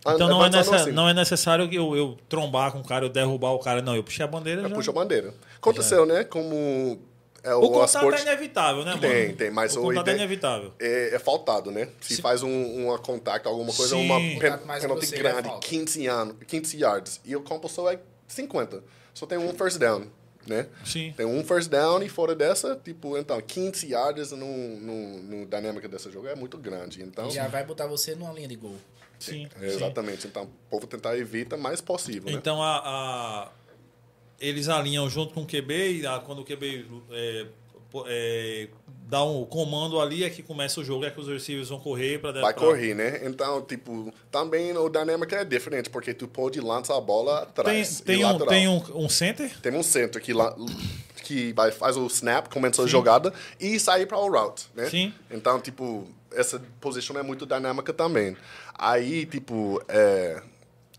Então 0.00 0.28
não 0.28 0.44
é, 0.44 0.50
nessa- 0.50 0.74
assim. 0.76 0.90
não 0.92 1.08
é 1.08 1.14
necessário 1.14 1.68
que 1.68 1.76
eu, 1.76 1.94
eu 1.96 2.16
trombar 2.28 2.72
com 2.72 2.78
o 2.80 2.84
cara, 2.84 3.04
eu 3.04 3.08
derrubar 3.08 3.50
o 3.52 3.58
cara. 3.60 3.80
Não, 3.80 3.94
eu 3.94 4.02
puxei 4.02 4.24
a 4.24 4.28
bandeira 4.28 4.62
É, 4.62 4.68
já. 4.68 4.74
puxa 4.74 4.90
a 4.90 4.94
bandeira. 4.94 5.32
Aconteceu, 5.56 6.04
né? 6.04 6.24
Como... 6.24 6.98
É, 7.42 7.54
O 7.54 7.60
o, 7.60 7.70
contato 7.70 8.14
é 8.14 8.22
inevitável, 8.22 8.84
né, 8.84 8.90
mano? 8.90 9.00
Tem, 9.00 9.34
tem, 9.34 9.50
mas 9.50 9.76
o 9.76 9.80
o 9.80 9.82
contato 9.84 10.08
é 10.08 10.14
inevitável. 10.14 10.72
é, 10.78 11.14
é 11.14 11.18
faltado, 11.18 11.70
né? 11.70 11.88
Se 12.00 12.20
faz 12.20 12.42
um, 12.42 12.84
uma 12.84 12.98
contato, 12.98 13.48
alguma 13.48 13.72
coisa, 13.72 13.94
Sim. 13.94 14.04
uma 14.06 14.16
pen, 14.18 14.38
penalty 14.80 15.14
é 15.14 15.18
grande, 15.18 15.48
falta. 15.48 15.66
15, 15.66 16.06
anos, 16.06 16.36
15 16.46 16.76
yards. 16.78 17.20
E 17.24 17.36
o 17.36 17.44
só 17.68 17.90
é 17.92 17.98
50. 18.26 18.82
Só 19.14 19.24
tem 19.26 19.38
um 19.38 19.52
first 19.54 19.78
down, 19.78 20.06
né? 20.46 20.66
Sim. 20.84 21.14
Tem 21.16 21.26
um 21.26 21.42
first 21.44 21.70
down 21.70 22.02
e 22.02 22.08
fora 22.08 22.34
dessa, 22.34 22.74
tipo, 22.76 23.16
então, 23.16 23.40
15 23.40 23.86
yards 23.88 24.32
no, 24.32 24.46
no, 24.46 25.22
no 25.22 25.46
dinâmica 25.46 25.88
desse 25.88 26.10
jogo 26.10 26.26
é 26.28 26.34
muito 26.34 26.58
grande. 26.58 27.02
Então, 27.02 27.30
Já 27.30 27.46
vai 27.48 27.64
botar 27.64 27.86
você 27.86 28.14
numa 28.14 28.32
linha 28.32 28.48
de 28.48 28.56
gol. 28.56 28.76
Sim. 29.18 29.48
é, 29.60 29.68
sim. 29.68 29.76
exatamente. 29.76 30.26
Então, 30.26 30.44
o 30.44 30.70
povo 30.70 30.86
tentar 30.86 31.16
evitar 31.16 31.56
o 31.56 31.60
mais 31.60 31.80
possível, 31.80 32.30
né? 32.30 32.38
Então 32.38 32.62
a, 32.62 32.78
a- 32.78 33.48
eles 34.40 34.68
alinham 34.68 35.08
junto 35.10 35.34
com 35.34 35.42
o 35.42 35.46
QB 35.46 36.00
e 36.00 36.06
a- 36.06 36.18
quando 36.20 36.40
o 36.40 36.44
QB 36.44 36.86
é, 37.10 37.46
é, 38.06 38.68
dá 39.08 39.24
um 39.24 39.44
comando 39.46 40.00
ali 40.00 40.22
é 40.22 40.30
que 40.30 40.42
começa 40.42 40.80
o 40.80 40.84
jogo, 40.84 41.04
é 41.04 41.10
que 41.10 41.18
os 41.20 41.26
receivers 41.28 41.70
vão 41.70 41.80
correr 41.80 42.18
para 42.20 42.40
Vai 42.40 42.52
correr, 42.52 42.94
né? 42.94 43.20
Então, 43.24 43.62
tipo, 43.62 44.12
também 44.30 44.76
o 44.76 44.88
dinâmica 44.88 45.36
é 45.36 45.44
diferente, 45.44 45.88
porque 45.90 46.12
tu 46.12 46.28
pode 46.28 46.60
lançar 46.60 46.96
a 46.96 47.00
bola 47.00 47.40
Tem, 47.40 47.48
atrás. 47.48 48.00
tem, 48.00 48.20
e 48.20 48.24
um, 48.24 48.38
tem 48.38 48.68
um, 48.68 48.82
um 48.94 49.08
center? 49.08 49.58
Tem 49.60 49.72
um 49.74 49.82
centro 49.82 50.20
que, 50.20 50.32
lá, 50.34 50.54
que 51.24 51.52
vai, 51.54 51.70
faz 51.72 51.96
o 51.96 52.06
snap, 52.06 52.48
começa 52.48 52.82
a 52.82 52.86
jogada 52.86 53.32
e 53.58 53.80
sai 53.80 54.04
para 54.04 54.18
o 54.18 54.30
route, 54.30 54.66
né? 54.74 54.88
Sim. 54.90 55.12
Então, 55.30 55.58
tipo, 55.60 56.06
essa 56.32 56.62
posição 56.80 57.18
é 57.18 57.22
muito 57.22 57.46
dinâmica 57.46 57.92
também. 57.94 58.36
Aí, 58.74 59.24
tipo, 59.24 59.82
é... 59.88 60.42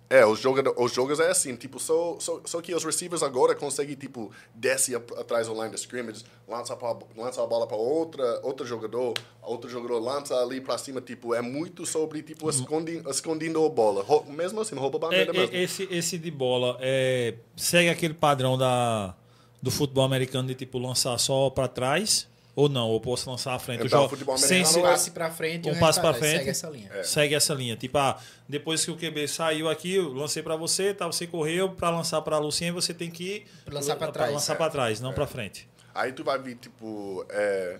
É, 0.09 0.25
os, 0.25 0.39
jogador, 0.39 0.73
os 0.75 0.91
jogos 0.91 1.19
é 1.19 1.29
assim, 1.29 1.55
tipo, 1.55 1.79
só, 1.79 2.17
só, 2.19 2.41
só 2.43 2.61
que 2.61 2.73
os 2.73 2.83
receivers 2.83 3.21
agora 3.21 3.53
conseguem, 3.53 3.95
tipo, 3.95 4.31
desce 4.55 4.95
atrás 4.95 5.45
do 5.47 5.53
line 5.53 5.69
de 5.69 5.75
scrimmage, 5.75 6.23
lança, 6.47 6.75
pra, 6.75 6.97
lança 7.15 7.43
a 7.43 7.45
bola 7.45 7.67
para 7.67 7.77
outra, 7.77 8.39
outro 8.43 8.65
jogador, 8.65 9.13
outro 9.43 9.69
jogador 9.69 9.99
lança 9.99 10.33
ali 10.41 10.61
para 10.61 10.79
cima, 10.79 10.99
tipo, 10.99 11.35
é 11.35 11.41
muito 11.43 11.85
sobre, 11.85 12.23
tipo, 12.23 12.49
escondi, 12.49 13.03
escondendo 13.07 13.63
a 13.63 13.69
bola. 13.69 14.03
Mesmo 14.27 14.59
assim, 14.61 14.73
rouba 14.75 14.97
a 14.97 15.13
É, 15.13 15.25
bandeira 15.25 15.31
é, 15.31 15.33
mesmo. 15.41 15.55
esse, 15.55 15.87
esse 15.91 16.17
de 16.17 16.31
bola 16.31 16.77
é, 16.81 17.35
segue 17.55 17.89
aquele 17.89 18.15
padrão 18.15 18.57
da, 18.57 19.15
do 19.61 19.69
futebol 19.69 20.03
americano 20.05 20.47
de 20.47 20.55
tipo 20.55 20.79
lançar 20.79 21.17
só 21.19 21.49
para 21.49 21.67
trás 21.67 22.28
ou 22.55 22.67
não? 22.69 22.87
Ou 22.89 22.99
posso 22.99 23.29
lançar 23.29 23.53
à 23.53 23.59
frente? 23.59 23.79
Eu 23.81 23.85
Então, 23.87 23.99
jogo 23.99 24.09
futebol 24.11 24.37
sem 24.37 24.63
Um 24.65 24.79
é- 24.79 24.81
passe 24.81 25.11
pra 25.11 25.29
frente 25.31 25.67
um 25.69 25.73
passo 25.73 25.85
resto 25.85 26.01
para 26.01 26.13
frente. 26.13 26.37
Segue 26.37 26.49
essa 26.49 26.69
linha. 26.69 27.03
Segue 27.03 27.35
essa 27.35 27.53
linha. 27.53 27.75
Tipo, 27.75 27.97
ah, 27.97 28.17
depois 28.47 28.83
que 28.83 28.91
o 28.91 28.95
QB 28.97 29.27
saiu 29.27 29.69
aqui, 29.69 29.95
eu 29.95 30.13
lancei 30.13 30.41
para 30.43 30.55
você, 30.55 30.93
tá, 30.93 31.07
você 31.07 31.25
correu 31.27 31.69
para 31.69 31.89
lançar 31.89 32.21
para 32.21 32.35
a 32.35 32.39
Lucinha, 32.39 32.73
você 32.73 32.93
tem 32.93 33.09
que 33.09 33.45
Lançar 33.69 33.95
pra 33.95 34.11
trás. 34.11 34.33
lançar 34.33 34.53
É. 34.53 34.55
para 34.57 34.69
trás, 34.69 34.99
não 34.99 35.13
para 35.13 35.25
frente. 35.27 35.67
Aí 35.95 36.11
tu 36.11 36.23
vai 36.23 36.37
ver, 36.39 36.55
tipo, 36.55 37.25
é, 37.29 37.77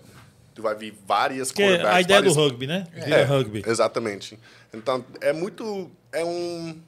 tu 0.54 0.62
vai 0.62 0.74
ver 0.74 0.94
várias 1.06 1.50
é 1.50 1.54
quarterbacks, 1.54 1.96
a 1.96 2.00
ideia 2.00 2.22
do 2.22 2.32
várias- 2.34 2.50
rugby, 2.52 2.66
né? 2.66 2.86
É, 2.94 3.22
rugby. 3.22 3.62
Exatamente. 3.66 4.38
Então, 4.74 5.04
é 5.20 5.32
muito. 5.32 5.90
É 6.12 6.24
um. 6.24 6.80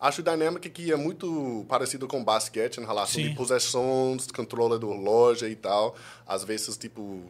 Acho 0.00 0.22
dinâmica 0.22 0.68
que 0.68 0.92
é 0.92 0.96
muito 0.96 1.66
parecido 1.68 2.06
com 2.06 2.22
basquete 2.22 2.78
em 2.78 2.86
relação 2.86 3.20
Sim. 3.20 3.30
de 3.30 3.34
possessões, 3.34 4.28
controle 4.28 4.78
do 4.78 4.92
loja 4.92 5.48
e 5.48 5.56
tal. 5.56 5.96
Às 6.26 6.44
vezes, 6.44 6.76
tipo. 6.76 7.22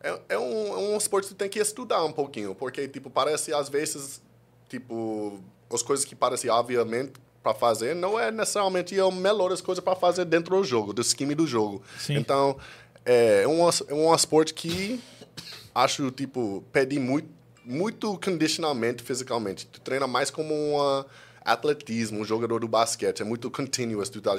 É, 0.00 0.20
é 0.30 0.38
um, 0.38 0.66
é 0.68 0.76
um 0.76 0.96
esporte 0.96 1.28
que 1.28 1.34
tem 1.34 1.48
que 1.48 1.58
estudar 1.58 2.04
um 2.04 2.12
pouquinho, 2.12 2.54
porque, 2.54 2.86
tipo, 2.86 3.10
parece 3.10 3.52
às 3.52 3.68
vezes, 3.68 4.20
tipo, 4.68 5.40
as 5.72 5.82
coisas 5.82 6.04
que 6.04 6.14
parecem 6.14 6.50
obviamente 6.50 7.14
para 7.42 7.54
fazer 7.54 7.94
não 7.94 8.18
é 8.18 8.30
necessariamente 8.30 8.98
a 8.98 9.10
melhores 9.10 9.60
coisas 9.60 9.82
para 9.82 9.94
fazer 9.96 10.24
dentro 10.24 10.56
do 10.56 10.64
jogo, 10.64 10.92
do 10.92 11.00
esquema 11.00 11.34
do 11.34 11.46
jogo. 11.46 11.82
Sim. 11.98 12.16
Então, 12.16 12.56
é 13.04 13.46
um, 13.46 13.68
é 13.68 13.94
um 13.94 14.14
esporte 14.14 14.52
que 14.52 15.00
acho, 15.72 16.10
tipo, 16.10 16.62
pede 16.72 16.98
muito, 16.98 17.28
muito 17.64 18.18
condicionamento 18.18 19.04
fisicamente. 19.04 19.66
Tu 19.66 19.80
treina 19.80 20.08
mais 20.08 20.30
como 20.30 20.52
um 20.52 21.04
atletismo, 21.46 22.20
um 22.20 22.24
jogador 22.24 22.60
do 22.60 22.68
basquete. 22.68 23.22
É 23.22 23.24
muito 23.24 23.50
continuous. 23.50 24.10
Tu 24.10 24.20
tá 24.20 24.36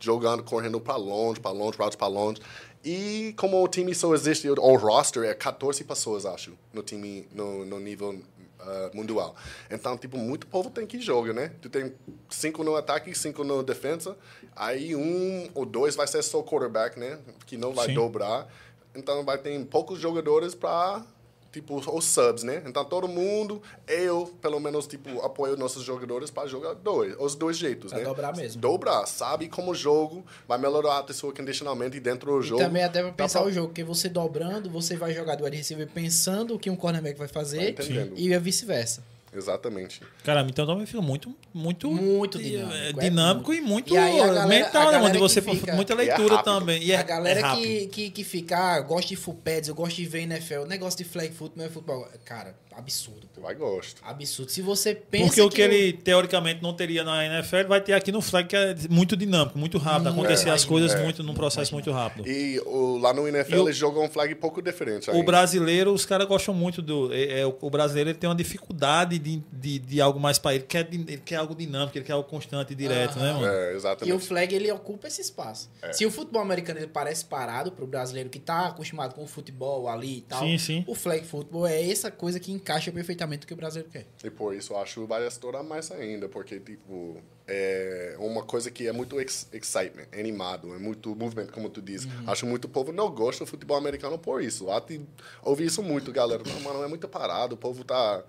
jogando, 0.00 0.42
correndo 0.42 0.80
para 0.80 0.96
longe, 0.96 1.40
para 1.40 1.52
longe, 1.52 1.76
para 1.76 2.06
longe. 2.08 2.40
E 2.84 3.34
como 3.36 3.62
o 3.62 3.68
time 3.68 3.94
só 3.94 4.12
existe, 4.14 4.48
o 4.48 4.76
roster 4.76 5.24
é 5.24 5.34
14 5.34 5.84
pessoas, 5.84 6.26
acho, 6.26 6.52
no 6.72 6.82
time, 6.82 7.28
no, 7.32 7.64
no 7.66 7.78
nível 7.78 8.18
uh, 8.60 8.96
mundial. 8.96 9.36
Então, 9.70 9.96
tipo, 9.96 10.16
muito 10.16 10.46
povo 10.46 10.70
tem 10.70 10.86
que 10.86 11.00
jogar, 11.00 11.32
né? 11.32 11.52
Tu 11.60 11.68
tem 11.68 11.92
cinco 12.28 12.64
no 12.64 12.74
ataque, 12.74 13.16
cinco 13.16 13.44
no 13.44 13.62
defesa. 13.62 14.16
Aí 14.56 14.96
um 14.96 15.48
ou 15.54 15.64
dois 15.66 15.94
vai 15.94 16.06
ser 16.06 16.22
só 16.22 16.42
quarterback, 16.42 16.98
né? 16.98 17.18
Que 17.46 17.56
não 17.56 17.72
vai 17.72 17.86
Sim. 17.86 17.94
dobrar. 17.94 18.48
Então 18.94 19.24
vai 19.24 19.38
ter 19.38 19.62
poucos 19.66 20.00
jogadores 20.00 20.54
para 20.54 21.04
tipo, 21.52 21.76
os 21.94 22.04
subs, 22.04 22.42
né? 22.42 22.62
Então, 22.66 22.84
todo 22.84 23.08
mundo, 23.08 23.60
eu, 23.88 24.32
pelo 24.40 24.58
menos, 24.60 24.86
tipo, 24.86 25.20
apoio 25.22 25.56
nossos 25.56 25.82
jogadores 25.82 26.30
para 26.30 26.48
jogar 26.48 26.74
dois, 26.74 27.14
os 27.18 27.34
dois 27.34 27.56
jeitos, 27.56 27.92
né? 27.92 28.02
dobrar 28.02 28.36
mesmo. 28.36 28.60
Dobrar, 28.60 29.06
sabe 29.06 29.48
como 29.48 29.72
o 29.72 29.74
jogo 29.74 30.24
vai 30.46 30.58
melhorar 30.58 31.04
a 31.08 31.12
sua 31.12 31.32
condicionamento 31.32 31.98
dentro 32.00 32.32
do 32.32 32.40
E 32.40 32.48
jogo. 32.48 32.62
também 32.62 32.82
até 32.84 33.02
pra 33.02 33.12
pensar 33.12 33.40
pra- 33.40 33.48
o 33.48 33.52
jogo, 33.52 33.68
porque 33.68 33.82
você 33.84 34.08
dobrando, 34.08 34.70
você 34.70 34.96
vai 34.96 35.12
jogar 35.12 35.34
do 35.36 35.44
wide 35.44 35.56
receiver 35.56 35.88
pensando 35.88 36.54
o 36.54 36.58
que 36.58 36.70
um 36.70 36.76
cornerback 36.76 37.18
vai 37.18 37.28
Tá 37.28 37.34
fazer 37.34 37.70
entendendo. 37.70 38.14
e 38.16 38.32
é 38.32 38.38
vice-versa. 38.38 39.02
Exatamente. 39.32 40.00
Caramba, 40.24 40.50
então 40.50 40.66
também 40.66 40.84
fica 40.86 41.00
muito, 41.00 41.34
muito, 41.54 41.88
Muito 41.90 42.38
di- 42.38 42.50
dinâmico, 42.50 42.74
é, 42.74 42.88
é 42.88 42.92
dinâmico 42.92 43.46
muito. 43.52 43.62
e 43.64 43.66
muito 43.66 43.92
E 43.92 43.96
galera- 43.96 44.46
mental, 44.46 44.72
né, 44.72 44.84
mano? 44.86 44.92
galera 44.92 45.12
De 45.12 45.18
você 45.18 45.40
fica- 45.40 45.74
muita 45.74 45.92
E 45.92 45.94
é 45.94 45.96
leitura 45.98 46.36
rápido. 46.36 46.44
também. 46.52 46.82
E 46.82 46.92
é, 46.92 46.96
a 46.96 47.02
galera 47.02 47.38
é 47.38 47.42
rápido. 47.42 47.62
que, 47.62 47.86
que, 47.86 48.10
que 48.10 48.24
fica, 48.24 48.58
ah, 48.58 48.80
gosta 48.80 49.08
de 49.08 49.16
full 49.16 49.34
pads, 49.34 49.68
eu 49.68 49.74
gosto 49.74 49.96
de 49.96 50.06
ver 50.06 50.22
NFL, 50.22 50.64
negócio 50.66 50.98
de 50.98 51.04
flag 51.04 51.32
foot, 51.32 51.56
não 51.56 51.64
é 51.64 51.68
futebol. 51.68 52.08
Cara, 52.24 52.56
absurdo. 52.76 53.28
Tu 53.34 53.40
vai 53.40 53.54
gosto. 53.54 54.00
Absurdo. 54.04 54.50
Se 54.50 54.62
você 54.62 54.94
pensa 54.94 55.26
Porque 55.26 55.40
o 55.42 55.50
que 55.50 55.60
ele 55.62 55.92
teoricamente 55.92 56.62
não 56.62 56.72
teria 56.74 57.02
na 57.04 57.24
NFL, 57.26 57.56
ele 57.56 57.68
vai 57.68 57.80
ter 57.80 57.92
aqui 57.92 58.10
no 58.12 58.20
flag, 58.20 58.48
que 58.48 58.56
é 58.56 58.74
muito 58.88 59.16
dinâmico, 59.16 59.58
muito 59.58 59.78
rápido, 59.78 60.04
Muito 60.12 60.20
acontecer 60.20 60.44
as 60.44 60.50
mais 60.50 60.64
coisas 60.64 60.90
dinâmico. 60.90 61.04
muito 61.16 61.22
num 61.22 61.34
processo 61.34 61.72
muito 61.74 61.90
rápido. 61.90 62.28
E 62.28 62.58
o, 62.60 62.96
lá 62.98 63.12
no 63.12 63.26
NFL 63.28 63.54
E 63.54 63.58
o- 63.58 63.64
eles 63.66 63.76
jogam 63.76 64.04
um 64.04 64.08
flag 64.08 64.32
um 64.32 64.36
pouco 64.36 64.62
diferente. 64.62 65.08
O 65.10 65.12
ainda. 65.12 65.24
brasileiro, 65.26 65.92
os 65.92 66.04
caras 66.06 66.26
gostam 66.26 66.54
muito 66.54 66.80
do. 66.80 67.12
É, 67.12 67.40
é, 67.40 67.46
o, 67.46 67.56
o 67.60 67.70
brasileiro 67.70 68.10
ele 68.10 68.18
tem 68.18 68.28
uma 68.28 68.36
dificuldade 68.36 69.18
de, 69.18 69.42
de, 69.52 69.78
de 69.78 70.00
algo 70.00 70.18
mais 70.20 70.38
para 70.38 70.54
ele. 70.54 70.64
Quer, 70.64 70.84
din- 70.84 71.04
ele 71.08 71.22
quer 71.24 71.36
algo 71.36 71.54
dinâmico, 71.54 71.96
ele 71.96 72.04
quer 72.04 72.12
algo 72.12 72.28
constante 72.28 72.72
e 72.72 72.76
direto, 72.76 73.18
né, 73.18 73.32
mano? 73.32 73.46
É, 73.46 73.70
E 73.70 73.74
o 73.74 73.76
exatamente. 73.76 74.26
flag, 74.26 74.54
ele 74.54 74.70
ocupa 74.72 75.08
esse 75.08 75.20
espaço. 75.20 75.70
É. 75.82 75.92
Se 75.92 76.04
o 76.06 76.10
futebol 76.10 76.40
americano 76.42 76.78
ele 76.78 76.86
parece 76.88 77.24
parado 77.24 77.72
pro 77.72 77.86
brasileiro 77.86 78.28
que 78.30 78.38
tá 78.38 78.66
acostumado 78.68 79.14
com 79.14 79.24
o 79.24 79.26
futebol 79.26 79.88
ali 79.88 80.18
e 80.18 80.20
tal, 80.22 80.40
Sim, 80.42 80.58
sim. 80.58 80.84
o 80.86 80.94
flag 80.94 81.24
football 81.26 81.66
é 81.66 81.90
essa 81.90 82.10
coisa 82.10 82.38
que 82.38 82.52
encaixa 82.60 82.92
perfeitamente 82.92 83.44
o 83.44 83.46
que 83.48 83.54
o 83.54 83.56
brasileiro 83.56 83.90
quer. 83.90 84.06
E 84.22 84.30
por 84.30 84.54
isso 84.54 84.72
eu 84.72 84.78
acho 84.78 85.06
vai 85.06 85.26
estourar 85.26 85.64
mais 85.64 85.90
ainda, 85.90 86.28
porque, 86.28 86.60
tipo, 86.60 87.20
é 87.46 88.14
uma 88.18 88.42
coisa 88.42 88.70
que 88.70 88.86
é 88.86 88.92
muito 88.92 89.20
ex 89.20 89.48
excitement, 89.52 90.06
é 90.12 90.20
animado, 90.20 90.74
é 90.74 90.78
muito 90.78 91.14
movement, 91.16 91.48
como 91.48 91.68
tu 91.68 91.82
diz. 91.82 92.04
Uhum. 92.04 92.24
Acho 92.28 92.46
muito 92.46 92.66
o 92.66 92.68
povo 92.68 92.92
não 92.92 93.10
gosta 93.10 93.44
do 93.44 93.50
futebol 93.50 93.76
americano 93.76 94.18
por 94.18 94.42
isso. 94.42 94.66
Lá 94.66 94.80
te, 94.80 95.00
ouvi 95.42 95.64
isso 95.64 95.82
muito, 95.82 96.12
galera. 96.12 96.42
Não, 96.46 96.60
mano, 96.60 96.84
é 96.84 96.88
muito 96.88 97.08
parado, 97.08 97.54
o 97.54 97.58
povo 97.58 97.82
tá 97.82 98.24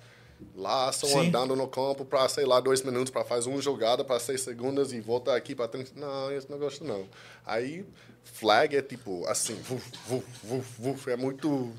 lá 0.56 0.92
só 0.92 1.08
Sim. 1.08 1.28
andando 1.28 1.56
no 1.56 1.68
campo 1.68 2.04
pra, 2.04 2.28
sei 2.28 2.46
lá, 2.46 2.60
dois 2.60 2.82
minutos, 2.82 3.12
pra 3.12 3.24
fazer 3.24 3.50
uma 3.50 3.62
jogada 3.62 4.04
pra 4.04 4.20
seis 4.20 4.42
segundos 4.42 4.92
e 4.92 5.00
volta 5.00 5.36
aqui 5.36 5.54
pra 5.54 5.68
30. 5.68 5.92
Não, 6.00 6.32
esse 6.32 6.50
não 6.50 6.58
gosto 6.58 6.84
não. 6.84 7.08
Aí, 7.46 7.86
flag 8.24 8.76
é 8.76 8.82
tipo, 8.82 9.26
assim, 9.28 9.56
vuf, 9.56 9.86
vuf, 10.08 10.26
vuf, 10.44 10.82
vuf, 10.82 11.12
é 11.12 11.16
muito, 11.16 11.72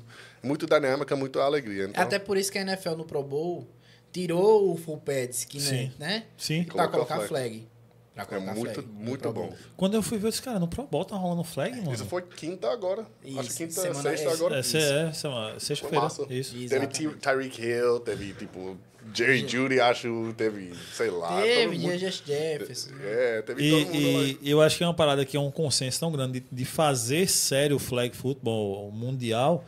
muito 0.43 0.65
dinâmica, 0.67 1.15
muito 1.15 1.39
alegria. 1.39 1.85
Então, 1.85 2.03
Até 2.03 2.19
por 2.19 2.37
isso 2.37 2.51
que 2.51 2.57
a 2.59 2.61
NFL 2.61 2.91
no 2.95 3.05
Pro 3.05 3.23
Bowl 3.23 3.67
tirou 4.11 4.71
o 4.71 4.77
full 4.77 4.97
pads, 4.97 5.45
que 5.45 5.59
Sim. 5.59 5.85
né, 5.97 6.07
né? 6.07 6.23
Sim. 6.37 6.63
Pra 6.65 6.87
colocar 6.87 7.15
flag. 7.15 7.27
flag. 7.27 7.67
Pra 8.13 8.37
É 8.37 8.39
muito, 8.39 8.73
flag 8.73 8.87
muito 8.93 9.31
bom. 9.33 9.51
Quando 9.75 9.95
eu 9.95 10.03
fui 10.03 10.19
ver 10.19 10.27
esse 10.27 10.41
cara 10.41 10.59
no 10.59 10.67
Pro 10.67 10.85
Bowl, 10.85 11.03
tá 11.03 11.15
rolando 11.15 11.43
flag, 11.43 11.75
mano. 11.77 11.93
Isso 11.93 12.05
foi 12.05 12.21
quinta 12.21 12.69
agora. 12.71 13.07
Isso, 13.25 13.39
Acho 13.39 13.49
que 13.49 13.55
quinta, 13.55 13.71
semana- 13.81 14.01
sexta 14.03 14.29
é, 14.29 14.33
agora. 14.33 14.55
É, 14.55 14.59
é, 14.59 15.59
sexta-feira. 15.59 16.07
Isso. 16.29 16.55
Teve 16.69 16.87
Tyreek 16.87 17.59
Hill, 17.59 17.99
teve, 18.01 18.33
tipo, 18.33 18.77
Jerry 19.15 19.47
Judy, 19.47 19.79
acho, 19.79 20.31
teve, 20.37 20.73
sei 20.93 21.09
lá. 21.09 21.41
Teve, 21.41 21.77
mundo- 21.79 21.97
Jefferson. 21.97 22.91
É, 23.03 23.41
teve 23.41 23.69
todo 23.69 23.85
mundo 23.87 23.93
lá. 24.17 24.23
E, 24.25 24.37
e 24.43 24.49
eu 24.51 24.61
acho 24.61 24.77
que 24.77 24.83
é 24.83 24.87
uma 24.87 24.93
parada 24.93 25.25
que 25.25 25.35
é 25.35 25.39
um 25.39 25.49
consenso 25.51 25.99
tão 25.99 26.11
grande 26.11 26.39
de, 26.39 26.45
de 26.51 26.65
fazer 26.65 27.27
sério 27.27 27.77
o 27.77 27.79
flag 27.79 28.15
football 28.15 28.91
mundial, 28.91 29.65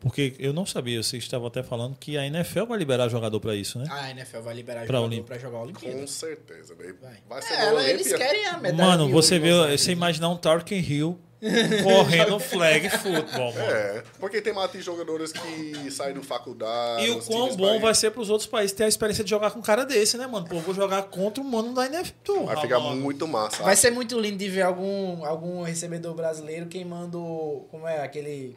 porque 0.00 0.34
eu 0.38 0.52
não 0.52 0.64
sabia, 0.64 1.02
vocês 1.02 1.22
estavam 1.22 1.46
até 1.48 1.62
falando 1.62 1.96
que 1.98 2.16
a 2.16 2.24
NFL 2.26 2.64
vai 2.66 2.78
liberar 2.78 3.08
jogador 3.08 3.40
pra 3.40 3.54
isso, 3.54 3.78
né? 3.78 3.86
A 3.90 4.10
NFL 4.10 4.40
vai 4.40 4.54
liberar 4.54 4.86
Pra 4.86 4.98
jogador 4.98 5.22
pra 5.24 5.38
jogar 5.38 5.58
a 5.58 5.62
Olimpíada. 5.62 5.98
Com 6.00 6.06
certeza, 6.06 6.74
velho. 6.74 6.96
Vai. 7.02 7.16
Vai 7.28 7.42
ser 7.42 7.54
É, 7.54 7.64
ela- 7.66 7.84
eles 7.88 8.12
querem 8.12 8.46
a 8.46 8.58
medalha 8.58 8.76
Mano, 8.90 9.08
você 9.10 9.38
vê, 9.38 9.50
Angeles. 9.50 9.80
você 9.80 9.92
imaginar 9.92 10.28
um 10.28 10.36
Tarkin 10.36 10.76
Hill 10.76 11.18
correndo 11.84 12.38
flag 12.40 12.90
football, 12.90 13.52
mano. 13.54 13.70
É, 13.70 14.02
porque 14.18 14.40
tem 14.42 14.52
mais 14.52 14.72
jogadores 14.84 15.30
que 15.32 15.88
saem 15.90 16.14
da 16.14 16.20
faculdade. 16.22 17.04
E 17.06 17.10
o 17.10 17.20
quão 17.22 17.54
bom 17.56 17.70
vai- 17.72 17.78
vai 17.80 17.94
ser 17.94 18.10
pros 18.10 18.28
outros 18.28 18.48
países 18.48 18.72
ter 18.74 18.84
a 18.84 18.88
experiência 18.88 19.22
de 19.22 19.30
jogar 19.30 19.52
com 19.52 19.60
um 19.60 19.62
cara 19.62 19.84
desse, 19.84 20.16
né, 20.18 20.26
mano? 20.26 20.46
Pô, 20.48 20.56
eu 20.56 20.60
vou 20.60 20.74
jogar 20.74 21.02
contra 21.04 21.40
o 21.42 21.46
mano 21.46 21.72
da 21.74 21.86
NFL. 21.86 22.44
Vai 22.44 22.60
ficar 22.60 22.80
muito 22.80 23.26
massa. 23.28 23.62
Vai 23.62 23.76
ser 23.76 23.90
muito 23.92 24.18
lindo 24.18 24.36
de 24.36 24.48
ver 24.48 24.62
algum, 24.62 25.24
algum 25.24 25.62
recebedor 25.62 26.12
brasileiro 26.14 26.66
queimando. 26.66 27.64
Como 27.70 27.86
é 27.86 28.02
aquele. 28.02 28.56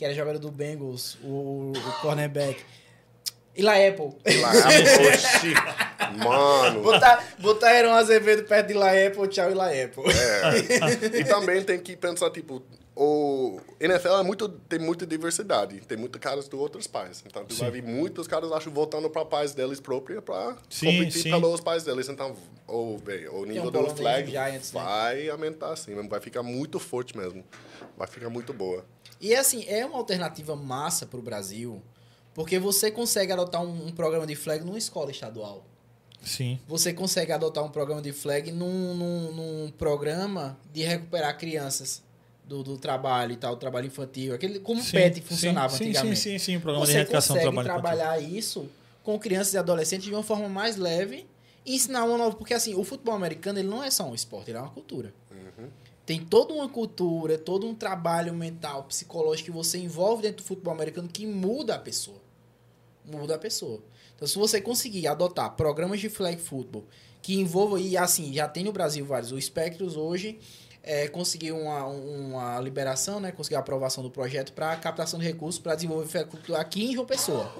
Que 0.00 0.06
era 0.06 0.14
jogador 0.14 0.38
do 0.38 0.50
Bengals, 0.50 1.18
o, 1.22 1.72
o 1.76 1.92
cornerback. 2.00 2.64
Eli 3.54 3.68
Apple. 3.68 4.16
Lá, 4.40 4.50
oxi, 5.12 5.52
mano. 6.24 6.82
botar, 6.82 7.22
botar 7.38 7.68
Aaron 7.68 7.92
Azevedo 7.92 8.44
perto 8.44 8.68
de 8.68 8.72
Eli 8.72 9.06
Apple, 9.08 9.28
tchau, 9.28 9.50
Eli 9.50 9.82
Apple. 9.82 10.04
É. 10.10 11.18
e 11.20 11.24
também 11.26 11.62
tem 11.62 11.78
que 11.78 11.98
pensar, 11.98 12.30
tipo, 12.30 12.62
o 12.96 13.60
NFL 13.78 14.08
é 14.08 14.22
muito, 14.22 14.48
tem 14.48 14.78
muita 14.78 15.06
diversidade. 15.06 15.78
Tem 15.80 15.98
muitos 15.98 16.18
caras 16.18 16.48
de 16.48 16.56
outros 16.56 16.86
pais. 16.86 17.22
Então, 17.26 17.44
tu 17.44 17.54
vai 17.56 17.70
ver 17.70 17.82
muitos 17.82 18.26
caras, 18.26 18.50
acho, 18.52 18.70
voltando 18.70 19.10
para 19.10 19.26
pais 19.26 19.52
deles 19.52 19.80
próprios 19.80 20.24
para 20.24 20.56
Sim, 20.70 20.96
competir 20.96 21.24
sim. 21.24 21.30
pelos 21.30 21.60
pais 21.60 21.84
deles. 21.84 22.08
Então, 22.08 22.34
o, 22.66 22.96
bem, 23.04 23.28
o 23.28 23.44
nível 23.44 23.68
um 23.68 23.70
do 23.70 23.94
flag 23.94 24.30
Giants, 24.30 24.72
né? 24.72 24.80
vai 24.82 25.28
aumentar, 25.28 25.74
assim. 25.74 25.94
Vai 26.08 26.20
ficar 26.20 26.42
muito 26.42 26.78
forte 26.78 27.14
mesmo. 27.18 27.44
Vai 27.98 28.08
ficar 28.08 28.30
muito 28.30 28.54
boa. 28.54 28.82
E 29.20 29.34
assim, 29.34 29.64
é 29.68 29.84
uma 29.84 29.98
alternativa 29.98 30.56
massa 30.56 31.04
pro 31.06 31.20
Brasil, 31.20 31.82
porque 32.34 32.58
você 32.58 32.90
consegue 32.90 33.32
adotar 33.32 33.62
um, 33.62 33.86
um 33.88 33.92
programa 33.92 34.26
de 34.26 34.34
flag 34.34 34.64
numa 34.64 34.78
escola 34.78 35.10
estadual. 35.10 35.64
Sim. 36.22 36.58
Você 36.68 36.92
consegue 36.92 37.32
adotar 37.32 37.64
um 37.64 37.70
programa 37.70 38.02
de 38.02 38.12
flag 38.12 38.52
num, 38.52 38.94
num, 38.94 39.32
num 39.32 39.70
programa 39.72 40.58
de 40.72 40.82
recuperar 40.82 41.36
crianças 41.38 42.02
do, 42.44 42.62
do 42.62 42.76
trabalho 42.76 43.32
e 43.32 43.36
tal, 43.36 43.56
trabalho 43.56 43.86
infantil. 43.86 44.34
Aquele, 44.34 44.58
como 44.58 44.80
o 44.80 44.84
Sim, 44.84 44.92
PET 44.92 45.14
sim, 45.16 45.22
funcionava 45.22 45.76
sim, 45.76 45.84
antigamente. 45.84 46.16
Sim, 46.18 46.30
sim, 46.32 46.38
sim. 46.38 46.56
O 46.56 46.60
programa 46.60 46.84
de 46.84 46.92
Você 46.92 46.96
reeducação 46.98 47.36
do 47.36 47.38
consegue 47.38 47.54
trabalho 47.64 47.78
infantil. 47.80 47.96
trabalhar 47.98 48.20
isso 48.22 48.68
com 49.02 49.18
crianças 49.18 49.54
e 49.54 49.58
adolescentes 49.58 50.04
de 50.06 50.12
uma 50.12 50.22
forma 50.22 50.48
mais 50.48 50.76
leve 50.76 51.26
e 51.64 51.74
ensinar 51.76 52.04
uma 52.04 52.18
nova. 52.18 52.36
Porque 52.36 52.52
assim, 52.52 52.74
o 52.74 52.84
futebol 52.84 53.14
americano 53.14 53.58
ele 53.58 53.68
não 53.68 53.82
é 53.82 53.90
só 53.90 54.04
um 54.04 54.14
esporte, 54.14 54.50
ele 54.50 54.58
é 54.58 54.60
uma 54.60 54.70
cultura. 54.70 55.14
Tem 56.04 56.24
toda 56.24 56.52
uma 56.52 56.68
cultura, 56.68 57.38
todo 57.38 57.66
um 57.66 57.74
trabalho 57.74 58.34
mental, 58.34 58.84
psicológico 58.84 59.46
que 59.46 59.56
você 59.56 59.78
envolve 59.78 60.22
dentro 60.22 60.42
do 60.42 60.46
futebol 60.46 60.72
americano 60.72 61.08
que 61.08 61.26
muda 61.26 61.74
a 61.74 61.78
pessoa. 61.78 62.20
Muda 63.04 63.36
a 63.36 63.38
pessoa. 63.38 63.82
Então, 64.16 64.26
se 64.26 64.36
você 64.36 64.60
conseguir 64.60 65.06
adotar 65.06 65.54
programas 65.56 66.00
de 66.00 66.08
flag 66.08 66.40
football 66.40 66.84
que 67.22 67.34
envolvam, 67.34 67.78
e 67.78 67.96
assim, 67.96 68.32
já 68.32 68.48
tem 68.48 68.64
no 68.64 68.72
Brasil 68.72 69.04
vários. 69.04 69.32
O 69.32 69.40
Spectros 69.40 69.96
hoje 69.96 70.38
é, 70.82 71.08
conseguiu 71.08 71.56
uma, 71.56 71.86
uma 71.86 72.60
liberação, 72.60 73.20
né? 73.20 73.32
Conseguiu 73.32 73.58
a 73.58 73.60
aprovação 73.60 74.02
do 74.02 74.10
projeto 74.10 74.52
para 74.52 74.74
captação 74.76 75.18
de 75.18 75.26
recursos 75.26 75.60
para 75.60 75.74
desenvolver 75.74 76.08
flag 76.08 76.60
aqui 76.60 76.84
em 76.84 76.92
João 76.94 77.06
Pessoa. 77.06 77.52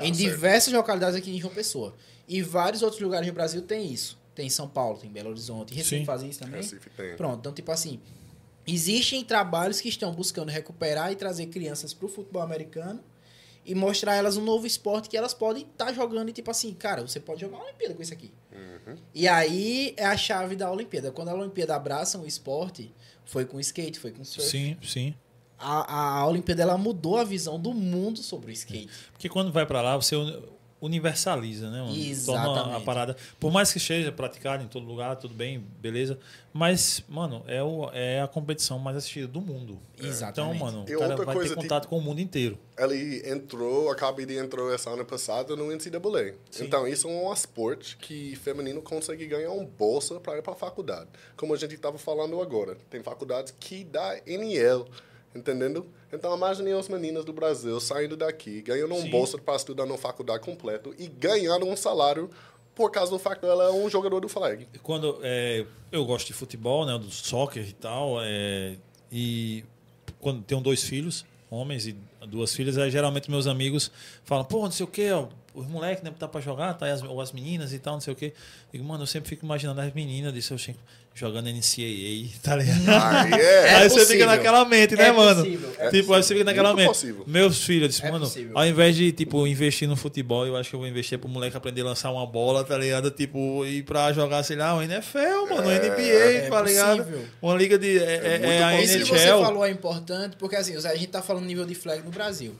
Em 0.00 0.14
certo. 0.14 0.16
diversas 0.16 0.72
localidades 0.72 1.16
aqui 1.16 1.30
em 1.30 1.40
João 1.40 1.52
Pessoa. 1.52 1.94
E 2.28 2.42
vários 2.42 2.82
outros 2.82 3.00
lugares 3.00 3.26
no 3.26 3.32
Brasil 3.32 3.62
tem 3.62 3.92
isso. 3.92 4.18
Tem 4.34 4.46
em 4.46 4.50
São 4.50 4.68
Paulo, 4.68 4.98
tem 4.98 5.08
em 5.08 5.12
Belo 5.12 5.30
Horizonte. 5.30 5.74
Recife 5.74 5.98
Sim. 5.98 6.04
faz 6.04 6.22
isso 6.22 6.40
também. 6.40 6.60
Recife 6.60 6.90
tem. 6.90 7.16
Pronto, 7.16 7.38
então 7.38 7.52
tipo 7.52 7.70
assim, 7.70 8.00
existem 8.66 9.24
trabalhos 9.24 9.80
que 9.80 9.88
estão 9.88 10.12
buscando 10.12 10.50
recuperar 10.50 11.12
e 11.12 11.16
trazer 11.16 11.46
crianças 11.46 11.94
pro 11.94 12.08
futebol 12.08 12.42
americano 12.42 13.00
e 13.64 13.74
mostrar 13.74 14.14
elas 14.14 14.36
um 14.36 14.44
novo 14.44 14.66
esporte 14.66 15.08
que 15.08 15.16
elas 15.16 15.32
podem 15.32 15.62
estar 15.62 15.92
jogando 15.92 16.28
e 16.28 16.32
tipo 16.32 16.50
assim, 16.50 16.74
cara, 16.74 17.02
você 17.02 17.18
pode 17.18 17.40
jogar 17.40 17.56
uma 17.56 17.64
Olimpíada 17.64 17.94
com 17.94 18.02
isso 18.02 18.12
aqui. 18.12 18.30
Uhum. 18.52 18.96
E 19.14 19.26
aí 19.26 19.94
é 19.96 20.04
a 20.04 20.16
chave 20.16 20.54
da 20.54 20.70
Olimpíada. 20.70 21.10
Quando 21.10 21.28
a 21.28 21.34
Olimpíada 21.34 21.74
abraça 21.74 22.18
o 22.18 22.26
esporte, 22.26 22.92
foi 23.24 23.44
com 23.46 23.58
skate, 23.58 23.98
foi 23.98 24.12
com 24.12 24.24
surf. 24.24 24.48
Sim, 24.48 24.76
sim. 24.82 25.14
A, 25.58 26.18
a 26.18 26.26
Olimpíada 26.26 26.62
ela 26.62 26.76
mudou 26.76 27.16
a 27.16 27.24
visão 27.24 27.58
do 27.58 27.72
mundo 27.72 28.18
sobre 28.18 28.50
o 28.50 28.52
skate. 28.52 28.90
Porque 29.12 29.28
quando 29.28 29.50
vai 29.50 29.64
pra 29.64 29.80
lá, 29.80 29.96
você 29.96 30.14
universaliza, 30.84 31.70
né, 31.70 31.78
mano? 31.78 31.94
Torna 31.94 32.00
a 32.00 32.10
Exatamente. 32.10 32.84
parada. 32.84 33.16
Por 33.40 33.50
mais 33.50 33.72
que 33.72 33.80
seja 33.80 34.12
praticado 34.12 34.62
em 34.62 34.68
todo 34.68 34.86
lugar, 34.86 35.16
tudo 35.16 35.34
bem, 35.34 35.64
beleza. 35.80 36.18
Mas, 36.52 37.02
mano, 37.08 37.42
é, 37.48 37.60
o, 37.62 37.90
é 37.92 38.20
a 38.20 38.28
competição 38.28 38.78
mais 38.78 38.96
assistida 38.96 39.26
do 39.26 39.40
mundo. 39.40 39.78
Exatamente. 39.98 40.56
Então, 40.56 40.66
mano, 40.66 40.84
E 40.88 40.94
o 40.94 40.98
cara 41.00 41.10
outra 41.10 41.26
vai 41.26 41.34
coisa, 41.34 41.54
ter 41.54 41.60
contato 41.60 41.88
com 41.88 41.98
o 41.98 42.00
mundo 42.00 42.20
inteiro. 42.20 42.56
Ele 42.78 43.28
entrou, 43.28 43.90
acabei 43.90 44.24
de 44.24 44.36
entrou 44.36 44.72
essa 44.72 44.90
ano 44.90 45.04
passado 45.04 45.56
no 45.56 45.66
NCAA. 45.74 46.34
Sim. 46.50 46.64
Então, 46.64 46.86
isso 46.86 47.08
é 47.08 47.10
um 47.10 47.32
esporte 47.32 47.96
que 47.96 48.36
feminino 48.36 48.80
consegue 48.82 49.26
ganhar 49.26 49.50
um 49.50 49.64
bolsa 49.64 50.20
para 50.20 50.38
ir 50.38 50.42
para 50.42 50.52
a 50.52 50.56
faculdade. 50.56 51.08
Como 51.36 51.52
a 51.54 51.56
gente 51.56 51.74
estava 51.74 51.98
falando 51.98 52.40
agora. 52.40 52.76
Tem 52.88 53.02
faculdades 53.02 53.52
que 53.58 53.82
dá 53.82 54.16
NL, 54.24 54.84
entendendo? 55.34 55.86
Então, 56.12 56.34
imagine 56.36 56.72
os 56.74 56.88
meninas 56.88 57.24
do 57.24 57.32
Brasil 57.32 57.78
saindo 57.80 58.16
daqui, 58.16 58.62
ganhando 58.62 58.94
um 58.94 59.02
Sim. 59.02 59.10
bolsa 59.10 59.38
para 59.38 59.56
estudar 59.56 59.86
numa 59.86 59.98
faculdade 59.98 60.44
completo 60.44 60.94
e 60.98 61.06
ganhando 61.08 61.66
um 61.66 61.76
salário 61.76 62.30
por 62.74 62.90
causa 62.90 63.10
do 63.10 63.18
fato 63.18 63.40
dela 63.40 63.64
é 63.64 63.70
um 63.70 63.88
jogador 63.88 64.20
do 64.20 64.28
flag. 64.28 64.66
Quando 64.82 65.18
é, 65.22 65.64
eu 65.92 66.04
gosto 66.04 66.26
de 66.26 66.32
futebol, 66.32 66.84
né, 66.84 66.98
do 66.98 67.10
soccer 67.10 67.66
e 67.68 67.72
tal, 67.72 68.16
é, 68.20 68.76
e 69.10 69.64
quando 70.20 70.42
tenho 70.42 70.60
dois 70.60 70.82
filhos, 70.82 71.24
homens 71.50 71.86
e 71.86 71.96
duas 72.26 72.54
filhas, 72.54 72.76
aí 72.76 72.90
geralmente 72.90 73.30
meus 73.30 73.46
amigos 73.46 73.90
falam, 74.24 74.44
pô, 74.44 74.62
não 74.62 74.72
sei 74.72 74.84
o 74.84 74.88
quê, 74.88 75.12
ó, 75.12 75.28
os 75.54 75.66
moleques, 75.66 76.02
né, 76.02 76.12
tá 76.18 76.26
pra 76.26 76.40
jogar, 76.40 76.74
tá 76.74 76.86
as, 76.86 77.02
ou 77.02 77.20
as 77.20 77.30
meninas 77.30 77.72
e 77.72 77.78
tal, 77.78 77.94
não 77.94 78.00
sei 78.00 78.12
o 78.12 78.16
quê. 78.16 78.32
Eu 78.72 78.78
digo, 78.78 78.84
mano, 78.84 79.04
eu 79.04 79.06
sempre 79.06 79.28
fico 79.28 79.44
imaginando 79.44 79.80
as 79.80 79.94
meninas 79.94 80.34
disse 80.34 80.52
eu 80.52 80.58
jogando 81.16 81.46
NCAA, 81.48 82.28
tá 82.42 82.56
ligado? 82.58 82.88
Ah, 82.88 83.28
é. 83.30 83.74
aí 83.76 83.84
É 83.84 83.88
você 83.88 84.00
fica 84.00 84.04
possível. 84.06 84.26
naquela 84.26 84.64
mente, 84.64 84.96
né, 84.96 85.08
É 85.08 85.12
mano? 85.12 85.44
possível. 85.44 85.70
Tipo, 85.90 86.12
aí 86.14 86.22
você 86.22 86.34
fica 86.34 86.44
naquela 86.44 86.68
Muito 86.70 86.78
mente. 86.78 86.88
possível. 86.88 87.24
Meus 87.26 87.62
filhos, 87.64 87.82
eu 87.82 87.88
disse, 87.88 88.04
É 88.04 88.10
mano, 88.10 88.24
possível. 88.26 88.58
ao 88.58 88.66
invés 88.66 88.96
de, 88.96 89.12
tipo, 89.12 89.46
investir 89.46 89.88
no 89.88 89.94
futebol, 89.94 90.44
eu 90.44 90.56
acho 90.56 90.70
que 90.70 90.74
eu 90.74 90.80
vou 90.80 90.88
investir 90.88 91.16
pro 91.18 91.28
moleque 91.28 91.56
aprender 91.56 91.82
a 91.82 91.84
lançar 91.84 92.10
uma 92.10 92.26
bola, 92.26 92.64
tá 92.64 92.76
ligado? 92.76 93.10
Tipo, 93.12 93.64
ir 93.64 93.84
pra 93.84 94.12
jogar, 94.12 94.42
sei 94.42 94.56
lá, 94.56 94.74
um 94.76 94.82
NFL, 94.82 95.18
mano, 95.48 95.68
um 95.68 95.70
NBA, 95.70 96.02
é 96.02 96.48
tá 96.50 96.62
ligado? 96.62 96.98
possível. 97.04 97.24
Uma 97.40 97.54
liga 97.54 97.78
de. 97.78 97.96
É, 97.98 98.02
é, 98.42 98.46
é 98.56 98.62
a 98.64 98.82
Isso 98.82 98.92
que 98.94 98.98
NHL. 99.12 99.18
você 99.18 99.28
falou 99.44 99.64
é 99.64 99.70
importante, 99.70 100.36
porque 100.36 100.56
assim, 100.56 100.76
a 100.76 100.94
gente 100.96 101.06
tá 101.08 101.22
falando 101.22 101.44
nível 101.46 101.64
de 101.64 101.74
flag 101.76 102.02
no 102.02 102.10
Brasil. 102.10 102.54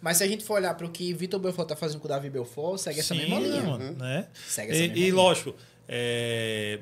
Mas 0.00 0.16
se 0.16 0.24
a 0.24 0.26
gente 0.26 0.42
for 0.42 0.54
olhar 0.54 0.72
pro 0.72 0.88
que 0.88 1.12
Vitor 1.12 1.38
Belfort 1.38 1.68
tá 1.68 1.76
fazendo 1.76 2.00
com 2.00 2.06
o 2.06 2.08
Davi 2.08 2.30
Belfort, 2.30 2.78
segue 2.80 3.00
essa 3.00 3.12
Sim, 3.14 3.20
mesma 3.20 3.38
linha. 3.40 3.62
mano, 3.62 3.92
né? 3.98 4.24
Segue 4.48 4.72
essa 4.72 4.78
E, 4.78 4.88
mesma 4.88 4.96
e 4.96 5.00
linha. 5.02 5.14
lógico, 5.14 5.54
é, 5.86 6.78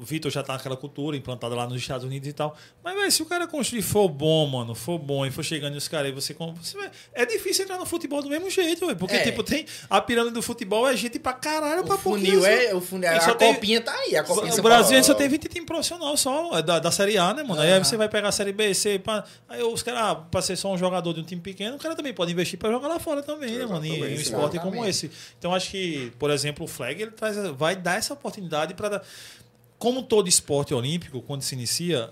o 0.00 0.04
Vitor 0.04 0.30
já 0.30 0.42
tá 0.42 0.54
naquela 0.54 0.76
cultura 0.76 1.14
implantada 1.16 1.54
lá 1.54 1.66
nos 1.66 1.76
Estados 1.80 2.06
Unidos 2.06 2.26
e 2.26 2.32
tal. 2.32 2.56
Mas, 2.82 2.94
velho, 2.94 3.12
se 3.12 3.22
o 3.22 3.26
cara 3.26 3.46
construir 3.46 3.82
for 3.82 4.08
bom, 4.08 4.46
mano, 4.46 4.74
for 4.74 4.98
bom 4.98 5.26
e 5.26 5.30
for 5.30 5.44
chegando 5.44 5.76
os 5.76 5.86
caras 5.86 6.06
aí, 6.06 6.12
você, 6.12 6.34
você 6.34 6.76
vai- 6.78 6.90
É 7.12 7.26
difícil 7.26 7.64
entrar 7.64 7.76
no 7.76 7.84
futebol 7.84 8.22
do 8.22 8.28
mesmo 8.30 8.48
jeito, 8.48 8.86
velho. 8.86 8.96
Porque, 8.98 9.16
É. 9.16 9.22
tipo, 9.22 9.42
tem. 9.42 9.66
A 9.90 10.00
pirâmide 10.00 10.32
do 10.34 10.40
futebol 10.42 10.88
é 10.88 10.96
gente 10.96 11.18
pra 11.18 11.34
caralho 11.34 11.84
pra 11.84 11.96
O 11.96 11.98
funil 11.98 12.40
pouquinho, 12.40 12.46
é. 12.46 12.74
O 12.74 12.80
funil, 12.80 13.10
E 13.10 13.14
a 13.14 13.20
só 13.20 13.34
tem- 13.34 13.52
copinha 13.54 13.80
tá 13.82 13.92
aí. 13.92 14.16
A 14.16 14.24
copinha 14.24 14.54
O 14.54 14.62
Brasil 14.62 14.90
fala, 14.92 15.02
só 15.02 15.14
tem 15.14 15.28
20 15.28 15.48
times 15.48 15.66
profissional 15.66 16.16
só, 16.16 16.56
é 16.58 16.62
da, 16.62 16.78
da 16.78 16.90
Série 16.90 17.18
A, 17.18 17.34
né, 17.34 17.42
mano? 17.42 17.60
Aí 17.60 17.78
você 17.78 17.96
vai 17.96 18.08
pegar 18.08 18.28
a 18.28 18.32
Série 18.32 18.52
B, 18.52 18.72
C, 18.72 18.98
pá, 18.98 19.22
aí 19.48 19.62
os 19.62 19.82
caras, 19.82 20.00
ah, 20.02 20.14
pra 20.14 20.40
ser 20.40 20.56
só 20.56 20.72
um 20.72 20.78
jogador 20.78 21.12
de 21.12 21.20
um 21.20 21.24
time 21.24 21.42
pequeno, 21.42 21.76
o 21.76 21.78
cara 21.78 21.94
também 21.94 22.14
pode 22.14 22.32
investir 22.32 22.58
pra 22.58 22.70
jogar 22.70 22.88
lá 22.88 22.98
fora 22.98 23.22
também, 23.22 23.50
né, 23.58 23.66
mano? 23.66 23.84
Em, 23.84 24.02
um 24.02 24.06
esporte 24.06 24.58
como 24.58 24.84
esse. 24.86 25.10
Então 25.38 25.54
acho 25.54 25.70
que, 25.70 26.12
por 26.18 26.30
exemplo, 26.30 26.64
o 26.64 26.68
Flag 26.68 27.02
ele 27.02 27.10
traz, 27.10 27.36
vai 27.50 27.76
dar 27.76 27.98
essa 27.98 28.14
oportunidade 28.14 28.72
para 28.74 29.02
como 29.80 30.02
todo 30.02 30.28
esporte 30.28 30.74
olímpico, 30.74 31.22
quando 31.22 31.40
se 31.40 31.54
inicia, 31.54 32.10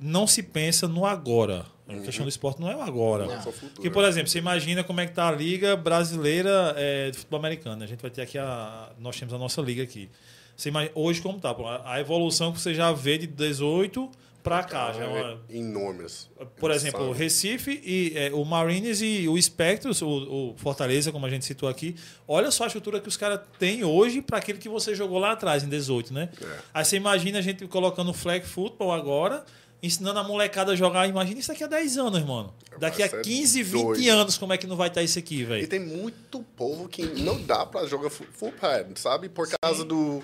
não 0.00 0.26
se 0.26 0.42
pensa 0.42 0.88
no 0.88 1.04
agora. 1.04 1.66
A 1.86 1.94
questão 1.98 2.24
do 2.24 2.28
esporte 2.28 2.58
não 2.58 2.70
é 2.70 2.74
o 2.74 2.80
agora. 2.80 3.26
Não. 3.26 3.52
Porque, 3.74 3.90
por 3.90 4.02
exemplo, 4.02 4.28
você 4.28 4.38
imagina 4.38 4.82
como 4.82 5.00
é 5.02 5.06
que 5.06 5.12
tá 5.12 5.28
a 5.28 5.30
Liga 5.30 5.76
Brasileira 5.76 6.74
é, 6.74 7.10
de 7.10 7.18
Futebol 7.18 7.38
Americano. 7.38 7.84
A 7.84 7.86
gente 7.86 8.00
vai 8.00 8.10
ter 8.10 8.22
aqui 8.22 8.38
a. 8.38 8.90
Nós 8.98 9.16
temos 9.20 9.34
a 9.34 9.38
nossa 9.38 9.60
liga 9.60 9.82
aqui. 9.82 10.08
Você 10.56 10.70
imagina, 10.70 10.92
hoje 10.94 11.20
como 11.20 11.38
tá? 11.38 11.50
A 11.50 11.92
a 11.92 12.00
evolução 12.00 12.50
que 12.50 12.58
você 12.58 12.72
já 12.72 12.90
vê 12.92 13.18
de 13.18 13.26
18 13.26 14.10
para 14.46 14.62
cá. 14.62 14.92
Já 14.92 15.04
é 15.04 15.06
uma- 15.08 15.40
É 15.50 15.56
enormes. 15.56 16.30
por 16.58 16.70
exemplo, 16.70 17.00
o 17.02 17.08
Sabe? 17.08 17.18
Recife 17.18 17.80
e 17.84 18.12
é, 18.16 18.30
o 18.32 18.44
Marines 18.44 19.00
e 19.02 19.28
o 19.28 19.40
Spectros, 19.42 20.00
o, 20.02 20.08
o 20.08 20.54
Fortaleza, 20.56 21.10
como 21.10 21.26
a 21.26 21.30
gente 21.30 21.44
citou 21.44 21.68
aqui. 21.68 21.96
Olha 22.28 22.50
só 22.50 22.64
a 22.64 22.66
estrutura 22.68 23.00
que 23.00 23.08
os 23.08 23.16
caras 23.16 23.40
têm 23.58 23.82
hoje 23.84 24.22
para 24.22 24.38
aquilo 24.38 24.58
que 24.58 24.68
você 24.68 24.94
jogou 24.94 25.18
lá 25.18 25.32
atrás, 25.32 25.64
em 25.64 25.68
18, 25.68 26.14
né? 26.14 26.28
É. 26.40 26.58
Aí 26.72 26.84
você 26.84 26.96
imagina 26.96 27.38
a 27.38 27.42
gente 27.42 27.66
colocando 27.66 28.12
flag 28.14 28.46
football 28.46 28.92
agora, 28.92 29.44
ensinando 29.82 30.18
a 30.18 30.24
molecada 30.24 30.72
a 30.72 30.76
jogar. 30.76 31.08
Imagina 31.08 31.38
isso 31.40 31.48
daqui 31.48 31.64
a 31.64 31.66
10 31.66 31.98
anos, 31.98 32.24
mano. 32.24 32.54
Daqui 32.78 33.02
a 33.02 33.08
Vai 33.08 33.16
ser 33.18 33.22
15, 33.22 33.62
20 33.62 33.82
doido. 33.82 34.08
anos, 34.10 34.38
como 34.38 34.52
é 34.52 34.58
que 34.58 34.66
não 34.66 34.76
vai 34.76 34.88
estar 34.88 35.02
isso 35.02 35.18
aqui, 35.18 35.40
E 35.40 35.44
velho? 35.44 35.66
tem 35.68 35.80
muito 35.80 36.40
povo 36.56 36.88
que 36.88 37.02
não 37.02 37.40
dá 37.42 37.64
pra 37.66 37.86
jogar 37.86 38.10
fu- 38.10 38.24
full 38.32 38.52
pad, 38.52 38.88
sabe? 38.98 39.28
Por 39.28 39.48
causa 39.62 39.84
do. 39.84 40.22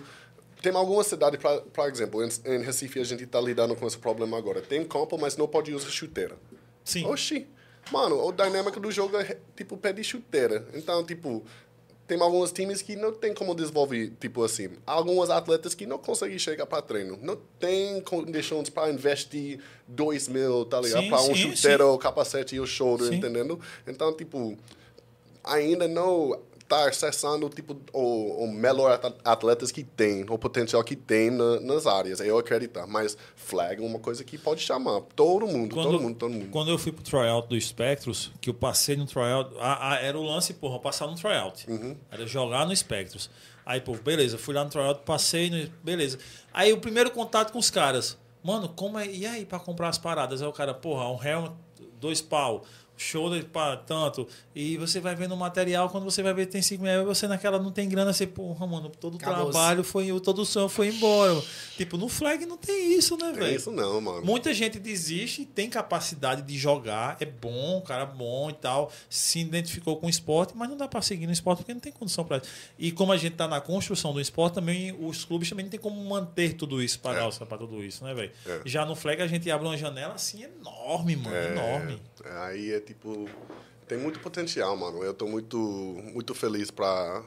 Tem 0.62 0.74
algumas 0.74 1.06
cidades, 1.09 1.40
pra- 1.40 1.60
por 1.60 1.89
exemplo, 1.90 2.22
em, 2.24 2.28
em 2.47 2.62
Recife 2.62 3.01
a 3.01 3.05
gente 3.05 3.26
tá 3.26 3.40
lidando 3.40 3.74
com 3.74 3.86
esse 3.86 3.98
problema 3.98 4.39
agora. 4.39 4.62
Tem 4.62 4.84
campo, 4.84 5.18
mas 5.18 5.36
não 5.36 5.48
pode 5.48 5.74
usar 5.74 5.90
chuteira. 5.90 6.36
Sim. 6.84 7.05
Oxi. 7.06 7.47
Mano, 7.90 8.28
a 8.28 8.32
dinâmica 8.47 8.78
do 8.78 8.90
jogo 8.93 9.16
é 9.16 9.36
tipo 9.56 9.76
pé 9.76 9.93
de 9.93 10.05
chuteira. 10.05 10.64
Então, 10.72 11.02
tipo, 11.05 11.44
tem 12.06 12.20
alguns 12.20 12.52
times 12.52 12.80
que 12.80 12.94
não 12.94 13.12
tem 13.12 13.34
como 13.34 13.55
desenvolver, 13.56 14.12
tipo 14.20 14.44
assim. 14.44 14.70
Alguns 14.86 15.30
atletas 15.30 15.74
que 15.74 15.84
não 15.84 15.98
conseguem 15.98 16.39
chegar 16.39 16.64
para 16.66 16.80
treino. 16.80 17.18
Não 17.20 17.36
tem 17.59 18.01
condições 18.02 18.70
para 18.70 18.89
investir 18.93 19.59
2 19.89 20.28
mil, 20.28 20.64
tá 20.64 20.80
ligado? 20.80 21.09
Para 21.09 21.22
um 21.22 21.34
sim, 21.34 21.52
chuteiro, 21.55 21.84
sim. 21.89 21.90
o 21.94 21.98
capacete 21.98 22.55
e 22.55 22.60
o 22.60 22.66
shoulder, 22.66 23.09
Sim. 23.09 23.16
entendendo? 23.16 23.59
Então, 23.86 24.12
tipo, 24.12 24.56
ainda 25.43 25.89
não 25.89 26.39
tá 26.73 26.89
acessando 26.89 27.49
tipo 27.51 27.77
o, 27.93 28.44
o 28.44 28.53
melhor 28.53 28.93
at- 28.93 29.15
atletas 29.24 29.70
que 29.70 29.82
tem, 29.85 30.24
o 30.28 30.39
potencial 30.39 30.82
que 30.82 30.97
tem 30.97 31.31
na- 31.31 31.61
nas 31.61 31.86
áreas. 31.86 32.20
Eu 32.20 32.39
acredito, 32.39 32.81
mas 32.89 33.16
flag 33.36 33.82
é 33.82 33.86
uma 33.86 33.99
coisa 33.99 34.24
que 34.24 34.39
pode 34.39 34.61
chamar 34.62 35.01
todo 35.15 35.47
mundo, 35.47 35.74
todo 35.74 36.01
mundo, 36.01 36.16
todo 36.16 36.31
mundo. 36.32 36.49
Quando 36.51 36.70
eu 36.70 36.78
fui 36.78 36.93
pro 36.93 37.03
tryout 37.05 37.49
do 37.49 37.61
Spectros, 37.61 38.32
que 38.40 38.49
eu 38.51 38.55
passei 38.55 38.97
no 38.97 39.07
tryout, 39.07 39.55
a- 39.59 39.93
a- 39.94 40.01
era 40.01 40.19
o 40.19 40.23
lance, 40.23 40.55
porra, 40.55 40.78
passar 40.78 41.07
no 41.07 41.15
tryout. 41.15 41.70
Uhum. 41.70 41.97
Era 42.11 42.27
jogar 42.27 42.66
no 42.66 42.74
Spectros. 42.74 43.28
Aí, 43.65 43.81
pô, 43.81 43.94
beleza, 43.94 44.39
fui 44.39 44.55
lá 44.55 44.65
no 44.65 44.70
tryout, 44.70 45.03
passei, 45.05 45.49
no, 45.51 45.69
beleza. 45.85 46.19
Aí 46.53 46.73
o 46.73 46.78
primeiro 46.81 47.11
contato 47.11 47.53
com 47.53 47.59
os 47.59 47.70
caras, 47.70 48.16
mano, 48.43 48.69
como 48.70 48.99
é, 48.99 49.07
e 49.07 49.24
aí 49.27 49.44
pra 49.44 49.61
comprar 49.61 49.89
as 49.89 49.99
paradas? 49.99 50.43
Aí 50.43 50.49
o 50.49 50.53
cara, 50.53 50.74
porra, 50.74 51.09
um 51.11 51.23
helmet, 51.23 51.53
dois 52.01 52.20
pau, 52.20 52.65
shoulder 53.03 53.45
para 53.47 53.77
tanto, 53.77 54.27
e 54.55 54.77
você 54.77 55.01
vai 55.01 55.15
vendo 55.15 55.33
o 55.33 55.37
material, 55.37 55.89
quando 55.91 56.05
você 56.05 56.23
vai 56.23 56.33
ver 56.33 56.47
tem 56.47 56.62
5 56.62 56.83
mil, 56.83 57.05
você 57.05 57.27
naquela 57.27 57.59
não 57.59 57.73
tem 57.73 57.89
grana, 57.89 58.12
você, 58.12 58.27
porra, 58.27 58.66
mano, 58.66 58.89
todo 58.91 59.15
o 59.15 59.19
trabalho 59.19 59.83
foi, 59.83 60.09
todo 60.20 60.43
o 60.43 60.47
som 60.47 60.69
foi 60.69 60.89
embora. 60.89 61.43
Tipo, 61.77 61.97
no 61.97 62.09
flag 62.09 62.47
não 62.47 62.57
tem 62.57 62.97
isso, 62.97 63.16
né, 63.16 63.31
É 63.31 63.33
velho? 63.33 63.57
isso 63.57 63.70
não, 63.73 64.01
mano. 64.01 64.24
Muita 64.24 64.55
gente 64.55 64.79
desiste, 64.79 65.45
tem 65.45 65.69
capacidade 65.69 66.43
de 66.43 66.57
jogar, 66.57 67.16
é 67.20 67.24
bom, 67.24 67.81
cara 67.83 68.07
bom 68.07 68.51
e 68.51 68.55
tal, 68.55 68.91
se 69.09 69.41
identificou 69.41 69.97
com 69.97 70.07
o 70.07 70.11
esporte, 70.11 70.53
mas 70.57 70.69
não 70.69 70.77
dá 70.77 70.87
para 70.87 71.03
seguir 71.03 71.27
no 71.27 71.33
esporte 71.33 71.59
porque 71.59 71.74
não 71.74 71.81
tem 71.81 71.93
condição 71.93 72.24
para 72.24 72.41
E 72.79 72.93
como 72.93 73.12
a 73.12 73.16
gente 73.16 73.35
tá 73.35 73.49
na 73.49 73.61
construção 73.61 74.12
do 74.12 74.20
esporte, 74.20 74.55
também 74.55 74.93
os 74.99 75.24
clubes 75.24 75.49
também 75.49 75.65
não 75.65 75.70
tem 75.70 75.81
como 75.81 76.03
manter 76.05 76.55
tudo 76.55 76.83
isso, 76.83 77.01
pagar 77.01 77.29
É. 77.29 77.45
para 77.45 77.59
tudo 77.59 77.83
isso, 77.83 78.05
né, 78.05 78.15
velho? 78.15 78.31
É. 78.47 78.61
Já 78.65 78.85
no 78.85 78.95
flag 78.95 79.20
a 79.23 79.27
gente 79.27 79.51
abre 79.51 79.66
uma 79.66 79.77
janela 79.77 80.15
assim 80.15 80.43
enorme, 80.45 81.16
mano, 81.16 81.35
É, 81.35 81.53
enorme. 81.53 82.01
Aí 82.43 82.73
é 82.73 82.81
tipo. 82.81 82.91
Tem 83.86 83.98
muito 83.98 84.20
potencial, 84.20 84.77
mano. 84.77 85.02
Eu 85.02 85.12
tô 85.12 85.27
muito, 85.27 85.59
muito 86.14 86.35
feliz 86.35 86.70
pra, 86.70 87.23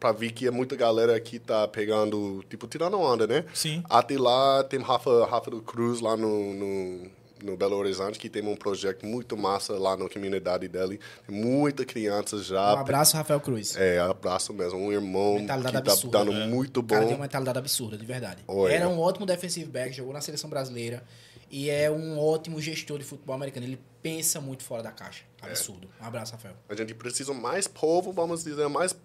pra 0.00 0.12
ver 0.12 0.32
que 0.32 0.46
é 0.46 0.50
muita 0.50 0.74
galera 0.76 1.18
que 1.20 1.38
tá 1.38 1.66
pegando, 1.68 2.44
tipo, 2.48 2.66
tirando 2.66 2.98
onda, 2.98 3.26
né? 3.26 3.44
Sim. 3.52 3.82
Até 3.88 4.18
lá 4.18 4.64
tem 4.64 4.80
Rafa, 4.80 5.26
Rafa 5.26 5.50
do 5.50 5.60
Cruz 5.60 6.00
lá 6.00 6.16
no, 6.16 6.54
no, 6.54 7.10
no 7.42 7.56
Belo 7.56 7.76
Horizonte, 7.76 8.18
que 8.18 8.30
tem 8.30 8.42
um 8.46 8.56
projeto 8.56 9.04
muito 9.04 9.36
massa 9.36 9.74
lá 9.74 9.96
na 9.96 10.08
comunidade 10.08 10.68
dele. 10.68 11.00
Muita 11.28 11.84
criança 11.84 12.38
já. 12.42 12.74
Um 12.74 12.78
abraço, 12.78 13.16
Rafael 13.16 13.40
Cruz. 13.40 13.76
É, 13.76 13.98
abraço 13.98 14.54
mesmo. 14.54 14.78
Um 14.78 14.92
irmão 14.92 15.34
Mentalidade 15.34 15.76
que 15.76 15.82
tá 15.82 15.92
absurda, 15.92 16.18
dando 16.18 16.32
né? 16.32 16.46
muito 16.46 16.80
O 16.80 16.84
cara 16.84 17.00
tem 17.00 17.10
bom. 17.10 17.16
uma 17.16 17.22
mentalidade 17.24 17.58
absurda, 17.58 17.98
de 17.98 18.06
verdade. 18.06 18.42
Olha. 18.48 18.72
Era 18.72 18.88
um 18.88 18.98
ótimo 18.98 19.26
defensive 19.26 19.68
back, 19.70 19.94
jogou 19.94 20.14
na 20.14 20.20
seleção 20.20 20.48
brasileira. 20.48 21.02
E 21.50 21.70
é 21.70 21.90
um 21.90 22.18
ótimo 22.18 22.60
gestor 22.60 22.98
de 22.98 23.04
futebol 23.04 23.34
americano. 23.34 23.66
Ele 23.66 23.80
pensa 24.02 24.40
muito 24.40 24.62
fora 24.62 24.82
da 24.82 24.92
caixa. 24.92 25.24
É. 25.42 25.46
Absurdo. 25.46 25.88
Um 26.00 26.04
abraço, 26.04 26.32
Rafael. 26.32 26.56
A 26.68 26.74
gente 26.74 26.94
precisa 26.94 27.32
mais 27.32 27.66
povo, 27.66 28.12
vamos 28.12 28.44
dizer, 28.44 28.68
mais 28.68 28.96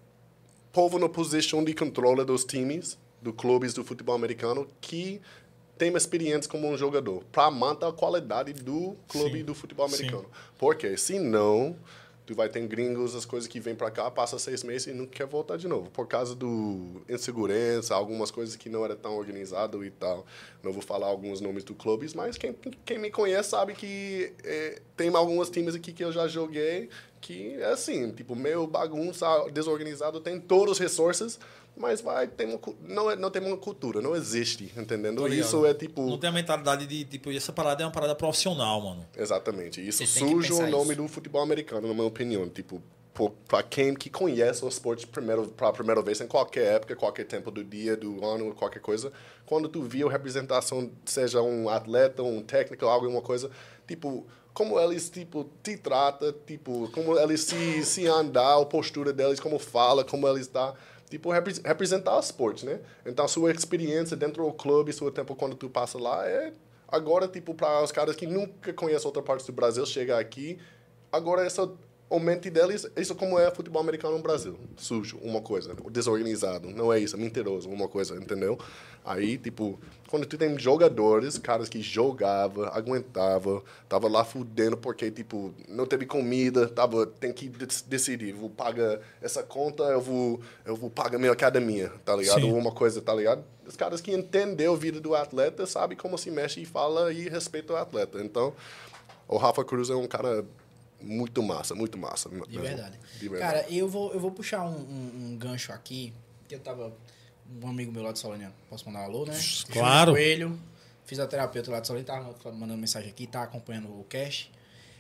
povo 0.72 0.98
na 0.98 1.10
posição 1.10 1.64
de 1.64 1.74
controle 1.74 2.24
dos 2.24 2.46
times, 2.46 2.98
dos 3.22 3.36
clubes 3.36 3.74
do 3.74 3.84
futebol 3.84 4.16
americano, 4.16 4.68
que 4.80 5.22
tem 5.78 5.96
experiência 5.96 6.50
como 6.50 6.70
um 6.70 6.78
jogador, 6.78 7.24
para 7.32 7.50
manter 7.50 7.88
a 7.88 7.92
qualidade 7.92 8.54
do 8.54 8.96
clube 9.08 9.40
Sim. 9.40 9.46
do 9.46 9.56
futebol 9.56 9.90
Sim. 9.90 9.96
americano. 9.96 10.30
Porque, 10.58 10.96
se 10.96 11.20
não, 11.20 11.76
tu 12.32 12.36
vai 12.36 12.48
ter 12.48 12.66
gringos, 12.66 13.14
as 13.14 13.26
coisas 13.26 13.46
que 13.46 13.60
vêm 13.60 13.76
para 13.76 13.92
cá, 13.92 14.10
passa 14.10 14.40
seis 14.40 14.64
meses 14.64 14.88
e 14.88 14.94
não 14.94 15.06
quer 15.06 15.28
voltar 15.28 15.58
de 15.58 15.68
novo, 15.68 15.90
por 15.92 16.08
causa 16.08 16.34
do 16.34 17.02
insegurança, 17.10 17.94
algumas 17.94 18.32
coisas 18.32 18.56
que 18.56 18.70
não 18.70 18.86
era 18.86 18.96
tão 18.96 19.18
organizado 19.18 19.84
e 19.84 19.92
tal. 19.92 20.26
Não 20.64 20.72
vou 20.72 20.82
falar 20.82 21.08
alguns 21.08 21.42
nomes 21.42 21.66
do 21.66 21.76
clubes, 21.76 22.14
mas 22.14 22.38
quem, 22.38 22.56
quem 22.86 22.98
me 22.98 23.12
conhece 23.12 23.50
sabe 23.50 23.74
que 23.74 24.32
eh, 24.46 24.82
tem 24.96 25.14
alguns 25.14 25.50
times 25.50 25.76
aqui 25.76 25.92
que 25.92 26.06
eu 26.06 26.12
já 26.12 26.26
joguei 26.26 26.90
que 27.22 27.54
é 27.62 27.66
assim, 27.72 28.12
tipo, 28.12 28.36
meio 28.36 28.66
bagunça, 28.68 29.26
desorganizado, 29.54 30.20
tem 30.20 30.40
todos 30.40 30.74
os 30.74 30.80
recursos, 30.80 31.40
mas 31.78 32.02
vai 32.02 32.28
ter 32.28 32.46
uma, 32.46 32.60
não, 32.82 33.12
é- 33.12 33.16
não 33.16 33.30
tem 33.30 33.42
uma 33.46 33.56
cultura, 33.58 34.02
não 34.02 34.16
existe, 34.16 34.72
entendendo? 34.76 35.26
Isso 35.28 35.66
é 35.66 35.74
tipo, 35.74 36.02
Não 36.02 36.18
tem 36.18 36.30
a 36.30 36.34
mentalidade 36.34 36.86
de, 36.88 37.06
tipo, 37.06 37.32
essa 37.32 37.54
parada 37.54 37.84
é 37.84 37.86
uma 37.86 37.92
parada 37.92 38.16
profissional, 38.16 38.82
mano. 38.82 39.06
exatamente, 39.16 39.88
isso 39.88 40.06
Você 40.06 40.20
tem 40.20 40.30
suja 40.30 40.54
o 40.56 40.68
nome 40.70 40.94
isso. 40.94 41.02
do 41.02 41.08
futebol 41.08 41.42
americano, 41.42 41.88
na 41.88 41.94
minha 41.94 42.08
opinião, 42.08 42.50
tipo, 42.50 42.82
para 43.48 43.62
quem 43.62 43.94
que 43.94 44.10
conhece 44.10 44.66
o 44.66 44.68
esporte 44.68 45.06
primeiro 45.06 45.48
para 45.50 45.72
primeira 45.72 46.02
vez 46.02 46.20
em 46.22 46.28
qualquer 46.28 46.76
época, 46.76 46.96
qualquer 46.96 47.26
tempo 47.26 47.52
do 47.52 47.64
dia, 47.64 47.96
do 47.96 48.26
ano, 48.26 48.54
qualquer 48.56 48.80
coisa, 48.80 49.12
quando 49.46 49.70
tu 49.70 49.84
viu 49.84 50.08
a 50.08 50.12
representação, 50.12 50.90
seja 51.06 51.42
um 51.42 51.70
atleta, 51.70 52.24
um 52.24 52.42
técnico, 52.42 52.86
alguma 52.86 53.22
coisa, 53.22 53.52
tipo, 53.88 54.26
como 54.54 54.80
eles 54.80 55.10
tipo 55.10 55.50
te 55.64 55.78
trata, 55.78 56.34
tipo, 56.46 56.90
como 56.92 57.18
eles 57.18 57.42
se 57.42 57.84
se 57.84 58.08
andar, 58.08 58.60
a 58.62 58.66
postura 58.66 59.14
deles, 59.14 59.40
como 59.40 59.58
fala, 59.60 60.04
como 60.04 60.28
eles 60.28 60.48
tá, 60.48 60.74
tipo 61.10 61.32
repre- 61.32 61.62
representar 61.64 62.16
o 62.18 62.20
esporte, 62.20 62.66
né? 62.66 62.80
Então 63.06 63.28
sua 63.28 63.52
experiência 63.52 64.16
dentro 64.18 64.44
do 64.46 64.54
clube, 64.54 64.92
seu 64.94 65.12
tempo 65.12 65.36
quando 65.36 65.56
tu 65.56 65.70
passa 65.70 65.98
lá 65.98 66.28
é 66.28 66.54
agora 66.88 67.28
tipo 67.28 67.54
para 67.54 67.82
os 67.84 67.92
caras 67.92 68.16
que 68.16 68.28
nunca 68.28 68.74
conhecem 68.74 69.08
outra 69.08 69.22
parte 69.24 69.46
do 69.46 69.54
Brasil 69.54 69.86
chegar 69.86 70.20
aqui 70.20 70.58
agora 71.12 71.46
essa 71.46 71.72
o 72.10 72.20
mente 72.20 72.50
deles, 72.50 72.86
isso 72.98 73.16
como 73.16 73.40
é 73.40 73.50
futebol 73.52 73.82
americano 73.82 74.18
no 74.18 74.22
Brasil. 74.22 74.60
Sujo, 74.76 75.18
uma 75.22 75.40
coisa. 75.42 75.74
Desorganizado. 75.90 76.70
Não 76.70 76.92
é 76.92 77.00
isso, 77.00 77.18
mentiroso, 77.18 77.70
uma 77.70 77.88
coisa, 77.88 78.18
entendeu? 78.18 78.60
Aí, 79.06 79.38
tipo, 79.38 79.80
quando 80.12 80.26
tu 80.26 80.38
tem 80.38 80.60
jogadores, 80.60 81.38
caras 81.38 81.70
que 81.70 81.82
jogava, 81.82 82.68
aguentava, 82.78 83.64
tava 83.88 84.10
lá 84.10 84.26
fudendo 84.26 84.76
porque, 84.76 85.10
tipo, 85.10 85.54
não 85.70 85.86
teve 85.86 86.06
comida, 86.06 86.68
tava, 86.68 87.08
tem 87.08 87.32
que 87.32 87.48
decidir, 87.88 88.34
vou 88.34 88.50
pagar 88.50 89.00
essa 89.22 89.42
conta, 89.42 89.84
eu 89.84 90.02
vou, 90.02 90.42
eu 90.66 90.76
vou 90.76 90.90
pagar 90.90 91.18
minha 91.18 91.32
academia, 91.32 91.94
tá 92.04 92.14
ligado? 92.14 92.42
Sim. 92.42 92.52
Uma 92.52 92.74
coisa, 92.74 93.02
tá 93.02 93.16
ligado? 93.16 93.42
Os 93.66 93.78
caras 93.78 94.02
que 94.02 94.12
entendem 94.12 94.68
a 94.68 94.76
vida 94.76 95.00
do 95.00 95.16
atleta, 95.16 95.66
sabem 95.66 95.98
como 95.98 96.18
se 96.18 96.30
mexe 96.30 96.62
e 96.62 96.66
fala 96.66 97.14
e 97.14 97.30
respeita 97.30 97.72
o 97.72 97.78
atleta. 97.78 98.22
Então, 98.22 98.54
o 99.30 99.38
Rafa 99.38 99.64
Cruz 99.64 99.90
é 99.90 99.96
um 99.96 100.08
cara 100.08 100.44
muito 101.00 101.42
massa, 101.42 101.74
muito 101.74 101.98
massa. 101.98 102.28
De 102.28 102.60
verdade. 102.60 103.00
De 103.18 103.30
verdade. 103.30 103.54
Cara, 103.54 103.74
eu 103.74 103.88
vou, 103.88 104.14
eu 104.14 104.20
vou 104.20 104.32
puxar 104.32 104.66
um, 104.66 104.76
um, 104.76 105.12
um, 105.16 105.38
gancho 105.38 105.72
aqui, 105.72 106.14
que 106.50 106.56
eu 106.56 106.60
tava. 106.60 106.92
Um 107.64 107.68
amigo 107.68 107.92
meu 107.92 108.04
lá 108.04 108.12
de 108.12 108.20
Solânia, 108.20 108.54
posso 108.70 108.86
mandar 108.86 109.02
um 109.02 109.04
alô, 109.06 109.26
né? 109.26 109.38
Claro. 109.72 110.14
Coelho, 110.14 110.60
fisioterapeuta 111.06 111.72
lá 111.72 111.80
de 111.80 111.88
Solânia, 111.88 112.06
tava 112.06 112.56
mandando 112.56 112.80
mensagem 112.80 113.10
aqui, 113.10 113.28
tá 113.28 113.44
acompanhando 113.44 113.88
o 113.88 114.04
cast. 114.06 114.52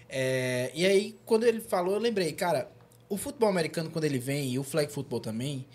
É, 0.10 0.72
e 0.74 0.86
aí, 0.86 1.16
quando 1.26 1.46
ele 1.46 1.62
falou, 1.62 1.94
eu 1.94 2.00
lembrei, 2.00 2.34
cara, 2.34 2.70
o 3.08 3.16
futebol 3.16 3.50
americano, 3.50 3.90
quando 3.90 4.06
ele 4.06 4.20
vem, 4.20 4.52
e 4.52 4.60
o 4.60 4.64
flag 4.64 4.92
football 4.92 5.22
também, 5.22 5.66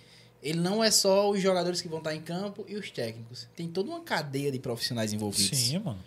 ele 0.43 0.61
não 0.61 0.85
é 0.85 0.91
só 0.91 1.31
os 1.31 1.41
jogadores 1.41 1.81
que 1.81 1.89
vão 1.89 1.99
estar 1.99 2.15
em 2.15 2.21
campo 2.21 2.65
e 2.69 2.77
os 2.77 2.91
técnicos. 2.91 3.49
Tem 3.57 3.69
toda 3.69 3.91
uma 3.91 4.01
cadeia 4.01 4.53
de 4.53 4.59
profissionais 4.59 5.13
envolvidos. 5.13 5.59
Sim, 5.59 5.79
mano. 5.79 6.03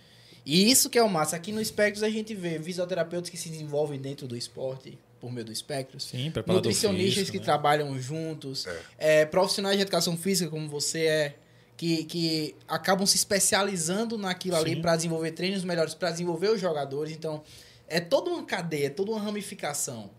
E 0.45 0.71
isso 0.71 0.89
que 0.89 0.97
é 0.97 1.03
o 1.03 1.09
massa. 1.09 1.35
Aqui 1.35 1.51
no 1.51 1.63
Spectros 1.63 2.03
a 2.03 2.09
gente 2.09 2.33
vê 2.33 2.59
fisioterapeutas 2.59 3.29
que 3.29 3.37
se 3.37 3.49
desenvolvem 3.49 3.99
dentro 3.99 4.27
do 4.27 4.37
esporte 4.37 4.97
por 5.19 5.31
meio 5.31 5.45
do 5.45 5.55
Spectros. 5.55 6.05
Sim, 6.05 6.31
Nutricionistas 6.47 7.13
físico, 7.13 7.31
que 7.33 7.39
né? 7.39 7.43
trabalham 7.43 7.99
juntos. 7.99 8.65
É. 8.65 9.21
É, 9.21 9.25
profissionais 9.25 9.75
de 9.75 9.81
educação 9.81 10.17
física 10.17 10.49
como 10.49 10.67
você 10.67 11.05
é. 11.05 11.35
Que, 11.75 12.03
que 12.03 12.55
acabam 12.67 13.07
se 13.07 13.15
especializando 13.15 14.17
naquilo 14.17 14.57
Sim. 14.57 14.61
ali 14.61 14.81
para 14.81 14.97
desenvolver 14.97 15.31
treinos 15.31 15.63
melhores, 15.63 15.93
para 15.93 16.11
desenvolver 16.11 16.49
os 16.49 16.59
jogadores. 16.59 17.13
Então, 17.13 17.41
é 17.87 18.01
toda 18.01 18.29
uma 18.29 18.43
cadeia, 18.43 18.87
é 18.87 18.89
toda 18.89 19.11
uma 19.11 19.19
ramificação. 19.21 20.09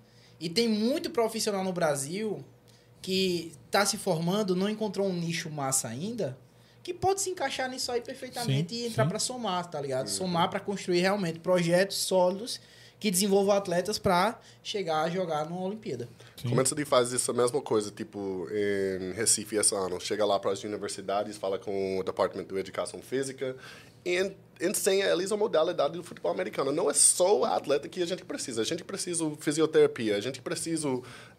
E 0.40 0.48
tem 0.48 0.66
muito 0.66 1.10
profissional 1.10 1.62
no 1.62 1.70
Brasil 1.70 2.43
que 3.02 3.52
está 3.66 3.85
se 3.85 3.98
formando, 3.98 4.56
não 4.56 4.70
encontrou 4.70 5.06
um 5.06 5.12
nicho 5.12 5.51
massa 5.51 5.89
ainda, 5.89 6.36
que 6.82 6.94
pode 6.94 7.20
se 7.20 7.31
encaixar 7.31 7.68
nisso 7.68 7.93
aí 7.93 8.01
perfeitamente 8.01 8.74
sim, 8.74 8.82
e 8.82 8.86
entrar 8.86 9.06
para 9.06 9.18
somar, 9.18 9.66
tá 9.66 9.81
ligado? 9.81 10.06
Uhum. 10.06 10.14
Somar 10.14 10.48
para 10.48 10.60
construir 10.60 11.01
realmente 11.01 11.39
projetos 11.39 11.98
sólidos 11.98 12.60
que 13.01 13.10
desenvolvam 13.10 13.56
atletas 13.56 13.98
para 13.98 14.39
chegar 14.62 15.02
a 15.02 15.09
jogar 15.09 15.48
numa 15.48 15.62
Olimpíada. 15.62 16.06
Sim. 16.36 16.51
Como 16.51 16.60
é 16.60 16.62
que 16.62 16.68
você 16.68 16.85
faz 16.85 17.12
essa 17.14 17.32
mesma 17.32 17.60
coisa, 17.62 17.90
tipo, 17.90 18.47
em 18.52 19.12
Recife 19.12 19.56
esse 19.56 19.74
ano? 19.74 19.98
Chega 19.98 20.24
lá 20.24 20.39
para 20.39 20.52
as 20.52 20.62
universidades, 20.62 21.39
fala 21.39 21.59
com 21.59 21.98
o 21.98 22.02
Departamento 22.02 22.55
de 22.55 22.60
Educação 22.60 23.01
Física 23.01 23.56
e 24.05 24.31
ensina 24.60 25.05
eles 25.06 25.32
a 25.32 25.36
modalidade 25.36 25.94
do 25.94 26.05
futebol 26.05 26.31
americano. 26.31 26.70
Não 26.72 26.90
é 26.90 26.94
só 26.94 27.39
o 27.39 27.44
atleta 27.47 27.89
que 27.89 28.02
a 28.02 28.06
gente 28.06 28.22
precisa. 28.22 28.60
A 28.60 28.64
gente 28.64 28.85
precisa 28.85 29.24
de 29.24 29.36
fisioterapia, 29.40 30.16
a 30.16 30.20
gente 30.20 30.43
precisa 30.43 30.86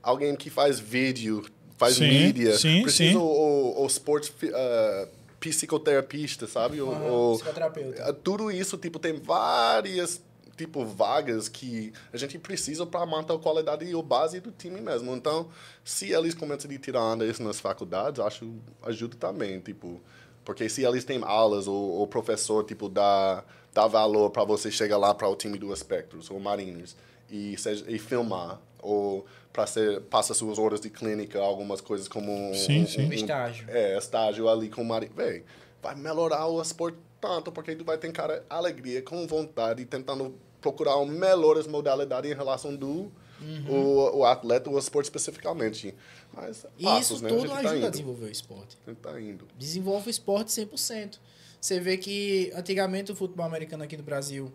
alguém 0.01 0.35
que 0.35 0.49
faz 0.49 0.79
vídeo, 0.79 1.45
faz 1.77 1.95
sim, 1.95 2.07
mídia, 2.07 2.57
sim, 2.57 2.81
precisa 2.81 3.11
sim. 3.11 3.15
o, 3.15 3.21
o, 3.21 3.83
o 3.83 3.85
sports... 3.85 4.29
Uh, 4.29 5.21
psicoterapista, 5.41 6.45
sabe? 6.45 6.79
Uhum, 6.79 7.33
psicoterapeuta. 7.33 8.03
É, 8.03 8.13
tudo 8.13 8.51
isso, 8.51 8.77
tipo, 8.77 8.99
tem 8.99 9.13
várias 9.13 10.21
tipo 10.61 10.85
vagas 10.85 11.49
que 11.49 11.91
a 12.13 12.17
gente 12.17 12.38
precisa 12.38 12.85
para 12.85 13.03
manter 13.05 13.33
a 13.33 13.39
qualidade 13.39 13.83
e 13.83 13.97
a 13.97 14.01
base 14.01 14.39
do 14.39 14.51
time 14.51 14.79
mesmo. 14.79 15.15
Então, 15.15 15.49
se 15.83 16.11
eles 16.11 16.35
começam 16.35 16.69
a 16.69 16.77
tirar 16.77 17.19
isso 17.23 17.41
nas 17.41 17.59
faculdades, 17.59 18.19
acho 18.19 18.53
ajuda 18.83 19.17
também, 19.17 19.59
tipo, 19.59 19.99
porque 20.45 20.69
se 20.69 20.83
eles 20.83 21.03
têm 21.03 21.19
aulas 21.23 21.67
ou 21.67 22.03
o 22.03 22.07
professor 22.07 22.63
tipo 22.63 22.88
dá 22.88 23.43
dá 23.73 23.88
valor 23.88 24.29
para 24.29 24.43
você 24.43 24.69
chegar 24.69 24.97
lá 24.97 25.15
para 25.15 25.27
o 25.27 25.35
time 25.35 25.57
do 25.57 25.75
Spectros 25.75 26.29
ou 26.29 26.39
Mariners 26.39 26.95
e 27.29 27.57
seja, 27.57 27.85
e 27.88 27.97
filmar 27.97 28.59
ou 28.81 29.25
para 29.51 29.65
ser 29.65 30.01
passa 30.01 30.33
suas 30.33 30.59
horas 30.59 30.79
de 30.79 30.89
clínica, 30.89 31.39
algumas 31.39 31.81
coisas 31.81 32.07
como 32.07 32.31
um, 32.31 32.53
sim, 32.53 32.85
sim. 32.85 33.07
Um, 33.07 33.13
estágio. 33.13 33.65
É, 33.69 33.97
estágio 33.97 34.47
ali 34.47 34.69
com 34.69 34.81
o 34.81 34.85
marido. 34.85 35.13
Véi, 35.15 35.43
vai 35.81 35.95
melhorar 35.95 36.47
o 36.47 36.61
esporte 36.61 36.97
tanto, 37.21 37.51
porque 37.51 37.75
tu 37.75 37.85
vai 37.85 37.97
ter 37.97 38.11
cara 38.11 38.43
alegria, 38.49 39.01
com 39.01 39.27
vontade, 39.27 39.85
tentando 39.85 40.35
procurar 40.61 41.03
melhores 41.05 41.67
modalidades 41.67 42.31
em 42.31 42.35
relação 42.35 42.75
do 42.75 43.11
uhum. 43.41 43.65
o, 43.69 44.17
o 44.19 44.25
atleta, 44.25 44.69
o 44.69 44.77
esporte 44.77 45.05
especificamente. 45.05 45.93
Mas 46.33 46.65
e 46.77 46.83
passos, 46.83 47.17
isso 47.17 47.23
né? 47.23 47.29
tudo 47.29 47.51
a 47.51 47.57
ajuda 47.57 47.81
tá 47.81 47.88
a 47.88 47.89
desenvolver 47.89 48.25
o 48.25 48.31
esporte. 48.31 48.77
A 48.85 48.89
gente 48.89 48.99
tá 48.99 49.19
indo. 49.19 49.47
Desenvolve 49.57 50.07
o 50.07 50.11
esporte 50.11 50.49
100%. 50.49 51.17
Você 51.59 51.79
vê 51.79 51.97
que 51.97 52.51
antigamente 52.55 53.11
o 53.11 53.15
futebol 53.15 53.45
americano 53.45 53.83
aqui 53.83 53.97
no 53.97 54.03
Brasil, 54.03 54.51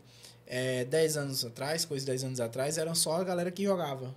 é, 0.47 0.85
10 0.85 1.17
anos 1.17 1.45
atrás, 1.45 1.85
coisa 1.85 2.05
de 2.05 2.11
10 2.11 2.25
anos 2.25 2.41
atrás, 2.41 2.79
eram 2.79 2.95
só 2.95 3.17
a 3.17 3.25
galera 3.25 3.51
que 3.51 3.63
jogava. 3.63 4.15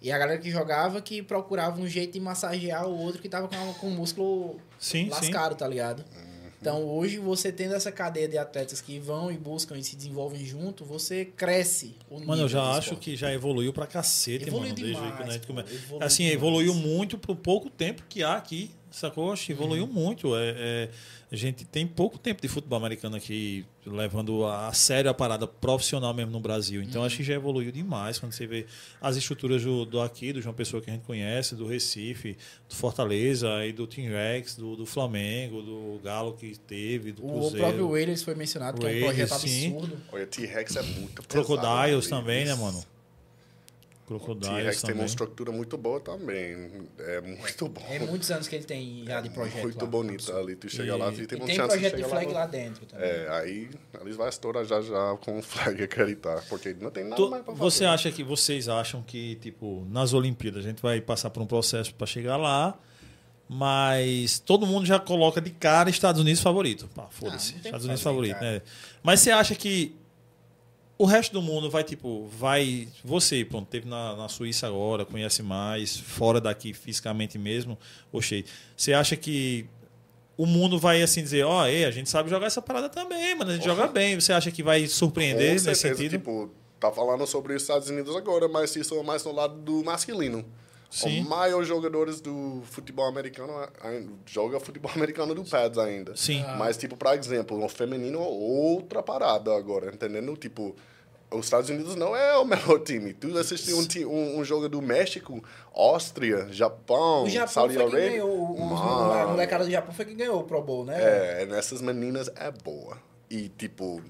E 0.00 0.12
a 0.12 0.18
galera 0.18 0.38
que 0.38 0.50
jogava 0.50 1.00
que 1.02 1.22
procurava 1.22 1.80
um 1.80 1.86
jeito 1.86 2.12
de 2.12 2.20
massagear 2.20 2.86
o 2.86 2.96
outro 2.96 3.20
que 3.20 3.28
tava 3.28 3.48
com, 3.48 3.74
com 3.74 3.88
o 3.88 3.90
músculo 3.90 4.56
sim, 4.78 5.08
lascado, 5.08 5.52
sim. 5.52 5.58
tá 5.58 5.66
ligado? 5.66 6.04
Uhum. 6.16 6.27
Então 6.60 6.84
hoje 6.84 7.18
você 7.18 7.52
tendo 7.52 7.74
essa 7.74 7.92
cadeia 7.92 8.28
de 8.28 8.36
atletas 8.36 8.80
que 8.80 8.98
vão 8.98 9.30
e 9.30 9.36
buscam 9.36 9.76
e 9.78 9.84
se 9.84 9.94
desenvolvem 9.94 10.44
junto, 10.44 10.84
você 10.84 11.24
cresce 11.24 11.94
o 12.10 12.18
Mano, 12.20 12.42
eu 12.42 12.48
já 12.48 12.62
acho 12.72 12.96
que 12.96 13.16
já 13.16 13.32
evoluiu 13.32 13.72
pra 13.72 13.86
cacete, 13.86 14.48
evoluiu 14.48 14.74
mano. 14.74 14.86
Demais, 14.86 15.18
desde 15.18 15.38
que 15.40 15.46
come... 15.46 15.60
Evoluiu 15.60 16.06
assim, 16.06 16.24
demais. 16.24 16.34
evoluiu 16.34 16.74
muito 16.74 17.16
pro 17.16 17.36
pouco 17.36 17.70
tempo 17.70 18.02
que 18.08 18.22
há 18.22 18.36
aqui, 18.36 18.70
sacou? 18.90 19.32
Acho 19.32 19.46
que 19.46 19.52
evoluiu 19.52 19.84
uhum. 19.84 19.92
muito. 19.92 20.36
É, 20.36 20.54
é 20.56 20.88
a 21.30 21.36
gente 21.36 21.62
tem 21.66 21.86
pouco 21.86 22.18
tempo 22.18 22.40
de 22.40 22.48
futebol 22.48 22.78
americano 22.78 23.14
aqui, 23.14 23.66
levando 23.84 24.46
a 24.46 24.72
sério 24.72 25.10
a 25.10 25.14
parada 25.14 25.46
profissional 25.46 26.14
mesmo 26.14 26.32
no 26.32 26.40
Brasil. 26.40 26.82
Então, 26.82 27.02
uhum. 27.02 27.06
acho 27.06 27.18
que 27.18 27.22
já 27.22 27.34
evoluiu 27.34 27.70
demais 27.70 28.18
quando 28.18 28.32
você 28.32 28.46
vê 28.46 28.64
as 28.98 29.14
estruturas 29.14 29.62
do, 29.62 29.84
do 29.84 30.00
aqui, 30.00 30.32
do 30.32 30.40
João 30.40 30.54
Pessoa 30.54 30.82
que 30.82 30.88
a 30.88 30.94
gente 30.94 31.04
conhece, 31.04 31.54
do 31.54 31.66
Recife, 31.66 32.34
do 32.66 32.74
Fortaleza, 32.74 33.66
e 33.66 33.72
do 33.72 33.86
Team 33.86 34.08
Rex, 34.08 34.56
do, 34.56 34.74
do 34.74 34.86
Flamengo, 34.86 35.60
do 35.60 36.00
Galo 36.02 36.32
que 36.32 36.58
teve, 36.58 37.12
do 37.12 37.20
Cruzeiro. 37.20 37.56
O 37.56 37.58
próprio 37.58 37.88
Whalers 37.90 38.22
foi 38.22 38.34
mencionado, 38.34 38.80
que 38.80 38.86
é 38.86 38.96
um 38.96 39.00
projeto 39.00 39.34
absurdo. 39.34 40.00
Olha, 40.10 40.26
T-Rex 40.26 40.76
é 40.76 40.82
muito 40.82 41.22
pesado. 41.22 41.46
Crocodiles 41.46 42.08
também, 42.08 42.46
né, 42.46 42.54
mano? 42.54 42.82
Crocodiles. 44.08 44.48
T-Rex 44.48 44.82
tem 44.82 44.94
uma 44.94 45.04
estrutura 45.04 45.52
muito 45.52 45.76
boa 45.76 46.00
também. 46.00 46.88
É 46.98 47.20
muito 47.20 47.68
bom. 47.68 47.84
É 47.90 47.98
muitos 47.98 48.30
anos 48.30 48.48
que 48.48 48.56
ele 48.56 48.64
tem 48.64 49.04
já 49.06 49.20
de 49.20 49.28
projeto. 49.28 49.62
Muito 49.62 49.84
lá. 49.84 49.90
bonito 49.90 50.32
ali. 50.34 50.56
Tu 50.56 50.70
chega 50.70 50.94
e, 50.94 50.98
lá 50.98 51.12
e 51.12 51.26
tem 51.26 51.42
um 51.42 51.44
tem 51.44 51.54
chance 51.54 51.68
projeto 51.68 51.96
de, 51.96 52.02
de 52.02 52.08
flag 52.08 52.26
lá, 52.32 52.40
lá 52.40 52.46
dentro 52.46 52.86
também. 52.86 53.06
É, 53.06 53.28
aí 53.30 53.68
eles 54.00 54.16
vão 54.16 54.26
estourar 54.26 54.64
já 54.64 54.80
já 54.80 55.14
com 55.20 55.38
o 55.38 55.42
flag 55.42 55.80
acreditar. 55.84 56.42
Porque 56.48 56.74
não 56.80 56.90
tem 56.90 57.04
nada 57.04 57.16
tu, 57.16 57.28
mais 57.28 57.44
pra 57.44 57.54
fazer. 57.54 57.70
Você 57.70 57.84
acha 57.84 58.10
que 58.10 58.24
vocês 58.24 58.66
acham 58.66 59.02
que, 59.02 59.34
tipo, 59.36 59.86
nas 59.90 60.14
Olimpíadas 60.14 60.64
a 60.64 60.68
gente 60.68 60.80
vai 60.80 61.02
passar 61.02 61.28
por 61.28 61.42
um 61.42 61.46
processo 61.46 61.94
para 61.94 62.06
chegar 62.06 62.38
lá? 62.38 62.78
Mas 63.46 64.38
todo 64.38 64.66
mundo 64.66 64.86
já 64.86 64.98
coloca 64.98 65.40
de 65.40 65.50
cara 65.50 65.90
Estados 65.90 66.20
Unidos 66.20 66.40
favorito. 66.40 66.88
Pá, 66.94 67.08
foda-se. 67.10 67.54
Ah, 67.56 67.60
Estados 67.64 67.84
Unidos 67.84 68.02
favorito. 68.02 68.40
Né? 68.40 68.62
Mas 69.02 69.20
você 69.20 69.30
acha 69.30 69.54
que 69.54 69.94
o 70.98 71.04
resto 71.04 71.32
do 71.32 71.40
mundo 71.40 71.70
vai, 71.70 71.84
tipo, 71.84 72.26
vai. 72.26 72.88
Você, 73.04 73.44
pronto, 73.44 73.68
teve 73.68 73.88
na, 73.88 74.16
na 74.16 74.28
Suíça 74.28 74.66
agora, 74.66 75.04
conhece 75.04 75.44
mais, 75.44 75.96
fora 75.96 76.40
daqui 76.40 76.74
fisicamente 76.74 77.38
mesmo, 77.38 77.78
Oxê. 78.12 78.44
Você 78.76 78.92
acha 78.92 79.16
que 79.16 79.66
o 80.36 80.44
mundo 80.44 80.76
vai 80.76 81.00
assim 81.00 81.22
dizer, 81.22 81.44
ó, 81.44 81.62
oh, 81.62 81.64
a 81.64 81.90
gente 81.92 82.10
sabe 82.10 82.28
jogar 82.28 82.46
essa 82.46 82.60
parada 82.60 82.88
também, 82.88 83.34
mano, 83.36 83.52
a 83.52 83.54
gente 83.54 83.64
joga 83.64 83.86
bem. 83.86 84.20
Você 84.20 84.32
acha 84.32 84.50
que 84.50 84.62
vai 84.62 84.88
surpreender 84.88 85.60
Com 85.60 85.68
nesse 85.68 85.74
sentido? 85.76 86.10
Tipo, 86.10 86.50
tá 86.80 86.90
falando 86.90 87.24
sobre 87.26 87.54
os 87.54 87.62
Estados 87.62 87.88
Unidos 87.88 88.16
agora, 88.16 88.48
mas 88.48 88.74
isso 88.74 88.94
é 88.96 89.02
mais 89.02 89.24
no 89.24 89.32
lado 89.32 89.54
do 89.54 89.84
masculino. 89.84 90.44
Sim. 90.90 91.20
Os 91.20 91.28
maiores 91.28 91.68
jogadores 91.68 92.20
do 92.20 92.62
futebol 92.64 93.06
americano 93.06 93.52
joga 94.26 94.58
futebol 94.58 94.90
americano 94.96 95.34
do 95.34 95.44
pads 95.44 95.78
ainda. 95.78 96.16
Sim. 96.16 96.42
Ah. 96.46 96.56
Mas, 96.56 96.76
tipo, 96.76 96.96
por 96.96 97.14
exemplo, 97.14 97.62
o 97.62 97.68
feminino 97.68 98.18
é 98.18 98.26
outra 98.26 99.02
parada 99.02 99.54
agora, 99.54 99.92
entendendo? 99.92 100.34
Tipo, 100.36 100.74
os 101.30 101.44
Estados 101.44 101.68
Unidos 101.68 101.94
não 101.94 102.16
é 102.16 102.36
o 102.38 102.44
melhor 102.46 102.78
time. 102.80 103.12
Tu 103.12 103.36
assistiu 103.36 103.78
um, 103.78 104.10
um, 104.10 104.38
um, 104.38 104.44
jogo 104.44 104.68
do 104.68 104.80
México, 104.80 105.42
Áustria, 105.74 106.48
Japão, 106.50 107.24
o 107.24 107.28
Japão 107.28 107.52
Saudi 107.52 107.76
Arabia. 107.76 108.10
Ganhou, 108.10 108.58
o, 108.58 108.74
a 108.74 109.26
molecada 109.26 109.64
do 109.64 109.70
Japão 109.70 109.94
foi 109.94 110.06
quem 110.06 110.16
ganhou 110.16 110.40
o 110.40 110.44
Pro 110.44 110.62
Bowl, 110.62 110.84
né? 110.84 111.42
É, 111.42 111.46
nessas 111.46 111.82
meninas 111.82 112.30
é 112.34 112.50
boa. 112.50 112.96
E, 113.30 113.50
tipo, 113.50 114.02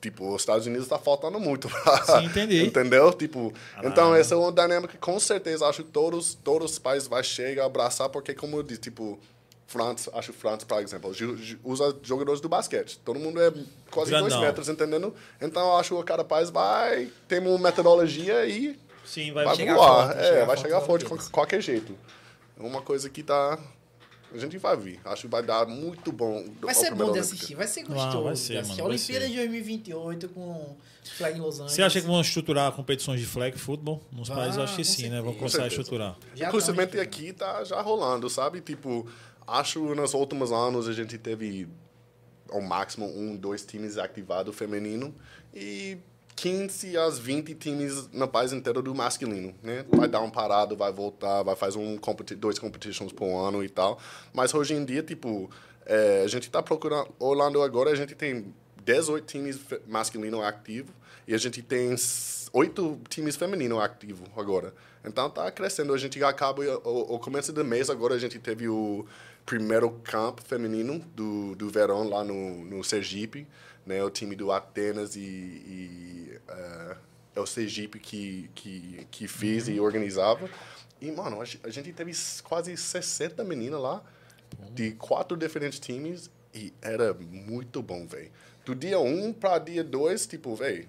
tipo, 0.00 0.34
os 0.34 0.42
Estados 0.42 0.66
Unidos 0.66 0.84
está 0.84 0.98
faltando 0.98 1.38
muito. 1.38 1.68
Sim, 1.68 2.24
entendi. 2.24 2.64
Entendeu? 2.66 3.12
Tipo, 3.12 3.52
ah, 3.76 3.82
então 3.84 4.14
essa 4.14 4.34
é 4.34 4.36
uma 4.36 4.50
dinâmica 4.50 4.94
que 4.94 4.98
com 4.98 5.18
certeza 5.20 5.66
acho 5.66 5.84
que 5.84 5.90
todos, 5.90 6.34
todos 6.34 6.72
os 6.72 6.78
pais 6.78 7.06
vão 7.06 7.22
chegar 7.22 7.64
a 7.64 7.66
abraçar, 7.66 8.08
porque 8.08 8.34
como 8.34 8.56
eu 8.56 8.62
disse, 8.62 8.80
tipo, 8.80 9.18
France, 9.66 10.10
acho 10.14 10.32
France, 10.32 10.66
por 10.66 10.82
exemplo, 10.82 11.12
usa 11.62 11.96
jogadores 12.02 12.40
do 12.40 12.48
basquete. 12.48 12.98
Todo 13.04 13.20
mundo 13.20 13.40
é 13.40 13.52
quase 13.90 14.10
Grandão. 14.10 14.28
dois 14.28 14.40
metros, 14.40 14.68
entendendo? 14.68 15.14
Então, 15.40 15.76
acho 15.76 15.96
que 15.96 16.02
cada 16.02 16.24
país 16.24 16.50
vai, 16.50 17.08
tem 17.28 17.38
uma 17.38 17.58
metodologia 17.58 18.46
e 18.46 18.76
Sim, 19.04 19.32
vai, 19.32 19.44
vai 19.44 19.54
chegar 19.54 19.74
voar. 19.74 20.06
Forte, 20.06 20.20
é, 20.20 20.24
chegar 20.24 20.44
vai 20.44 20.56
chegar 20.56 20.80
forte 20.80 21.06
de 21.06 21.30
qualquer 21.30 21.60
jeito. 21.60 21.96
Uma 22.56 22.82
coisa 22.82 23.08
que 23.08 23.22
tá 23.22 23.58
a 24.32 24.38
gente 24.38 24.58
vai 24.58 24.76
vir. 24.76 25.00
Acho 25.04 25.22
que 25.22 25.28
vai 25.28 25.42
dar 25.42 25.66
muito 25.66 26.12
bom. 26.12 26.44
Vai 26.60 26.74
ser 26.74 26.94
bom 26.94 27.12
de 27.12 27.18
assistir, 27.18 27.54
vai 27.54 27.66
ser 27.66 27.82
gostoso. 27.82 28.18
Ah, 28.18 28.20
vai 28.20 28.36
ser, 28.36 28.62
de. 28.62 28.68
Mano, 28.68 28.84
Olimpíada 28.84 29.28
de 29.28 29.36
2028 29.36 30.28
com 30.28 30.76
flag 31.16 31.38
em 31.38 31.40
Los 31.40 31.56
Angeles. 31.56 31.72
Você 31.72 31.82
acha 31.82 32.00
que 32.00 32.06
vão 32.06 32.20
estruturar 32.20 32.72
competições 32.72 33.20
de 33.20 33.26
flag 33.26 33.58
futebol 33.58 34.02
nos 34.12 34.30
ah, 34.30 34.34
países? 34.34 34.58
Acho 34.58 34.76
que 34.76 34.84
sim, 34.84 35.02
certeza. 35.02 35.14
né? 35.16 35.22
Vão 35.22 35.34
começar 35.34 35.64
a 35.64 35.66
estruturar. 35.66 36.16
Inclusive 36.36 37.00
aqui 37.00 37.32
tá 37.32 37.64
já 37.64 37.80
rolando, 37.80 38.30
sabe? 38.30 38.60
Tipo, 38.60 39.06
acho 39.46 39.80
que 39.80 39.94
nos 39.94 40.14
últimos 40.14 40.52
anos 40.52 40.88
a 40.88 40.92
gente 40.92 41.18
teve 41.18 41.68
ao 42.50 42.60
máximo 42.60 43.06
um, 43.06 43.36
dois 43.36 43.64
times 43.64 43.96
ativados 43.96 44.54
feminino 44.54 45.14
e 45.54 45.98
15 46.40 46.96
às 46.96 47.18
20 47.18 47.54
times 47.54 48.08
no 48.14 48.26
país 48.26 48.50
inteiro 48.50 48.80
do 48.80 48.94
masculino, 48.94 49.54
né? 49.62 49.84
Vai 49.92 50.08
dar 50.08 50.22
um 50.22 50.30
parado, 50.30 50.74
vai 50.74 50.90
voltar, 50.90 51.42
vai 51.42 51.54
fazer 51.54 51.78
um 51.78 51.98
dois 52.38 52.58
competitions 52.58 53.12
por 53.12 53.26
ano 53.46 53.62
e 53.62 53.68
tal. 53.68 54.00
Mas 54.32 54.54
hoje 54.54 54.72
em 54.72 54.82
dia, 54.82 55.02
tipo, 55.02 55.50
é, 55.84 56.22
a 56.24 56.26
gente 56.26 56.44
está 56.44 56.62
procurando, 56.62 57.10
olhando 57.18 57.60
agora, 57.60 57.90
a 57.90 57.94
gente 57.94 58.14
tem 58.14 58.54
18 58.82 59.26
times 59.26 59.60
masculino 59.86 60.42
ativo 60.42 60.94
e 61.28 61.34
a 61.34 61.38
gente 61.38 61.60
tem 61.60 61.94
oito 62.54 62.98
times 63.10 63.36
feminino 63.36 63.78
ativo 63.78 64.24
agora. 64.34 64.72
Então 65.04 65.28
tá 65.28 65.50
crescendo. 65.50 65.92
A 65.92 65.98
gente 65.98 66.24
acaba 66.24 66.62
o 66.84 67.18
começo 67.18 67.52
do 67.52 67.62
mês 67.62 67.90
agora 67.90 68.14
a 68.14 68.18
gente 68.18 68.38
teve 68.38 68.66
o 68.66 69.04
primeiro 69.44 69.90
campo 70.04 70.40
feminino 70.42 71.00
do, 71.14 71.54
do 71.54 71.68
verão 71.68 72.08
lá 72.08 72.24
no, 72.24 72.64
no 72.64 72.82
Sergipe 72.82 73.46
né? 73.84 74.02
O 74.02 74.10
time 74.10 74.36
do 74.36 74.52
Atenas 74.52 75.16
e, 75.16 75.20
e 75.20 76.38
uh, 76.48 76.96
é 77.34 77.40
o 77.40 77.46
Sergipe 77.46 77.98
que, 77.98 78.50
que, 78.54 79.06
que 79.10 79.28
fez 79.28 79.68
uhum. 79.68 79.74
e 79.74 79.80
organizava. 79.80 80.48
E, 81.00 81.10
mano, 81.10 81.40
a 81.40 81.70
gente 81.70 81.92
teve 81.92 82.12
quase 82.42 82.76
60 82.76 83.42
meninas 83.42 83.80
lá, 83.80 84.02
de 84.72 84.92
quatro 84.92 85.36
diferentes 85.36 85.78
times, 85.78 86.30
e 86.54 86.72
era 86.82 87.14
muito 87.14 87.82
bom, 87.82 88.06
velho. 88.06 88.30
Do 88.64 88.74
dia 88.74 88.98
1 88.98 89.24
um 89.24 89.32
para 89.32 89.58
dia 89.58 89.82
2, 89.82 90.26
tipo, 90.26 90.54
velho, 90.54 90.86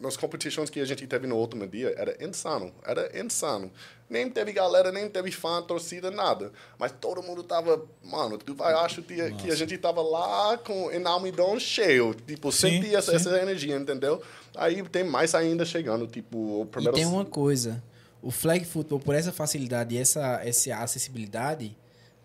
nas 0.00 0.16
competições 0.16 0.70
que 0.70 0.80
a 0.80 0.84
gente 0.84 1.06
teve 1.06 1.26
no 1.26 1.36
último 1.36 1.66
dia, 1.66 1.92
era 1.96 2.16
insano. 2.24 2.72
Era 2.84 3.18
insano. 3.18 3.72
Nem 4.08 4.30
teve 4.30 4.52
galera, 4.52 4.90
nem 4.90 5.08
teve 5.08 5.30
fã, 5.30 5.60
torcida, 5.62 6.10
nada. 6.10 6.50
Mas 6.78 6.92
todo 6.92 7.22
mundo 7.22 7.42
tava, 7.42 7.84
mano, 8.02 8.38
tu 8.38 8.54
vai, 8.54 8.72
acho 8.74 9.02
que, 9.02 9.32
que 9.32 9.50
a 9.50 9.54
gente 9.54 9.76
tava 9.76 10.00
lá 10.00 10.56
com 10.56 10.86
o 10.86 10.90
Enalmidon 10.90 11.58
cheio. 11.58 12.14
Tipo, 12.14 12.50
sim, 12.50 12.80
sentia 12.80 12.98
essa, 12.98 13.14
essa, 13.14 13.38
energia, 13.38 13.76
entendeu? 13.76 14.22
Aí 14.56 14.82
tem 14.84 15.04
mais 15.04 15.34
ainda 15.34 15.64
chegando, 15.64 16.06
tipo, 16.06 16.62
o 16.62 16.66
primeiro... 16.66 16.96
E 16.96 17.00
tem 17.00 17.06
uma 17.06 17.24
coisa, 17.24 17.82
o 18.22 18.30
flag 18.30 18.64
football, 18.64 18.98
por 18.98 19.14
essa 19.14 19.30
facilidade 19.30 19.94
e 19.94 19.98
essa, 19.98 20.40
essa 20.42 20.76
acessibilidade, 20.76 21.76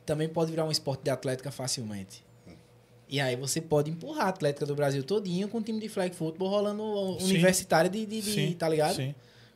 também 0.06 0.30
pode 0.30 0.52
virar 0.52 0.64
um 0.64 0.72
esporte 0.72 1.04
de 1.04 1.10
atlética 1.10 1.52
facilmente. 1.52 2.24
E 3.14 3.20
aí 3.20 3.36
você 3.36 3.62
pode 3.62 3.92
empurrar 3.92 4.26
a 4.26 4.30
Atlética 4.30 4.66
do 4.66 4.74
Brasil 4.74 5.04
todinho 5.04 5.48
com 5.48 5.60
um 5.60 5.62
time 5.62 5.80
de 5.80 5.88
flag 5.88 6.16
football 6.16 6.50
rolando 6.50 7.20
sim. 7.20 7.26
universitária 7.26 7.88
de, 7.88 8.08
de, 8.08 8.22
de 8.22 8.32
sim, 8.32 8.54
tá 8.54 8.68
ligado? 8.68 8.96
Sim. 8.96 9.14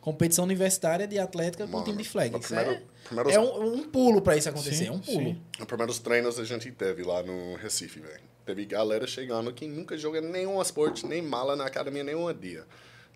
Competição 0.08 0.46
universitária 0.46 1.06
de 1.06 1.20
Atlética 1.20 1.66
Mano, 1.66 1.80
com 1.80 1.84
time 1.84 2.02
de 2.02 2.08
flag. 2.08 2.40
Primeiro, 2.40 2.72
é, 2.72 2.82
primeiro... 3.04 3.30
é 3.30 3.38
um, 3.42 3.74
um, 3.74 3.84
pulo 3.90 4.22
para 4.22 4.38
isso 4.38 4.48
acontecer, 4.48 4.74
sim, 4.74 4.88
é 4.88 4.92
um 4.94 5.00
pulo. 5.00 5.36
Os 5.60 5.66
primeiros 5.66 6.00
treinos 6.00 6.40
a 6.40 6.46
gente 6.46 6.72
teve 6.72 7.04
lá 7.04 7.22
no 7.22 7.56
Recife, 7.58 8.00
velho. 8.00 8.22
Teve 8.46 8.66
galera 8.66 9.06
chegando 9.06 9.52
que 9.52 9.68
nunca 9.68 9.98
jogou 9.98 10.22
nenhum 10.22 10.62
esporte, 10.62 11.06
nem 11.06 11.22
mala 11.22 11.58
na 11.58 11.66
academia 11.66 12.06
nenhum 12.06 12.34
dia. 12.34 12.64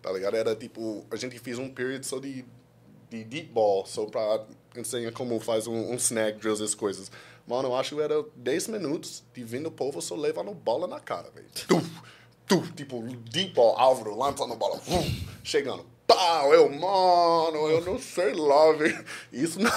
Tá 0.02 0.12
ligado? 0.12 0.36
Era 0.36 0.54
tipo, 0.54 1.06
a 1.10 1.16
gente 1.16 1.38
fez 1.38 1.58
um 1.58 1.70
período 1.70 2.04
só 2.04 2.18
de, 2.18 2.44
de 3.08 3.24
deep 3.24 3.48
ball, 3.48 3.86
só 3.86 4.04
pra 4.04 4.44
ensinar 4.76 5.12
como 5.12 5.40
faz 5.40 5.66
um, 5.66 5.92
um 5.92 5.94
snack 5.94 6.38
drills, 6.40 6.62
essas 6.62 6.74
coisas. 6.74 7.10
Mano, 7.46 7.70
eu 7.70 7.74
acho 7.74 7.96
que 7.96 8.02
era 8.02 8.22
10 8.36 8.68
minutos 8.68 9.24
de 9.32 9.42
vindo 9.42 9.70
o 9.70 9.72
povo 9.72 10.02
só 10.02 10.14
levando 10.14 10.52
bola 10.52 10.86
na 10.86 11.00
cara, 11.00 11.30
velho. 11.30 11.48
Tu, 11.66 11.82
tu, 12.46 12.72
tipo, 12.74 13.02
deep 13.30 13.54
ball, 13.54 13.78
Álvaro 13.78 14.14
lançando 14.14 14.54
bola, 14.56 14.78
chegando. 15.42 15.90
Pau, 16.14 16.54
eu, 16.54 16.68
mano, 16.68 17.70
eu 17.70 17.80
não 17.84 17.98
sei 17.98 18.32
lá, 18.32 18.72
velho. 18.72 19.04
Isso 19.32 19.58
não, 19.60 19.70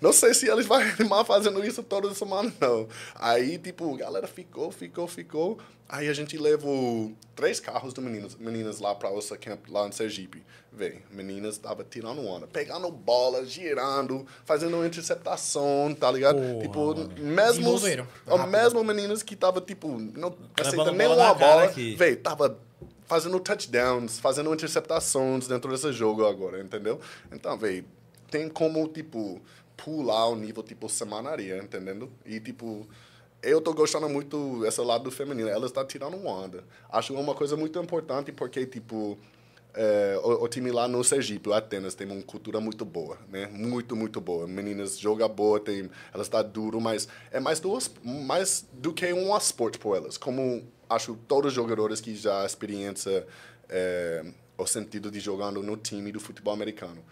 não 0.00 0.12
sei 0.12 0.34
se 0.34 0.48
eles 0.48 0.66
vão 0.66 0.78
animar 0.78 1.24
fazendo 1.24 1.64
isso 1.64 1.82
toda 1.82 2.14
semana, 2.14 2.52
não. 2.60 2.88
Aí, 3.14 3.58
tipo, 3.58 3.94
a 3.94 3.98
galera 3.98 4.26
ficou, 4.26 4.70
ficou, 4.70 5.06
ficou. 5.06 5.58
Aí 5.88 6.08
a 6.08 6.14
gente 6.14 6.38
levou 6.38 7.12
três 7.36 7.60
carros 7.60 7.92
de 7.92 8.00
meninas, 8.00 8.34
meninas 8.36 8.80
lá 8.80 8.94
para 8.94 9.10
o 9.10 9.20
camp 9.38 9.68
lá 9.68 9.86
em 9.86 9.92
Sergipe. 9.92 10.42
Vem, 10.72 11.02
meninas 11.10 11.58
tava 11.58 11.84
tirando 11.84 12.26
onda, 12.26 12.46
pegando 12.46 12.90
bola, 12.90 13.44
girando, 13.44 14.26
fazendo 14.42 14.86
interceptação, 14.86 15.94
tá 15.94 16.10
ligado? 16.10 16.38
Porra, 16.38 16.62
tipo, 16.62 17.20
mesmo 17.20 17.78
mesmo 18.48 18.82
meninas 18.82 19.22
que 19.22 19.36
tava 19.36 19.60
tipo 19.60 19.98
não 19.98 20.34
aceitando 20.58 20.92
nenhuma 20.92 21.34
bola, 21.34 21.66
velho, 21.68 22.16
tava 22.16 22.58
fazendo 23.12 23.38
touchdowns, 23.38 24.18
fazendo 24.18 24.54
interceptações 24.54 25.46
dentro 25.46 25.70
desse 25.70 25.92
jogo 25.92 26.26
agora, 26.26 26.62
entendeu? 26.62 26.98
Então, 27.30 27.58
velho, 27.58 27.84
tem 28.30 28.48
como 28.48 28.88
tipo 28.88 29.38
pular 29.76 30.28
o 30.28 30.34
nível 30.34 30.62
tipo 30.62 30.88
semanaria, 30.88 31.58
entendendo? 31.58 32.10
E 32.24 32.40
tipo 32.40 32.88
eu 33.42 33.60
tô 33.60 33.74
gostando 33.74 34.08
muito 34.08 34.60
desse 34.62 34.80
lado 34.80 35.04
do 35.04 35.10
feminino. 35.10 35.50
Ela 35.50 35.66
está 35.66 35.84
tirando 35.84 36.16
onda. 36.26 36.64
Acho 36.90 37.12
uma 37.12 37.34
coisa 37.34 37.54
muito 37.54 37.78
importante 37.78 38.32
porque, 38.32 38.64
tipo, 38.64 39.18
é, 39.74 40.18
o, 40.22 40.44
o, 40.44 40.48
time 40.48 40.70
lá 40.70 40.86
no 40.88 41.02
Sergipe, 41.02 41.48
o 41.48 41.52
Atenas, 41.52 41.94
tem 41.94 42.06
uma 42.06 42.22
cultura 42.22 42.60
muito 42.60 42.84
boa, 42.84 43.18
né? 43.28 43.46
Muito, 43.52 43.94
muito 43.94 44.20
boa. 44.22 44.46
Meninas 44.46 44.98
jogam 44.98 45.28
boa, 45.28 45.60
tem, 45.60 45.90
elas 46.14 46.28
estão 46.28 46.42
tá 46.42 46.48
duro, 46.48 46.80
mas 46.80 47.08
é 47.30 47.40
mais 47.40 47.60
do, 47.60 47.76
mais 48.04 48.66
do 48.72 48.92
que 48.92 49.12
um 49.12 49.36
esporte 49.36 49.76
para 49.76 49.96
elas. 49.96 50.16
Como 50.16 50.62
acho 50.94 51.16
todos 51.28 51.48
os 51.48 51.54
jogadores 51.54 52.00
que 52.00 52.14
já 52.14 52.44
experiência 52.44 53.26
é, 53.68 54.24
o 54.56 54.66
sentido 54.66 55.10
de 55.10 55.20
jogando 55.20 55.62
no 55.62 55.76
time 55.76 56.12
do 56.12 56.20
futebol 56.20 56.52
americano. 56.52 57.02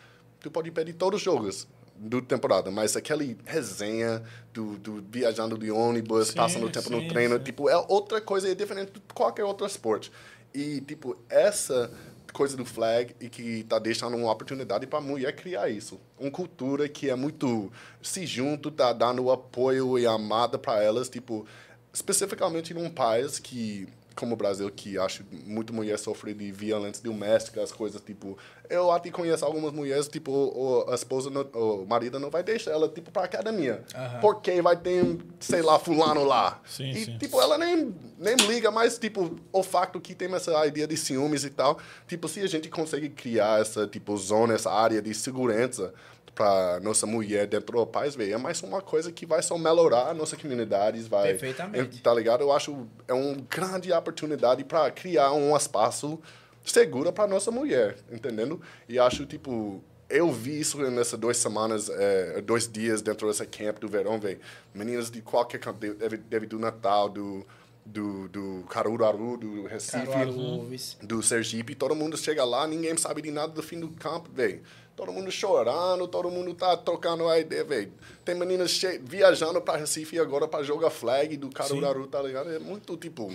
Tu 0.40 0.50
pode 0.50 0.70
pedir 0.70 0.94
todos 0.94 1.18
os 1.18 1.24
jogos 1.24 1.66
do 1.96 2.22
temporada, 2.22 2.70
mas 2.70 2.96
aquele 2.96 3.36
resenha 3.44 4.22
do, 4.54 4.78
do 4.78 5.04
viajando 5.10 5.58
de 5.58 5.70
ônibus, 5.70 6.28
sim, 6.28 6.34
passando 6.34 6.70
tempo 6.70 6.88
sim, 6.88 6.94
no 6.94 7.08
treino, 7.08 7.36
sim. 7.36 7.44
tipo, 7.44 7.68
é 7.68 7.76
outra 7.88 8.20
coisa, 8.20 8.50
é 8.50 8.54
diferente 8.54 8.92
de 8.92 9.00
qualquer 9.14 9.44
outro 9.44 9.66
esporte. 9.66 10.10
E, 10.54 10.80
tipo, 10.80 11.16
essa 11.28 11.90
coisa 12.32 12.56
do 12.56 12.64
flag 12.64 13.14
e 13.20 13.28
que 13.28 13.42
está 13.60 13.78
deixando 13.78 14.16
uma 14.16 14.32
oportunidade 14.32 14.86
para 14.86 14.98
a 14.98 15.02
mulher 15.02 15.34
criar 15.34 15.68
isso. 15.68 16.00
Uma 16.18 16.30
cultura 16.30 16.88
que 16.88 17.10
é 17.10 17.14
muito 17.14 17.70
se 18.00 18.24
junto, 18.24 18.70
tá 18.70 18.92
dando 18.92 19.30
apoio 19.30 19.98
e 19.98 20.06
amada 20.06 20.58
para 20.58 20.82
elas, 20.82 21.08
tipo, 21.08 21.46
especificamente 21.92 22.72
num 22.74 22.90
país 22.90 23.38
que 23.38 23.88
como 24.14 24.34
o 24.34 24.36
Brasil, 24.36 24.70
que 24.70 24.98
acho 24.98 25.24
muito 25.46 25.72
mulher 25.72 25.98
sofre 25.98 26.34
de 26.34 26.52
violência 26.52 27.02
doméstica, 27.02 27.62
as 27.62 27.72
coisas, 27.72 28.02
tipo... 28.02 28.36
Eu 28.68 28.90
até 28.92 29.10
conheço 29.10 29.44
algumas 29.44 29.72
mulheres, 29.72 30.06
tipo, 30.08 30.30
o, 30.30 30.90
a 30.90 30.94
esposa, 30.94 31.30
não, 31.30 31.42
o 31.42 31.86
marido 31.86 32.20
não 32.20 32.30
vai 32.30 32.42
deixar 32.42 32.70
ela, 32.70 32.88
tipo, 32.88 33.10
pra 33.10 33.24
academia. 33.24 33.82
Uhum. 33.94 34.20
Porque 34.20 34.60
vai 34.62 34.76
ter, 34.76 35.18
sei 35.40 35.62
lá, 35.62 35.78
fulano 35.78 36.22
lá. 36.22 36.60
Sim, 36.66 36.90
e, 36.90 37.04
sim. 37.04 37.18
tipo, 37.18 37.40
ela 37.40 37.58
nem, 37.58 37.94
nem 38.18 38.36
liga, 38.46 38.70
mas, 38.70 38.98
tipo, 38.98 39.36
o 39.52 39.62
facto 39.62 39.98
que 40.00 40.14
tem 40.14 40.32
essa 40.34 40.66
ideia 40.66 40.86
de 40.86 40.96
ciúmes 40.96 41.44
e 41.44 41.50
tal, 41.50 41.78
tipo, 42.06 42.28
se 42.28 42.40
a 42.40 42.46
gente 42.46 42.68
consegue 42.68 43.08
criar 43.08 43.60
essa, 43.60 43.86
tipo, 43.86 44.16
zona, 44.16 44.54
essa 44.54 44.70
área 44.70 45.00
de 45.00 45.14
segurança 45.14 45.92
para 46.40 46.80
nossa 46.80 47.06
mulher 47.06 47.46
dentro 47.46 47.76
do 47.76 47.86
país, 47.86 48.14
velho, 48.14 48.32
é 48.32 48.38
mais 48.38 48.62
uma 48.62 48.80
coisa 48.80 49.12
que 49.12 49.26
vai 49.26 49.42
só 49.42 49.58
melhorar 49.58 50.08
a 50.08 50.14
nossa 50.14 50.38
comunidade, 50.38 50.98
vai... 51.02 51.32
Perfeitamente. 51.32 52.00
Tá 52.00 52.14
ligado? 52.14 52.40
Eu 52.40 52.50
acho 52.50 52.88
é 53.06 53.12
uma 53.12 53.36
grande 53.46 53.92
oportunidade 53.92 54.64
para 54.64 54.90
criar 54.90 55.32
um 55.32 55.54
espaço 55.54 56.18
seguro 56.64 57.12
para 57.12 57.26
nossa 57.26 57.50
mulher, 57.50 57.98
entendendo? 58.10 58.58
E 58.88 58.98
acho, 58.98 59.26
tipo, 59.26 59.84
eu 60.08 60.32
vi 60.32 60.58
isso 60.58 60.78
nessas 60.90 61.20
duas 61.20 61.36
semanas, 61.36 61.90
é, 61.90 62.40
dois 62.40 62.66
dias 62.66 63.02
dentro 63.02 63.26
dessa 63.28 63.44
camp 63.44 63.78
do 63.78 63.86
verão, 63.86 64.18
velho. 64.18 64.40
Meninas 64.72 65.10
de 65.10 65.20
qualquer 65.20 65.58
campo, 65.58 65.78
deve, 65.78 66.16
deve 66.16 66.46
do 66.46 66.58
Natal, 66.58 67.10
do 67.10 67.46
do, 67.84 68.28
do 68.28 68.64
Caruaru, 68.68 69.36
do 69.36 69.66
Recife, 69.66 70.06
Caruaru, 70.06 70.68
do 71.02 71.22
Sergipe, 71.22 71.74
todo 71.74 71.94
mundo 71.94 72.16
chega 72.16 72.44
lá, 72.44 72.66
ninguém 72.66 72.96
sabe 72.96 73.22
de 73.22 73.30
nada 73.30 73.52
do 73.52 73.62
fim 73.62 73.80
do 73.80 73.88
campo, 73.88 74.30
velho. 74.32 74.62
Todo 75.00 75.14
mundo 75.14 75.30
chorando, 75.30 76.06
todo 76.06 76.30
mundo 76.30 76.52
tá 76.52 76.76
trocando 76.76 77.26
a 77.26 77.38
ideia, 77.38 77.64
velho. 77.64 77.90
Tem 78.22 78.34
meninas 78.34 78.78
viajando 79.02 79.58
para 79.58 79.78
Recife 79.78 80.18
agora 80.18 80.46
para 80.46 80.62
jogar 80.62 80.90
flag 80.90 81.38
do 81.38 81.48
Caruaru, 81.48 82.06
tá 82.06 82.20
ligado? 82.20 82.52
É 82.52 82.58
muito, 82.58 82.94
tipo... 82.98 83.34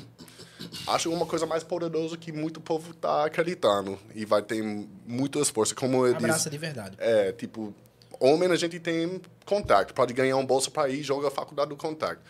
Acho 0.85 1.11
uma 1.11 1.25
coisa 1.25 1.47
mais 1.47 1.63
poderosa 1.63 2.17
que 2.17 2.31
muito 2.31 2.61
povo 2.61 2.93
tá 2.93 3.25
acreditando. 3.25 3.97
E 4.13 4.25
vai 4.25 4.43
ter 4.43 4.61
muito 5.07 5.41
esforço. 5.41 5.73
Como 5.73 6.05
eu 6.05 6.15
Abraça 6.15 6.51
de 6.51 6.57
verdade. 6.59 6.97
É, 6.99 7.31
tipo... 7.31 7.73
Homem 8.19 8.51
a 8.51 8.55
gente 8.55 8.79
tem 8.79 9.19
contato. 9.43 9.91
Pode 9.95 10.13
ganhar 10.13 10.37
um 10.37 10.45
bolsa 10.45 10.69
para 10.69 10.87
ir 10.89 11.01
jogar 11.01 11.29
a 11.29 11.31
faculdade 11.31 11.69
do 11.69 11.75
contato 11.75 12.21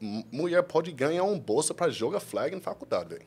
mulher 0.00 0.62
pode 0.62 0.92
ganhar 0.92 1.24
um 1.24 1.36
bolsa 1.36 1.74
para 1.74 1.90
jogar 1.90 2.20
flag 2.20 2.54
em 2.54 2.60
faculdade, 2.60 3.08
velho. 3.10 3.26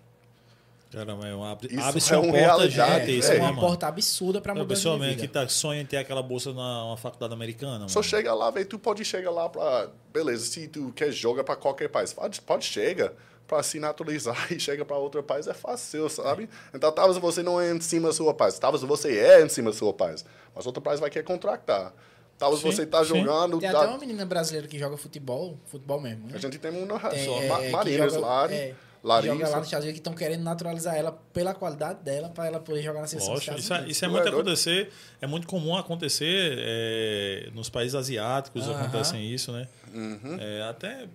Caramba, 0.91 1.25
é 1.25 1.33
uma, 1.33 1.57
Isso 1.69 1.79
abre-se 1.81 2.13
é 2.13 2.17
uma 2.17 2.25
uma 2.25 2.33
porta 2.33 2.45
realidade, 2.57 2.71
gigantesca, 3.05 3.31
é 3.33 3.35
é. 3.35 3.39
né, 3.39 3.45
uma 3.45 3.53
mano? 3.53 3.67
porta 3.67 3.87
absurda 3.87 4.41
pra 4.41 4.51
A 4.51 4.55
mudança 4.55 4.69
pessoa 4.75 4.95
de 4.95 4.99
mesmo 5.01 5.15
vida. 5.15 5.27
que 5.27 5.33
tá, 5.33 5.47
sonha 5.47 5.81
em 5.81 5.85
ter 5.85 5.97
aquela 5.97 6.21
bolsa 6.21 6.51
na 6.53 6.85
uma 6.85 6.97
faculdade 6.97 7.33
americana, 7.33 7.87
Só 7.87 7.99
mano. 7.99 8.09
chega 8.09 8.33
lá, 8.33 8.51
velho, 8.51 8.65
tu 8.65 8.77
pode 8.77 9.05
chegar 9.05 9.31
lá 9.31 9.47
para, 9.47 9.89
beleza, 10.13 10.45
se 10.45 10.67
tu 10.67 10.91
quer 10.93 11.09
jogar 11.11 11.45
para 11.45 11.55
qualquer 11.55 11.87
país, 11.87 12.11
pode, 12.11 12.41
pode 12.41 12.65
chega 12.65 13.13
para 13.47 13.63
se 13.63 13.79
naturalizar 13.79 14.35
e 14.51 14.59
chega 14.59 14.83
para 14.83 14.97
outro 14.97 15.23
país 15.23 15.47
é 15.47 15.53
fácil, 15.53 16.09
sabe? 16.09 16.49
Então 16.73 16.91
talvez 16.91 17.17
você 17.17 17.41
não 17.41 17.59
é 17.59 17.71
em 17.71 17.79
cima 17.79 18.09
do 18.09 18.13
seu 18.13 18.33
país, 18.33 18.59
talvez 18.59 18.83
você 18.83 19.17
é 19.17 19.41
em 19.45 19.49
cima 19.49 19.71
do 19.71 19.75
seu 19.77 19.93
país, 19.93 20.25
mas 20.53 20.65
outro 20.65 20.81
país 20.81 20.99
vai 20.99 21.09
querer 21.09 21.23
contratar. 21.23 21.93
Talvez 22.37 22.61
Sim, 22.61 22.71
você 22.71 22.85
tá 22.87 22.99
sim. 23.05 23.09
jogando, 23.17 23.59
Tem 23.59 23.71
tá- 23.71 23.79
até 23.83 23.87
uma 23.91 23.99
menina 23.99 24.25
brasileira 24.25 24.67
que 24.67 24.77
joga 24.79 24.97
futebol, 24.97 25.57
futebol 25.67 26.01
mesmo. 26.01 26.25
né? 26.27 26.33
a 26.35 26.37
gente 26.39 26.57
tem 26.57 26.71
um 26.71 26.87
Tem, 26.87 27.23
só, 27.25 27.39
é, 27.39 27.67
é, 27.67 27.69
Marinas, 27.69 28.13
joga- 28.13 28.25
Lari, 28.27 28.53
é, 28.55 28.75
Larissa. 29.03 29.33
joga 29.33 29.49
lá 29.49 29.57
nos 29.57 29.67
Estados 29.67 29.85
Unidos 29.85 29.99
que 29.99 29.99
estão 29.99 30.13
querendo 30.13 30.43
naturalizar 30.43 30.95
ela 30.95 31.11
pela 31.33 31.53
qualidade 31.53 32.03
dela 32.03 32.29
para 32.29 32.45
ela 32.47 32.59
poder 32.59 32.81
jogar 32.83 33.01
na 33.01 33.07
seleção 33.07 33.33
Lógico, 33.33 33.57
isso, 33.57 33.73
é- 33.73 33.87
isso 33.87 34.05
é 34.05 34.07
muito 34.07 34.27
é 34.27 34.29
acontecer, 34.29 34.89
é 35.21 35.27
muito 35.27 35.47
comum 35.47 35.75
acontecer 35.75 36.55
é, 36.59 37.49
nos 37.53 37.69
países 37.69 37.95
asiáticos, 37.95 38.67
Aham. 38.67 38.79
acontecem 38.81 39.25
isso, 39.33 39.51
né? 39.51 39.67
Uhum. 39.93 40.37
É, 40.39 40.61
até 40.69 41.07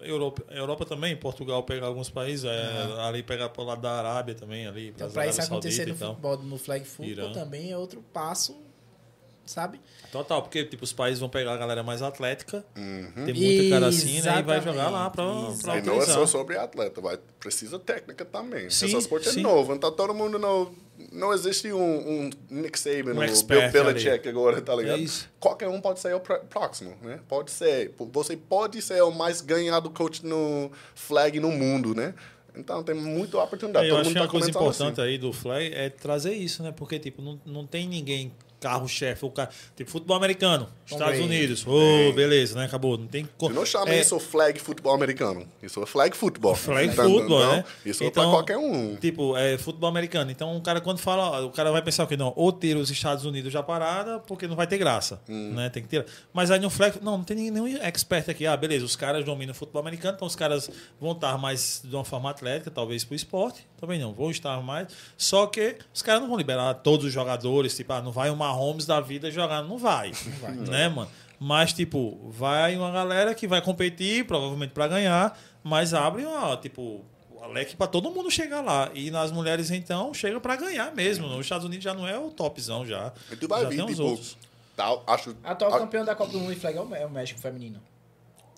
Europa, 0.00 0.42
Europa 0.50 0.84
também, 0.84 1.14
Portugal 1.16 1.62
pega 1.62 1.86
alguns 1.86 2.10
países, 2.10 2.44
é, 2.44 3.00
ali 3.06 3.22
pegar 3.22 3.48
pro 3.50 3.62
lado 3.62 3.80
da 3.80 3.92
Arábia 3.92 4.34
também, 4.34 4.66
ali, 4.66 4.88
Então, 4.88 5.08
para 5.10 5.26
isso 5.28 5.40
acontecer 5.40 5.86
no 5.86 5.94
futebol, 5.94 6.38
no 6.38 6.58
flag 6.58 6.84
football, 6.84 7.08
Irã. 7.28 7.32
também 7.32 7.70
é 7.70 7.76
outro 7.78 8.02
passo, 8.12 8.56
sabe? 9.50 9.80
Total, 10.12 10.42
porque 10.42 10.64
tipo, 10.64 10.84
os 10.84 10.92
países 10.92 11.20
vão 11.20 11.28
pegar 11.28 11.52
a 11.52 11.56
galera 11.56 11.82
mais 11.82 12.02
atlética, 12.02 12.64
Uhum. 12.76 13.24
tem 13.24 13.34
muita 13.34 13.70
cara 13.70 13.86
assim, 13.88 14.14
né? 14.14 14.18
E 14.18 14.22
vai 14.22 14.38
Exatamente, 14.58 14.64
jogar 14.64 14.90
lá 14.90 15.10
pra, 15.10 15.24
pra 15.62 15.78
E 15.78 15.82
não 15.82 16.00
é 16.00 16.06
só 16.06 16.26
sobre 16.26 16.56
atleta, 16.56 17.00
vai, 17.00 17.18
precisa 17.38 17.78
técnica 17.78 18.24
também. 18.24 18.70
Sim, 18.70 18.86
Esse 18.86 18.96
esporte 18.96 19.28
é 19.28 19.32
sim. 19.32 19.42
novo, 19.42 19.74
então 19.74 19.90
todo 19.92 20.14
mundo 20.14 20.38
não... 20.38 20.70
Não 21.12 21.32
existe 21.32 21.72
um, 21.72 21.80
um 21.80 22.30
Nick 22.50 22.78
Saban, 22.78 23.12
Um 23.14 23.22
um, 23.22 23.46
Bill 23.46 23.70
Belichick 23.72 24.28
agora, 24.28 24.60
tá 24.60 24.76
ligado? 24.76 24.98
É 24.98 25.02
isso. 25.02 25.30
Qualquer 25.40 25.66
um 25.66 25.80
pode 25.80 25.98
ser 25.98 26.14
o 26.14 26.20
pró- 26.20 26.40
próximo, 26.40 26.94
né? 27.00 27.18
Pode 27.26 27.50
ser. 27.50 27.94
Você 28.12 28.36
pode 28.36 28.82
ser 28.82 29.02
o 29.02 29.10
mais 29.10 29.40
ganhado 29.40 29.88
coach 29.88 30.24
no 30.26 30.70
flag 30.94 31.40
no 31.40 31.50
mundo, 31.50 31.94
né? 31.94 32.12
Então 32.54 32.82
tem 32.82 32.94
muita 32.94 33.38
oportunidade. 33.38 33.86
É, 33.86 33.88
eu 33.90 33.94
todo 33.94 34.00
acho 34.02 34.10
mundo 34.10 34.14
que 34.16 34.20
uma 34.20 34.26
tá 34.26 34.30
coisa 34.30 34.52
começando 34.52 34.88
importante 34.90 35.08
aí 35.08 35.16
do 35.16 35.32
Fly 35.32 35.72
é 35.72 35.88
trazer 35.88 36.34
isso, 36.34 36.62
né? 36.62 36.70
Porque, 36.70 36.98
tipo, 36.98 37.22
não, 37.22 37.40
não 37.46 37.66
tem 37.66 37.88
ninguém 37.88 38.30
carro-chefe, 38.60 39.24
o 39.24 39.30
cara, 39.30 39.50
tipo, 39.74 39.90
futebol 39.90 40.16
americano, 40.16 40.68
Estados. 40.86 41.18
Unidos, 41.20 41.66
ô, 41.66 42.12
beleza, 42.12 42.58
né? 42.58 42.66
Acabou, 42.66 42.98
não 42.98 43.06
tem... 43.06 43.26
co- 43.38 43.48
Você 43.48 43.54
não 43.54 43.64
chama 43.66 43.90
é, 43.90 44.00
isso 44.00 44.18
flag 44.20 44.60
futebol 44.60 44.94
americano. 44.94 45.46
Isso 45.62 45.82
é 45.82 45.86
flag 45.86 46.16
futebol. 46.16 46.54
Flag 46.54 46.88
football, 46.94 47.18
entendendo? 47.42 47.52
né? 47.56 47.64
Isso 47.86 48.04
é 48.04 48.06
Então, 48.06 48.22
pra 48.24 48.32
qualquer 48.32 48.58
um. 48.58 48.96
Tipo, 48.96 49.36
é 49.36 49.56
futebol 49.58 49.88
americano. 49.88 50.30
Então, 50.30 50.56
o 50.56 50.60
cara, 50.60 50.80
quando 50.80 50.98
fala, 50.98 51.44
o 51.44 51.50
cara 51.50 51.70
vai 51.72 51.80
pensar 51.82 52.04
o 52.04 52.06
quê? 52.06 52.16
Não, 52.16 52.32
ou 52.36 52.52
ter 52.52 52.76
os 52.76 52.90
Estados 52.90 53.24
Unidos 53.24 53.52
já 53.52 53.62
parada, 53.62 54.18
porque 54.20 54.46
não 54.46 54.56
vai 54.56 54.66
ter 54.66 54.78
graça. 54.78 55.20
Hum. 55.28 55.52
Né? 55.54 55.70
Tem 55.70 55.82
que 55.82 55.88
ter. 55.88 56.04
Mas 56.32 56.50
aí 56.50 56.58
no 56.60 56.68
flag, 56.70 56.98
não, 57.02 57.18
não 57.18 57.24
tem 57.24 57.36
nenhum 57.50 57.66
expert 57.82 58.28
aqui. 58.28 58.46
Ah, 58.46 58.56
beleza, 58.56 58.84
os 58.84 58.96
caras 58.96 59.24
dominam 59.24 59.52
o 59.52 59.54
futebol 59.54 59.80
americano, 59.80 60.14
então 60.16 60.26
os 60.28 60.36
caras 60.36 60.70
vão 61.00 61.12
estar 61.12 61.38
mais 61.38 61.82
de 61.84 61.94
uma 61.94 62.04
forma 62.04 62.30
atlética, 62.30 62.70
talvez 62.70 63.04
pro 63.04 63.14
esporte. 63.14 63.66
Também 63.80 63.98
não, 63.98 64.12
vão 64.12 64.30
estar 64.30 64.60
mais. 64.62 64.88
Só 65.16 65.46
que 65.46 65.76
os 65.94 66.02
caras 66.02 66.20
não 66.20 66.28
vão 66.28 66.36
liberar 66.36 66.74
todos 66.74 67.06
os 67.06 67.12
jogadores, 67.12 67.76
tipo, 67.76 67.92
ah, 67.92 68.02
não 68.02 68.12
vai 68.12 68.28
o 68.30 68.36
Mahomes 68.54 68.86
da 68.86 69.00
vida 69.00 69.30
jogar. 69.30 69.62
Não 69.62 69.78
vai. 69.78 70.12
Né, 70.68 70.88
mano? 70.88 71.10
Mas, 71.38 71.72
tipo, 71.72 72.18
vai 72.30 72.76
uma 72.76 72.90
galera 72.90 73.34
que 73.34 73.46
vai 73.48 73.62
competir, 73.62 74.26
provavelmente 74.26 74.72
para 74.72 74.86
ganhar, 74.88 75.38
mas 75.64 75.94
abre, 75.94 76.24
ó, 76.26 76.54
tipo, 76.56 77.02
o 77.30 77.46
leque 77.48 77.74
para 77.76 77.86
todo 77.86 78.10
mundo 78.10 78.30
chegar 78.30 78.60
lá. 78.60 78.90
E 78.92 79.10
nas 79.10 79.32
mulheres, 79.32 79.70
então, 79.70 80.12
chega 80.12 80.38
para 80.38 80.56
ganhar 80.56 80.94
mesmo. 80.94 81.26
Nos 81.26 81.40
Estados 81.46 81.64
Unidos 81.64 81.82
já 81.84 81.94
não 81.94 82.06
é 82.06 82.18
o 82.18 82.30
topzão 82.30 82.84
já. 82.84 83.10
E 83.32 83.36
tu 83.36 83.48
vai 83.48 83.62
já 83.62 83.68
ver, 83.70 83.76
tem 83.76 83.84
os 83.86 83.90
tipo, 83.92 84.02
outros. 84.02 84.36
tal, 84.76 85.02
acho... 85.06 85.34
Atual 85.42 85.74
a- 85.74 85.78
campeão 85.78 86.04
da 86.04 86.14
Copa 86.14 86.30
do 86.32 86.38
Mundo 86.40 86.52
em 86.52 86.56
flag 86.56 86.76
é 86.76 86.80
o, 86.82 86.94
é 86.94 87.06
o 87.06 87.10
México 87.10 87.40
feminino. 87.40 87.80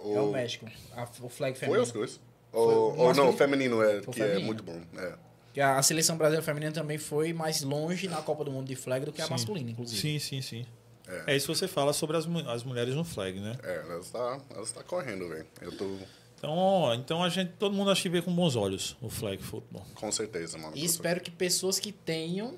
É 0.05 0.21
o 0.21 0.33
México. 0.33 0.67
A- 0.97 1.07
o 1.21 1.29
flag 1.29 1.57
Foi 1.57 1.61
feminino. 1.69 1.83
os 1.85 1.93
dois. 1.93 2.21
Foi 2.51 2.61
Ou, 2.61 2.93
o 2.95 2.99
ou 2.99 3.15
não, 3.15 3.29
o 3.31 3.33
feminino 3.33 3.81
é, 3.81 4.03
Foi 4.03 4.09
o 4.09 4.11
que 4.11 4.21
é 4.23 4.25
feminino. 4.27 4.47
muito 4.47 4.63
bom. 4.65 4.81
É. 4.99 5.15
Que 5.53 5.61
A 5.61 5.83
seleção 5.83 6.17
brasileira 6.17 6.45
feminina 6.45 6.73
também 6.73 6.99
foi 6.99 7.33
mais 7.33 7.63
longe 7.63 8.09
na 8.09 8.23
Copa 8.23 8.45
do 8.45 8.51
Mundo 8.51 8.67
de 8.69 8.77
flag 8.77 9.05
do 9.05 9.13
que 9.13 9.21
a 9.21 9.27
Sim. 9.27 9.31
masculina, 9.33 9.71
inclusive. 9.71 10.01
Sim, 10.01 10.19
sim, 10.19 10.41
sim. 10.43 10.67
É. 11.07 11.35
É. 11.35 11.37
isso 11.37 11.47
que 11.53 11.55
você 11.59 11.69
fala 11.69 11.93
sobre 11.93 12.17
as, 12.17 12.27
as 12.49 12.63
mulheres 12.65 12.95
no 12.95 13.05
flag, 13.05 13.39
né? 13.39 13.57
É, 13.63 13.77
ela 13.87 14.01
está, 14.01 14.41
ela 14.51 14.63
está 14.63 14.83
correndo, 14.83 15.29
velho. 15.29 15.47
Eu 15.61 15.73
tô 15.77 15.97
Então, 16.39 16.51
ó, 16.57 16.95
então 16.95 17.23
a 17.23 17.29
gente, 17.29 17.53
todo 17.59 17.75
mundo 17.75 17.91
acha 17.91 18.01
que 18.03 18.09
vê 18.09 18.23
com 18.23 18.35
bons 18.35 18.57
olhos 18.57 18.97
o 19.03 19.11
flag 19.11 19.43
football. 19.43 19.85
com 19.95 20.11
certeza, 20.11 20.57
mano. 20.57 20.73
E 20.77 20.85
espero 20.85 21.21
que 21.21 21.31
pessoas 21.31 21.79
que 21.79 21.93
tenham 21.93 22.55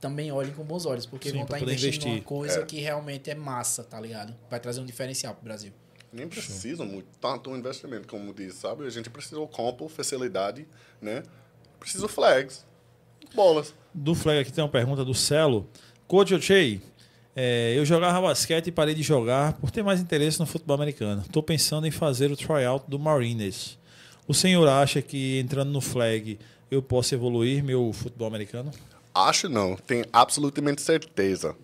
também 0.00 0.30
olhem 0.32 0.52
com 0.52 0.64
bons 0.64 0.84
olhos, 0.86 1.06
porque 1.06 1.30
Sim, 1.30 1.38
vão 1.38 1.46
pra 1.46 1.58
estar 1.58 1.70
investindo 1.72 2.02
numa 2.02 2.10
investir. 2.14 2.26
coisa 2.28 2.60
É. 2.60 2.64
que 2.66 2.80
realmente 2.80 3.30
é 3.30 3.34
massa, 3.34 3.84
tá 3.84 3.98
ligado? 4.00 4.34
Vai 4.50 4.58
trazer 4.60 4.80
um 4.80 4.84
diferencial 4.84 5.34
pro 5.34 5.44
Brasil. 5.44 5.72
Nem 6.12 6.28
precisa 6.28 6.84
muito, 6.84 7.06
tanto 7.20 7.50
um 7.50 7.56
investimento, 7.56 8.06
como 8.08 8.32
diz, 8.34 8.54
sabe? 8.54 8.86
A 8.86 8.90
gente 8.90 9.08
precisa 9.08 9.36
do 9.36 9.46
campo, 9.48 9.88
facilidade, 9.88 10.66
né? 11.00 11.22
Precisa 11.84 12.08
flags, 12.08 12.64
bolas. 13.34 13.74
Do 13.92 14.14
flag 14.14 14.40
aqui 14.40 14.50
tem 14.50 14.64
uma 14.64 14.70
pergunta 14.70 15.04
do 15.04 15.12
Celo. 15.12 15.68
Coach 16.08 16.34
Ochei, 16.34 16.80
é, 17.36 17.74
eu 17.76 17.84
jogava 17.84 18.22
basquete 18.22 18.68
e 18.68 18.72
parei 18.72 18.94
de 18.94 19.02
jogar 19.02 19.52
por 19.52 19.70
ter 19.70 19.82
mais 19.82 20.00
interesse 20.00 20.40
no 20.40 20.46
futebol 20.46 20.76
americano. 20.76 21.20
Estou 21.20 21.42
pensando 21.42 21.86
em 21.86 21.90
fazer 21.90 22.32
o 22.32 22.36
tryout 22.38 22.88
do 22.88 22.98
Marines. 22.98 23.78
O 24.26 24.32
senhor 24.32 24.66
acha 24.66 25.02
que 25.02 25.38
entrando 25.38 25.72
no 25.72 25.82
flag 25.82 26.38
eu 26.70 26.80
posso 26.80 27.14
evoluir 27.14 27.62
meu 27.62 27.92
futebol 27.92 28.28
americano? 28.28 28.70
Acho 29.14 29.50
não, 29.50 29.76
tenho 29.76 30.06
absolutamente 30.10 30.80
certeza. 30.80 31.54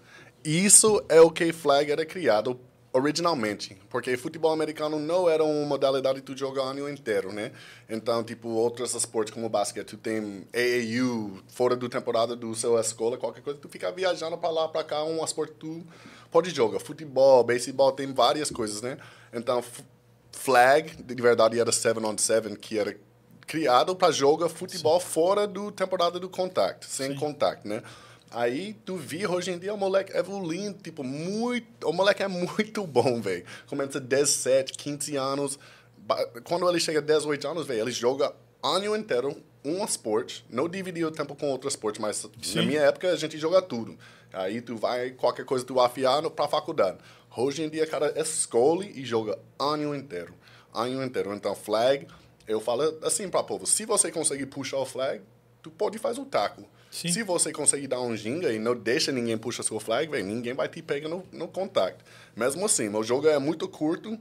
Isso 0.44 1.02
é 1.08 1.18
o 1.22 1.30
que 1.30 1.50
flag 1.50 1.90
era 1.90 2.04
criado 2.04 2.60
originalmente, 2.92 3.76
porque 3.88 4.16
futebol 4.16 4.52
americano 4.52 4.98
não 4.98 5.28
era 5.28 5.44
uma 5.44 5.66
modalidade 5.66 6.20
que 6.20 6.26
tu 6.26 6.36
joga 6.36 6.60
o 6.60 6.64
ano 6.64 6.88
inteiro, 6.88 7.32
né? 7.32 7.52
Então, 7.88 8.24
tipo, 8.24 8.48
outros 8.48 8.94
esportes 8.94 9.32
como 9.32 9.48
basquete, 9.48 9.86
tu 9.86 9.96
tem 9.96 10.46
AAU, 10.52 11.38
fora 11.48 11.76
do 11.76 11.88
temporada 11.88 12.34
do 12.34 12.54
seu 12.54 12.78
escola, 12.78 13.16
qualquer 13.16 13.42
coisa, 13.42 13.58
tu 13.58 13.68
fica 13.68 13.92
viajando 13.92 14.36
para 14.36 14.50
lá, 14.50 14.68
para 14.68 14.82
cá, 14.82 15.04
um 15.04 15.24
esporte 15.24 15.52
que 15.52 15.60
tu 15.60 15.86
pode 16.30 16.50
jogar. 16.50 16.80
Futebol, 16.80 17.44
beisebol, 17.44 17.92
tem 17.92 18.12
várias 18.12 18.50
coisas, 18.50 18.82
né? 18.82 18.98
Então, 19.32 19.62
flag, 20.32 21.02
de 21.02 21.22
verdade, 21.22 21.60
era 21.60 21.70
7 21.70 21.98
on 22.00 22.18
7, 22.18 22.56
que 22.56 22.78
era 22.78 22.96
criado 23.46 23.94
para 23.94 24.12
jogar 24.12 24.48
futebol 24.48 24.98
fora 25.00 25.46
do 25.46 25.70
temporada 25.70 26.18
do 26.18 26.28
contact, 26.28 26.86
sem 26.86 27.14
contact, 27.14 27.66
né? 27.66 27.82
Aí 28.30 28.74
tu 28.84 28.96
vê 28.96 29.26
hoje 29.26 29.50
em 29.50 29.58
dia 29.58 29.74
o 29.74 29.76
moleque 29.76 30.16
evoluindo, 30.16 30.78
tipo, 30.82 31.02
muito. 31.02 31.88
O 31.88 31.92
moleque 31.92 32.22
é 32.22 32.28
muito 32.28 32.86
bom, 32.86 33.20
velho. 33.20 33.44
Começa 33.66 33.98
17, 34.00 34.72
15 34.74 35.16
anos. 35.16 35.58
Quando 36.44 36.68
ele 36.68 36.78
chega 36.80 36.98
a 37.00 37.02
18 37.02 37.48
anos, 37.48 37.66
velho, 37.66 37.80
ele 37.80 37.90
joga 37.90 38.32
ano 38.62 38.96
inteiro 38.96 39.36
um 39.64 39.84
esporte. 39.84 40.44
Não 40.48 40.68
dividia 40.68 41.06
o 41.06 41.10
tempo 41.10 41.34
com 41.34 41.48
outro 41.50 41.68
esporte, 41.68 42.00
mas 42.00 42.22
na 42.24 42.30
Sim. 42.42 42.66
minha 42.66 42.80
época 42.82 43.10
a 43.10 43.16
gente 43.16 43.36
joga 43.36 43.60
tudo. 43.60 43.96
Aí 44.32 44.60
tu 44.60 44.76
vai, 44.76 45.10
qualquer 45.10 45.44
coisa 45.44 45.64
tu 45.64 45.80
afiar 45.80 46.22
no- 46.22 46.30
pra 46.30 46.46
faculdade. 46.46 46.98
Hoje 47.36 47.62
em 47.62 47.68
dia, 47.68 47.86
cara, 47.86 48.12
escolhe 48.20 48.92
e 48.94 49.04
joga 49.04 49.38
ano 49.58 49.94
inteiro. 49.94 50.34
Ano 50.72 51.02
inteiro. 51.04 51.34
Então, 51.34 51.54
flag, 51.54 52.06
eu 52.46 52.60
falo 52.60 52.96
assim 53.02 53.28
pra 53.28 53.42
povo, 53.42 53.66
se 53.66 53.84
você 53.84 54.10
conseguir 54.10 54.46
puxar 54.46 54.78
o 54.78 54.86
flag, 54.86 55.20
tu 55.62 55.70
pode 55.70 55.98
fazer 55.98 56.20
o 56.20 56.24
taco. 56.24 56.64
Sim. 56.90 57.08
Se 57.08 57.22
você 57.22 57.52
conseguir 57.52 57.86
dar 57.86 58.00
um 58.00 58.16
ginga 58.16 58.52
e 58.52 58.58
não 58.58 58.74
deixa 58.74 59.12
ninguém 59.12 59.38
puxar 59.38 59.62
seu 59.62 59.78
flag, 59.78 60.10
velho, 60.10 60.26
ninguém 60.26 60.52
vai 60.52 60.68
te 60.68 60.82
pegar 60.82 61.08
no, 61.08 61.24
no 61.32 61.46
contact. 61.46 62.04
Mesmo 62.34 62.64
assim, 62.66 62.88
o 62.88 63.02
jogo 63.02 63.28
é 63.28 63.38
muito 63.38 63.68
curto, 63.68 64.18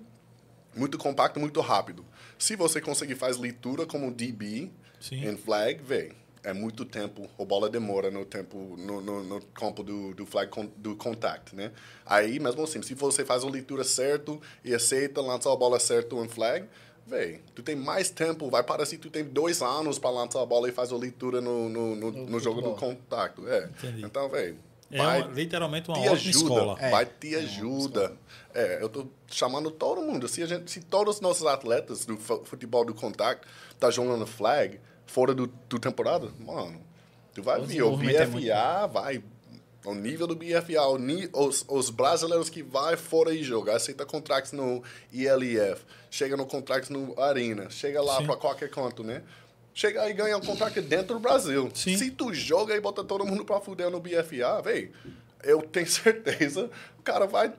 muito 0.75 0.97
compacto, 0.97 1.39
muito 1.39 1.59
rápido. 1.61 2.05
Se 2.37 2.55
você 2.55 2.79
conseguir 2.79 3.15
fazer 3.15 3.41
leitura 3.41 3.85
como 3.87 4.11
DB 4.11 4.71
Sim. 4.99 5.27
em 5.27 5.35
flag, 5.35 5.81
velho, 5.83 6.15
é 6.43 6.53
muito 6.53 6.85
tempo, 6.85 7.27
a 7.37 7.43
bola 7.43 7.69
demora 7.69 8.09
no 8.09 8.23
tempo, 8.23 8.75
no, 8.77 9.01
no, 9.01 9.23
no 9.23 9.41
campo 9.47 9.83
do, 9.83 10.13
do 10.13 10.25
flag, 10.25 10.49
con, 10.49 10.67
do 10.77 10.95
contact, 10.95 11.55
né? 11.55 11.71
Aí, 12.05 12.39
mesmo 12.39 12.63
assim, 12.63 12.81
se 12.81 12.93
você 12.93 13.25
faz 13.25 13.43
a 13.43 13.49
leitura 13.49 13.83
certo 13.83 14.39
e 14.63 14.73
aceita 14.73 15.21
lançar 15.21 15.51
a 15.51 15.55
bola 15.55 15.79
certo 15.79 16.23
em 16.23 16.29
flag, 16.29 16.65
velho, 17.09 17.39
tu 17.55 17.61
tem 17.63 17.75
mais 17.75 18.09
tempo, 18.09 18.49
vai 18.49 18.63
parecer 18.63 18.95
que 18.97 19.01
tu 19.03 19.09
tem 19.09 19.23
dois 19.23 19.61
anos 19.61 19.97
para 19.99 20.09
lançar 20.11 20.41
a 20.41 20.45
bola 20.45 20.69
e 20.69 20.71
fazer 20.71 20.93
a 20.93 20.97
leitura 20.97 21.41
no, 21.41 21.67
no, 21.67 21.95
no, 21.95 22.11
No 22.11 22.25
no 22.27 22.39
jogo 22.39 22.61
do 22.61 22.71
contato, 22.75 23.47
é. 23.47 23.65
Entendi. 23.77 24.05
Então, 24.05 24.29
velho, 24.29 24.57
É 24.91 24.97
vai 24.97 25.21
uma- 25.23 25.31
literalmente 25.33 25.89
uma 25.89 25.97
ótima 25.97 26.13
ajuda, 26.13 26.37
escola. 26.37 26.77
É. 26.79 26.89
vai 26.91 27.05
te 27.05 27.35
ajuda. 27.35 28.13
É, 28.53 28.81
eu 28.81 28.89
tô 28.89 29.05
chamando 29.27 29.69
todo 29.71 30.01
mundo. 30.01 30.27
Se, 30.27 30.41
a 30.41 30.45
gente, 30.47 30.71
se 30.71 30.81
todos 30.81 31.15
os 31.15 31.21
nossos 31.21 31.45
atletas 31.45 32.05
do 32.05 32.17
fu- 32.17 32.43
futebol 32.45 32.83
do 32.85 32.93
contact 32.93 33.45
tá 33.79 33.91
jogando 33.91 34.25
flag 34.25 34.79
fora 35.05 35.33
do, 35.33 35.47
do 35.47 35.77
temporada, 35.79 36.29
mano, 36.39 36.81
tu 37.33 37.43
vai 37.43 37.57
O 37.57 37.59
ver, 37.59 37.63
o 37.65 37.67
desenvolvimento 37.67 38.15
é 38.17 38.25
muito 38.25 38.45
BFA 38.47 38.87
vai 38.87 39.23
O 39.85 39.93
nível 39.93 40.27
do 40.27 40.35
BFA, 40.35 40.81
o 40.87 40.97
os, 41.47 41.63
os 41.67 41.89
brasileiros 41.89 42.49
que 42.49 42.61
vai 42.63 42.97
fora 42.97 43.33
e 43.33 43.41
joga, 43.43 43.75
aceita 43.75 44.05
contratos 44.05 44.51
no 44.51 44.83
ILF, 45.13 45.83
chega 46.09 46.35
no 46.37 46.45
contrato 46.45 46.91
no 46.91 47.19
Arena, 47.21 47.69
chega 47.69 48.01
lá 48.01 48.21
para 48.21 48.35
qualquer 48.35 48.69
canto, 48.69 49.03
né? 49.03 49.21
Chega 49.73 50.01
aí 50.01 50.11
e 50.11 50.13
ganha 50.13 50.35
um 50.37 50.41
contrato 50.41 50.81
dentro 50.81 51.13
do 51.15 51.19
Brasil. 51.19 51.69
Sim. 51.73 51.95
Se 51.97 52.11
tu 52.11 52.33
joga 52.33 52.75
e 52.75 52.81
bota 52.81 53.03
todo 53.03 53.25
mundo 53.25 53.45
pra 53.45 53.61
fuder 53.61 53.89
no 53.89 53.99
BFA, 53.99 54.61
véi, 54.63 54.91
eu 55.43 55.61
tenho 55.61 55.87
certeza, 55.89 56.69
o 56.97 57.01
cara 57.03 57.25
vai, 57.27 57.53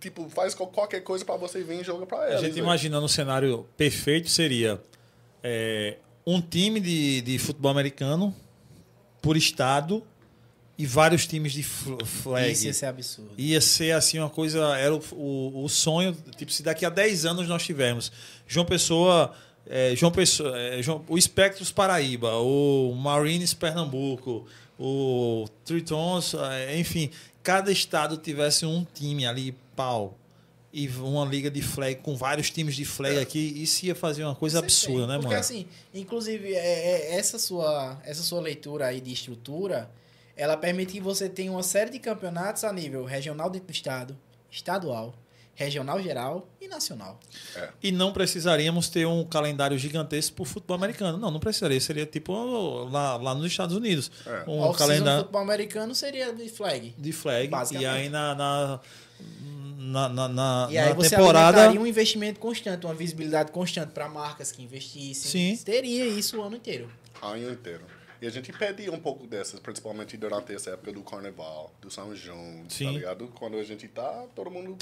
tipo, 0.00 0.28
faz 0.30 0.54
qual- 0.54 0.70
qualquer 0.70 1.00
coisa 1.02 1.24
pra 1.24 1.36
você 1.36 1.62
vir 1.62 1.80
e 1.80 1.84
joga 1.84 2.06
pra 2.06 2.20
A 2.22 2.28
eles. 2.30 2.40
gente 2.40 2.58
imaginando 2.58 3.04
um 3.04 3.08
cenário 3.08 3.66
perfeito 3.76 4.28
seria 4.30 4.80
é, 5.42 5.98
um 6.26 6.40
time 6.40 6.80
de, 6.80 7.20
de 7.20 7.38
futebol 7.38 7.70
americano 7.70 8.34
por 9.20 9.36
estado 9.36 10.02
e 10.78 10.84
vários 10.86 11.26
times 11.26 11.52
de 11.52 11.62
fl- 11.62 12.04
flag. 12.04 12.52
Isso 12.52 12.66
ia 12.66 12.72
ser 12.74 12.86
absurdo. 12.86 13.30
Ia 13.38 13.60
ser 13.60 13.92
assim 13.92 14.18
uma 14.18 14.28
coisa, 14.30 14.76
era 14.76 14.94
o, 14.94 15.02
o, 15.12 15.64
o 15.64 15.68
sonho, 15.68 16.14
tipo, 16.36 16.52
se 16.52 16.62
daqui 16.62 16.84
a 16.84 16.90
10 16.90 17.24
anos 17.24 17.48
nós 17.48 17.62
tivermos 17.64 18.12
João 18.46 18.66
Pessoa, 18.66 19.32
é, 19.66 19.94
João 19.96 20.12
Pessoa, 20.12 20.58
é, 20.58 20.82
João- 20.82 21.02
o 21.08 21.20
Spectros 21.20 21.72
Paraíba, 21.72 22.34
o 22.36 22.94
Marines 22.94 23.54
Pernambuco, 23.54 24.46
o 24.78 25.46
Tritons, 25.64 26.34
é, 26.34 26.78
enfim, 26.78 27.10
cada 27.42 27.72
estado 27.72 28.16
tivesse 28.18 28.66
um 28.66 28.86
time 28.94 29.26
ali, 29.26 29.54
pau. 29.74 30.16
E 30.72 30.88
uma 30.88 31.24
liga 31.24 31.50
de 31.50 31.62
flag 31.62 32.02
com 32.02 32.14
vários 32.16 32.50
times 32.50 32.76
de 32.76 32.84
flag 32.84 33.18
aqui, 33.18 33.38
isso 33.62 33.86
ia 33.86 33.94
fazer 33.94 34.24
uma 34.24 34.34
coisa 34.34 34.58
absurda, 34.58 35.06
né, 35.06 35.14
Porque 35.14 35.28
mano? 35.28 35.40
assim, 35.40 35.66
inclusive, 35.94 36.52
é- 36.52 36.58
é- 36.58 37.16
essa, 37.16 37.38
sua, 37.38 37.98
essa 38.04 38.22
sua 38.22 38.42
leitura 38.42 38.86
aí 38.88 39.00
de 39.00 39.10
estrutura, 39.10 39.88
ela 40.36 40.56
permite 40.56 40.92
que 40.92 41.00
você 41.00 41.28
tenha 41.28 41.50
uma 41.50 41.62
série 41.62 41.90
de 41.90 41.98
campeonatos 41.98 42.62
a 42.64 42.72
nível 42.72 43.04
regional 43.04 43.48
dentro 43.50 43.68
do 43.68 43.72
estado, 43.72 44.16
estadual, 44.50 45.14
regional 45.54 45.98
geral 46.02 46.46
e 46.60 46.68
nacional. 46.68 47.18
E 47.82 47.90
não 47.90 48.12
precisaríamos 48.12 48.90
ter 48.90 49.06
um 49.06 49.24
calendário 49.24 49.78
gigantesco 49.78 50.36
pro 50.36 50.44
futebol 50.44 50.76
americano. 50.76 51.16
Não, 51.16 51.30
não 51.30 51.40
precisaria. 51.40 51.80
Seria 51.80 52.04
tipo 52.04 52.34
lá, 52.90 53.16
lá 53.16 53.34
nos 53.34 53.46
Estados 53.46 53.74
Unidos. 53.74 54.10
É. 54.26 54.44
Um 54.46 54.62
o 54.62 54.74
calendário 54.74 55.20
futebol 55.22 55.40
americano 55.40 55.94
seria 55.94 56.32
de 56.34 56.48
flag. 56.50 56.94
de 56.98 57.12
flag. 57.12 57.50
E 57.72 57.86
aí 57.86 58.10
na, 58.10 58.34
na, 58.34 58.80
na, 59.78 60.08
na, 60.10 60.28
na- 60.28 60.68
E 60.70 60.76
aí 60.76 60.90
na 60.90 60.94
você 60.94 61.10
temporada. 61.16 61.70
um 61.70 61.86
investimento 61.86 62.38
constante, 62.38 62.84
uma 62.84 62.94
visibilidade 62.94 63.50
constante 63.50 63.92
para 63.92 64.08
marcas 64.10 64.52
que 64.52 64.62
investissem. 64.62 65.56
Sim. 65.56 65.64
Teria 65.64 66.06
isso 66.06 66.38
o 66.38 66.42
ano 66.42 66.56
inteiro. 66.56 66.90
ano 67.22 67.50
inteiro. 67.50 67.84
E 68.20 68.26
a 68.26 68.30
gente 68.30 68.52
pedia 68.52 68.90
um 68.92 68.98
pouco 69.00 69.26
dessas, 69.26 69.60
principalmente 69.60 70.16
durante 70.16 70.54
essa 70.54 70.70
época 70.70 70.92
do 70.92 71.02
Carnaval, 71.02 71.72
do 71.80 71.90
São 71.90 72.14
João, 72.14 72.64
Sim. 72.68 72.86
tá 72.86 72.90
ligado? 72.92 73.28
Quando 73.28 73.56
a 73.58 73.62
gente 73.62 73.86
tá, 73.88 74.24
todo 74.34 74.50
mundo... 74.50 74.76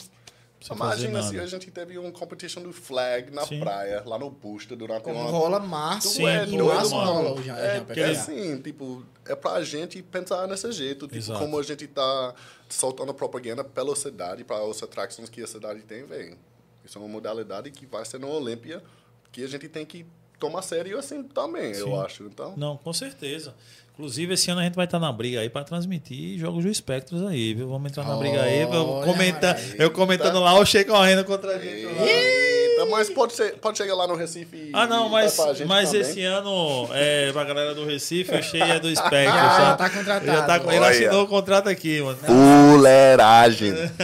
Sem 0.61 0.74
Imagina 0.74 1.23
se 1.23 1.39
a 1.39 1.44
gente 1.44 1.70
teve 1.70 1.98
um 1.98 2.11
competition 2.11 2.62
do 2.62 2.73
flag 2.73 3.31
na 3.31 3.44
Sim. 3.44 3.61
praia, 3.61 4.02
lá 4.06 4.19
no 4.19 4.31
Busta, 4.31 4.74
durante 4.74 5.02
Como 5.02 5.20
uma... 5.20 5.28
rola 5.28 5.61
março, 5.61 6.09
Sim, 6.09 6.23
e 6.27 6.47
doido, 6.47 6.65
março 6.65 6.94
mano. 6.97 7.12
rola 7.12 7.43
Jean, 7.43 7.56
É, 7.56 7.81
porque 7.81 8.01
PPA. 8.01 8.11
assim, 8.12 8.62
tipo, 8.62 9.05
é 9.27 9.35
pra 9.36 9.62
gente 9.62 10.02
pensar 10.02 10.47
desse 10.47 10.73
jeito. 10.73 11.06
Tipo, 11.06 11.19
Exato. 11.19 11.39
como 11.39 11.59
a 11.59 11.62
gente 11.62 11.86
tá 11.89 12.35
soltando 12.70 13.12
propaganda 13.12 13.62
pela 13.62 13.94
cidade, 13.94 14.43
para 14.43 14.56
as 14.65 14.82
atrações 14.82 15.28
que 15.28 15.43
a 15.43 15.47
cidade 15.47 15.82
tem, 15.82 16.02
vem. 16.05 16.39
Isso 16.82 16.97
é 16.97 17.01
uma 17.01 17.09
modalidade 17.09 17.70
que 17.70 17.85
vai 17.85 18.02
ser 18.06 18.19
na 18.19 18.27
Olímpia, 18.28 18.82
que 19.31 19.44
a 19.44 19.47
gente 19.47 19.69
tem 19.69 19.85
que 19.85 20.06
tomar 20.46 20.62
sério 20.62 20.98
assim 20.98 21.22
também, 21.22 21.72
Sim. 21.74 21.80
eu 21.80 22.00
acho. 22.00 22.24
Então, 22.24 22.52
Não, 22.56 22.76
com 22.76 22.92
certeza. 22.92 23.54
Inclusive, 23.94 24.34
esse 24.34 24.50
ano 24.50 24.60
a 24.60 24.64
gente 24.64 24.74
vai 24.74 24.86
estar 24.86 24.98
na 24.98 25.12
briga 25.12 25.38
aí 25.40 25.48
para 25.48 25.62
transmitir 25.64 26.36
jogos 26.38 26.64
do 26.64 26.70
Espectros 26.70 27.24
aí, 27.26 27.54
viu? 27.54 27.68
Vamos 27.68 27.90
entrar 27.90 28.04
na 28.04 28.16
briga 28.16 28.42
aí. 28.42 28.62
Eu, 28.62 28.70
Olha, 28.72 29.06
comenta, 29.06 29.46
Maria. 29.54 29.76
eu 29.78 29.90
comentando 29.92 30.40
lá, 30.40 30.58
o 30.58 30.66
Che 30.66 30.84
correndo 30.84 31.24
contra 31.24 31.54
a 31.54 31.58
gente. 31.60 31.84
lá. 31.86 32.02
Eita, 32.04 32.86
mas 32.90 33.08
pode, 33.08 33.34
ser, 33.34 33.54
pode 33.58 33.78
chegar 33.78 33.94
lá 33.94 34.08
no 34.08 34.16
Recife 34.16 34.56
e 34.56 34.70
Ah, 34.72 34.84
não, 34.88 35.06
e 35.06 35.10
mas, 35.12 35.36
vai 35.36 35.46
pra 35.46 35.54
gente 35.54 35.68
mas 35.68 35.90
também. 35.92 36.00
esse 36.08 36.24
ano, 36.24 36.88
é, 36.92 37.30
pra 37.30 37.44
galera 37.44 37.72
do 37.72 37.84
Recife, 37.84 38.34
o 38.34 38.42
Che 38.42 38.60
é 38.60 38.80
do 38.80 38.90
Espectros. 38.90 39.32
Já, 39.32 39.42
já 39.48 39.56
sabe? 39.58 39.78
tá 39.78 39.90
contratado. 39.90 40.26
Já 40.26 40.42
tá, 40.42 40.56
ele 40.56 40.66
Olha. 40.66 40.88
assinou 40.88 41.22
o 41.22 41.28
contrato 41.28 41.68
aqui, 41.68 42.00
mano. 42.02 42.18
Fuleiragem. 42.18 43.74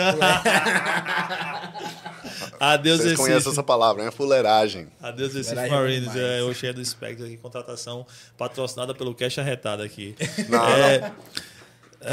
Adeus, 2.61 2.99
Vocês 2.99 3.13
Recife. 3.13 3.29
conhecem 3.29 3.53
essa 3.53 3.63
palavra, 3.63 4.05
né? 4.05 4.11
Fuleiragem. 4.11 4.89
Adeus, 5.01 5.35
é 5.51 5.69
Marines. 5.69 6.15
É, 6.15 6.43
o 6.43 6.53
Che 6.55 6.67
é 6.67 6.73
do 6.75 6.83
Espectros 6.83 7.27
aqui, 7.27 7.39
contratação 7.39 8.07
patrocinada 8.37 8.95
pelo 8.95 9.15
Cash 9.15 9.39
Arretado 9.39 9.83
aqui. 9.83 10.15
Não, 10.47 10.69
é, 10.69 11.11
é, 12.03 12.13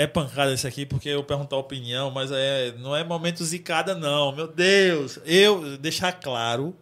é- 0.00 0.02
é 0.02 0.06
pancada 0.08 0.52
isso 0.52 0.66
aqui, 0.66 0.84
porque 0.84 1.08
eu 1.08 1.22
perguntar 1.22 1.54
a 1.54 1.60
opinião, 1.60 2.10
mas 2.10 2.30
é, 2.32 2.74
não 2.80 2.96
é 2.96 3.04
momento 3.04 3.44
zicada, 3.44 3.94
não. 3.94 4.32
Meu 4.34 4.48
Deus! 4.48 5.20
Eu, 5.24 5.78
deixar 5.78 6.12
claro 6.12 6.74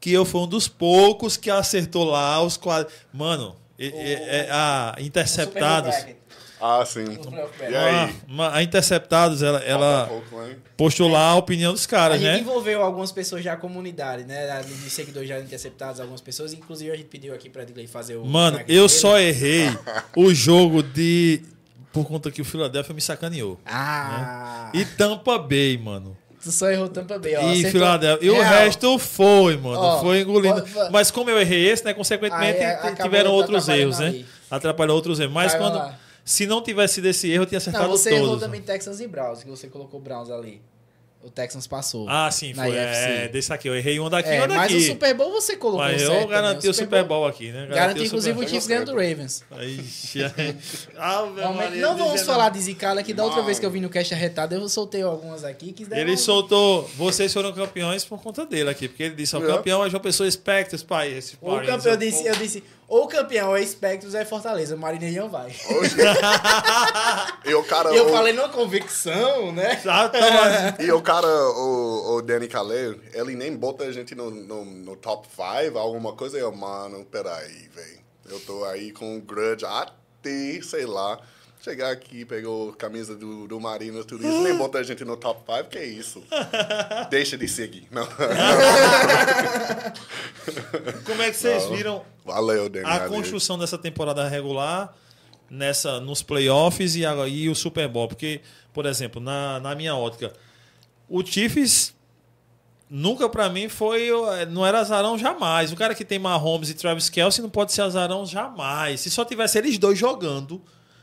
que 0.00 0.12
eu 0.12 0.24
fui 0.24 0.40
um 0.42 0.46
dos 0.46 0.68
poucos 0.68 1.36
que 1.36 1.50
acertou 1.50 2.04
lá 2.04 2.40
os 2.40 2.56
quadros. 2.56 2.92
Mano, 3.12 3.56
é, 3.76 3.86
é- 3.86 4.46
é- 4.46 4.48
a 4.50 4.94
Interceptados. 5.00 5.94
Ah, 6.60 6.84
sim. 6.84 7.04
E 7.70 7.74
A, 7.74 8.04
aí? 8.06 8.14
uma- 8.28 8.54
a 8.54 8.62
Interceptados, 8.62 9.42
ela, 9.42 9.58
ela 9.60 10.10
postou 10.76 11.08
lá 11.08 11.30
a 11.30 11.34
opinião 11.36 11.72
dos 11.72 11.84
A 11.86 11.88
caras, 11.88 12.20
gente 12.20 12.30
né? 12.32 12.38
envolveu 12.40 12.82
algumas 12.82 13.12
pessoas 13.12 13.44
já 13.44 13.52
a 13.52 13.56
comunidade, 13.56 14.24
né? 14.24 14.60
De 14.62 14.90
seguidores 14.90 15.28
já 15.28 15.38
interceptados, 15.38 16.00
algumas 16.00 16.20
pessoas. 16.20 16.52
Inclusive, 16.52 16.90
a 16.90 16.96
gente 16.96 17.06
pediu 17.06 17.34
aqui 17.34 17.48
pra 17.48 17.64
Digley 17.64 17.86
fazer 17.86 18.16
o. 18.16 18.24
Mano, 18.24 18.58
eu 18.60 18.86
dele. 18.86 18.88
só 18.88 19.18
errei 19.18 19.68
o 20.16 20.34
jogo 20.34 20.82
de. 20.82 21.42
Por 21.92 22.04
conta 22.06 22.30
que 22.30 22.42
o 22.42 22.44
Philadelphia 22.44 22.94
me 22.94 23.00
sacaneou. 23.00 23.58
Ah! 23.64 24.70
E 24.74 24.84
Tampa 24.84 25.38
Bay, 25.38 25.78
mano. 25.78 26.16
Tu 26.42 26.52
só 26.52 26.70
errou 26.70 26.88
Tampa 26.88 27.18
Bay, 27.18 27.34
ó. 27.36 27.40
E 27.40 27.44
acertou- 27.52 27.70
Philadelphia. 27.72 28.26
E 28.26 28.30
o 28.30 28.40
resto 28.40 28.98
foi, 28.98 29.56
mano. 29.56 29.78
Ó, 29.80 30.00
foi 30.00 30.20
engolindo. 30.20 30.64
va- 30.66 30.90
Mas 30.90 31.10
como 31.10 31.30
eu 31.30 31.40
errei 31.40 31.68
esse, 31.68 31.84
né? 31.84 31.94
Consequentemente, 31.94 32.60
Aí, 32.62 32.94
tiveram 32.94 33.32
outros 33.32 33.68
erros, 33.68 33.98
né? 33.98 34.06
aí. 34.08 34.26
Atrapalhou 34.50 34.94
outros 34.94 35.18
erros. 35.18 35.32
Mas 35.32 35.52
Vai 35.52 35.60
quando. 35.60 35.74
lá. 35.76 35.94
Se 36.28 36.46
não 36.46 36.62
tivesse 36.62 36.94
sido 36.96 37.06
esse 37.06 37.30
erro, 37.30 37.42
eu 37.44 37.46
tinha 37.46 37.56
acertado 37.58 37.84
Não, 37.88 37.96
você 37.96 38.10
errou 38.14 38.28
todos. 38.28 38.42
também 38.42 38.60
Texans 38.60 39.00
e 39.00 39.06
Browns, 39.08 39.42
que 39.42 39.48
você 39.48 39.66
colocou 39.68 39.98
Browns 39.98 40.30
ali. 40.30 40.60
O 41.20 41.30
Texans 41.30 41.66
passou. 41.66 42.08
Ah, 42.08 42.30
sim, 42.30 42.54
foi. 42.54 42.68
IFC. 42.68 42.76
É, 42.76 43.28
desse 43.28 43.52
aqui. 43.52 43.68
Eu 43.68 43.74
errei 43.74 43.98
um 43.98 44.08
daqui 44.08 44.28
e 44.28 44.32
É, 44.34 44.44
um 44.44 44.46
daqui. 44.46 44.54
mas 44.54 44.72
o 44.74 44.80
Super 44.86 45.14
Bowl 45.14 45.32
você 45.32 45.56
colocou 45.56 45.84
Mas 45.84 46.00
certo. 46.00 46.14
eu 46.14 46.28
garanti 46.28 46.68
o 46.68 46.72
Super 46.74 47.02
Bowl 47.04 47.26
aqui, 47.26 47.50
né? 47.50 47.66
Garanti, 47.66 48.00
o 48.02 48.04
inclusive, 48.04 48.34
Super 48.34 48.46
o 48.46 48.48
Chiefs 48.48 48.66
ganhando 48.68 48.84
do 48.86 48.92
Ravens. 48.92 49.44
Ixi, 49.60 50.22
Ave 50.96 51.40
Realmente, 51.40 51.56
Maria, 51.56 51.82
não 51.82 51.96
vamos 51.96 52.12
dizendo- 52.12 52.26
falar 52.26 52.50
de 52.50 52.60
Zicala, 52.60 53.02
que 53.02 53.12
da 53.12 53.24
outra 53.24 53.42
vez 53.42 53.58
que 53.58 53.66
eu 53.66 53.70
vim 53.70 53.80
no 53.80 53.88
Cast 53.90 54.14
Arretado, 54.14 54.54
eu 54.54 54.68
soltei 54.68 55.02
algumas 55.02 55.42
aqui 55.42 55.72
que 55.72 55.84
deram... 55.84 56.02
Ele 56.02 56.16
soltou. 56.16 56.88
Vocês 56.96 57.32
foram 57.32 57.52
campeões 57.52 58.04
por 58.04 58.22
conta 58.22 58.46
dele 58.46 58.70
aqui. 58.70 58.86
Porque 58.86 59.02
ele 59.02 59.14
disse: 59.16 59.34
o 59.36 59.42
É. 59.42 59.46
campeão 59.46 59.84
é 59.84 59.90
João 59.90 60.00
Pessoa 60.02 60.30
Spectres, 60.30 60.84
pai. 60.84 61.12
Esse 61.12 61.36
O 61.40 61.56
campeão, 61.60 61.92
eu 61.94 61.96
disse, 61.96 62.26
eu 62.26 62.36
disse, 62.36 62.62
ou 62.88 63.04
o 63.04 63.08
campeão 63.08 63.54
é 63.54 63.64
Spectros 63.64 64.14
ou 64.14 64.20
é 64.20 64.24
Fortaleza, 64.24 64.74
o 64.74 64.78
Marinei 64.78 65.14
não 65.14 65.28
vai. 65.28 65.48
Oxe. 65.48 65.96
e 67.44 67.54
o 67.54 67.62
cara. 67.64 67.90
Eu 67.94 68.06
o- 68.06 68.10
falei 68.10 68.32
numa 68.32 68.48
convicção, 68.48 69.52
né? 69.52 69.76
Tá, 69.76 70.10
mas- 70.12 70.78
E 70.86 70.90
o 70.90 71.00
cara, 71.02 71.26
o, 71.28 72.16
o 72.16 72.22
Danny 72.22 72.48
Calais, 72.48 72.96
ele 73.12 73.34
nem 73.36 73.54
bota 73.56 73.84
a 73.84 73.92
gente 73.92 74.14
no, 74.14 74.30
no, 74.30 74.64
no 74.64 74.96
top 74.96 75.28
5, 75.28 75.78
alguma 75.78 76.14
coisa. 76.14 76.38
Eu, 76.38 76.50
mano, 76.52 77.04
peraí, 77.04 77.68
velho. 77.74 77.98
Eu 78.30 78.40
tô 78.40 78.64
aí 78.64 78.90
com 78.92 79.20
grudge 79.20 79.64
até, 79.64 80.60
sei 80.62 80.84
lá. 80.86 81.18
Chegar 81.60 81.90
aqui, 81.90 82.24
pegou 82.24 82.70
a 82.70 82.76
camisa 82.76 83.16
do, 83.16 83.48
do 83.48 83.58
Marino, 83.60 84.04
tudo 84.04 84.26
isso, 84.26 84.40
nem 84.42 84.56
bota 84.56 84.78
a 84.78 84.82
gente 84.82 85.04
no 85.04 85.16
top 85.16 85.40
5, 85.58 85.68
que 85.68 85.78
é 85.78 85.84
isso? 85.84 86.22
Deixa 87.10 87.36
de 87.36 87.48
seguir. 87.48 87.88
Não. 87.90 88.06
Como 91.04 91.20
é 91.22 91.30
que 91.30 91.36
vocês 91.36 91.64
Não. 91.64 91.76
viram 91.76 92.02
Valeu, 92.24 92.70
a 92.84 93.00
construção 93.08 93.58
dessa 93.58 93.76
temporada 93.78 94.26
regular 94.28 94.94
nessa 95.50 95.98
nos 96.00 96.22
playoffs 96.22 96.94
e, 96.94 97.04
agora- 97.04 97.28
e 97.28 97.48
o 97.48 97.54
Super 97.54 97.88
Bowl? 97.88 98.06
Porque, 98.08 98.40
por 98.72 98.86
exemplo, 98.86 99.20
na, 99.20 99.58
na 99.60 99.74
minha 99.74 99.94
ótica, 99.94 100.32
o 101.08 101.24
Chiefs 101.24 101.94
nunca 102.88 103.28
pra 103.28 103.48
mim 103.48 103.68
foi 103.68 104.10
não 104.50 104.64
era 104.64 104.78
azarão 104.80 105.18
jamais. 105.18 105.72
O 105.72 105.76
cara 105.76 105.94
que 105.94 106.04
tem 106.04 106.18
Mahomes 106.18 106.70
e 106.70 106.74
Travis 106.74 107.08
Kelce 107.10 107.42
não 107.42 107.50
pode 107.50 107.72
ser 107.72 107.82
azarão 107.82 108.24
jamais. 108.24 109.00
Se 109.00 109.10
só 109.10 109.24
tivesse 109.24 109.58
eles 109.58 109.76
dois 109.78 109.98
jogando, 109.98 110.62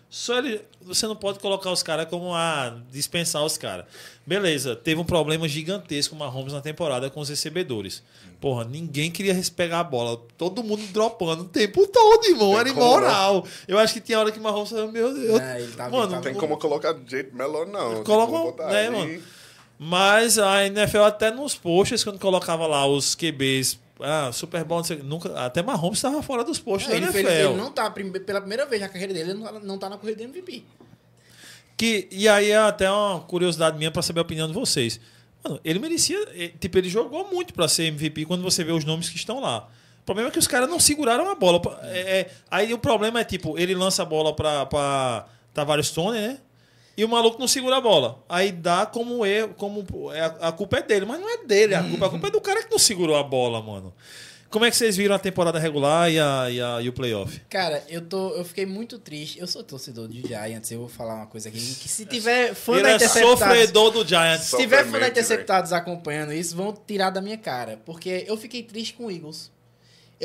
só 0.09 0.37
ele, 0.37 0.61
você 0.81 1.07
não 1.07 1.15
pode 1.15 1.39
colocar 1.39 1.71
os 1.71 1.83
caras 1.83 2.07
como 2.09 2.33
a 2.33 2.77
dispensar 2.91 3.43
os 3.43 3.57
caras. 3.57 3.85
Beleza, 4.25 4.75
teve 4.75 4.99
um 4.99 5.03
problema 5.05 5.47
gigantesco 5.47 6.15
o 6.15 6.17
Mahomes 6.17 6.53
na 6.53 6.61
temporada 6.61 7.09
com 7.09 7.19
os 7.19 7.27
recebedores. 7.29 8.01
Porra, 8.39 8.63
ninguém 8.63 9.11
queria 9.11 9.35
pegar 9.55 9.79
a 9.79 9.83
bola. 9.83 10.21
Todo 10.37 10.63
mundo 10.63 10.83
dropando 10.93 11.43
o 11.43 11.47
tempo 11.47 11.85
todo, 11.87 12.25
irmão. 12.25 12.51
Tem 12.51 12.59
Era 12.59 12.73
como, 12.73 12.81
imoral. 12.85 13.45
Eu 13.67 13.77
acho 13.77 13.93
que 13.93 14.01
tinha 14.01 14.19
hora 14.19 14.31
que 14.31 14.39
o 14.39 14.41
Mahomes 14.41 14.69
falou, 14.69 14.91
meu 14.91 15.13
Deus. 15.13 15.39
É, 15.39 15.67
tava- 15.75 15.89
mano, 15.97 16.11
tava- 16.11 16.23
Tem 16.23 16.33
como 16.33 16.57
colocar 16.57 16.93
de 16.93 17.09
jeito 17.09 17.35
melhor, 17.35 17.65
não. 17.67 18.03
Coloca, 18.03 18.65
né, 18.67 18.87
ali. 18.87 18.95
mano? 18.97 19.23
Mas 19.77 20.39
a 20.39 20.65
NFL 20.65 20.99
até 21.03 21.31
nos 21.31 21.53
posts, 21.55 22.03
quando 22.03 22.17
colocava 22.19 22.65
lá 22.65 22.85
os 22.87 23.13
QBs 23.15 23.77
ah, 23.99 24.31
Super 24.31 24.63
Bowl, 24.63 24.81
nunca, 25.03 25.37
até 25.39 25.61
Mahomes 25.63 25.97
estava 25.97 26.21
fora 26.21 26.43
dos 26.43 26.59
postos 26.59 26.91
Não, 26.91 26.99
da 26.99 27.07
ele, 27.07 27.17
NFL. 27.19 27.31
ele 27.49 27.53
não 27.55 27.71
tá, 27.71 27.89
pela 27.91 28.41
primeira 28.41 28.65
vez 28.65 28.81
na 28.81 28.89
carreira 28.89 29.13
dele, 29.13 29.31
ele 29.31 29.39
não 29.39 29.45
tá, 29.45 29.59
não 29.59 29.77
tá 29.77 29.89
na 29.89 29.97
corrida 29.97 30.17
de 30.17 30.23
MVP. 30.25 30.63
Que, 31.77 32.07
e 32.11 32.27
aí 32.27 32.51
é 32.51 32.57
até 32.57 32.89
uma 32.89 33.19
curiosidade 33.21 33.77
minha 33.77 33.91
para 33.91 34.01
saber 34.01 34.19
a 34.19 34.23
opinião 34.23 34.47
de 34.47 34.53
vocês. 34.53 34.99
Mano, 35.43 35.59
ele 35.63 35.77
merecia. 35.79 36.17
eh, 36.33 36.51
Tipo, 36.59 36.77
ele 36.77 36.89
jogou 36.89 37.29
muito 37.29 37.53
para 37.53 37.67
ser 37.67 37.83
MVP 37.85 38.25
quando 38.25 38.41
você 38.41 38.63
vê 38.63 38.71
os 38.71 38.85
nomes 38.85 39.09
que 39.09 39.17
estão 39.17 39.39
lá. 39.41 39.67
O 40.01 40.05
problema 40.05 40.29
é 40.29 40.31
que 40.31 40.39
os 40.39 40.47
caras 40.47 40.69
não 40.69 40.79
seguraram 40.79 41.29
a 41.29 41.35
bola. 41.35 41.61
É, 41.83 42.19
é, 42.19 42.31
aí 42.49 42.73
o 42.73 42.77
problema 42.77 43.19
é, 43.19 43.23
tipo, 43.23 43.57
ele 43.57 43.75
lança 43.75 44.03
a 44.03 44.05
bola 44.05 44.33
para 44.33 45.25
Tavares 45.53 45.87
Stone, 45.87 46.17
né? 46.17 46.37
E 46.97 47.03
o 47.03 47.09
maluco 47.09 47.39
não 47.39 47.47
segura 47.47 47.77
a 47.77 47.81
bola. 47.81 48.23
Aí 48.29 48.51
dá 48.51 48.85
como 48.85 49.25
erro, 49.25 49.53
como 49.57 49.85
é, 50.13 50.21
a, 50.39 50.51
culpa 50.51 50.77
é 50.77 50.81
dele, 50.81 51.05
mas 51.05 51.19
não 51.19 51.29
é 51.29 51.45
dele 51.45 51.75
a 51.75 51.83
culpa. 51.83 52.05
A 52.05 52.09
culpa 52.09 52.27
é 52.27 52.31
do 52.31 52.41
cara 52.41 52.63
que 52.63 52.71
não 52.71 52.79
segurou 52.79 53.15
a 53.15 53.23
bola, 53.23 53.61
mano. 53.61 53.93
Como 54.49 54.63
é 54.63 54.71
que 54.71 54.77
vocês 54.77 54.95
viram 54.95 55.13
a 55.13 55.19
temporada 55.19 55.59
regular 55.59 56.09
e, 56.09 56.17
a, 56.17 56.49
e, 56.49 56.61
a, 56.61 56.81
e 56.81 56.87
o 56.87 56.93
playoff? 56.93 57.41
Cara, 57.49 57.83
eu, 57.89 57.99
tô, 57.99 58.29
eu 58.35 58.45
fiquei 58.45 58.65
muito 58.65 58.97
triste. 58.97 59.37
Eu 59.37 59.47
sou 59.47 59.61
torcedor 59.61 60.07
de 60.07 60.25
Giants, 60.25 60.71
eu 60.71 60.79
vou 60.79 60.87
falar 60.87 61.15
uma 61.15 61.25
coisa 61.25 61.49
aqui. 61.49 61.57
Que 61.57 61.89
se 61.89 62.05
tiver 62.05 62.53
fã 62.53 62.75
Ele 62.75 62.83
da 62.83 62.91
é 62.91 62.95
Interceptados... 62.95 63.39
sofredor 63.39 63.91
do 63.91 64.07
Giants. 64.07 64.45
Se 64.45 64.55
tiver 64.55 64.85
fã 64.85 64.97
da 64.97 65.09
Interceptados 65.09 65.73
acompanhando 65.73 66.31
isso, 66.31 66.55
vão 66.55 66.73
tirar 66.73 67.09
da 67.09 67.19
minha 67.19 67.37
cara. 67.37 67.81
Porque 67.85 68.23
eu 68.25 68.37
fiquei 68.37 68.63
triste 68.63 68.93
com 68.93 69.07
o 69.07 69.11
Eagles. 69.11 69.51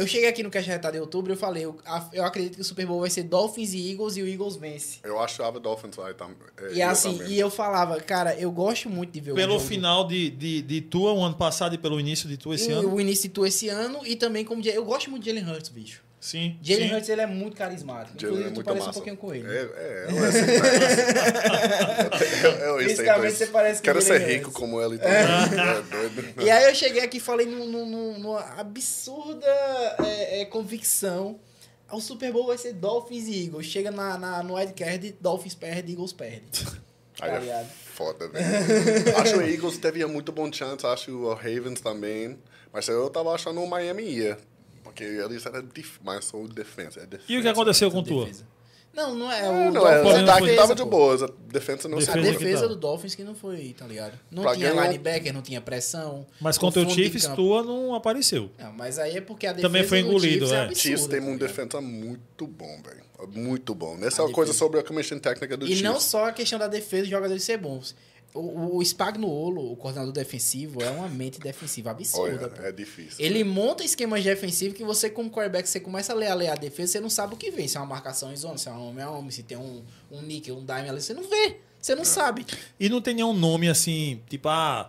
Eu 0.01 0.07
cheguei 0.07 0.29
aqui 0.29 0.43
no 0.43 0.51
Cash 0.51 0.67
Retado 0.67 0.97
em 0.97 1.01
outubro 1.01 1.31
e 1.33 1.35
eu 1.35 1.37
falei, 1.37 1.65
eu, 1.65 1.77
eu 2.13 2.25
acredito 2.25 2.55
que 2.55 2.61
o 2.61 2.65
Super 2.65 2.87
Bowl 2.87 3.01
vai 3.01 3.11
ser 3.11 3.25
Dolphins 3.25 3.73
e 3.75 3.91
Eagles 3.91 4.17
e 4.17 4.23
o 4.23 4.27
Eagles 4.29 4.57
vence. 4.57 4.99
Eu 5.05 5.21
achava 5.21 5.61
Dolphins 5.61 5.95
vai 5.97 6.15
tam- 6.15 6.35
é, 6.57 6.73
E 6.75 6.81
eu 6.81 6.89
assim, 6.89 7.19
também. 7.19 7.33
e 7.33 7.39
eu 7.39 7.51
falava, 7.51 8.01
cara, 8.01 8.35
eu 8.35 8.51
gosto 8.51 8.89
muito 8.89 9.11
de 9.13 9.21
ver 9.21 9.33
o 9.33 9.35
Pelo 9.35 9.55
jogo. 9.59 9.65
final 9.67 10.07
de, 10.07 10.31
de, 10.31 10.63
de 10.63 10.81
tua 10.81 11.13
o 11.13 11.21
ano 11.23 11.35
passado 11.37 11.75
e 11.75 11.79
pelo 11.79 12.01
início 12.01 12.29
de 12.29 12.37
tua 12.37 12.55
esse 12.55 12.71
E 12.71 12.73
ano? 12.73 12.95
O 12.95 13.01
início 13.01 13.29
de 13.29 13.35
tu 13.35 13.45
esse 13.45 13.69
ano 13.69 14.01
e 14.07 14.17
também 14.17 14.45
como... 14.45 14.65
Eu 14.67 14.85
gosto 14.85 15.11
muito 15.11 15.23
de 15.25 15.31
Jalen 15.31 15.49
Hurts, 15.53 15.69
bicho. 15.69 16.03
Sim. 16.21 16.59
Jalen. 16.61 16.93
Hurts, 16.95 17.09
ele 17.09 17.21
é 17.23 17.27
muito 17.27 17.57
carismático. 17.57 18.19
Jalen 18.21 18.37
Inclusive, 18.41 18.61
é 18.61 18.63
tu 18.63 18.65
parece 18.65 18.87
massa. 18.87 18.91
um 18.91 19.03
pouquinho 19.03 19.17
com 19.17 19.35
ele. 19.35 19.49
É, 19.51 19.61
é, 19.63 20.07
eu 20.11 20.25
aceito. 20.27 20.51
eu, 22.45 22.51
eu, 22.51 22.81
eu 22.81 22.89
Fisicamente, 22.89 23.11
aceito 23.27 23.37
você 23.39 23.45
isso. 23.45 23.53
parece 23.53 23.83
Quero 23.83 24.03
ser 24.03 24.21
rico 24.21 24.47
Hurts. 24.49 24.57
como 24.61 24.81
ele 24.83 24.99
também. 24.99 25.15
É, 25.17 25.83
doido. 25.91 26.43
E 26.43 26.51
aí 26.51 26.65
eu 26.65 26.75
cheguei 26.75 27.03
aqui 27.03 27.17
e 27.17 27.21
falei 27.21 27.47
num- 27.47 27.67
num- 27.67 27.87
num- 27.87 28.19
numa 28.19 28.41
absurda 28.59 29.47
é, 30.05 30.43
é, 30.43 30.45
convicção. 30.45 31.39
O 31.91 32.01
Super 32.01 32.31
Bowl 32.33 32.47
vai 32.47 32.59
ser 32.59 32.75
Dolphins 32.75 33.27
e 33.27 33.47
Eagles. 33.47 33.67
Chega 33.67 33.91
na, 33.91 34.17
na, 34.19 34.43
no 34.43 34.55
wildcard, 34.57 35.17
Dolphins 35.21 35.55
perde, 35.55 35.93
Eagles 35.93 36.13
perde. 36.13 36.67
Aí 37.21 37.31
Tá 37.31 37.37
é 37.37 37.41
ligado? 37.41 37.69
foda, 37.95 38.29
velho. 38.29 39.17
acho 39.19 39.37
o 39.39 39.43
Eagles 39.43 39.77
teve 39.79 40.05
muito 40.07 40.31
bom 40.33 40.51
chance, 40.53 40.87
acho 40.87 41.11
o 41.13 41.35
Ravens 41.35 41.81
também. 41.81 42.39
Mas 42.73 42.87
eu 42.89 43.11
tava 43.11 43.31
achando 43.35 43.61
o 43.61 43.67
Miami 43.67 44.05
ia. 44.05 44.39
Porque 44.91 45.05
eram 45.05 45.69
dif- 45.75 46.01
mais 46.05 46.25
só 46.25 46.39
defesa. 46.47 47.01
É 47.01 47.07
defesa. 47.07 47.33
E 47.33 47.39
o 47.39 47.43
que 47.43 47.49
aconteceu 47.49 47.91
com 47.91 48.03
tua? 48.03 48.25
Defesa. 48.27 48.45
Não, 48.93 49.15
não 49.15 49.31
é. 49.31 49.41
É, 49.47 49.49
O 49.49 49.71
não, 49.73 49.87
é, 49.87 50.03
o 50.03 50.09
ataque 50.09 50.41
defesa, 50.47 50.61
tava 50.63 50.75
de 50.75 50.83
pô. 50.83 50.89
boas, 50.89 51.23
a 51.23 51.29
defesa 51.47 51.89
não 51.89 51.99
Defesa 51.99 52.19
A 52.19 52.23
defesa 52.23 52.69
do 52.69 52.75
Dolphins 52.75 53.15
que 53.15 53.23
não 53.23 53.37
foi, 53.37 53.73
tá 53.79 53.87
ligado? 53.87 54.19
Não 54.33 54.43
Pra 54.43 54.55
tinha 54.57 54.69
ganhar- 54.71 54.83
linebacker, 54.89 55.33
não 55.33 55.43
tinha 55.43 55.61
pressão. 55.61 56.27
Mas 56.41 56.59
contra 56.59 56.83
o 56.83 56.91
Chiefs, 56.91 57.25
tua 57.37 57.63
não 57.63 57.95
apareceu. 57.95 58.51
Não, 58.59 58.73
mas 58.73 58.99
aí 58.99 59.17
é 59.19 59.21
porque 59.21 59.47
a 59.47 59.53
defesa 59.53 59.69
Também 59.69 59.85
foi 59.87 60.03
do 60.03 60.09
engolido, 60.09 60.47
Chiefs 60.47 60.51
é 60.53 60.55
é. 60.57 60.59
absurda, 60.63 60.81
Chiefs 60.81 61.07
tem 61.07 61.21
tá 61.21 61.27
um 61.27 61.37
defesa 61.37 61.81
muito 61.81 62.47
bom, 62.49 62.83
velho. 62.85 63.01
Muito 63.33 63.75
bom. 63.75 63.97
Essa 64.03 64.23
A 64.23 64.25
é 64.25 64.27
uma 64.29 64.35
coisa 64.35 64.53
sobre 64.53 64.81
a 64.81 64.83
comissão 64.83 65.19
técnica 65.21 65.57
do 65.57 65.67
E 65.67 65.69
Chiefs. 65.69 65.85
não 65.85 66.01
só 66.01 66.27
a 66.29 66.33
questão 66.33 66.59
da 66.59 66.67
defesa 66.67 67.03
dos 67.03 67.11
jogadores 67.11 67.45
ser 67.45 67.59
bons. 67.59 67.95
O, 68.33 68.77
o 68.77 68.83
Spagnuolo, 68.85 69.73
o 69.73 69.77
coordenador 69.77 70.13
defensivo, 70.13 70.83
é 70.83 70.91
uma 70.91 71.09
mente 71.09 71.41
defensiva 71.41 71.91
absurda. 71.91 72.53
Olha, 72.57 72.69
é 72.69 72.73
difícil. 72.73 73.17
Ele 73.19 73.43
monta 73.43 73.83
esquemas 73.83 74.23
defensivos 74.23 74.77
que 74.77 74.85
você, 74.85 75.11
como 75.11 75.29
quarterback, 75.31 75.69
você 75.69 75.81
começa 75.81 76.13
a 76.13 76.17
ler 76.17 76.29
a 76.29 76.35
ler 76.35 76.49
a 76.49 76.55
defesa, 76.55 76.93
você 76.93 77.01
não 77.01 77.11
sabe 77.11 77.35
o 77.35 77.37
que 77.37 77.51
vem. 77.51 77.67
Se 77.67 77.77
é 77.77 77.81
uma 77.81 77.87
marcação 77.87 78.33
em 78.33 78.37
zona, 78.37 78.57
se 78.57 78.69
é 78.69 78.73
um 78.73 78.89
homem 78.89 79.03
a 79.05 79.11
homem, 79.11 79.31
se 79.33 79.43
tem 79.43 79.59
um, 79.59 79.83
um 80.13 80.23
níquel, 80.23 80.57
um 80.57 80.65
dime 80.65 80.89
ali, 80.89 81.01
você 81.03 81.13
não 81.13 81.29
vê. 81.29 81.57
Você 81.81 81.93
É. 81.93 81.97
não 81.97 82.05
sabe. 82.05 82.47
E 82.79 82.89
não 82.89 83.01
tem 83.01 83.15
nenhum 83.15 83.33
nome 83.33 83.69
assim, 83.69 84.21
tipo, 84.29 84.49
ah, 84.49 84.89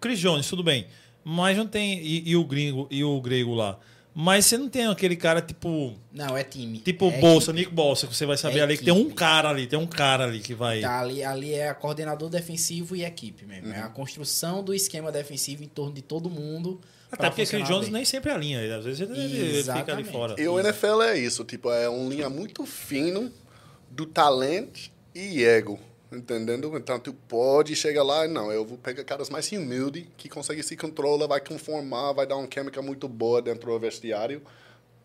Chris 0.00 0.18
Jones, 0.18 0.48
tudo 0.48 0.64
bem. 0.64 0.86
Mas 1.22 1.56
não 1.56 1.66
tem. 1.66 1.98
E, 2.00 2.30
e 2.30 2.36
o 2.36 2.44
gringo, 2.44 2.86
e 2.90 3.04
o 3.04 3.20
grego 3.20 3.54
lá. 3.54 3.78
Mas 4.18 4.46
você 4.46 4.56
não 4.56 4.66
tem 4.66 4.86
aquele 4.86 5.14
cara 5.14 5.42
tipo. 5.42 5.92
Não, 6.10 6.34
é 6.34 6.42
time. 6.42 6.78
Tipo 6.78 7.10
é 7.10 7.20
Bolsa, 7.20 7.50
equipe. 7.50 7.66
Nick 7.66 7.70
Bolsa, 7.74 8.06
que 8.06 8.16
você 8.16 8.24
vai 8.24 8.38
saber 8.38 8.60
É 8.60 8.62
ali 8.62 8.78
que 8.78 8.84
tem 8.86 8.94
um 8.94 9.10
cara 9.10 9.50
ali, 9.50 9.66
tem 9.66 9.78
um 9.78 9.86
cara 9.86 10.24
ali 10.24 10.40
que 10.40 10.54
vai. 10.54 10.80
Tá, 10.80 11.00
ali, 11.00 11.22
ali 11.22 11.52
é 11.52 11.74
coordenador 11.74 12.30
defensivo 12.30 12.96
e 12.96 13.04
equipe 13.04 13.44
mesmo. 13.44 13.68
Uhum. 13.68 13.74
É 13.74 13.80
a 13.80 13.90
construção 13.90 14.64
do 14.64 14.72
esquema 14.72 15.12
defensivo 15.12 15.62
em 15.62 15.68
torno 15.68 15.92
de 15.92 16.00
todo 16.00 16.30
mundo. 16.30 16.80
Até 17.12 17.28
porque 17.28 17.42
Chris 17.42 17.50
funcionar 17.50 17.68
Jones 17.68 17.84
bem. 17.84 17.92
nem 17.92 18.04
sempre 18.06 18.30
alinha. 18.30 18.78
Às 18.78 18.86
vezes 18.86 19.00
ele, 19.02 19.20
ele 19.20 19.62
fica 19.62 19.92
ali 19.92 20.04
fora. 20.04 20.34
E 20.40 20.48
o 20.48 20.58
NFL 20.58 21.02
é 21.02 21.18
isso, 21.18 21.44
tipo, 21.44 21.70
é 21.70 21.86
uma 21.86 22.08
linha 22.08 22.30
muito 22.30 22.64
fino 22.64 23.30
do 23.90 24.06
talento 24.06 24.80
e 25.14 25.44
ego, 25.44 25.78
entendendo? 26.12 26.76
Então, 26.76 26.98
tu 26.98 27.12
pode 27.12 27.74
chegar 27.76 28.02
lá 28.02 28.24
e 28.26 28.28
não, 28.28 28.50
eu 28.52 28.64
vou 28.64 28.78
pegar 28.78 29.04
caras 29.04 29.28
mais 29.30 29.50
humildes, 29.52 30.06
que 30.16 30.28
conseguem 30.28 30.62
se 30.62 30.76
controlar, 30.76 31.26
vai 31.26 31.40
conformar, 31.40 32.12
vai 32.12 32.26
dar 32.26 32.36
uma 32.36 32.46
química 32.46 32.80
muito 32.82 33.08
boa 33.08 33.40
dentro 33.42 33.70
do 33.70 33.78
vestiário. 33.78 34.42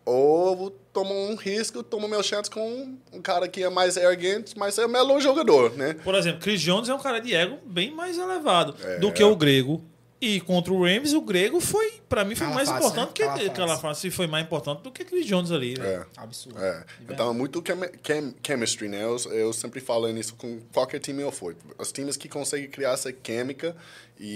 Ou 0.04 0.56
vou 0.56 0.70
tomar 0.92 1.12
um 1.12 1.36
risco, 1.36 1.84
tomo 1.84 2.08
meu 2.08 2.24
chance 2.24 2.50
com 2.50 2.98
um 3.14 3.22
cara 3.22 3.48
que 3.48 3.62
é 3.64 3.70
mais 3.70 3.98
arrogante, 4.00 4.58
mas 4.58 4.78
é 4.80 4.86
o 4.86 4.90
melhor 4.90 5.22
jogador, 5.22 5.78
né? 5.78 5.94
Por 6.04 6.16
exemplo, 6.16 6.42
Chris 6.42 6.60
Jones 6.60 6.90
é 6.90 6.94
um 6.94 7.00
cara 7.00 7.20
de 7.20 7.36
ego 7.36 7.60
bem 7.66 7.94
mais 7.94 8.18
elevado 8.18 8.76
É. 8.84 8.98
do 8.98 9.12
que 9.12 9.24
o 9.24 9.36
grego. 9.36 9.84
E 10.22 10.40
contra 10.40 10.72
o 10.72 10.86
Rams, 10.86 11.14
o 11.14 11.22
grego 11.22 11.60
foi, 11.60 11.94
pra 12.08 12.24
mim, 12.24 12.36
foi 12.36 12.46
mais 12.46 12.70
importante 12.70 13.24
né? 13.24 13.40
que. 13.40 13.50
Calafate. 13.50 14.12
foi 14.12 14.28
mais 14.28 14.46
importante 14.46 14.84
do 14.84 14.92
que 14.92 15.04
Chris 15.04 15.26
Jones 15.26 15.52
ali. 15.52 15.76
né? 15.80 15.94
É. 15.94 16.06
Absurdo. 16.16 16.64
É, 16.64 16.86
então 17.10 17.32
é 17.32 17.34
muito 17.34 17.60
chem 17.64 17.76
chem 18.04 18.36
chemistry, 18.46 18.88
né? 18.88 19.04
Eu, 19.04 19.18
eu 19.32 19.52
sempre 19.52 19.82
falo 19.82 20.08
nisso 20.12 20.36
com 20.36 20.60
qualquer 20.72 21.00
time 21.00 21.24
eu 21.24 21.32
for. 21.32 21.56
Os 21.76 21.92
times 21.92 22.18
que 22.18 22.30
conseguem 22.30 22.70
criar 22.70 22.92
essa 22.92 23.12
química 23.12 23.76
e, 24.20 24.28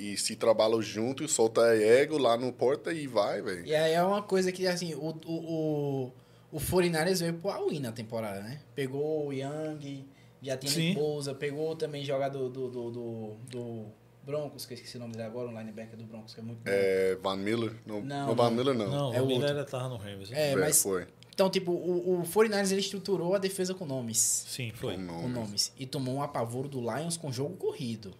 e, 0.00 0.12
e 0.12 0.16
se 0.16 0.36
trabalham 0.36 0.80
junto, 0.80 1.26
solta 1.26 1.62
ego 1.74 2.16
lá 2.16 2.36
no 2.36 2.52
porta 2.52 2.92
e 2.92 3.08
vai, 3.08 3.42
velho. 3.42 3.66
E 3.66 3.74
aí 3.74 3.94
é 3.94 4.02
uma 4.04 4.22
coisa 4.22 4.52
que, 4.52 4.68
assim, 4.68 4.94
o, 4.94 5.18
o, 5.26 5.32
o, 5.32 6.12
o 6.52 6.60
49ers 6.60 7.18
veio 7.18 7.34
pro 7.34 7.50
All-in 7.50 7.80
na 7.80 7.90
temporada, 7.90 8.40
né? 8.40 8.60
Pegou 8.72 9.26
o 9.26 9.32
Young, 9.32 10.04
já 10.40 10.56
tinha 10.56 10.94
Bosa, 10.94 11.34
pegou 11.34 11.74
também 11.74 12.04
jogador 12.04 12.48
do, 12.48 12.68
do, 12.68 12.90
do, 12.90 13.36
do 13.50 13.86
Broncos, 14.28 14.66
que 14.66 14.74
eu 14.74 14.76
esqueci 14.76 14.96
o 14.98 15.00
nome 15.00 15.12
dele 15.12 15.24
agora, 15.24 15.48
um 15.48 15.58
linebacker 15.58 15.96
do 15.96 16.04
Broncos, 16.04 16.34
que 16.34 16.40
é 16.40 16.42
muito 16.42 16.58
bom. 16.58 16.64
É, 16.70 17.16
Van 17.22 17.36
Miller? 17.36 17.72
Não, 17.86 18.00
Não, 18.02 18.26
não, 18.28 18.34
Van 18.34 18.44
não. 18.44 18.56
Miller 18.56 18.74
não. 18.74 18.86
Não, 18.90 19.14
É 19.14 19.20
Miller 19.20 19.32
outro. 19.36 19.48
ainda 19.48 19.64
tava 19.64 19.88
no 19.88 19.96
Rams. 19.96 20.30
né? 20.30 20.48
É, 20.48 20.52
É, 20.52 20.56
mas... 20.56 20.82
foi. 20.82 21.06
Então, 21.34 21.48
tipo, 21.48 21.70
o, 21.72 22.20
o 22.20 22.22
49ers, 22.24 22.72
ele 22.72 22.80
estruturou 22.80 23.34
a 23.34 23.38
defesa 23.38 23.72
com 23.72 23.86
nomes. 23.86 24.18
Sim, 24.48 24.72
foi. 24.74 24.96
Com 24.96 25.06
Com 25.06 25.12
nomes. 25.12 25.32
nomes. 25.34 25.72
E 25.78 25.86
tomou 25.86 26.16
um 26.16 26.22
apavoro 26.22 26.68
do 26.68 26.80
Lions 26.80 27.16
com 27.16 27.30
jogo 27.32 27.56
corrido. 27.56 28.12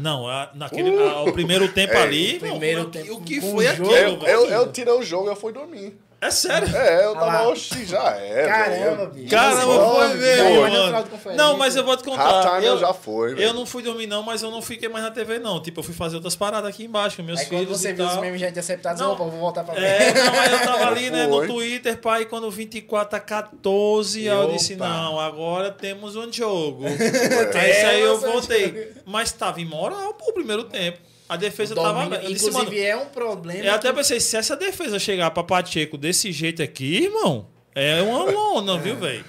Não, 0.00 0.26
a- 0.26 0.50
naquele, 0.54 0.90
a- 0.98 1.22
o 1.22 1.32
primeiro 1.32 1.70
tempo 1.72 1.92
É. 1.92 2.02
ali. 2.02 2.36
O 2.36 2.40
primeiro 2.40 2.80
não, 2.82 2.88
o 2.88 2.90
que- 2.90 2.98
tempo 3.02 3.14
o 3.14 3.22
que 3.22 3.40
foi 3.40 3.66
o 3.66 3.70
aquilo? 3.70 3.84
jogo. 3.86 3.96
Eu, 3.96 4.18
velho? 4.20 4.26
eu, 4.26 4.46
eu 4.50 4.72
tirei 4.72 4.92
o 4.94 5.02
jogo 5.02 5.26
e 5.26 5.30
eu 5.30 5.36
fui 5.36 5.52
dormir. 5.52 5.96
É 6.20 6.32
sério? 6.32 6.76
É, 6.76 7.04
eu 7.04 7.12
Ah 7.12 7.14
tava, 7.20 7.26
lá. 7.26 7.48
oxi, 7.48 7.86
já 7.86 8.10
é. 8.16 8.44
Caramba, 8.44 9.06
bicho. 9.06 9.28
Caramba, 9.30 9.94
foi 9.94 10.14
mesmo, 10.14 11.18
foi. 11.22 11.34
Não, 11.34 11.56
mas 11.56 11.76
eu 11.76 11.84
vou 11.84 11.96
te 11.96 12.02
contar. 12.02 12.24
Halftime 12.24 12.66
eu 12.66 12.76
já 12.76 12.92
fui, 12.92 13.36
Eu 13.38 13.54
não 13.54 13.64
fui 13.64 13.84
dormir, 13.84 14.08
não, 14.08 14.20
mas 14.24 14.42
eu 14.42 14.50
não 14.50 14.60
fiquei 14.60 14.88
mais 14.88 15.04
na 15.04 15.12
TV, 15.12 15.38
não. 15.38 15.62
Tipo, 15.62 15.78
eu 15.78 15.84
fui 15.84 15.94
fazer 15.94 16.16
outras 16.16 16.34
paradas 16.34 16.68
aqui 16.68 16.84
embaixo 16.86 17.18
com 17.18 17.22
meus 17.22 17.38
Aí 17.38 17.46
quando 17.46 17.60
filhos. 17.60 17.80
você 17.80 17.90
e 17.90 17.92
viu 17.92 18.04
os 18.04 18.12
tal. 18.12 18.20
memes 18.20 18.40
já 18.40 18.48
interceptados, 18.48 19.00
Não. 19.00 19.12
opa, 19.12 19.22
eu 19.22 19.30
vou 19.30 19.38
voltar 19.38 19.62
pra 19.62 19.74
ver. 19.74 19.84
É, 19.84 20.12
não, 20.24 20.40
aí 20.40 20.52
eu 20.52 20.58
tava 20.58 20.86
ali, 20.88 21.10
né, 21.10 21.26
no 21.28 21.36
Foi. 21.36 21.46
Twitter, 21.46 21.96
pai, 21.98 22.24
quando 22.24 22.50
24 22.50 23.16
a 23.16 23.20
14, 23.20 24.24
eu 24.24 24.40
Opa. 24.40 24.52
disse, 24.54 24.74
não, 24.74 25.20
agora 25.20 25.70
temos 25.70 26.16
um 26.16 26.32
jogo. 26.32 26.82
aí 27.54 27.70
isso 27.70 27.86
aí 27.86 28.00
eu 28.00 28.18
voltei. 28.18 28.92
Mas 29.06 29.30
tava 29.30 29.60
imoral 29.60 30.14
pô, 30.14 30.30
o 30.30 30.34
primeiro 30.34 30.64
tempo. 30.64 30.98
A 31.28 31.36
defesa 31.36 31.74
tava 31.74 32.04
aberta. 32.04 32.24
Inclusive, 32.24 32.52
mano, 32.52 32.74
é 32.78 32.96
um 32.96 33.06
problema. 33.06 33.64
eu 33.64 33.74
até 33.74 33.90
que- 33.90 33.96
pensei, 33.96 34.18
se 34.20 34.36
essa 34.36 34.56
defesa 34.56 34.98
chegar 34.98 35.30
pra 35.30 35.42
Pacheco 35.42 35.98
desse 35.98 36.32
jeito 36.32 36.62
aqui, 36.62 37.04
irmão, 37.04 37.46
é 37.74 38.00
uma 38.02 38.24
lona, 38.30 38.78
viu, 38.78 38.96
velho? 38.96 39.24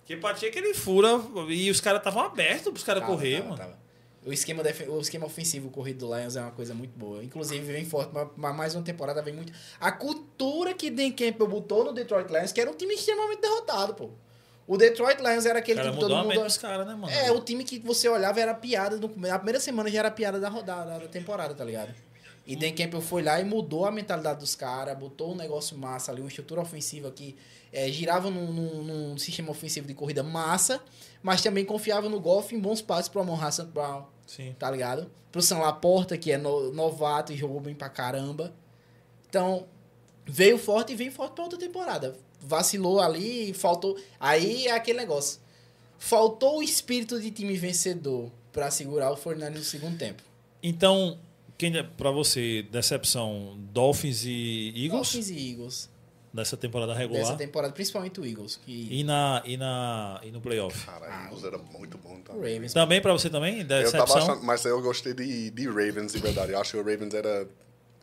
Porque 0.00 0.16
Pacheco 0.16 0.56
ele 0.58 0.74
fura 0.74 1.20
e 1.48 1.70
os 1.70 1.80
caras 1.80 1.98
estavam 2.00 2.22
abertos 2.22 2.70
pros 2.72 2.84
caras 2.84 3.02
Tava, 3.02 3.12
correr, 3.14 3.36
tava, 3.38 3.44
mano. 3.48 3.56
tava. 3.58 3.84
O 4.26 4.32
esquema, 4.32 4.62
defe- 4.62 4.88
o 4.88 4.98
esquema 5.00 5.26
ofensivo 5.26 5.68
corrido 5.70 6.06
do 6.06 6.14
Lions 6.16 6.34
é 6.36 6.40
uma 6.40 6.50
coisa 6.50 6.72
muito 6.72 6.96
boa. 6.98 7.22
Inclusive, 7.22 7.60
vem 7.72 7.84
forte, 7.84 8.10
mas- 8.14 8.28
mas 8.36 8.56
mais 8.56 8.74
uma 8.74 8.82
temporada 8.82 9.20
vem 9.20 9.34
muito. 9.34 9.52
A 9.78 9.92
cultura 9.92 10.72
que 10.72 10.88
Dan 10.90 11.10
Campbell 11.10 11.46
botou 11.46 11.84
no 11.84 11.92
Detroit 11.92 12.30
Lions, 12.30 12.52
que 12.52 12.60
era 12.60 12.70
um 12.70 12.74
time 12.74 12.94
extremamente 12.94 13.40
derrotado, 13.40 13.92
pô. 13.94 14.10
O 14.66 14.76
Detroit 14.78 15.18
Lions 15.20 15.44
era 15.44 15.58
aquele 15.58 15.76
cara 15.78 15.90
time 15.90 16.00
que 16.02 16.08
todo 16.08 16.14
a 16.16 16.22
mundo. 16.24 16.42
dos 16.42 16.56
caras, 16.56 16.86
né, 16.86 16.94
mano? 16.94 17.12
É, 17.12 17.30
o 17.30 17.40
time 17.40 17.64
que 17.64 17.78
você 17.80 18.08
olhava 18.08 18.40
era 18.40 18.54
piada. 18.54 18.96
No, 18.96 19.10
na 19.16 19.36
primeira 19.38 19.60
semana 19.60 19.90
já 19.90 19.98
era 19.98 20.10
piada 20.10 20.40
da 20.40 20.48
rodada, 20.48 20.98
da 20.98 21.08
temporada, 21.08 21.54
tá 21.54 21.64
ligado? 21.64 21.94
E 22.46 22.56
Dan 22.56 22.72
Campbell 22.72 23.00
foi 23.00 23.22
lá 23.22 23.40
e 23.40 23.44
mudou 23.44 23.86
a 23.86 23.90
mentalidade 23.90 24.40
dos 24.40 24.54
caras, 24.54 24.96
botou 24.98 25.32
um 25.32 25.34
negócio 25.34 25.76
massa 25.78 26.12
ali, 26.12 26.20
uma 26.20 26.28
estrutura 26.28 26.60
ofensiva 26.60 27.10
que 27.10 27.36
é, 27.72 27.88
girava 27.90 28.30
num, 28.30 28.52
num- 28.52 28.82
num 28.82 29.18
sistema 29.18 29.50
ofensivo 29.50 29.86
de 29.86 29.94
corrida 29.94 30.22
massa, 30.22 30.80
mas 31.22 31.42
também 31.42 31.64
confiava 31.64 32.08
no 32.08 32.20
golfe 32.20 32.54
em 32.54 32.60
bons 32.60 32.82
passes 32.82 33.08
pro 33.08 33.20
Amon 33.22 33.34
Hassan 33.42 33.66
Brown, 33.66 34.04
Sim. 34.26 34.54
tá 34.58 34.70
ligado? 34.70 35.10
Pro 35.32 35.40
Sam 35.42 35.58
Laporta, 35.58 36.16
que 36.18 36.32
é 36.32 36.36
no- 36.38 36.70
novato 36.72 37.32
e 37.32 37.36
jogou 37.36 37.60
bem 37.60 37.74
pra 37.74 37.88
caramba. 37.88 38.52
Então, 39.28 39.66
veio 40.26 40.58
forte 40.58 40.92
e 40.92 40.96
veio 40.96 41.12
forte 41.12 41.34
pra 41.34 41.44
outra 41.44 41.58
temporada. 41.58 42.16
Vacilou 42.40 43.00
ali, 43.00 43.52
faltou. 43.54 43.98
Aí 44.20 44.66
é 44.66 44.72
aquele 44.72 44.98
negócio. 44.98 45.40
Faltou 45.98 46.58
o 46.58 46.62
espírito 46.62 47.20
de 47.20 47.30
time 47.30 47.56
vencedor 47.56 48.30
pra 48.52 48.70
segurar 48.70 49.10
o 49.10 49.16
Fortnite 49.16 49.50
no 49.52 49.64
segundo 49.64 49.96
tempo. 49.96 50.22
Então, 50.62 51.18
quem 51.56 51.76
é 51.76 51.82
pra 51.82 52.10
você, 52.10 52.62
decepção, 52.70 53.56
Dolphins 53.72 54.24
e 54.24 54.68
Eagles 54.76 54.90
Dolphins 54.90 55.30
e 55.30 55.50
Eagles. 55.50 55.90
nessa 56.32 56.56
temporada 56.56 56.94
regular? 56.94 57.22
Dessa 57.22 57.36
temporada, 57.36 57.72
principalmente 57.72 58.20
o 58.20 58.26
Eagles. 58.26 58.60
Que... 58.64 58.88
E, 58.90 59.04
na, 59.04 59.42
e, 59.44 59.56
na, 59.56 60.20
e 60.22 60.30
no 60.30 60.40
playoff? 60.40 60.84
Cara, 60.84 61.24
Eagles 61.24 61.44
era 61.44 61.58
muito 61.58 61.96
bom 61.98 62.16
O 62.16 62.18
também. 62.20 62.54
Ravens. 62.54 62.72
Também 62.72 63.00
pra 63.00 63.12
você 63.12 63.30
também? 63.30 63.60
Eu 63.60 63.68
tava 63.68 63.82
Decepção? 63.82 64.16
achando, 64.16 64.42
mas 64.42 64.64
eu 64.64 64.80
gostei 64.82 65.14
de, 65.14 65.50
de 65.50 65.66
Ravens, 65.66 66.12
de 66.12 66.18
verdade. 66.18 66.52
Eu 66.52 66.60
acho 66.60 66.72
que 66.72 66.76
o 66.76 66.84
Ravens 66.84 67.14
era 67.14 67.48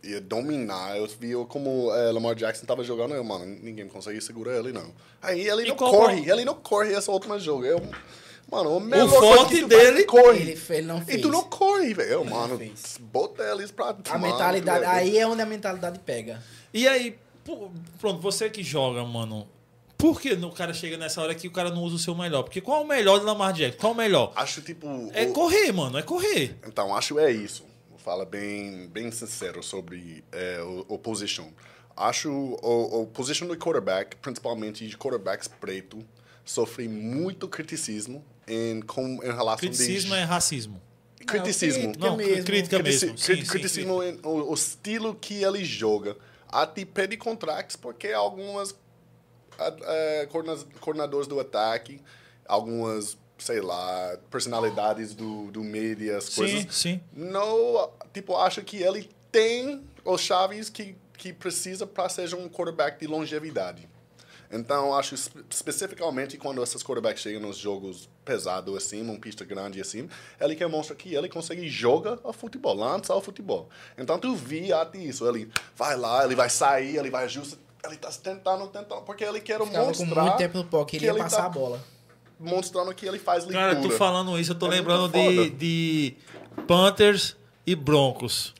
ia 0.03 0.19
dominar. 0.22 0.98
Eu 0.98 1.07
vi 1.07 1.34
como 1.48 1.91
eh, 1.94 2.11
Lamar 2.11 2.36
Jackson 2.36 2.65
tava 2.65 2.84
jogando, 2.84 3.14
eu, 3.15 3.23
mano, 3.23 3.45
ninguém 3.45 3.88
consegue 3.88 4.19
segurar 4.22 4.57
ele, 4.57 4.72
não. 4.72 4.91
Aí 5.22 5.48
ele 5.48 5.64
E 5.64 5.68
não 5.68 5.76
corre, 5.76 6.30
ele 6.30 6.45
não 6.45 6.56
corre 6.56 6.94
esse 6.94 7.10
último 7.10 7.38
jogo. 7.40 7.65
Eu, 7.65 7.82
mano, 8.52 8.78
o, 8.78 8.80
melhor 8.80 9.07
forte 9.10 9.57
faz, 9.60 9.68
dele- 9.68 10.03
corre. 10.06 10.40
Ele, 10.41 10.61
ele 10.69 10.82
não 10.88 10.98
E 10.99 11.06
fez. 11.06 11.22
tu 11.22 11.28
não 11.30 11.44
corre, 11.44 11.94
velho. 11.94 12.26
Mano, 12.26 12.57
fez. 12.57 12.98
bota 12.99 13.44
eles 13.44 13.72
pra 13.72 13.90
A 13.90 13.94
tomar, 13.94 14.19
mentalidade. 14.19 14.80
velho. 14.82 14.91
Aí 14.91 15.18
é 15.18 15.28
onde 15.28 15.41
a 15.41 15.45
mentalidade 15.45 15.99
pega. 15.99 16.41
E 16.73 16.88
aí, 16.88 17.18
pronto, 17.99 18.19
você 18.22 18.49
que 18.49 18.64
joga, 18.64 19.03
mano. 19.03 19.48
Por 19.98 20.19
que 20.19 20.32
o 20.34 20.52
cara 20.52 20.73
chega 20.73 20.98
nessa 20.98 21.22
hora 21.22 21.36
que 21.36 21.48
o 21.48 21.52
cara 21.52 21.69
não 21.69 21.84
usa 21.84 21.95
o 21.95 21.99
seu 21.99 22.15
melhor? 22.15 22.41
Porque 22.41 22.60
qual 22.60 22.82
é 22.82 22.84
o 22.84 22.88
melhor 22.88 23.19
de 23.19 23.26
Lamar 23.26 23.53
Jackson? 23.53 23.80
Qual 23.80 23.91
é 23.91 23.94
o 23.94 23.98
melhor? 23.98 24.34
Acho, 24.36 24.60
tipo... 24.61 24.88
É 25.14 25.26
o- 25.28 25.32
correr, 25.34 25.72
mano, 25.72 25.95
é 25.99 26.02
correr. 26.02 26.56
Então, 26.68 26.95
acho 26.95 27.19
é 27.19 27.32
isso. 27.32 27.64
Fala 28.03 28.26
bem, 28.26 28.88
bem 28.88 29.11
sincero 29.11 29.61
sobre 29.61 30.23
é, 30.32 30.61
o, 30.61 30.86
o 30.90 30.98
position. 30.98 31.49
Acho 31.95 32.32
o, 32.32 33.02
o 33.03 33.07
position 33.07 33.48
do 33.48 33.56
quarterback, 33.57 34.15
principalmente 34.18 34.88
de 34.88 34.98
quarterbacks 34.98 35.48
preto, 35.48 35.99
sofre 36.44 36.88
muito 36.88 37.48
criticismo 37.48 38.23
em, 38.48 38.82
com, 38.82 39.19
em 39.23 39.28
relação 39.32 39.57
Criticismo 39.57 40.11
de... 40.15 40.18
é 40.22 40.23
racismo. 40.23 40.82
Criticismo. 41.28 41.84
Crítica 41.84 42.06
Não, 42.10 42.18
mesmo. 42.18 42.44
crítica 42.45 42.78
Critici- 42.80 43.06
mesmo. 43.06 43.19
cri- 43.23 43.36
Sim, 43.36 43.41
sim, 43.44 43.48
criticismo 43.48 44.02
em 44.03 44.19
o, 44.23 44.49
o 44.49 44.53
estilo 44.53 45.14
que 45.14 45.44
ele 45.44 45.64
joga. 45.64 46.18
Até 46.49 46.84
pede 46.84 47.15
contratos 47.18 47.76
porque 47.76 48.07
algumas 48.07 48.76
a- 49.60 49.76
é, 49.84 50.26
coordena- 50.26 50.65
coordenadores 50.80 51.28
do 51.28 51.40
ataque, 51.40 52.02
algumas, 52.48 53.15
sei 53.41 53.59
lá, 53.59 54.18
personalidades 54.30 55.15
do, 55.15 55.49
do 55.51 55.63
media, 55.63 56.18
as 56.18 56.30
coisas 56.30 56.61
Sim, 56.61 56.68
sim. 56.69 57.01
não, 57.11 57.89
tipo, 58.13 58.38
acho 58.38 58.61
que 58.61 58.77
ele 58.77 59.09
tem 59.31 59.84
os 60.05 60.22
chaves 60.22 60.69
que, 60.69 60.95
que 61.18 61.34
precisa 61.34 61.88
para 61.88 62.07
ser 62.07 62.34
um 62.35 62.47
quarterback 62.47 62.99
de 62.99 63.07
longevidade. 63.07 63.89
Então, 64.53 64.93
acho 64.93 65.15
espe- 65.15 65.43
especificamente 65.49 66.38
quando 66.38 66.61
esses 66.61 66.84
quarterbacks 66.84 67.23
chegam 67.23 67.41
nos 67.41 67.55
jogos 67.57 68.09
pesados 68.23 68.76
assim, 68.76 69.01
numa 69.01 69.18
pista 69.18 69.43
grande 69.45 69.80
assim, 69.81 70.07
ele 70.39 70.55
quer 70.55 70.68
mostrar 70.68 70.95
que 70.95 71.15
ele 71.15 71.30
consegue 71.30 71.68
jogar 71.68 72.19
o 72.23 72.34
futebol, 72.34 72.76
lançar 72.76 73.15
o 73.15 73.22
futebol. 73.22 73.69
Então, 73.97 74.19
tu 74.19 74.35
vi 74.35 74.72
até 74.72 74.99
isso, 74.99 75.27
ele 75.27 75.49
vai 75.76 75.95
lá, 75.97 76.26
ele 76.26 76.35
vai 76.35 76.49
sair, 76.49 76.97
ele 76.97 77.09
vai 77.09 77.23
ajustar, 77.23 77.57
ele 77.85 77.95
tá 77.95 78.11
tentando, 78.11 78.68
tentando, 78.68 79.01
porque 79.03 79.23
ele 79.23 79.39
quer 79.39 79.57
Ficava 79.59 79.72
com 79.85 79.88
mostrar 79.88 80.22
muito 80.23 80.38
tempo 80.38 80.57
no 80.57 80.65
pó, 80.65 80.84
que 80.85 80.91
queria 80.97 81.11
ele 81.11 81.19
passar 81.19 81.38
tá 81.38 81.45
a 81.45 81.49
bola. 81.49 81.81
Mostrando 82.41 82.93
que 82.93 83.05
ele 83.05 83.19
faz 83.19 83.45
leitura. 83.45 83.73
Cara, 83.76 83.81
tu 83.81 83.89
falando 83.91 84.38
isso, 84.39 84.51
eu 84.51 84.55
tô 84.59 84.68
É 84.68 84.69
lembrando 84.72 85.09
de, 85.09 85.49
de 85.51 86.13
Panthers 86.68 87.35
e 87.65 87.76
Broncos. 87.76 88.53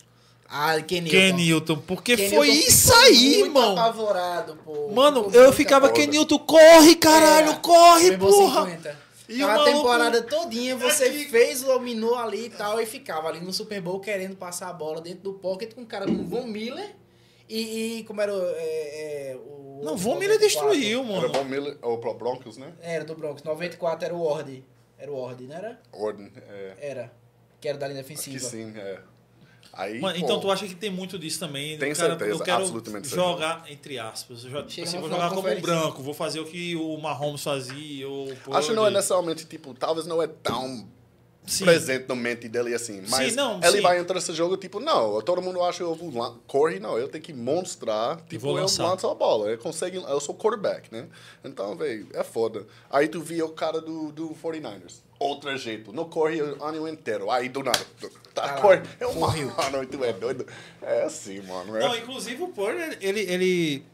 Ah, 0.48 0.80
Ken 0.82 1.02
Newton. 1.02 1.10
Ken 1.18 1.34
Newton. 1.34 1.76
Porque 1.88 2.18
Ken 2.18 2.30
foi 2.30 2.48
Newton 2.48 2.68
isso 2.68 2.94
aí, 2.94 3.38
muito 3.38 3.45
irmão. 3.45 3.72
apavorado, 3.72 4.58
pô. 4.66 4.91
Mano, 4.94 5.30
eu 5.34 5.52
ficava. 5.53 5.90
Ken 5.91 6.08
Newton, 6.08 6.40
corre, 6.40 6.95
caralho, 6.95 7.52
Era. 7.52 7.60
corre, 7.60 8.18
porra. 8.18 8.66
50. 8.66 9.12
E 9.30 9.41
a 9.41 9.64
temporada 9.64 10.22
todinha 10.24 10.76
você 10.76 11.06
Aqui. 11.06 11.30
fez, 11.30 11.62
dominou 11.64 12.18
ali 12.18 12.48
e 12.48 12.49
tal, 12.49 12.82
e 12.82 12.86
ficava 12.86 13.30
ali 13.30 13.40
no 13.40 13.53
Super 13.53 13.80
Bowl 13.80 14.02
querendo 14.02 14.36
passar 14.36 14.68
a 14.68 14.74
bola 14.74 14.99
dentro 14.99 15.22
do 15.22 15.34
pocket 15.36 15.74
com 15.74 15.82
um 15.82 15.86
cara 15.86 16.06
como 16.06 16.26
Von 16.26 16.44
Miller 16.48 16.94
e, 17.60 17.99
e 17.99 18.03
como 18.03 18.22
era 18.22 18.34
o. 18.34 18.41
É, 18.56 19.32
é, 19.32 19.38
o 19.38 19.82
Não, 19.84 19.98
Von 19.98 20.15
Miller 20.15 20.40
94. 20.40 20.69
destruiu, 20.72 20.99
Era 20.99 21.07
mano. 21.07 21.30
bom 21.30 21.44
Miller, 21.44 21.78
ou 21.82 21.98
pro 21.98 22.14
Broncos, 22.14 22.57
né? 22.57 22.73
Era 22.82 23.03
do 23.03 23.15
Broncos. 23.15 23.44
94 23.44 24.06
era 24.06 24.15
o 24.15 24.23
Ward. 24.23 24.64
Era 24.98 25.11
o 25.11 25.19
Ward, 25.19 25.48
não 25.48 25.56
era? 25.56 25.80
Orden, 25.91 26.32
é. 26.36 26.76
Era. 26.80 27.11
Que 27.60 27.68
era 27.68 27.78
da 27.78 27.88
linha 27.88 28.02
Acho 28.02 28.10
que 28.10 28.15
defensiva. 28.15 28.49
sim, 28.49 28.73
é. 28.78 28.99
Aí, 29.73 29.99
Mano, 29.99 30.19
pô, 30.19 30.26
então 30.26 30.40
tu 30.40 30.52
acha 30.52 30.68
que 30.68 30.76
tem 30.76 30.90
muito 30.90 31.18
disso 31.18 31.40
também? 31.40 31.76
O 31.76 31.80
cara, 31.80 31.95
certeza, 31.95 32.30
eu 32.32 32.40
quero 32.40 32.57
absolutamente 32.57 33.07
jogar, 33.07 33.64
entre 33.72 33.98
aspas, 33.98 34.44
eu 34.44 34.49
já, 34.49 34.64
tipo 34.64 34.86
assim, 34.86 34.99
vou 34.99 35.10
jogar 35.10 35.30
como 35.30 35.48
um 35.48 35.61
branco, 35.61 36.03
vou 36.03 36.14
fazer 36.14 36.41
o 36.41 36.45
que 36.45 36.76
o 36.76 36.98
Mahomes 36.98 37.41
fazia. 37.41 38.07
Ou, 38.07 38.28
Acho 38.52 38.69
que 38.69 38.73
não 38.76 38.86
é 38.86 38.90
necessariamente, 38.91 39.45
tipo, 39.45 39.73
talvez 39.73 40.06
não 40.06 40.22
é 40.22 40.28
tão 40.28 40.90
Sim. 41.46 41.66
presente 41.66 42.08
na 42.08 42.16
mente 42.16 42.48
dele 42.48 42.74
assim. 42.74 43.04
Mas 43.10 43.36
não, 43.36 43.58
ele 43.58 43.78
sim. 43.78 43.82
vai 43.82 44.00
entrar 44.00 44.16
nesse 44.16 44.34
jogo, 44.34 44.56
tipo, 44.58 44.80
não, 44.80 45.22
todo 45.22 45.42
mundo 45.42 45.62
acha 45.64 45.80
que 45.80 45.84
eu 45.84 46.42
corre, 46.48 46.80
não, 46.80 46.98
eu 46.98 47.08
tenho 47.08 47.24
que 47.24 47.34
mostrar, 47.34 48.18
tipo, 48.28 48.42
vou 48.42 48.58
eu 48.58 48.64
lançar. 48.64 48.84
lanço 48.84 49.08
a 49.08 49.16
bola, 49.16 49.50
eu 49.50 49.58
consigo, 49.58 49.98
eu 49.98 50.20
sou 50.20 50.36
quarterback, 50.36 50.92
né? 50.92 51.08
Então, 51.44 51.76
velho, 51.76 52.08
é 52.14 52.24
foda. 52.24 52.66
Aí 52.90 53.08
tu 53.08 53.22
via 53.22 53.46
o 53.46 53.50
cara 53.50 53.82
do, 53.82 54.12
do 54.12 54.30
49ers, 54.30 55.02
outro 55.20 55.56
jeito, 55.58 55.92
não 55.92 56.06
corre 56.06 56.42
o 56.42 56.64
ano 56.64 56.88
inteiro, 56.88 57.30
aí 57.32 57.50
do 57.50 57.64
nada, 57.64 57.86
tá, 58.34 58.54
corre, 58.54 58.82
é 59.00 59.08
um 59.08 59.14
correu. 59.16 59.52
mano, 59.56 59.86
tu 59.86 60.04
é 60.04 60.14
doido. 60.14 60.46
É 60.82 61.04
assim, 61.04 61.42
mano, 61.42 61.76
é. 61.76 61.80
Não, 61.80 61.96
inclusive 61.96 62.42
o 62.44 62.50
Purdy, 62.50 62.98
ele, 63.02 63.22
ele, 63.22 63.86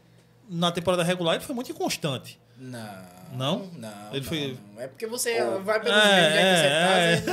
na 0.48 0.70
temporada 0.70 1.02
regular, 1.02 1.36
ele 1.36 1.44
foi 1.44 1.54
muito 1.54 1.72
inconstante. 1.72 2.38
Não. 2.56 3.17
Não? 3.32 3.68
Não. 3.76 4.08
Ele 4.10 4.20
não, 4.20 4.26
foi- 4.26 4.58
não. 4.74 4.82
É 4.82 4.86
porque 4.88 5.06
você 5.06 5.42
Oh. 5.42 5.60
vai 5.62 5.80
pelos 5.80 5.96
É, 5.98 6.06
memes 6.06 6.32
de 6.32 6.38
é, 6.38 7.14
interceptados, 7.16 7.26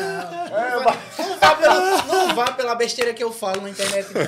Não, 0.51 0.71
não, 0.77 0.83
vai, 0.83 0.99
não, 1.17 1.37
vá 1.39 1.55
pela, 1.55 2.03
não 2.03 2.35
vá 2.35 2.51
pela 2.51 2.75
besteira 2.75 3.13
que 3.13 3.23
eu 3.23 3.31
falo 3.31 3.61
na 3.61 3.69
internet, 3.69 4.07
não, 4.13 4.21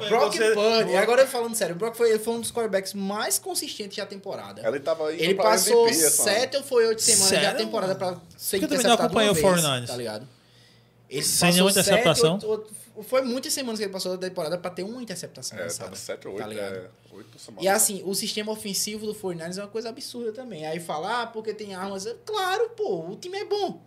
meu. 0.00 0.08
Brock 0.08 0.32
Você- 0.36 0.54
Purdy, 0.54 0.96
agora 0.96 1.22
eu 1.22 1.26
falando 1.26 1.54
sério, 1.54 1.74
o 1.74 1.78
Brock 1.78 1.96
foi, 1.96 2.10
ele 2.10 2.18
foi 2.18 2.34
um 2.34 2.40
dos 2.40 2.50
quarterbacks 2.50 2.94
mais 2.94 3.38
consistentes 3.38 3.96
da 3.98 4.06
temporada. 4.06 4.66
Ele 4.66 4.80
tava 4.80 5.12
indo 5.12 5.22
Ele 5.22 5.34
pra 5.34 5.44
passou 5.44 5.86
MVP 5.88 6.10
sete 6.10 6.56
ou 6.56 6.62
foi 6.62 6.86
oito 6.86 7.02
semanas 7.02 7.30
da 7.30 7.40
Sério, 7.40 7.58
temporada 7.58 7.94
pra 7.94 8.08
ser 8.36 8.58
Porque 8.58 8.64
eu 8.64 8.78
também 8.78 8.84
não 8.86 8.94
interceptado 8.94 9.02
acompanhei 9.02 9.30
o 9.30 9.34
vez, 9.34 9.44
49ers. 9.46 9.86
tá 9.86 9.96
ligado? 9.96 10.28
Ele 11.10 11.22
Sem 11.22 11.48
passou 11.48 11.52
nenhuma 11.54 11.72
sete, 11.72 11.86
interceptação? 11.88 12.32
oito- 12.34 12.48
oito- 12.50 12.70
foi 13.02 13.22
muitas 13.22 13.52
semanas 13.52 13.78
que 13.78 13.84
ele 13.84 13.92
passou 13.92 14.16
da 14.16 14.28
temporada 14.28 14.56
pra 14.56 14.70
ter 14.70 14.82
uma 14.84 15.02
interceptação 15.02 15.58
É, 15.58 15.62
lançada, 15.64 15.84
tava 15.90 15.96
7 15.96 16.28
ou 16.28 16.36
tá 16.36 16.44
8, 16.44 16.54
ligado? 16.54 16.74
é, 16.76 16.88
8 17.12 17.38
semanas. 17.38 17.64
E 17.64 17.68
assim, 17.68 18.02
o 18.04 18.14
sistema 18.14 18.52
ofensivo 18.52 19.04
do 19.06 19.14
49ers 19.14 19.58
é 19.58 19.62
uma 19.62 19.68
coisa 19.68 19.88
absurda 19.88 20.32
também. 20.32 20.66
Aí 20.66 20.78
falar, 20.80 21.22
ah, 21.22 21.26
porque 21.26 21.52
tem 21.52 21.74
armas. 21.74 22.06
Claro, 22.24 22.70
pô, 22.76 23.10
o 23.10 23.16
time 23.16 23.38
é 23.38 23.44
bom. 23.44 23.82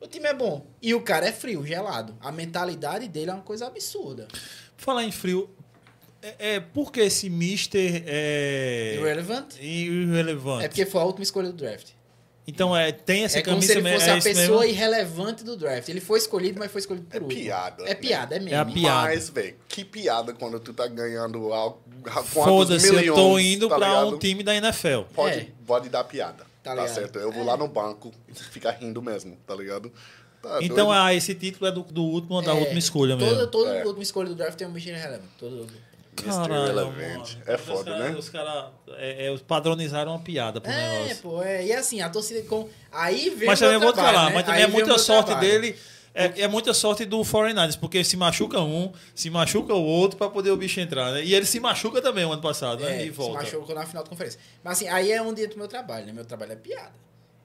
O 0.00 0.06
time 0.06 0.26
é 0.28 0.34
bom. 0.34 0.66
E 0.82 0.92
o 0.94 1.00
cara 1.00 1.26
é 1.28 1.32
frio, 1.32 1.64
gelado. 1.64 2.16
A 2.20 2.30
mentalidade 2.32 3.08
dele 3.08 3.30
é 3.30 3.34
uma 3.34 3.42
coisa 3.42 3.66
absurda. 3.66 4.28
Falar 4.76 5.04
em 5.04 5.10
frio, 5.12 5.48
é, 6.20 6.56
é 6.56 6.60
por 6.60 6.92
que 6.92 7.00
esse 7.00 7.30
Mister 7.30 8.02
é 8.06 8.96
Irrelevant. 8.98 9.54
irrelevante? 9.60 10.64
É 10.64 10.68
porque 10.68 10.84
foi 10.84 11.00
a 11.00 11.04
última 11.04 11.22
escolha 11.22 11.48
do 11.50 11.54
draft. 11.56 11.90
Então 12.46 12.76
é, 12.76 12.92
tem 12.92 13.24
essa 13.24 13.38
é 13.38 13.42
como 13.42 13.56
camisa 13.56 13.72
se 13.72 13.78
ele 13.80 13.92
fosse 13.92 14.08
é 14.08 14.12
a 14.12 14.22
pessoa 14.22 14.60
mesmo? 14.60 14.64
irrelevante 14.64 15.42
do 15.42 15.56
draft. 15.56 15.88
Ele 15.88 16.00
foi 16.00 16.18
escolhido, 16.18 16.58
mas 16.60 16.70
foi 16.70 16.80
escolhido 16.80 17.06
por 17.06 17.16
É 17.16 17.20
último. 17.20 17.40
piada, 17.42 17.82
É 17.84 17.88
né? 17.88 17.94
piada, 17.94 18.36
é 18.36 18.38
mesmo. 18.38 18.54
É 18.54 18.58
a 18.58 18.64
piada. 18.64 19.02
Mas, 19.08 19.28
velho, 19.30 19.56
que 19.68 19.84
piada 19.84 20.32
quando 20.32 20.60
tu 20.60 20.72
tá 20.72 20.86
ganhando 20.86 21.52
al- 21.52 21.82
quantos 22.04 22.28
Foda-se, 22.28 23.04
eu 23.04 23.14
tô 23.14 23.38
indo 23.38 23.68
tá 23.68 23.76
pra 23.76 23.88
ligado? 23.88 24.14
um 24.14 24.18
time 24.18 24.42
da 24.44 24.54
NFL. 24.54 25.00
Pode, 25.14 25.38
É. 25.40 25.46
pode 25.66 25.88
dar 25.88 26.04
piada. 26.04 26.44
Tá 26.62 26.74
Tá, 26.74 26.86
certo? 26.88 27.18
Eu 27.18 27.32
vou 27.32 27.42
É. 27.42 27.46
lá 27.46 27.56
no 27.56 27.66
banco 27.68 28.12
e 28.28 28.34
ficar 28.34 28.72
rindo 28.72 29.00
mesmo, 29.02 29.36
tá 29.46 29.54
ligado? 29.54 29.92
Tá 30.42 30.58
Então, 30.62 30.86
doido. 30.86 30.92
ah, 30.92 31.12
esse 31.14 31.34
título 31.34 31.66
é 31.66 31.72
do, 31.72 31.82
do 31.82 32.02
último, 32.04 32.40
da 32.42 32.52
É, 32.52 32.54
última 32.54 32.78
escolha 32.78 33.16
mesmo. 33.16 33.30
Toda, 33.30 33.46
toda 33.48 33.70
É. 33.76 33.84
última 33.84 34.02
escolha 34.04 34.28
do 34.28 34.34
draft 34.36 34.56
tem 34.56 34.66
um 34.68 34.72
bicho 34.72 34.88
irrelevante. 34.88 35.28
Todo, 35.38 35.66
Mr. 36.24 36.40
Caralho, 36.48 36.64
Irrelevant. 36.64 36.96
mano. 36.96 37.42
É 37.46 37.54
Os 37.54 37.60
foda, 37.60 37.84
cara- 37.92 37.98
né? 38.10 38.16
Os 38.18 38.28
caras 38.28 38.64
é, 38.96 39.26
é, 39.32 39.38
padronizaram 39.46 40.12
uma 40.12 40.20
piada 40.20 40.60
pro 40.60 40.70
É, 40.70 40.98
negócio. 41.00 41.16
pô, 41.22 41.42
é. 41.42 41.66
E 41.66 41.72
assim, 41.72 42.00
a 42.00 42.08
torcida 42.08 42.42
com. 42.48 42.68
Aí 42.92 43.30
vem 43.30 43.46
Mas 43.46 43.58
também 43.58 43.74
eu 43.74 43.80
vou 43.80 43.92
te 43.92 43.96
falar, 43.96 44.26
né? 44.28 44.34
mas 44.34 44.44
também 44.46 44.62
Aí 44.62 44.68
é 44.68 44.72
muita 44.72 44.98
sorte 44.98 45.26
trabalho. 45.26 45.48
dele. 45.48 45.76
É, 46.18 46.42
é 46.42 46.48
muita 46.48 46.72
sorte 46.72 47.04
do 47.04 47.18
49ers, 47.22 47.78
porque 47.78 48.02
se 48.02 48.16
machuca 48.16 48.58
um, 48.62 48.90
se 49.14 49.28
machuca 49.28 49.74
o 49.74 49.84
outro 49.84 50.16
pra 50.16 50.30
poder 50.30 50.50
o 50.50 50.56
bicho 50.56 50.80
entrar, 50.80 51.12
né? 51.12 51.22
E 51.22 51.34
ele 51.34 51.44
se 51.44 51.60
machuca 51.60 52.00
também 52.00 52.24
o 52.24 52.32
ano 52.32 52.40
passado, 52.40 52.82
né? 52.82 52.96
É, 52.96 53.02
E 53.02 53.04
se 53.04 53.10
volta. 53.10 53.42
machucou 53.42 53.74
na 53.74 53.84
final 53.84 54.02
da 54.02 54.08
conferência. 54.08 54.40
Mas 54.64 54.78
assim, 54.78 54.88
aí 54.88 55.12
é 55.12 55.20
onde 55.20 55.42
entra 55.42 55.54
o 55.56 55.58
meu 55.58 55.68
trabalho, 55.68 56.06
né? 56.06 56.12
Meu 56.14 56.24
trabalho 56.24 56.52
é 56.52 56.56
piada. 56.56 56.92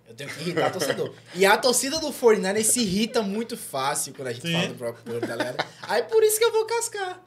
Eu 0.08 0.16
tenho 0.16 0.30
que 0.30 0.40
irritar 0.42 0.70
o 0.70 0.72
torcedor. 0.72 1.14
E 1.36 1.46
a 1.46 1.58
torcida 1.58 2.00
do 2.00 2.14
49 2.14 2.64
se 2.64 2.80
irrita 2.82 3.22
muito 3.22 3.58
fácil 3.58 4.14
quando 4.14 4.30
a 4.30 4.34
gente 4.34 4.48
Sim. 4.48 4.54
fala 4.54 4.68
do 4.68 4.74
Purdy, 5.04 5.28
tá 5.28 5.36
ligado? 5.36 5.66
Aí 5.84 6.04
por 6.04 6.24
isso 6.24 6.38
que 6.40 6.46
eu 6.46 6.52
vou 6.54 6.66
cascar. 6.66 7.22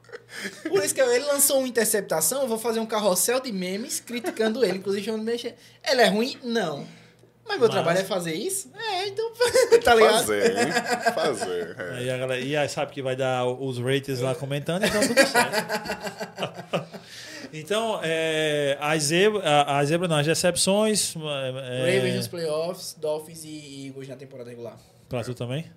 Por 0.68 0.84
isso 0.84 0.94
que 0.94 1.00
ele 1.00 1.24
lançou 1.24 1.58
uma 1.58 1.68
interceptação, 1.68 2.42
eu 2.42 2.48
vou 2.48 2.58
fazer 2.58 2.80
um 2.80 2.86
carrossel 2.86 3.40
de 3.40 3.52
memes 3.52 4.00
criticando 4.00 4.64
ele, 4.64 4.78
inclusive 4.78 5.04
chamando 5.04 5.20
de 5.24 5.26
mexer. 5.32 5.54
Ele 5.86 6.00
é 6.02 6.06
ruim? 6.06 6.36
Não. 6.42 6.86
Mas 7.46 7.58
meu 7.58 7.66
Mas- 7.68 7.74
trabalho 7.74 7.98
é 7.98 8.04
fazer 8.04 8.34
isso? 8.34 8.70
É, 8.74 9.06
então. 9.08 9.30
tá 9.84 9.94
ligado? 9.94 10.12
Fazer, 10.14 10.58
hein? 10.58 10.72
Fazer. 11.14 11.76
é. 11.78 11.98
Aí 11.98 12.10
a 12.10 12.16
galera, 12.16 12.40
e 12.40 12.56
aí 12.56 12.68
sabe 12.68 12.90
que 12.92 13.02
vai 13.02 13.14
dar 13.14 13.46
os 13.46 13.78
ratings 13.78 14.20
lá 14.20 14.34
comentando, 14.34 14.84
então 14.86 15.00
tudo 15.06 15.26
certo. 15.26 16.86
então, 17.52 18.00
é, 18.02 18.76
as 18.80 19.02
zebra, 19.04 19.42
a, 19.46 19.78
a 19.78 19.84
zebra 19.84 20.08
não, 20.08 20.16
as 20.16 20.26
decepções. 20.26 21.14
É, 21.16 21.96
Ravens 21.96 22.16
nos 22.16 22.28
playoffs, 22.28 22.96
Dolphins 22.98 23.44
e 23.44 23.88
Eagles 23.88 24.08
na 24.08 24.16
temporada 24.16 24.48
regular. 24.48 24.78
pra 25.08 25.22
tu 25.22 25.34
também? 25.34 25.70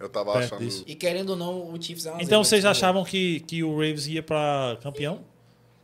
Eu 0.00 0.08
tava 0.08 0.32
Perto 0.32 0.46
achando. 0.54 0.60
disso. 0.64 0.82
E 0.86 0.94
querendo 0.94 1.30
ou 1.30 1.36
não, 1.36 1.70
o 1.72 1.80
Chiefs 1.82 2.06
é 2.06 2.10
uma 2.10 2.22
Então 2.22 2.42
vocês 2.42 2.64
achavam 2.64 3.04
que, 3.04 3.40
que 3.40 3.62
o 3.62 3.72
Ravens 3.72 4.06
ia 4.08 4.22
pra 4.22 4.78
campeão? 4.82 5.22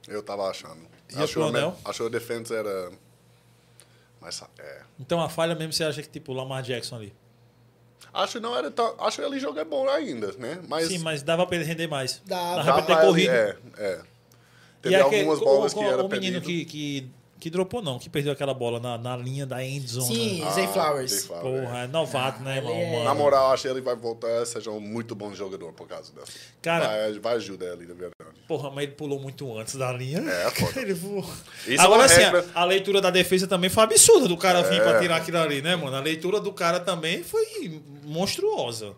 Eu 0.09 0.23
tava 0.23 0.49
achando. 0.49 0.81
E 1.15 1.23
Acho 1.23 1.35
pro 1.35 1.45
a 1.45 1.53
me- 1.53 1.59
anel? 1.59 1.77
Acho 1.85 2.01
que 2.03 2.07
a 2.07 2.11
defesa 2.11 2.55
era. 2.57 2.91
Mas 4.21 4.43
é. 4.59 4.83
Então 4.99 5.21
a 5.21 5.29
falha 5.29 5.55
mesmo 5.55 5.73
você 5.73 5.85
acha 5.85 6.03
que 6.03 6.09
tipo 6.09 6.33
o 6.33 6.35
Lamar 6.35 6.63
Jackson 6.63 6.97
ali. 6.97 7.13
Acho 8.13 8.35
que 8.35 8.41
não 8.41 8.57
era 8.57 8.71
tão. 8.71 8.95
Acho 8.99 9.19
que 9.21 9.27
ele 9.27 9.39
joga 9.39 9.65
bom 9.65 9.87
ainda, 9.89 10.33
né? 10.39 10.61
Mas. 10.67 10.89
Sim, 10.89 10.99
mas 11.01 11.23
dava 11.23 11.47
pra 11.47 11.57
ele 11.57 11.65
render 11.67 11.87
mais. 11.87 12.23
Dava. 12.25 12.63
Dava 12.63 12.83
ter 12.83 12.97
corrido. 13.01 13.31
É, 13.31 13.57
é. 13.77 14.01
E 14.01 14.83
Teve 14.83 14.95
aquele- 14.97 15.21
algumas 15.21 15.41
bolas 15.41 15.73
o, 15.73 15.77
que 15.79 15.85
o- 15.85 15.89
era 15.91 16.03
o 16.05 16.09
menino 16.09 16.41
que, 16.41 16.65
que, 16.65 17.11
que 17.39 17.51
dropou, 17.51 17.83
não, 17.83 17.99
que 17.99 18.09
perdeu 18.09 18.33
aquela 18.33 18.55
bola 18.55 18.81
na, 18.81 18.97
na 18.97 19.17
linha 19.17 19.45
da 19.47 19.63
end 19.65 19.87
zone. 19.87 20.07
Sim, 20.15 20.43
Ah, 20.45 20.51
Zay 20.51 20.67
Flowers. 20.69 21.11
Zay 21.11 21.21
Flowers, 21.29 21.61
Porra, 21.67 21.79
é 21.81 21.87
novato, 21.87 22.43
né, 22.43 22.59
ele 22.59 22.67
irmão? 22.67 22.77
é- 22.83 22.93
Mano. 22.93 23.05
Na 23.05 23.15
moral, 23.15 23.53
acho 23.53 23.63
que 23.63 23.69
ele 23.69 23.81
vai 23.81 23.95
voltar, 23.95 24.45
seja 24.47 24.71
um 24.71 24.81
muito 24.81 25.15
bom 25.15 25.35
jogador 25.35 25.73
por 25.73 25.87
causa 25.87 26.13
dessa. 26.13 26.33
Cara- 26.63 26.87
vai, 26.89 27.19
vai 27.19 27.35
ajudar 27.37 27.67
ele, 27.67 27.87
na 27.87 27.95
verdade. 27.95 28.13
Porra, 28.49 28.71
mas 28.71 28.85
ele 28.85 28.93
pulou 28.93 29.19
muito 29.21 29.57
antes 29.59 29.75
da 29.77 29.93
linha. 29.93 30.21
É, 30.21 30.51
foda. 30.51 30.81
ele 30.81 30.95
voou. 30.95 31.25
Isso 31.67 31.81
é 31.81 31.85
Agora 31.85 32.01
uma 32.01 32.05
assim, 32.07 32.21
regra. 32.23 32.47
a, 32.55 32.61
a 32.63 32.65
leitura 32.65 33.01
da 33.01 33.11
defesa 33.11 33.47
também 33.47 33.69
foi 33.69 33.83
absurda 33.85 34.29
do 34.29 34.37
cara 34.37 34.63
vir 34.63 34.81
É. 34.81 34.83
pra 34.83 34.99
tirar 35.01 35.17
aquilo 35.17 35.39
ali, 35.39 35.61
né, 35.63 35.77
mano? 35.77 35.97
A 35.97 36.01
leitura 36.01 36.41
do 36.41 36.53
cara 36.53 36.81
também 36.81 37.23
foi 37.23 37.81
monstruosa. 38.05 38.95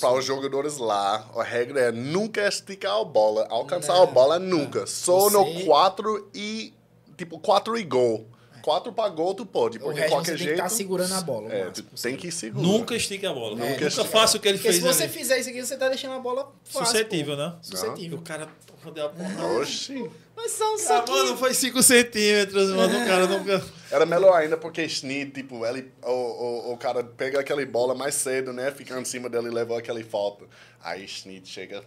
Para 0.00 0.12
os 0.14 0.24
jogadores 0.24 0.76
lá, 0.78 1.24
a 1.36 1.42
regra 1.44 1.80
é 1.80 1.92
nunca 1.92 2.46
esticar 2.46 2.96
a 3.00 3.04
bola, 3.04 3.46
alcançar 3.48 3.94
Não, 3.94 4.02
a 4.02 4.06
bola 4.06 4.38
nunca. 4.38 4.86
Só 4.86 5.20
Você- 5.30 5.36
no 5.36 5.64
4 5.66 6.28
e. 6.34 6.74
Tipo, 7.18 7.38
4 7.38 7.76
e 7.76 7.84
gol. 7.84 8.26
4 8.62 8.92
pra 8.92 9.08
gol 9.08 9.34
tu 9.34 9.46
pode, 9.46 9.78
O 9.78 9.80
porque 9.80 10.00
resto 10.00 10.12
qualquer 10.14 10.32
você 10.32 10.38
tem 10.38 10.46
que 10.46 10.52
estar 10.54 10.68
segurando 10.68 11.14
a 11.14 11.20
bola. 11.20 11.52
É, 11.52 11.64
máximo 11.66 11.88
tem 12.02 12.16
que 12.16 12.30
segurar. 12.30 12.66
Nunca 12.66 12.96
estique 12.96 13.24
a 13.26 13.32
bola. 13.32 13.56
Nunca 13.56 13.70
Nunca, 13.70 13.86
estique. 13.86 14.08
faça 14.08 14.36
o 14.36 14.40
que 14.40 14.48
ele 14.48 14.58
Porque 14.58 14.68
fez 14.72 14.82
se 14.82 14.86
você 14.86 15.02
ali. 15.04 15.12
fizer 15.12 15.38
isso 15.38 15.48
aqui, 15.50 15.64
você 15.64 15.76
tá 15.76 15.88
deixando 15.88 16.14
a 16.14 16.18
bola 16.18 16.52
fácil. 16.64 16.86
Suscetível, 16.86 17.36
pô. 17.36 17.42
né? 17.42 17.54
Suscetível. 17.62 18.18
o 18.18 18.22
cara 18.22 18.48
deu 18.94 19.06
a 19.06 19.08
porra. 19.10 19.46
Oxi. 19.60 20.10
Mas 20.36 20.52
só 20.52 20.70
um 20.70 20.74
Ah, 20.74 20.78
soquinho. 20.78 21.16
mano, 21.16 21.36
foi 21.36 21.54
5 21.54 21.82
centímetros, 21.82 22.70
mano. 22.70 23.02
O 23.02 23.06
cara 23.06 23.26
nunca. 23.26 23.64
Era 23.90 24.04
melhor 24.04 24.34
ainda 24.34 24.56
porque 24.56 24.86
Schneid, 24.88 25.30
tipo, 25.30 25.64
ele, 25.64 25.90
o, 26.02 26.10
o, 26.10 26.72
o 26.72 26.76
cara 26.76 27.02
pega 27.02 27.40
aquela 27.40 27.64
bola 27.64 27.94
mais 27.94 28.14
cedo, 28.16 28.52
né? 28.52 28.70
Fica 28.72 28.98
em 29.00 29.04
cima 29.04 29.28
dele 29.30 29.46
e 29.48 29.50
leva 29.50 29.78
aquela 29.78 30.02
falta. 30.04 30.44
Aí 30.82 31.06
Schneid 31.08 31.48
chega 31.48 31.82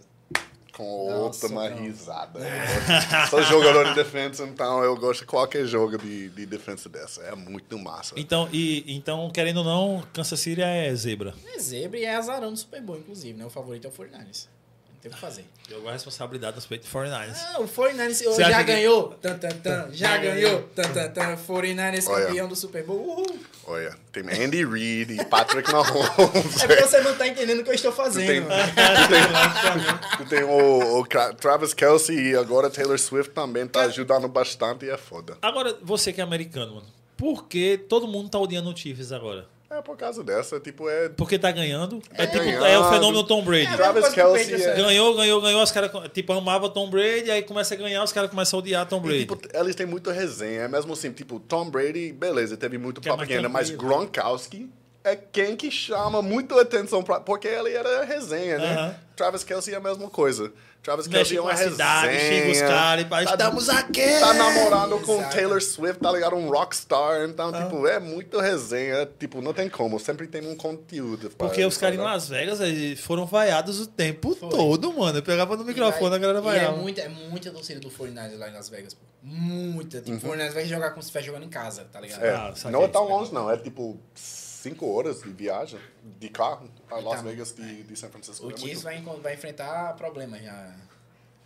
com 0.72 1.10
Nossa, 1.10 1.46
outra 1.46 1.48
uma 1.50 1.70
não. 1.70 1.84
risada. 1.84 2.40
Sou 3.30 3.42
jogador 3.44 3.86
de 3.90 3.96
defesa, 3.96 4.46
então 4.46 4.84
eu 4.84 4.96
gosto 4.96 5.22
de 5.22 5.26
qualquer 5.28 5.66
jogo 5.66 5.98
de, 5.98 6.30
de 6.30 6.46
defesa 6.46 6.90
dessa. 6.90 7.22
É 7.24 7.36
muito 7.36 7.78
massa. 7.78 8.14
Então, 8.18 8.48
e, 8.52 8.84
então, 8.88 9.30
querendo 9.32 9.58
ou 9.58 9.64
não, 9.64 10.04
Kansas 10.14 10.40
City 10.40 10.62
é 10.62 10.94
zebra. 10.96 11.34
É 11.54 11.60
zebra 11.60 12.00
e 12.00 12.06
é 12.06 12.16
azarão 12.16 12.52
do 12.52 12.58
Super 12.58 12.82
Bowl, 12.82 12.98
inclusive, 12.98 13.38
né? 13.38 13.46
O 13.46 13.50
favorito 13.50 13.86
é 13.86 13.90
o 13.90 13.94
49ers. 13.94 14.48
Tem 15.02 15.10
o 15.12 15.16
que 15.16 15.20
fazer. 15.20 15.46
Jogou 15.68 15.90
a 15.90 15.94
responsabilidade 15.94 16.56
nos 16.56 16.66
peitos 16.68 16.88
de 16.88 16.94
49ers. 16.96 17.36
Ah, 17.56 17.60
o 17.60 17.68
49ers 17.68 18.24
Você 18.24 18.44
já 18.44 18.58
que- 18.60 18.64
ganhou. 18.66 19.10
Tan, 19.22 19.38
tan, 19.40 19.50
tan, 19.50 19.90
já 19.92 20.10
Já 20.12 20.18
ganhou. 20.18 20.62
Tan, 20.76 20.84
tan, 20.94 21.10
tan. 21.10 21.36
49ers 21.38 22.08
Olha. 22.08 22.26
campeão 22.28 22.48
do 22.48 22.56
Super 22.56 22.84
Bowl. 22.84 23.00
Uhul. 23.00 23.40
Olha, 23.66 23.96
tem 24.12 24.24
Andy 24.24 24.64
Reid 24.66 25.14
e 25.20 25.26
Patrick 25.26 25.72
Mahomes. 25.72 26.62
É 26.64 26.68
porque 26.68 26.82
você 26.84 27.02
não 27.02 27.16
tá 27.16 27.28
entendendo 27.28 27.62
o 27.62 27.64
que 27.64 27.70
eu 27.72 27.74
estou 27.76 27.92
fazendo. 27.92 28.28
tem- 28.28 28.42
mano. 28.42 28.54
Tu 30.18 30.26
tem 30.26 30.44
o, 30.44 31.00
o 31.00 31.06
Tra- 31.08 31.34
Travis 31.34 31.74
Kelsey 31.74 32.32
e 32.32 32.36
agora 32.36 32.70
Taylor 32.70 33.00
Swift 33.00 33.32
também 33.34 33.68
tá 33.68 33.82
ajudando 33.84 34.28
bastante 34.28 34.86
e 34.86 34.90
é 34.90 34.98
foda. 34.98 35.38
Agora, 35.42 35.76
você 35.82 36.14
que 36.14 36.22
é 36.22 36.24
americano, 36.24 36.76
mano. 36.76 36.88
Por 37.18 37.48
que 37.48 37.78
todo 37.78 38.08
mundo 38.08 38.30
tá 38.30 38.40
odiando 38.40 38.72
o 38.72 38.76
Chiefs 38.78 39.12
agora? 39.12 39.46
É 39.74 39.82
por 39.82 39.96
causa 39.96 40.22
dessa, 40.22 40.60
tipo, 40.60 40.90
é. 40.90 41.08
Porque 41.10 41.40
tá 41.40 41.50
ganhando? 41.50 42.02
É, 42.14 42.28
tipo, 42.28 42.44
ganhando. 42.44 42.66
é 42.66 42.78
o 42.78 42.90
fenômeno 42.90 43.24
Tom 43.24 43.42
Brady. 43.42 43.68
É, 43.68 43.78
Travis 43.78 44.04
Patriots 44.10 44.50
é- 44.52 44.72
é. 44.72 44.76
Ganhou, 44.76 45.16
ganhou, 45.16 45.40
ganhou, 45.42 45.64
os 45.64 45.72
caras, 45.72 45.90
tipo, 46.14 46.34
amava 46.34 46.70
Tom 46.70 46.90
Brady, 46.90 47.32
aí 47.32 47.42
começa 47.42 47.74
a 47.74 47.78
ganhar, 47.78 48.04
os 48.04 48.12
caras 48.12 48.30
começam 48.30 48.58
a 48.58 48.62
odiar 48.62 48.86
Tom 48.86 48.98
E, 48.98 49.00
Brady. 49.00 49.20
tipo, 49.20 49.40
eles 49.54 49.74
têm 49.74 49.86
muita 49.86 50.12
resenha. 50.12 50.64
É 50.64 50.68
mesmo 50.68 50.92
assim, 50.92 51.12
tipo, 51.14 51.40
Tom 51.40 51.70
Brady, 51.70 52.12
beleza, 52.12 52.58
teve 52.58 52.78
muito 52.78 53.00
Que 53.00 53.08
é 53.08 53.14
propaganda, 53.16 53.48
mas. 53.48 53.70
Gronkowski 53.70 54.70
é 55.04 55.16
quem 55.16 55.56
que 55.56 55.72
chama 55.72 56.22
muito 56.22 56.60
atenção, 56.60 57.02
pra, 57.02 57.20
porque 57.22 57.48
ele 57.48 57.72
era 57.74 58.04
resenha, 58.04 58.58
né? 58.58 58.74
Aham. 58.74 58.96
Travis 59.16 59.44
Kelsey 59.44 59.74
é 59.74 59.78
a 59.78 59.80
mesma 59.80 60.10
coisa. 60.10 60.52
Travis 60.84 61.08
Mexe 61.08 61.36
Kelsey 61.36 61.38
é 61.38 61.42
uma 61.42 61.52
a 61.52 61.58
cidade, 61.58 62.08
resenha. 62.08 62.42
xinga 62.42 62.52
os 62.54 62.62
caras 62.62 63.06
e 63.06 63.08
fala, 63.08 63.24
estamos 63.24 63.70
aqui! 63.70 64.20
Tá 64.20 64.34
namorando 64.34 65.00
com 65.06 65.14
Exato. 65.20 65.36
Taylor 65.36 65.62
Swift, 65.62 66.00
tá 66.02 66.12
ligado? 66.12 66.36
Um 66.36 66.50
rockstar. 66.50 67.24
Então, 67.30 67.52
tipo, 67.54 67.86
é 67.86 68.00
muito 68.00 68.40
resenha. 68.40 69.08
Tipo, 69.20 69.42
não 69.42 69.54
tem 69.54 69.70
como. 69.70 70.00
Sempre 70.00 70.26
tem 70.28 70.46
um 70.48 70.56
conteúdo. 70.56 71.30
Porque 71.38 71.64
os 71.64 71.78
caras 71.78 71.96
em 71.96 72.00
tá? 72.00 72.04
Las 72.06 72.30
Vegas 72.30 72.60
foram 73.02 73.28
vaiados 73.28 73.80
o 73.80 73.86
tempo 73.86 74.36
Foi. 74.36 74.50
todo, 74.50 74.92
mano. 74.92 75.20
Eu 75.20 75.24
pegava 75.24 75.56
no 75.56 75.64
microfone, 75.64 76.16
a 76.16 76.18
galera 76.18 76.40
E 76.40 76.42
é 76.42 76.44
vaiava. 76.46 76.78
muita, 76.78 77.02
é 77.02 77.10
muita 77.10 77.52
torcida 77.52 77.80
do 77.80 77.92
49ers 77.92 78.38
lá 78.40 78.50
em 78.50 78.54
Las 78.54 78.70
Vegas, 78.70 78.96
pô. 78.96 79.02
Muita. 79.22 80.02
Tipo, 80.02 80.18
o 80.18 80.32
49ers 80.32 80.54
vai 80.54 80.66
jogar 80.66 80.90
como 80.90 81.04
se 81.04 81.10
estivesse 81.10 81.28
jogando 81.28 81.44
em 81.46 81.50
casa, 81.50 81.86
tá 81.92 82.02
ligado? 82.02 82.22
Uhum. 82.22 82.26
É, 82.28 82.34
Ah, 82.34 82.54
não 82.72 82.84
é 82.84 82.88
tão 82.88 83.08
longe, 83.08 83.32
não. 83.32 83.52
É 83.52 83.56
tipo 83.58 84.00
cinco 84.62 84.94
horas 84.94 85.22
de 85.22 85.30
viagem 85.30 85.80
de 86.20 86.30
carro 86.30 86.70
para 86.88 86.98
Las 86.98 87.20
Então, 87.20 87.24
Vegas 87.32 87.52
de, 87.54 87.84
de 87.84 87.96
São 87.96 88.10
Francisco. 88.10 88.46
O 88.48 88.52
É 88.52 88.58
Chiefs 88.58 88.84
muito- 88.84 89.04
vai, 89.06 89.20
vai 89.20 89.34
enfrentar 89.36 89.94
problemas 89.96 90.42
já. 90.44 90.76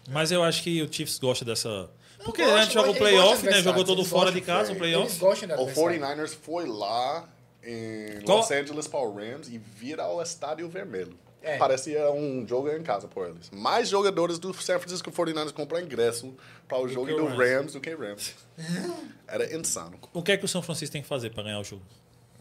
Mas 0.09 0.31
eu 0.31 0.43
acho 0.43 0.61
que 0.63 0.81
o 0.81 0.91
Chiefs 0.91 1.17
gosta 1.19 1.43
dessa. 1.45 1.89
Porque 2.23 2.41
Não, 2.41 2.49
a 2.49 2.51
gosta, 2.51 2.65
gente 2.65 2.73
jogou 2.73 2.93
gosta, 2.93 3.03
playoff, 3.03 3.45
né? 3.45 3.61
Jogou 3.61 3.83
todo 3.83 4.05
fora 4.05 4.31
de 4.31 4.41
casa, 4.41 4.71
o 4.73 4.75
playoff. 4.75 5.23
O 5.23 5.67
49ers 5.67 6.35
foi 6.35 6.65
lá 6.67 7.27
em 7.63 8.21
Qual- 8.23 8.37
Los 8.39 8.51
Angeles 8.51 8.87
para 8.87 8.99
o 8.99 9.13
Rams 9.15 9.47
e 9.49 9.57
vira 9.57 10.07
o 10.07 10.21
estádio 10.21 10.67
vermelho. 10.69 11.17
É. 11.41 11.57
Parecia 11.57 12.09
um 12.11 12.45
jogo 12.47 12.71
em 12.71 12.81
casa 12.81 13.07
por 13.07 13.27
eles. 13.27 13.51
Mais 13.51 13.87
jogadores 13.89 14.39
do 14.39 14.51
San 14.53 14.79
Francisco 14.79 15.11
49ers 15.11 15.51
compram 15.51 15.79
ingresso 15.79 16.33
para 16.67 16.79
o 16.79 16.87
jogo 16.87 17.11
o 17.11 17.15
do 17.17 17.25
Rams. 17.27 17.37
Rams 17.37 17.73
do 17.73 17.79
que 17.81 17.93
Rams. 17.93 18.33
Era 19.27 19.55
insano. 19.55 19.99
O 20.13 20.23
que 20.23 20.31
é 20.31 20.37
que 20.37 20.45
o 20.45 20.47
São 20.47 20.61
Francisco 20.63 20.93
tem 20.93 21.01
que 21.03 21.07
fazer 21.07 21.29
pra 21.31 21.43
ganhar 21.43 21.59
o 21.59 21.63
jogo? 21.63 21.83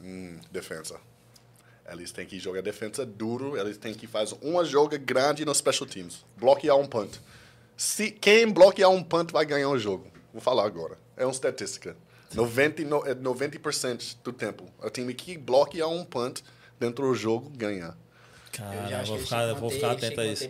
Hum, 0.05 0.39
defesa. 0.51 1.01
Eles 1.91 2.13
têm 2.13 2.27
que 2.27 2.39
jogar 2.39 2.63
defesa 2.63 3.05
duro, 3.07 3.57
eles 3.59 3.77
têm 3.79 3.95
que 3.95 4.07
fazer 4.07 4.37
uma 4.43 4.65
joga 4.65 4.97
grande 4.99 5.45
nos 5.45 5.59
special 5.59 5.87
teams. 5.89 6.25
Bloquear 6.37 6.77
um 6.77 6.87
punt. 6.87 7.17
Se 7.77 8.11
quem 8.11 8.51
bloquear 8.51 8.91
um 8.91 9.03
punt 9.03 9.33
vai 9.33 9.45
ganhar 9.47 9.69
o 9.69 9.79
jogo. 9.79 10.07
Vou 10.33 10.41
falar 10.41 10.65
agora. 10.67 10.99
É 11.17 11.25
uma 11.25 11.33
estatística. 11.33 11.97
90, 12.35 12.83
e 12.83 12.85
no- 12.85 13.07
é 13.07 13.15
90% 13.15 14.17
do 14.25 14.33
tempo. 14.33 14.65
O 14.83 14.91
time 14.91 15.15
que 15.15 15.37
bloquear 15.39 15.89
um 15.89 16.05
punt 16.05 16.41
dentro 16.81 17.07
do 17.07 17.15
jogo 17.15 17.51
ganha. 17.51 17.95
Cara, 18.53 18.75
vou 19.09 19.19
ficar, 19.25 19.55
vou 19.55 19.71
ficar 19.71 19.91
atento 19.93 20.21
a 20.21 20.25
isso. 20.33 20.45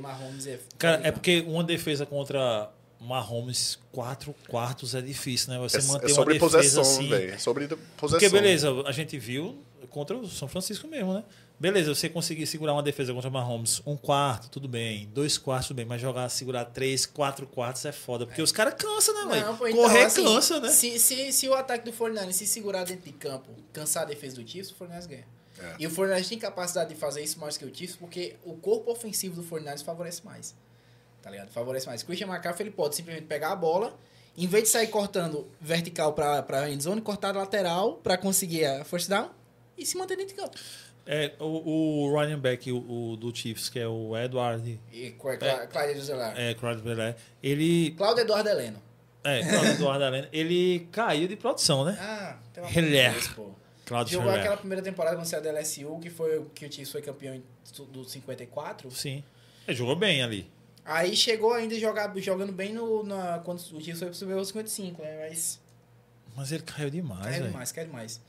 Cara, 0.79 1.01
é 1.07 1.11
porque 1.13 1.41
uma 1.47 1.65
defesa 1.65 2.05
contra 2.07 2.71
Mahomes, 3.01 3.79
quatro 3.93 4.35
quartos 4.49 4.95
é 4.95 5.01
difícil, 5.03 5.53
né? 5.53 5.59
Você 5.59 5.79
É, 5.79 5.83
manter 5.83 6.07
é 6.11 6.15
sobre 6.15 6.35
uma 6.35 6.41
defesa 6.41 6.59
possessão, 6.59 6.83
assim. 6.83 7.09
velho. 7.09 7.35
É 7.35 7.39
sobre 7.39 7.67
possessão. 7.69 8.09
Porque 8.09 8.29
beleza, 8.29 8.71
a 8.87 8.93
gente 8.93 9.19
viu 9.19 9.59
contra 9.91 10.17
o 10.17 10.29
São 10.29 10.49
Francisco 10.49 10.89
mesmo, 10.89 11.13
né? 11.15 11.25
Beleza, 11.61 11.95
você 11.95 12.09
conseguir 12.09 12.47
segurar 12.49 12.73
uma 12.73 12.83
defesa 12.83 13.15
contra 13.15 13.31
o 13.31 13.33
Mahomes, 13.33 13.81
um 13.87 13.97
quarto, 13.97 14.51
tudo 14.51 14.67
bem. 14.67 15.09
Dois 15.15 15.39
quartos, 15.39 15.69
tudo 15.69 15.77
bem. 15.77 15.85
Mas 15.85 16.01
jogar, 16.01 16.29
segurar 16.29 16.65
três, 16.65 17.07
quatro 17.07 17.47
quartos 17.47 17.85
é 17.85 17.93
foda. 17.93 18.27
Porque 18.27 18.43
os 18.43 18.51
caras 18.51 18.75
cansam, 18.75 19.15
né, 19.29 19.35
velho? 19.35 19.57
Pô, 19.57 19.69
então, 19.69 19.83
Correr 19.83 20.03
assim, 20.03 20.25
cansa, 20.25 20.59
né? 20.59 20.69
Se, 20.71 20.99
se, 20.99 21.33
se 21.33 21.49
o 21.49 21.55
ataque 21.55 21.85
do 21.85 21.93
49ers 21.97 22.33
se 22.33 22.47
segurar 22.47 22.85
dentro 22.85 23.05
de 23.05 23.13
campo, 23.13 23.51
cansar 23.73 24.03
a 24.03 24.07
defesa 24.07 24.35
do 24.43 24.49
Chiefs, 24.49 24.73
o 24.73 24.75
49ers 24.75 25.07
ganha. 25.07 25.25
É. 25.61 25.77
E 25.79 25.87
o 25.87 25.91
49ers 25.91 26.29
tem 26.29 26.39
capacidade 26.41 26.93
de 26.93 26.97
fazer 26.99 27.23
isso 27.23 27.39
mais 27.39 27.57
que 27.57 27.65
o 27.65 27.73
Chiefs, 27.73 27.95
porque 27.97 28.35
o 28.45 28.55
corpo 28.55 28.91
ofensivo 28.91 29.41
do 29.41 29.49
49ers 29.49 29.85
favorece 29.85 30.25
mais. 30.25 30.57
Tá 31.25 31.31
ligado? 31.31 31.49
Favorece 31.49 31.87
mais. 31.87 32.03
Christian 32.03 32.27
McCaffrey 32.29 32.69
ele 32.69 32.75
pode 32.77 32.95
simplesmente 32.95 33.27
pegar 33.27 33.53
a 33.53 33.57
bola, 33.57 33.97
em 34.37 34.47
vez 34.47 34.65
de 34.65 34.69
sair 34.69 34.89
cortando 34.89 35.49
vertical 35.59 36.13
pra, 36.13 36.43
pra 36.43 36.69
endzone, 36.71 37.01
cortar 37.01 37.35
lateral 37.35 37.95
pra 37.95 38.19
conseguir 38.19 38.67
a 38.67 38.85
first 38.85 39.09
down 39.09 39.31
e 39.79 39.87
se 39.87 39.97
manter 39.97 40.17
dentro 40.19 40.35
de 40.37 40.41
campo. 40.43 40.59
É, 41.07 41.33
o, 41.41 42.05
o 42.07 42.11
running 42.15 42.37
back 42.39 42.71
o, 42.71 42.77
o 43.13 43.17
do 43.17 43.35
Chiefs, 43.35 43.69
que 43.71 43.79
é 43.79 43.89
o 43.89 44.15
Edward 44.17 44.79
E 44.93 45.11
Cla- 45.13 45.37
Cla- 45.39 45.67
Clyde 45.67 45.91
Edwards-Helaire. 45.93 46.41
é, 46.41 46.55
Crowder, 46.55 47.17
ele. 47.43 47.91
Cláudio 47.93 48.23
Eduardo 48.23 48.49
Heleno. 48.51 48.83
É, 49.23 49.43
Claudio 49.43 49.71
Eduardo 49.73 50.05
Arena, 50.05 50.29
ele 50.31 50.87
caiu 50.93 51.27
de 51.27 51.37
produção, 51.37 51.83
né? 51.87 51.97
Ah, 51.99 52.37
Heleno. 52.77 53.13
Deus, 53.15 53.29
pô. 53.29 53.51
Claudio 53.87 54.13
Jogou 54.19 54.31
aquela 54.31 54.57
primeira 54.59 54.83
temporada 54.83 55.17
quando 55.17 55.25
saiu 55.27 55.43
da 55.43 55.51
LSU, 55.53 55.99
que 56.01 56.11
foi 56.11 56.39
o 56.39 56.45
que 56.55 56.67
o 56.67 56.71
Chiefs 56.73 56.93
foi 56.93 57.01
campeão 57.01 57.43
do 57.91 58.05
54. 58.05 58.91
Sim. 58.91 59.25
Ele 59.67 59.77
jogou 59.77 59.97
bem 59.97 60.23
ali. 60.23 60.51
Aí 60.85 61.17
chegou 61.17 61.53
ainda 61.53 61.75
jogar, 61.79 62.15
jogando 62.19 62.53
bem 62.53 62.73
no, 62.73 63.03
na, 63.03 63.39
quando 63.39 63.59
o 63.59 63.81
Chiefs 63.81 63.99
foi 63.99 64.09
pro 64.09 64.17
Super 64.17 64.35
Bowl 64.35 64.45
55, 64.45 65.03
né? 65.03 65.29
Mas 65.29 65.61
Mas 66.37 66.53
ele 66.53 66.63
caiu 66.63 66.91
demais, 66.91 67.25
caiu 67.25 67.47
demais, 67.47 67.73
caiu 67.73 67.87
demais. 67.87 68.21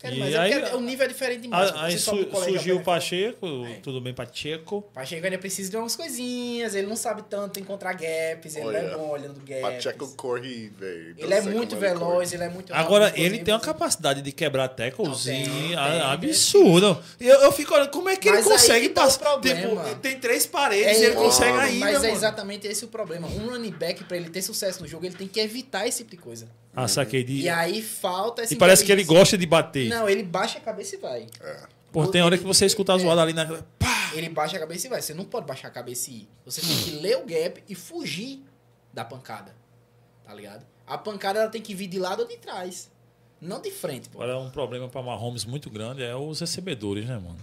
Cara, 0.00 0.14
E 0.14 0.18
mas 0.18 0.34
é 0.34 0.38
aí- 0.38 0.60
porque 0.60 0.74
o 0.76 0.80
nível 0.80 1.04
é 1.04 1.08
diferente 1.08 1.42
demais. 1.42 1.72
Aí 1.76 1.98
su- 1.98 2.26
surgiu 2.42 2.76
o 2.78 2.82
Pacheco, 2.82 3.46
É. 3.66 3.74
tudo 3.82 4.00
bem, 4.00 4.14
Pacheco. 4.14 4.80
Pacheco 4.94 5.24
ainda 5.26 5.36
precisa 5.36 5.70
de 5.70 5.76
umas 5.76 5.94
coisinhas, 5.94 6.74
ele 6.74 6.86
não 6.86 6.96
sabe 6.96 7.22
tanto 7.28 7.60
encontrar 7.60 7.92
gaps, 7.92 8.56
ele 8.56 8.64
não 8.64 8.72
é 8.72 8.78
Olha, 8.84 8.96
bom 8.96 9.08
olhando 9.10 9.40
gaps. 9.44 9.60
Pacheco 9.60 10.08
corre, 10.16 10.70
velho. 10.70 11.14
Ele 11.18 11.34
é 11.34 11.42
muito 11.42 11.76
veloz, 11.76 12.32
ele 12.32 12.44
é 12.44 12.48
muito 12.48 12.72
Agora, 12.72 13.06
rápido, 13.06 13.22
ele 13.22 13.38
tem 13.40 13.52
uma 13.52 13.60
capacidade 13.60 14.22
de 14.22 14.32
quebrar 14.32 14.68
tackles 14.68 15.08
Não, 15.26 15.32
tem, 15.34 15.42
e- 15.42 15.48
tem, 15.50 15.74
a- 15.76 15.90
tem. 15.90 16.00
absurdo. 16.30 16.98
Eu, 17.20 17.40
eu 17.42 17.52
fico 17.52 17.74
olhando, 17.74 17.90
como 17.90 18.08
é 18.08 18.16
que 18.16 18.30
Mas 18.30 18.40
ele 18.46 18.48
consegue 18.48 18.88
que 18.88 18.94
tá 18.94 19.02
o 19.02 19.04
passar? 19.06 19.40
Tipo, 19.40 19.94
tem 20.00 20.18
três 20.18 20.46
paredes 20.46 20.86
É, 20.86 21.00
e 21.00 21.04
ele 21.04 21.14
mano, 21.14 21.26
consegue 21.26 21.58
ainda, 21.58 21.84
Mas 21.84 22.04
é 22.04 22.10
exatamente 22.10 22.66
esse 22.66 22.84
o 22.86 22.88
problema. 22.88 23.28
Um 23.28 23.50
running 23.50 23.70
back, 23.72 24.02
pra 24.04 24.16
ele 24.16 24.30
ter 24.30 24.40
sucesso 24.40 24.80
no 24.80 24.88
jogo, 24.88 25.04
ele 25.04 25.14
tem 25.14 25.28
que 25.28 25.38
evitar 25.40 25.86
esse 25.86 25.98
tipo 25.98 26.10
de 26.12 26.16
coisa. 26.16 26.48
Ah, 26.74 26.86
saquei. 26.86 27.24
De... 27.24 27.40
E 27.40 27.48
aí 27.48 27.82
falta 27.82 28.42
essa 28.42 28.54
E 28.54 28.56
parece 28.56 28.84
que 28.84 28.92
ele 28.92 29.04
gosta 29.04 29.36
de 29.36 29.46
bater. 29.46 29.88
Não, 29.88 30.08
ele 30.08 30.22
baixa 30.22 30.58
a 30.58 30.60
cabeça 30.60 30.96
e 30.96 30.98
vai. 30.98 31.26
Pô, 31.92 32.06
tem 32.06 32.22
hora 32.22 32.38
que 32.38 32.44
você 32.44 32.66
escuta 32.66 32.94
a 32.94 32.98
zoada 32.98 33.22
ali 33.22 33.32
na. 33.32 33.46
Pá! 33.78 34.12
Ele 34.14 34.28
baixa 34.28 34.56
a 34.56 34.60
cabeça 34.60 34.86
e 34.86 34.90
vai. 34.90 35.02
Você 35.02 35.14
não 35.14 35.24
pode 35.24 35.46
baixar 35.46 35.68
a 35.68 35.70
cabeça 35.70 36.10
e 36.10 36.14
ir. 36.14 36.28
Você 36.44 36.60
tem 36.60 36.76
que 36.76 36.90
ler 36.92 37.16
o 37.16 37.26
gap 37.26 37.62
e 37.68 37.74
fugir 37.74 38.42
da 38.92 39.04
pancada. 39.04 39.54
Tá 40.24 40.32
ligado? 40.32 40.64
A 40.86 40.96
pancada 40.96 41.40
ela 41.40 41.48
tem 41.48 41.60
que 41.60 41.74
vir 41.74 41.88
de 41.88 41.98
lado 41.98 42.20
ou 42.20 42.28
de 42.28 42.36
trás. 42.36 42.90
Não 43.40 43.60
de 43.60 43.70
frente, 43.70 44.08
pô. 44.08 44.22
Agora, 44.22 44.38
um 44.38 44.50
problema 44.50 44.88
pra 44.88 45.02
Mahomes 45.02 45.44
muito 45.44 45.70
grande 45.70 46.02
é 46.02 46.14
os 46.14 46.40
recebedores, 46.40 47.06
né, 47.06 47.14
mano? 47.14 47.38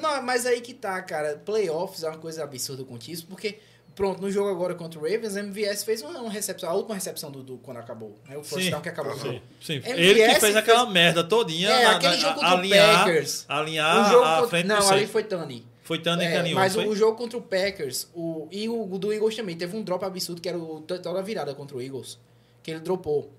Não, 0.00 0.22
mas 0.22 0.46
aí 0.46 0.60
que 0.60 0.72
tá, 0.72 1.02
cara. 1.02 1.36
Playoffs 1.44 2.04
é 2.04 2.08
uma 2.08 2.18
coisa 2.18 2.44
absurda 2.44 2.84
com 2.84 2.96
isso, 3.08 3.26
porque, 3.26 3.58
pronto, 3.94 4.20
no 4.22 4.30
jogo 4.30 4.48
agora 4.50 4.74
contra 4.74 4.98
o 4.98 5.02
Ravens, 5.02 5.36
MVS 5.36 5.84
fez 5.84 6.02
uma, 6.02 6.18
uma 6.20 6.30
recepção, 6.30 6.68
a 6.70 6.74
última 6.74 6.94
recepção 6.94 7.30
do, 7.30 7.42
do- 7.42 7.58
quando 7.58 7.76
acabou. 7.78 8.16
Né? 8.28 8.36
O 8.36 8.42
first 8.42 8.64
Sim. 8.64 8.70
down 8.70 8.80
que 8.80 8.88
acabou 8.88 9.12
o 9.12 9.18
Sim, 9.18 9.40
sim. 9.60 9.74
MVS 9.76 9.98
Ele 9.98 10.14
que 10.14 10.26
fez 10.26 10.38
fez- 10.38 10.56
aquela 10.56 10.86
merda 10.86 11.22
todinha. 11.24 11.68
É, 11.70 11.84
na- 11.84 11.96
aquele 11.96 12.16
jogo 12.16 12.34
contra 12.34 12.48
o 12.50 12.58
alinhar, 12.58 13.04
Packers. 13.04 13.44
Alinhar 13.48 14.06
o 14.06 14.10
jogo 14.10 14.24
a 14.24 14.34
contra- 14.34 14.48
frente 14.48 14.66
Não, 14.66 14.90
ali 14.90 15.06
foi 15.06 15.24
Tani. 15.24 15.66
Foi 15.84 15.98
Tani 15.98 16.24
É, 16.24 16.32
Canyon, 16.36 16.54
mas 16.54 16.74
foi? 16.74 16.86
o, 16.86 16.90
o 16.90 16.96
jogo 16.96 17.16
contra 17.18 17.36
o 17.36 17.42
Packers, 17.42 18.08
o, 18.14 18.46
e 18.52 18.68
o 18.68 18.86
do 18.98 19.12
Eagles 19.12 19.34
também, 19.34 19.56
teve 19.56 19.76
um 19.76 19.82
drop 19.82 20.04
absurdo, 20.04 20.40
que 20.40 20.48
era 20.48 20.56
o 20.56 20.80
total 20.80 21.14
da 21.14 21.22
virada 21.22 21.52
contra 21.54 21.76
o 21.76 21.82
Eagles, 21.82 22.18
que 22.62 22.70
ele 22.70 22.80
dropou. 22.80 23.30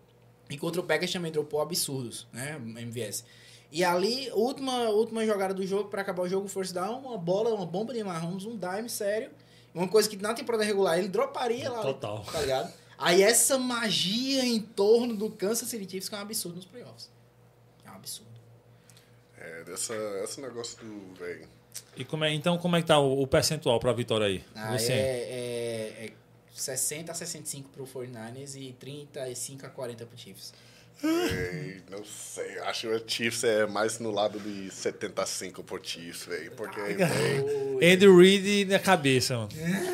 E 0.49 0.57
contra 0.57 0.81
o 0.81 0.84
Packers 0.84 1.11
também 1.11 1.31
dropou 1.31 1.61
absurdos, 1.61 2.27
né, 2.34 2.57
MVS. 2.59 3.23
E 3.71 3.84
ali, 3.84 4.30
última, 4.34 4.89
última 4.89 5.25
jogada 5.25 5.53
do 5.53 5.65
jogo, 5.65 5.89
pra 5.89 6.01
acabar 6.01 6.21
o 6.23 6.27
jogo, 6.30 6.47
first 6.49 6.73
down, 6.73 6.99
uma 6.99 7.17
bola, 7.17 7.49
uma 7.55 7.65
bomba 7.65 7.93
de 7.93 8.03
Mahomes, 8.03 8.45
um 8.45 8.55
dime 8.57 8.89
sério, 8.89 9.31
uma 9.74 9.88
coisa 9.88 10.10
que 10.10 10.16
na 10.18 10.34
temporada 10.34 10.64
regular 10.64 10.98
ele 10.98 11.08
droparia 11.08 11.70
lá, 11.70 11.82
Total. 11.82 12.24
tá 12.32 12.41
ligado? 12.41 12.74
Aí 12.98 13.22
essa 13.22 13.58
magia 13.58 14.45
em 14.45 14.60
torno 14.60 15.16
do 15.16 15.30
Kansas 15.30 15.68
City 15.68 15.90
Chiefs 15.90 16.10
que 16.10 16.16
é 16.16 16.18
um 16.18 16.22
absurdo 16.22 16.56
nos 16.56 16.66
playoffs. 16.66 17.10
É 17.86 17.90
um 17.91 17.95
absurdo. 17.95 18.32
É, 19.38 19.64
dessa, 19.64 19.94
esse 20.24 20.40
negócio 20.40 20.78
do, 20.78 21.14
velho. 21.16 21.48
E 21.98 22.06
como 22.06 22.24
é, 22.24 22.34
então, 22.34 22.58
como 22.58 22.76
é 22.76 22.82
que 22.82 22.88
tá 22.88 23.00
o, 23.00 23.22
o 23.22 23.28
percentual 23.28 23.80
pra 23.80 23.91
vitória 23.94 24.28
aí? 24.28 24.44
Ah, 24.56 24.78
Você. 24.78 24.94
é, 24.94 24.95
é, 24.95 26.06
é 26.06 26.14
60 26.54 27.12
a 27.12 27.16
65 27.16 27.70
pro 27.70 27.86
49ers 27.86 28.56
e 28.56 28.74
35 28.74 29.66
a 29.66 29.70
40 29.70 30.06
pro 30.06 30.18
Chiefs. 30.18 30.54
Véi, 31.03 31.81
não 31.91 32.03
sei. 32.05 32.59
Acho 32.59 32.88
que 32.88 32.95
o 32.95 33.03
Chiefs 33.05 33.43
é 33.43 33.65
mais 33.67 33.99
no 33.99 34.09
lado 34.11 34.39
de 34.39 34.71
75 34.71 35.63
por 35.63 35.80
Chiefs, 35.84 36.25
velho. 36.25 36.51
Porque. 36.51 36.80
Andy 36.80 38.07
Reid 38.07 38.65
na 38.65 38.80
cabeça, 38.80 39.35
mano. 39.38 39.49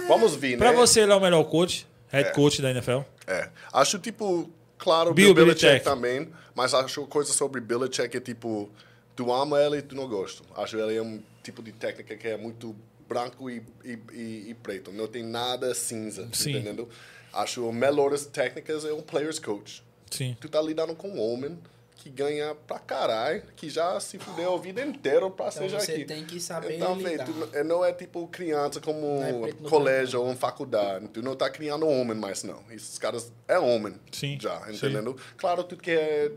vamos 0.07 0.35
vir, 0.35 0.57
Pra 0.57 0.71
né? 0.71 0.77
você, 0.77 1.01
ele 1.01 1.11
é 1.11 1.15
o 1.15 1.19
melhor 1.19 1.43
coach, 1.45 1.87
head 2.09 2.31
coach 2.33 2.61
da 2.61 2.71
NFL? 2.71 2.99
É. 3.27 3.49
Acho, 3.73 3.97
tipo, 3.99 4.49
claro, 4.77 5.13
Bill 5.13 5.33
Bill 5.33 5.45
Belichick 5.45 5.65
Belichick. 5.65 5.83
também, 5.85 6.29
mas 6.55 6.73
acho 6.73 7.05
coisa 7.07 7.31
sobre 7.33 7.59
Belichick 7.61 8.15
é 8.15 8.19
tipo, 8.19 8.69
tu 9.15 9.31
ama 9.33 9.59
ele 9.61 9.77
e 9.77 9.81
tu 9.81 9.95
não 9.95 10.07
gosta. 10.07 10.43
Acho 10.55 10.77
ele 10.77 10.95
é 10.95 11.01
um 11.01 11.21
tipo 11.43 11.61
de 11.63 11.71
técnica 11.71 12.15
que 12.15 12.27
é 12.27 12.37
muito 12.37 12.75
branco 13.07 13.49
e, 13.49 13.63
e, 13.83 13.97
e, 14.13 14.49
e 14.51 14.53
preto. 14.61 14.91
Não 14.91 15.07
tem 15.07 15.23
nada 15.23 15.73
cinza, 15.73 16.27
Sim. 16.31 16.51
entendendo? 16.51 16.87
Acho 17.33 17.71
melhores 17.71 18.25
técnicas 18.25 18.85
é 18.85 18.93
um 18.93 19.01
players 19.01 19.39
coach. 19.39 19.83
Sim. 20.09 20.35
Tu 20.39 20.49
tá 20.49 20.61
lidando 20.61 20.95
com 20.95 21.09
um 21.09 21.19
homem 21.21 21.57
que 21.95 22.09
ganha 22.09 22.55
pra 22.55 22.79
caralho, 22.79 23.43
que 23.57 23.69
já 23.69 23.99
se 23.99 24.17
fudeu 24.17 24.53
a 24.53 24.57
vida 24.57 24.81
inteira 24.85 25.29
pra 25.29 25.49
Então 25.49 25.69
ser 25.69 25.69
você 25.69 25.91
aqui. 25.91 26.05
tem 26.05 26.25
que 26.25 26.39
saber 26.39 26.77
Então, 26.77 26.95
lidar. 26.95 27.25
tu 27.25 27.31
não- 27.33 27.47
é- 27.51 27.63
não 27.63 27.83
é 27.85 27.91
tipo 27.91 28.25
criança 28.27 28.79
como 28.79 29.21
é 29.21 29.51
colégio 29.69 30.21
ou 30.21 30.27
uma 30.27 30.35
faculdade. 30.35 31.09
Tu 31.09 31.21
não 31.21 31.35
tá 31.35 31.49
criando 31.49 31.85
homem 31.85 32.15
mais, 32.15 32.41
não. 32.43 32.63
Esses 32.71 32.97
caras 32.97 33.33
é 33.49 33.59
homem 33.59 33.95
Sim, 34.13 34.37
já, 34.39 34.61
sim. 34.67 34.75
entendendo? 34.77 35.15
Claro, 35.35 35.61
tu 35.65 35.75
quer 35.75 36.31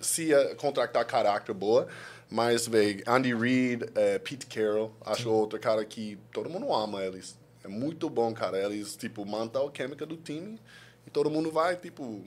se 0.00 0.32
eh, 0.32 0.54
contratar 0.54 1.04
caráter 1.04 1.54
boa, 1.54 1.86
mas, 2.30 2.66
véi, 2.66 3.02
Andy 3.06 3.34
Reid, 3.34 3.84
eh, 3.94 4.18
Pete 4.18 4.46
Carroll, 4.46 4.94
acho 5.04 5.30
outro 5.30 5.58
cara 5.60 5.84
que 5.84 6.18
todo 6.32 6.48
mundo 6.48 6.72
ama 6.74 7.02
eles. 7.04 7.38
É 7.62 7.68
muito 7.68 8.08
bom, 8.08 8.32
cara. 8.32 8.58
Eles, 8.64 8.96
tipo, 8.96 9.26
mandam 9.26 9.66
a 9.66 9.70
química 9.70 10.06
do 10.06 10.16
time 10.16 10.58
e 11.06 11.10
todo 11.10 11.28
mundo 11.30 11.50
vai, 11.50 11.76
tipo, 11.76 12.22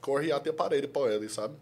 corre 0.00 0.32
até 0.32 0.50
a 0.50 0.52
parede 0.52 0.86
pra 0.88 1.12
eles, 1.14 1.32
sabe? 1.32 1.54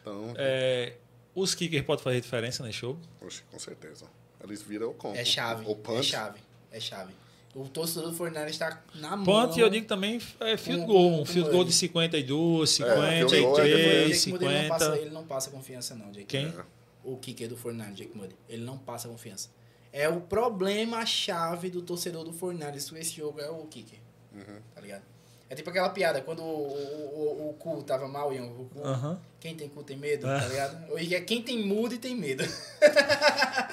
Então, 0.00 0.32
É, 0.36 0.94
os 1.34 1.54
kickers 1.54 1.84
podem 1.84 2.02
fazer 2.04 2.20
diferença 2.20 2.62
nesse 2.64 2.78
jogo? 2.80 3.00
oxe, 3.20 3.42
com 3.50 3.58
certeza. 3.58 4.06
Eles 4.42 4.62
viram 4.62 4.90
o 4.90 4.94
combo. 4.94 5.16
É 5.16 5.24
chave. 5.24 5.64
O 5.66 5.72
É 5.72 5.74
punch. 5.74 6.04
chave. 6.04 6.38
É 6.70 6.78
chave. 6.80 7.12
O 7.54 7.66
torcedor 7.68 8.10
do 8.10 8.16
49ers 8.16 8.50
está 8.50 8.82
na 8.96 9.16
mão. 9.16 9.24
Punt, 9.48 9.56
eu 9.56 9.70
digo 9.70 9.86
também, 9.86 10.20
é 10.40 10.56
field 10.58 10.82
Um- 10.82 10.86
goal. 10.86 11.20
um- 11.22 11.24
field 11.24 11.50
goal 11.50 11.64
de 11.64 11.72
52, 11.72 12.76
field 12.76 12.92
goal 12.94 13.04
é 13.06 13.18
53, 13.20 14.10
Jake 14.10 14.30
Moody, 14.30 14.44
ele 14.44 14.58
não, 14.62 14.68
passa, 14.68 14.84
50. 14.84 15.02
ele 15.02 15.10
não 15.14 15.24
passa 15.26 15.50
confiança, 15.50 15.94
não, 15.94 16.12
Jake 16.12 16.26
Quem? 16.26 16.54
O 17.02 17.16
kicker 17.16 17.48
do 17.48 17.56
49ers, 17.56 17.96
Jake 17.96 18.14
Moody. 18.16 18.36
Ele 18.48 18.62
não 18.62 18.76
passa 18.76 19.08
confiança. 19.08 19.48
É 19.92 20.06
o 20.08 20.20
problema-chave 20.20 21.70
do 21.70 21.80
torcedor 21.80 22.24
do 22.24 22.32
49ers 22.32 22.90
com 22.90 22.96
esse 22.96 23.14
jogo, 23.16 23.40
é 23.40 23.48
o 23.48 23.64
kicker. 23.66 23.98
Uhum. 24.34 24.60
Tá 24.74 24.80
ligado? 24.82 25.02
É 25.48 25.54
tipo 25.54 25.70
aquela 25.70 25.90
piada, 25.90 26.20
quando 26.22 26.42
o, 26.42 26.44
o, 26.44 27.46
o, 27.46 27.50
o 27.50 27.54
cu 27.54 27.82
tava 27.84 28.08
mal 28.08 28.32
e 28.34 28.40
o 28.40 28.68
cu, 28.72 28.80
Aham. 28.82 29.20
quem 29.38 29.54
tem 29.54 29.68
cu 29.68 29.82
tem 29.84 29.96
medo, 29.96 30.26
É. 30.26 30.40
tá 30.40 30.48
ligado? 30.48 30.92
Hoje 30.92 31.14
é 31.14 31.20
quem 31.20 31.40
tem 31.40 31.64
mudo 31.64 31.94
e 31.94 31.98
tem 31.98 32.16
medo. 32.16 32.42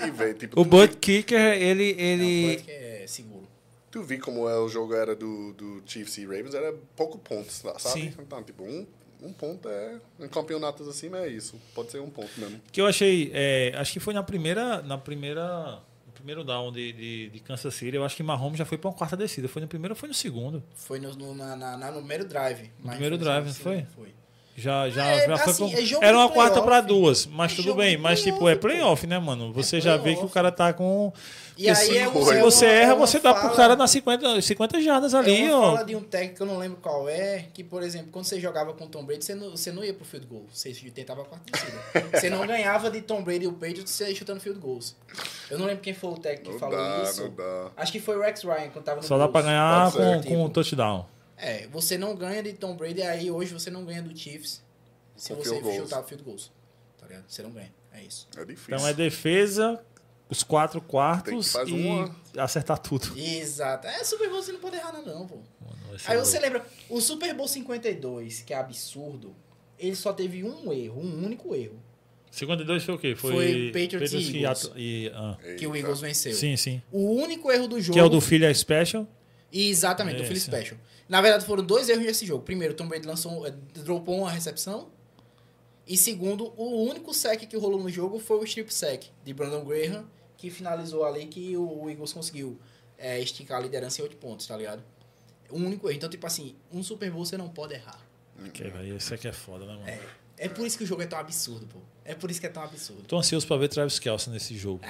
E, 0.06 0.12
véi, 0.12 0.34
tipo, 0.36 0.60
O 0.60 0.64
butt 0.66 0.98
kicker, 0.98 1.40
ele. 1.40 1.96
ele... 2.00 2.54
É 2.54 2.58
um 2.58 2.62
que 2.64 2.72
é 2.72 3.06
seguro. 3.08 3.48
Tu 3.90 4.04
vi 4.04 4.18
como 4.20 4.48
é 4.50 4.58
o 4.60 4.68
jogo 4.70 4.94
era 4.94 5.16
do, 5.16 5.54
do 5.54 5.82
Chiefs 5.86 6.18
e 6.18 6.26
Ravens, 6.26 6.54
era 6.54 6.74
pouco 6.96 7.18
pontos, 7.18 7.56
sabe? 7.56 7.80
Sim. 7.82 8.14
Então, 8.20 8.42
tipo, 8.44 8.64
um, 8.64 8.86
um 9.22 9.32
ponto 9.34 9.68
é. 9.70 9.96
Em 10.20 10.28
campeonatos 10.28 10.88
assim 10.88 11.14
é 11.16 11.28
isso. 11.28 11.56
Pode 11.76 11.92
ser 11.92 12.00
um 12.02 12.10
ponto 12.10 12.30
mesmo. 12.38 12.60
que 12.72 12.82
eu 12.82 12.86
achei. 12.88 13.32
é, 13.34 13.72
acho 13.78 13.94
que 13.94 14.00
foi 14.00 14.14
na 14.14 14.22
primeira. 14.24 14.82
Na 14.84 14.98
primeira. 14.98 15.80
No 16.24 16.26
primeiro 16.26 16.46
down 16.46 16.72
de, 16.72 16.94
de, 16.94 17.30
de 17.32 17.40
Kansas 17.42 17.74
City, 17.76 17.98
eu 17.98 18.06
acho 18.06 18.16
que 18.16 18.24
Mahomes 18.24 18.58
já 18.58 18.64
foi 18.64 18.78
pra 18.78 18.90
uma 18.90 18.96
quarta 18.96 19.18
descida. 19.18 19.50
Foi 19.50 19.62
no 19.62 19.68
primeiro 19.68 19.92
ou 19.92 19.96
foi 19.98 20.08
no 20.08 20.16
segundo? 20.16 20.64
Foi 20.74 20.98
no, 20.98 21.14
no, 21.14 21.36
na, 21.36 21.54
na- 21.58 21.92
no 21.92 21.98
primeiro 22.00 22.26
drive. 22.26 22.72
mas 22.80 22.92
primeiro 22.94 23.18
drive, 23.18 23.46
não 23.48 23.54
foi? 23.54 23.86
Foi. 23.94 24.16
Já, 24.56 24.88
já, 24.88 25.04
É, 25.08 25.28
já 25.28 25.38
foi 25.38 25.52
assim, 25.52 25.70
pra... 25.72 25.80
é 25.82 25.86
jogo 25.86 26.06
Era 26.06 26.16
uma 26.18 26.30
quarta 26.30 26.62
pra 26.62 26.80
duas, 26.80 27.26
mas 27.26 27.54
É 27.54 27.56
tudo 27.56 27.74
bem. 27.74 27.98
Mas, 27.98 28.22
tipo, 28.22 28.38
playoff, 28.38 28.56
é 28.58 28.62
playoff, 28.62 29.08
né, 29.08 29.18
mano? 29.18 29.52
Você 29.52 29.82
já 29.82 29.98
vê 29.98 30.16
que 30.16 30.24
o 30.24 30.30
cara 30.30 30.52
tá 30.52 30.72
com. 30.72 31.12
E 31.58 31.70
aí 31.70 31.76
se, 31.76 31.98
é 31.98 32.08
um- 32.10 32.24
se 32.26 32.32
é 32.34 32.42
você 32.42 32.66
uma- 32.66 32.72
é 32.74 32.82
erra, 32.82 32.96
você 32.96 33.20
dá 33.20 33.32
pro 33.34 33.44
fala- 33.44 33.56
cara 33.56 33.76
nas 33.76 33.90
50, 33.92 34.42
50 34.42 34.82
jardas 34.82 35.14
ali, 35.14 35.46
é 35.46 35.56
uma 35.56 35.60
ó. 35.68 35.74
fala 35.74 35.86
de 35.86 35.96
um 35.96 36.02
técnico 36.02 36.36
que 36.38 36.42
eu 36.42 36.48
não 36.48 36.58
lembro 36.58 36.78
qual 36.82 37.08
é, 37.10 37.46
que, 37.54 37.64
por 37.64 37.84
exemplo, 37.84 38.08
quando 38.12 38.26
você 38.26 38.40
jogava 38.40 38.74
com 38.74 38.86
o 38.86 38.88
Tom 38.88 39.04
Brady, 39.04 39.24
você 39.26 39.36
não, 39.36 39.52
você 39.52 39.72
não 39.72 39.84
ia 39.84 39.94
pro 39.94 40.04
field 40.06 40.26
goal. 40.28 40.46
Você 40.52 40.72
tentava 40.94 41.22
a 41.22 41.26
quarta 41.26 41.52
descida. 41.52 41.82
você 42.20 42.30
não 42.30 42.46
ganhava 42.46 42.90
de 42.92 43.02
Tom 43.02 43.24
Brady 43.24 43.46
e 43.46 43.48
o 43.48 43.54
Patriots 43.54 43.92
você 43.92 44.10
ia 44.10 44.16
chutando 44.16 44.40
field 44.40 44.60
goals. 44.60 44.96
Eu 45.50 45.58
não 45.60 45.66
lembro 45.68 45.82
quem 45.82 45.94
foi 45.94 46.10
o 46.12 46.18
técnico 46.18 46.46
que 46.46 46.52
Não 46.54 46.60
falou 46.60 46.76
dá, 46.78 47.04
isso. 47.04 47.22
não 47.24 47.32
dá. 47.36 47.72
Acho 47.78 47.92
que 47.92 48.00
foi 48.00 48.18
o 48.18 48.22
Rex 48.22 48.44
Ryan 48.44 48.70
quando 48.72 48.86
tava 48.86 49.02
no 49.02 49.08
Só 49.08 49.18
dá 49.18 49.28
pra 49.28 49.42
ganhar 49.44 49.92
Pode 49.92 50.04
ser, 50.06 50.24
com, 50.30 50.36
com 50.36 50.46
um 50.46 50.50
touchdown. 50.50 51.06
É, 51.38 51.68
você 51.68 51.98
não 51.98 52.16
ganha 52.16 52.42
de 52.44 52.54
Tom 52.54 52.76
Brady, 52.76 53.02
aí 53.02 53.30
hoje 53.32 53.54
você 53.54 53.70
não 53.70 53.86
ganha 53.86 54.02
do 54.02 54.16
Chiefs 54.18 54.64
se 55.16 55.34
você 55.34 55.50
field 55.50 55.62
goals. 55.64 55.78
chutar 55.78 56.04
field 56.04 56.24
goals. 56.24 56.52
Tá 56.98 57.08
ligado? 57.08 57.26
Você 57.28 57.42
não 57.44 57.52
ganha. 57.52 57.74
É 57.92 58.04
isso. 58.04 58.28
É 58.36 58.46
difícil. 58.46 58.76
Então 58.76 58.88
é 58.88 58.94
defesa, 58.94 59.84
os 60.30 60.44
quatro 60.44 60.82
quartos 60.82 61.54
e 61.68 61.74
uma- 61.74 62.16
acertar 62.38 62.80
tudo. 62.80 63.18
Exato. 63.18 63.88
É, 63.88 64.04
Super 64.04 64.30
Bowl 64.30 64.42
você 64.42 64.52
não 64.52 64.60
pode 64.60 64.76
errar 64.76 64.94
nada 64.94 65.14
não, 65.14 65.28
pô. 65.28 65.36
Mano, 65.36 66.00
Aí 66.06 66.16
louco. 66.16 66.30
você 66.30 66.40
lembra, 66.40 66.66
o 66.90 67.02
Super 67.02 67.34
Bowl 67.34 67.48
52, 67.48 68.42
que 68.42 68.54
é 68.54 68.58
absurdo, 68.58 69.36
ele 69.78 69.96
só 69.96 70.14
teve 70.14 70.44
um 70.44 70.72
erro, 70.72 71.02
um 71.02 71.26
único 71.26 71.54
erro, 71.54 71.80
52 72.34 72.84
foi 72.84 72.96
o 72.96 72.98
quê? 72.98 73.16
Foi, 73.16 73.32
Foi 73.32 73.66
Patriots 73.68 74.12
e 74.12 74.44
Eagles. 74.44 74.72
E, 74.76 75.12
ah. 75.14 75.38
que 75.56 75.68
o. 75.68 75.76
Eagles 75.76 76.02
venceu. 76.02 76.34
Sim, 76.34 76.58
sim. 76.58 76.82
O 76.92 77.12
único 77.12 77.52
erro 77.52 77.68
do 77.68 77.80
jogo... 77.80 77.94
Que 77.94 78.00
é 78.00 78.04
o 78.04 78.10
do 78.10 78.20
Filha 78.20 78.52
Special. 78.52 79.08
Exatamente, 79.54 80.18
do 80.18 80.24
Philly 80.24 80.38
Esse. 80.38 80.48
Special. 80.48 80.80
Na 81.08 81.22
verdade, 81.22 81.46
foram 81.46 81.64
dois 81.64 81.88
erros 81.88 82.04
nesse 82.04 82.26
jogo. 82.26 82.44
Primeiro, 82.44 82.74
o 82.74 82.78
Tom 82.78 82.88
Brady 82.88 83.06
lançou, 83.06 83.46
eh, 83.46 83.52
dropou 83.76 84.18
uma 84.20 84.32
recepção. 84.32 84.90
E 85.88 85.96
segundo, 85.96 86.54
o 86.58 86.84
único 86.90 87.14
sec 87.14 87.42
que 87.46 87.58
rolou 87.58 87.82
no 87.82 87.90
jogo 87.90 88.18
foi 88.18 88.38
o 88.40 88.44
strip 88.46 88.74
sec 88.74 89.06
de 89.24 89.34
Brandon 89.34 89.64
Graham, 89.64 90.06
que 90.38 90.50
finalizou 90.50 91.06
ali 91.06 91.28
que 91.28 91.56
o 91.56 91.90
Eagles 91.90 92.14
conseguiu 92.14 92.60
eh, 92.98 93.20
esticar 93.20 93.60
a 93.60 93.62
liderança 93.62 94.02
em 94.02 94.04
8 94.04 94.18
pontos, 94.18 94.48
tá 94.48 94.58
ligado? 94.58 94.82
O 95.50 95.58
único 95.58 95.88
erro. 95.88 95.98
Então, 95.98 96.10
tipo 96.10 96.26
assim, 96.26 96.56
um 96.72 96.82
Super 96.82 97.12
Bowl 97.12 97.26
você 97.26 97.38
não 97.38 97.50
pode 97.50 97.76
errar. 97.76 98.00
Velho, 98.38 98.96
esse 98.96 99.14
aqui 99.14 99.28
é 99.28 99.34
foda, 99.34 99.66
né, 99.66 99.74
mano? 99.74 99.88
É. 99.88 100.00
É 100.38 100.50
por 100.50 100.66
isso 100.66 100.78
que 100.78 100.84
o 100.84 100.88
jogo 100.88 101.02
é 101.02 101.06
tão 101.06 101.20
absurdo, 101.20 101.68
pô. 101.68 101.80
É 102.06 102.14
por 102.14 102.30
isso 102.30 102.40
que 102.40 102.46
é 102.46 102.50
tão 102.50 102.64
absurdo. 102.64 103.04
Tô 103.08 103.18
ansioso 103.18 103.48
pra 103.48 103.56
ver 103.58 103.70
Travis 103.70 103.98
Kelce 104.00 104.30
nesse 104.30 104.58
jogo. 104.58 104.82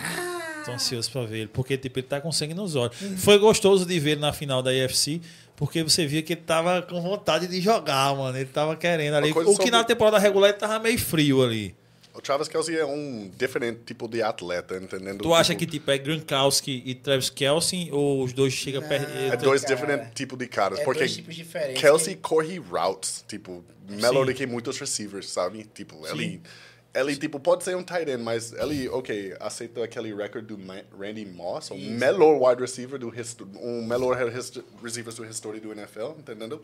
Tô 0.65 0.71
ansioso 0.71 1.11
pra 1.11 1.23
ver 1.25 1.39
ele, 1.39 1.47
porque 1.47 1.77
tipo, 1.77 1.99
ele 1.99 2.07
tá 2.07 2.19
com 2.21 2.31
sangue 2.31 2.53
nos 2.53 2.75
olhos. 2.75 2.95
Foi 3.17 3.37
gostoso 3.37 3.85
de 3.85 3.99
ver 3.99 4.11
ele 4.11 4.21
na 4.21 4.31
final 4.33 4.63
da 4.63 4.71
UFC, 4.71 5.21
porque 5.55 5.83
você 5.83 6.05
via 6.07 6.21
que 6.23 6.33
ele 6.33 6.41
tava 6.41 6.81
com 6.81 7.01
vontade 7.01 7.47
de 7.47 7.59
jogar, 7.61 8.15
mano. 8.15 8.35
Ele 8.37 8.45
tava 8.49 8.75
querendo 8.75 9.15
ali. 9.15 9.31
O 9.31 9.35
que 9.35 9.43
sobre- 9.45 9.69
na 9.71 9.83
temporada 9.83 10.17
regular 10.17 10.49
ele 10.49 10.57
tava 10.57 10.79
meio 10.79 10.97
frio 10.97 11.43
ali. 11.43 11.75
O 12.15 12.21
Travis 12.21 12.47
Kelsey 12.47 12.77
é 12.77 12.85
um 12.85 13.29
diferente 13.37 13.79
tipo 13.87 14.07
de 14.07 14.21
atleta, 14.21 14.77
entendendo? 14.77 15.23
Tu 15.23 15.33
acha 15.33 15.53
Tipo, 15.55 15.59
que 15.59 15.65
tipo 15.79 15.89
é 15.91 15.97
Gronkowski 15.97 16.83
e 16.85 16.93
Travis 16.93 17.29
Kelce 17.31 17.89
ou 17.91 18.23
os 18.23 18.31
dois 18.33 18.53
chegam 18.53 18.83
perto? 18.83 19.09
É 19.11 19.35
dois 19.35 19.63
cara. 19.63 19.75
diferentes 19.75 20.07
tipos 20.13 20.37
de 20.37 20.47
caras. 20.47 20.79
É 20.79 20.83
porque 20.83 20.99
dois 20.99 21.15
tipos 21.15 21.35
diferentes. 21.35 21.81
Kelsey 21.81 22.15
corre 22.15 22.59
routes, 22.59 23.25
tipo, 23.27 23.63
melhor 23.89 24.25
Sim. 24.27 24.31
do 24.31 24.33
que 24.35 24.45
muitos 24.45 24.77
receivers, 24.79 25.27
sabe? 25.29 25.67
Tipo, 25.73 26.05
ele, 26.07 26.39
ele 26.95 27.15
tipo, 27.15 27.39
pode 27.39 27.63
ser 27.63 27.75
um 27.75 27.83
tight 27.83 28.09
end, 28.09 28.21
mas 28.21 28.53
ele, 28.53 28.87
ok, 28.89 29.35
aceita 29.39 29.83
aquele 29.83 30.13
recorde 30.13 30.47
do 30.47 30.57
Ma- 30.57 30.83
Randy 30.97 31.25
Moss, 31.25 31.71
o 31.71 31.75
melhor 31.77 32.39
wide 32.39 32.61
receiver 32.61 32.99
do 32.99 33.11
um 33.61 33.83
melhor 33.85 34.15
receiver 34.81 35.13
da 35.13 35.27
história 35.27 35.59
do 35.59 35.71
NFL, 35.71 36.11
entendendo? 36.19 36.61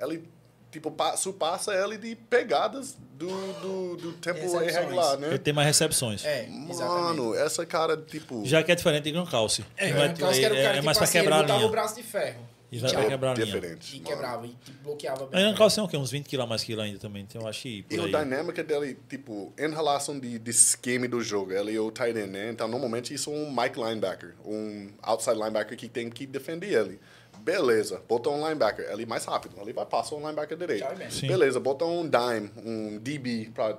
Ele, 0.00 0.24
tipo, 0.72 0.90
pa- 0.90 1.16
surpassa 1.16 1.72
ele 1.74 1.96
de 1.96 2.16
pegadas 2.16 2.96
do, 3.14 3.28
do, 3.60 3.96
do 3.96 4.12
tempo 4.14 4.40
Recepções. 4.40 4.74
irregular, 4.74 5.14
Ele 5.14 5.26
né? 5.28 5.38
tem 5.38 5.52
mais 5.54 5.66
recepções. 5.68 6.24
É, 6.24 6.48
exatamente. 6.68 7.02
Mano, 7.18 7.34
essa 7.36 7.64
cara, 7.64 7.96
tipo... 7.96 8.44
Já 8.44 8.62
que 8.62 8.72
é 8.72 8.74
diferente 8.74 9.04
de 9.04 9.12
Gronkowski. 9.12 9.64
É, 9.76 9.90
o 9.90 9.94
Gronkowski 9.94 10.44
era 10.44 10.54
o 10.54 10.56
é- 10.56 10.62
cara 10.62 10.72
é 10.72 10.74
tipo 10.74 10.86
mais 10.86 10.98
pra 10.98 11.04
assim, 11.04 11.18
ele 11.18 11.26
quebrar 11.28 11.44
a 11.44 11.56
linha. 11.56 11.66
o 11.66 11.70
braço 11.70 11.94
de 11.94 12.02
ferro. 12.02 12.40
E 12.70 12.78
vai 12.78 12.90
pra 12.92 13.04
quebrar 13.06 13.30
a 13.30 13.34
linha. 13.34 13.46
diferente. 13.46 13.96
E 13.96 14.00
mano. 14.00 14.06
quebrava, 14.10 14.46
e 14.46 14.50
tipo, 14.50 14.82
bloqueava 14.84 15.26
bem. 15.26 15.40
Gronkowski 15.42 15.80
é 15.80 15.82
o 15.82 15.88
quê? 15.88 15.96
Uns 15.96 16.10
20 16.10 16.26
quilos 16.26 16.44
a 16.44 16.48
mais 16.48 16.62
que 16.62 16.72
ele 16.72 16.82
ainda 16.82 16.98
também. 16.98 17.22
Então 17.22 17.42
eu 17.42 17.48
acho 17.48 17.62
que 17.62 17.78
E 17.78 17.82
por 17.96 18.00
a 18.00 18.18
aí. 18.18 18.24
dinâmica 18.24 18.62
dele, 18.62 18.98
tipo, 19.08 19.52
em 19.58 19.70
relação 19.70 20.18
de, 20.18 20.38
de 20.38 20.50
esquema 20.50 21.08
do 21.08 21.20
jogo, 21.22 21.52
ele 21.52 21.74
é 21.74 21.80
o 21.80 21.90
tight 21.90 22.18
end, 22.18 22.28
né? 22.30 22.50
Então, 22.50 22.68
normalmente, 22.68 23.14
isso 23.14 23.30
é 23.30 23.34
um 23.34 23.50
Mike 23.50 23.78
linebacker, 23.78 24.34
um 24.44 24.88
outside 25.02 25.36
linebacker 25.36 25.76
que 25.78 25.88
tem 25.88 26.10
que 26.10 26.26
defender 26.26 26.72
ele. 26.72 27.00
Beleza, 27.40 28.02
botou 28.06 28.34
um 28.34 28.42
linebacker, 28.46 28.84
ele 28.90 29.04
é 29.04 29.06
mais 29.06 29.24
rápido, 29.24 29.54
ele 29.62 29.72
vai 29.72 29.86
passar 29.86 30.16
um 30.16 30.20
linebacker 30.20 30.58
direito. 30.58 30.84
Sim. 31.10 31.28
Beleza, 31.28 31.58
botou 31.60 31.88
um 31.90 32.02
dime, 32.08 32.50
um 32.64 32.98
DB 32.98 33.50
pra... 33.54 33.78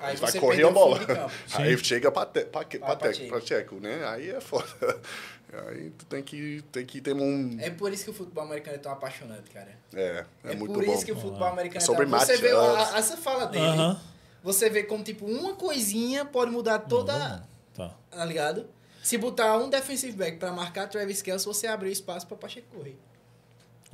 Aí 0.00 0.14
vai 0.16 0.30
correr 0.38 0.62
a 0.62 0.68
o 0.68 0.72
bola. 0.72 1.00
Aí 1.54 1.76
chega 1.78 2.12
pra, 2.12 2.24
te, 2.24 2.42
pra, 2.44 2.64
pra, 2.64 2.78
pra 2.78 2.96
te- 3.10 3.14
checo. 3.16 3.28
pra 3.30 3.40
checo, 3.40 3.74
né? 3.80 4.04
Aí 4.06 4.30
é 4.30 4.40
foda. 4.40 5.00
Aí 5.52 5.90
tu 5.90 6.04
tem 6.06 6.22
que, 6.22 6.62
tem 6.70 6.84
que 6.84 7.00
ter 7.00 7.14
um... 7.14 7.56
É 7.60 7.70
por 7.70 7.92
isso 7.92 8.04
que 8.04 8.10
o 8.10 8.14
futebol 8.14 8.44
americano 8.44 8.76
é 8.76 8.78
tão 8.78 8.92
apaixonante, 8.92 9.50
cara. 9.50 9.76
É, 9.94 10.24
é, 10.44 10.52
É, 10.52 10.54
muito 10.54 10.74
por 10.74 10.84
bom. 10.84 10.92
isso 10.92 11.04
que 11.04 11.12
o 11.12 11.16
futebol 11.16 11.48
americano 11.48 11.84
Sobre 11.84 12.06
é 12.06 12.10
tão... 12.10 12.18
Você 12.20 12.36
vê 12.36 12.52
matchups. 12.52 12.94
a, 12.94 12.98
essa 12.98 13.16
fala 13.16 13.46
dele, 13.46 13.96
você 14.42 14.68
vê 14.68 14.82
como, 14.82 15.02
tipo, 15.02 15.24
uma 15.26 15.54
coisinha 15.54 16.24
pode 16.24 16.50
mudar 16.50 16.80
toda... 16.80 17.46
Tá. 17.74 17.94
Tá 18.10 18.24
ligado? 18.24 18.66
Se 19.02 19.16
botar 19.16 19.56
um 19.56 19.70
defensive 19.70 20.12
back 20.16 20.36
pra 20.36 20.52
marcar 20.52 20.88
Travis 20.88 21.22
Kelce, 21.22 21.46
você 21.46 21.66
abre 21.66 21.90
espaço 21.90 22.26
pra 22.26 22.36
Pacheco 22.36 22.66
correr. 22.76 22.98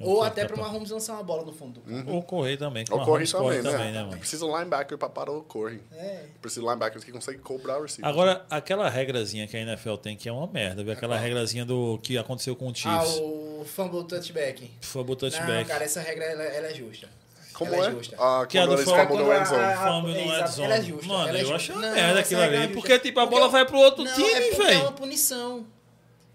Ou 0.00 0.24
até 0.24 0.42
tá 0.42 0.48
pra 0.48 0.56
bom. 0.56 0.62
Mahomes 0.64 0.90
lançar 0.90 1.12
uma 1.14 1.22
bola 1.22 1.44
no 1.44 1.52
fundo 1.52 1.78
do 1.78 1.80
campo. 1.82 2.10
Ou 2.12 2.22
correr 2.22 2.56
também. 2.56 2.84
Ou 2.90 2.96
o 3.00 3.04
corre 3.04 3.24
Mahomes 3.24 3.32
também, 3.32 3.62
né? 3.62 3.70
também, 3.70 3.92
né, 3.92 4.02
mano? 4.04 4.18
Precisa 4.18 4.44
um 4.44 4.56
linebacker 4.58 4.98
pra 4.98 5.08
parar 5.08 5.30
o 5.30 5.42
corre. 5.42 5.80
É. 5.96 6.24
Precisa 6.42 6.60
de 6.62 6.66
linebackers 6.66 7.04
que 7.04 7.12
conseguem 7.12 7.40
cobrar 7.40 7.78
o 7.78 7.82
receiver. 7.82 8.10
Agora, 8.10 8.44
aquela 8.50 8.88
regrazinha 8.90 9.46
que 9.46 9.56
a 9.56 9.60
NFL 9.60 9.94
tem, 9.96 10.16
que 10.16 10.28
é 10.28 10.32
uma 10.32 10.46
merda, 10.48 10.82
viu? 10.82 10.92
Aquela 10.92 11.16
regrazinha 11.16 11.64
do 11.64 11.98
que 12.02 12.18
aconteceu 12.18 12.56
com 12.56 12.66
o 12.66 12.70
Ah, 12.70 12.74
Chiefs. 12.74 13.18
o 13.20 13.64
fumble 13.64 14.02
touchback. 14.04 14.68
Fumble 14.80 15.10
Não, 15.10 15.16
touchback. 15.16 15.68
cara, 15.68 15.84
essa 15.84 16.00
regra 16.00 16.24
ela, 16.24 16.42
ela 16.42 16.66
é 16.66 16.74
justa. 16.74 17.08
Como 17.52 17.72
ela 17.72 17.86
é? 17.86 17.90
justa. 17.92 18.16
Ah, 18.18 18.44
Que 18.48 18.58
é 18.58 18.66
do 18.66 18.76
fumble 18.76 18.96
no 19.00 19.06
quando 19.06 19.32
end 19.32 19.48
zone. 19.48 19.76
Fumble 19.76 20.12
no 20.12 20.20
exato, 20.34 20.42
end 20.42 20.50
zone. 20.54 20.64
ela 20.64 20.74
é 20.76 20.82
justa, 20.82 21.06
Mano, 21.06 21.36
é 21.38 21.42
eu 21.44 21.54
acho 21.54 21.72
uma 21.72 21.80
Não, 21.82 21.94
merda 21.94 22.18
aquilo 22.20 22.40
ali. 22.42 22.56
é. 22.56 22.66
Porque, 22.66 22.98
tipo, 22.98 23.20
a 23.20 23.26
bola 23.26 23.48
vai 23.48 23.64
pro 23.64 23.78
outro 23.78 24.02
Não, 24.02 24.12
time, 24.12 24.28
é 24.28 24.40
porque 24.48 24.62
é 24.62 24.66
velho. 24.66 24.80
uma 24.80 24.92
punição. 24.92 25.64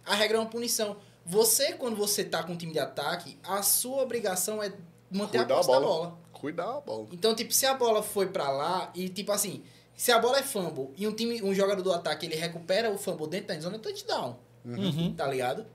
A 0.05 0.15
regra 0.15 0.37
é 0.37 0.39
uma 0.39 0.49
punição. 0.49 0.95
Você, 1.25 1.73
quando 1.73 1.95
você 1.95 2.23
tá 2.23 2.43
com 2.43 2.53
um 2.53 2.57
time 2.57 2.73
de 2.73 2.79
ataque, 2.79 3.37
a 3.43 3.61
sua 3.61 4.01
obrigação 4.01 4.63
é 4.63 4.71
manter 5.11 5.37
a 5.37 5.41
Cuidar 5.41 5.53
a 5.53 5.57
posse 5.57 5.69
da 5.69 5.79
bola. 5.79 6.07
bola. 6.07 6.17
Cuidar 6.33 6.77
a 6.77 6.81
bola. 6.81 7.07
Então, 7.11 7.35
tipo, 7.35 7.53
se 7.53 7.65
a 7.65 7.73
bola 7.73 8.01
foi 8.01 8.27
pra 8.27 8.49
lá 8.49 8.91
e, 8.95 9.09
tipo 9.09 9.31
assim, 9.31 9.63
se 9.95 10.11
a 10.11 10.19
bola 10.19 10.39
é 10.39 10.43
fumble 10.43 10.89
e 10.97 11.07
um 11.07 11.13
time, 11.13 11.41
um 11.43 11.53
jogador 11.53 11.81
do 11.81 11.93
ataque, 11.93 12.25
ele 12.25 12.35
recupera 12.35 12.89
o 12.89 12.97
fumble 12.97 13.27
dentro 13.27 13.47
da 13.49 13.55
endzone, 13.55 13.75
é 13.75 13.79
touchdown. 13.79 14.37
Uhum. 14.65 15.13
Tá 15.13 15.27
ligado? 15.27 15.65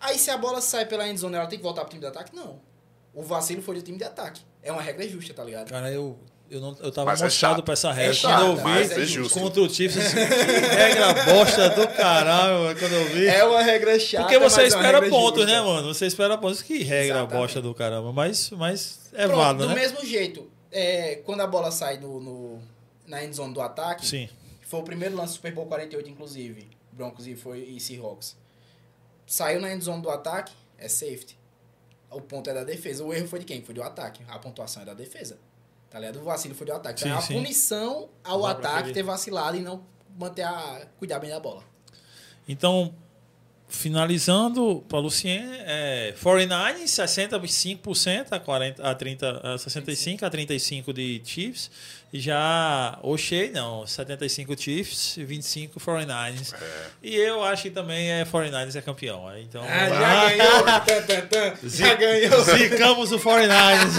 Aí, 0.00 0.18
se 0.18 0.30
a 0.30 0.36
bola 0.36 0.60
sai 0.60 0.86
pela 0.86 1.08
endzone, 1.08 1.36
ela 1.36 1.46
tem 1.46 1.58
que 1.58 1.62
voltar 1.62 1.82
pro 1.82 1.90
time 1.90 2.00
de 2.00 2.06
ataque? 2.06 2.34
Não. 2.34 2.60
O 3.14 3.22
vacilo 3.22 3.62
foi 3.62 3.76
do 3.76 3.82
time 3.82 3.96
de 3.96 4.04
ataque. 4.04 4.42
É 4.62 4.72
uma 4.72 4.82
regra 4.82 5.08
justa, 5.08 5.32
tá 5.32 5.44
ligado? 5.44 5.70
Cara, 5.70 5.90
eu, 5.90 6.18
eu, 6.50 6.60
não, 6.60 6.76
eu 6.80 6.92
tava 6.92 7.10
Mas 7.10 7.20
é 7.20 7.24
mostrado 7.24 7.54
chato. 7.56 7.64
pra 7.64 7.72
essa 7.72 7.88
É 7.90 7.92
regra. 7.92 8.14
chato, 8.14 8.38
quando 8.38 8.48
eu 8.50 8.56
vi 9.06 9.24
é 9.24 9.28
contra 9.28 9.62
o 9.62 9.70
Chiefs, 9.70 9.96
assim, 9.98 10.14
que 10.14 10.76
regra 10.76 11.14
bosta 11.24 11.70
do 11.70 11.88
caralho, 11.88 12.58
mano, 12.64 12.78
quando 12.78 12.92
eu 12.92 13.04
vi. 13.06 13.26
É 13.26 13.44
uma 13.44 13.62
regra 13.62 13.98
chata, 13.98 14.24
Porque 14.24 14.38
você 14.38 14.62
mas 14.62 14.72
é 14.72 14.76
uma 14.76 14.82
espera 14.82 15.00
regra 15.00 15.10
pontos, 15.10 15.40
justa. 15.42 15.52
né, 15.52 15.60
mano? 15.66 15.94
Você 15.94 16.06
espera 16.06 16.38
pontos. 16.38 16.62
Que 16.62 16.82
regra 16.82 17.16
Exatamente. 17.18 17.32
bosta 17.40 17.62
do 17.62 17.74
caramba. 17.74 18.12
Mas, 18.12 18.50
mas 18.50 19.00
é 19.12 19.26
Pronto, 19.26 19.38
válido, 19.38 19.62
do 19.64 19.68
né? 19.70 19.74
mesmo 19.74 20.04
jeito, 20.04 20.50
é, 20.70 21.16
quando 21.24 21.40
a 21.40 21.46
bola 21.46 21.70
sai 21.70 21.98
no, 21.98 22.20
no- 22.20 22.62
na 23.06 23.24
endzone 23.24 23.52
do 23.54 23.60
ataque, 23.60 24.06
Sim. 24.06 24.28
foi 24.62 24.80
o 24.80 24.82
primeiro 24.82 25.16
lance 25.16 25.32
do 25.32 25.36
Super 25.36 25.52
Bowl 25.52 25.66
48, 25.66 26.08
inclusive, 26.10 26.68
Broncos 26.92 27.26
e, 27.26 27.34
foi, 27.34 27.60
e 27.60 27.80
Seahawks. 27.80 28.36
Saiu 29.26 29.60
na 29.60 29.72
endzone 29.72 30.02
do 30.02 30.10
ataque, 30.10 30.52
é 30.78 30.88
safety. 30.88 31.38
O 32.10 32.20
ponto 32.20 32.48
é 32.48 32.54
da 32.54 32.62
defesa. 32.62 33.02
O 33.02 33.12
erro 33.12 33.26
foi 33.26 33.40
de 33.40 33.44
quem? 33.46 33.62
Foi 33.62 33.74
do 33.74 33.82
ataque. 33.82 34.22
A 34.28 34.38
pontuação 34.38 34.82
é 34.82 34.86
da 34.86 34.94
defesa. 34.94 35.36
Tá 35.94 36.00
ligado? 36.00 36.16
O 36.16 36.24
vacilo 36.24 36.56
foi 36.56 36.66
do 36.66 36.72
ataque. 36.72 37.02
Sim, 37.02 37.06
então, 37.06 37.20
é 37.20 37.22
a 37.22 37.26
punição 37.28 38.08
ao 38.24 38.42
Dá 38.42 38.50
ataque 38.50 38.92
ter 38.92 39.04
vacilado 39.04 39.56
e 39.56 39.60
não 39.60 39.86
manter 40.18 40.42
a, 40.42 40.88
cuidar 40.98 41.20
bem 41.20 41.30
da 41.30 41.38
bola. 41.38 41.62
Então, 42.48 42.92
finalizando 43.74 44.84
para 44.88 44.98
Lucien, 44.98 45.42
é 45.66 46.14
49, 46.22 46.84
65% 46.84 48.26
a 48.30 48.38
40 48.40 48.82
a 48.82 48.94
30 48.94 49.40
a 49.54 49.58
65 49.58 50.24
a 50.24 50.30
35 50.30 50.92
de 50.92 51.20
Chiefs. 51.24 51.70
E 52.12 52.20
já 52.20 52.96
O'Shea 53.02 53.50
não, 53.50 53.84
75 53.84 54.56
Chiefs 54.56 55.16
e 55.16 55.24
25 55.24 55.80
49ers. 55.80 56.54
E 57.02 57.16
eu 57.16 57.42
acho 57.42 57.64
que 57.64 57.70
também 57.70 58.08
é 58.12 58.24
49ers 58.24 58.76
é 58.76 58.80
campeão. 58.80 59.36
Então, 59.36 59.64
Ah, 59.64 59.88
já 59.88 60.28
ganhou! 60.28 60.64
Já 61.64 61.94
ganhou! 61.94 62.44
Zicamos 62.44 63.10
o 63.10 63.18
49ers. 63.18 63.96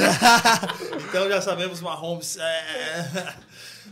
então 1.09 1.27
já 1.29 1.41
sabemos 1.41 1.81
Mahomes. 1.81 2.37
É... 2.37 3.33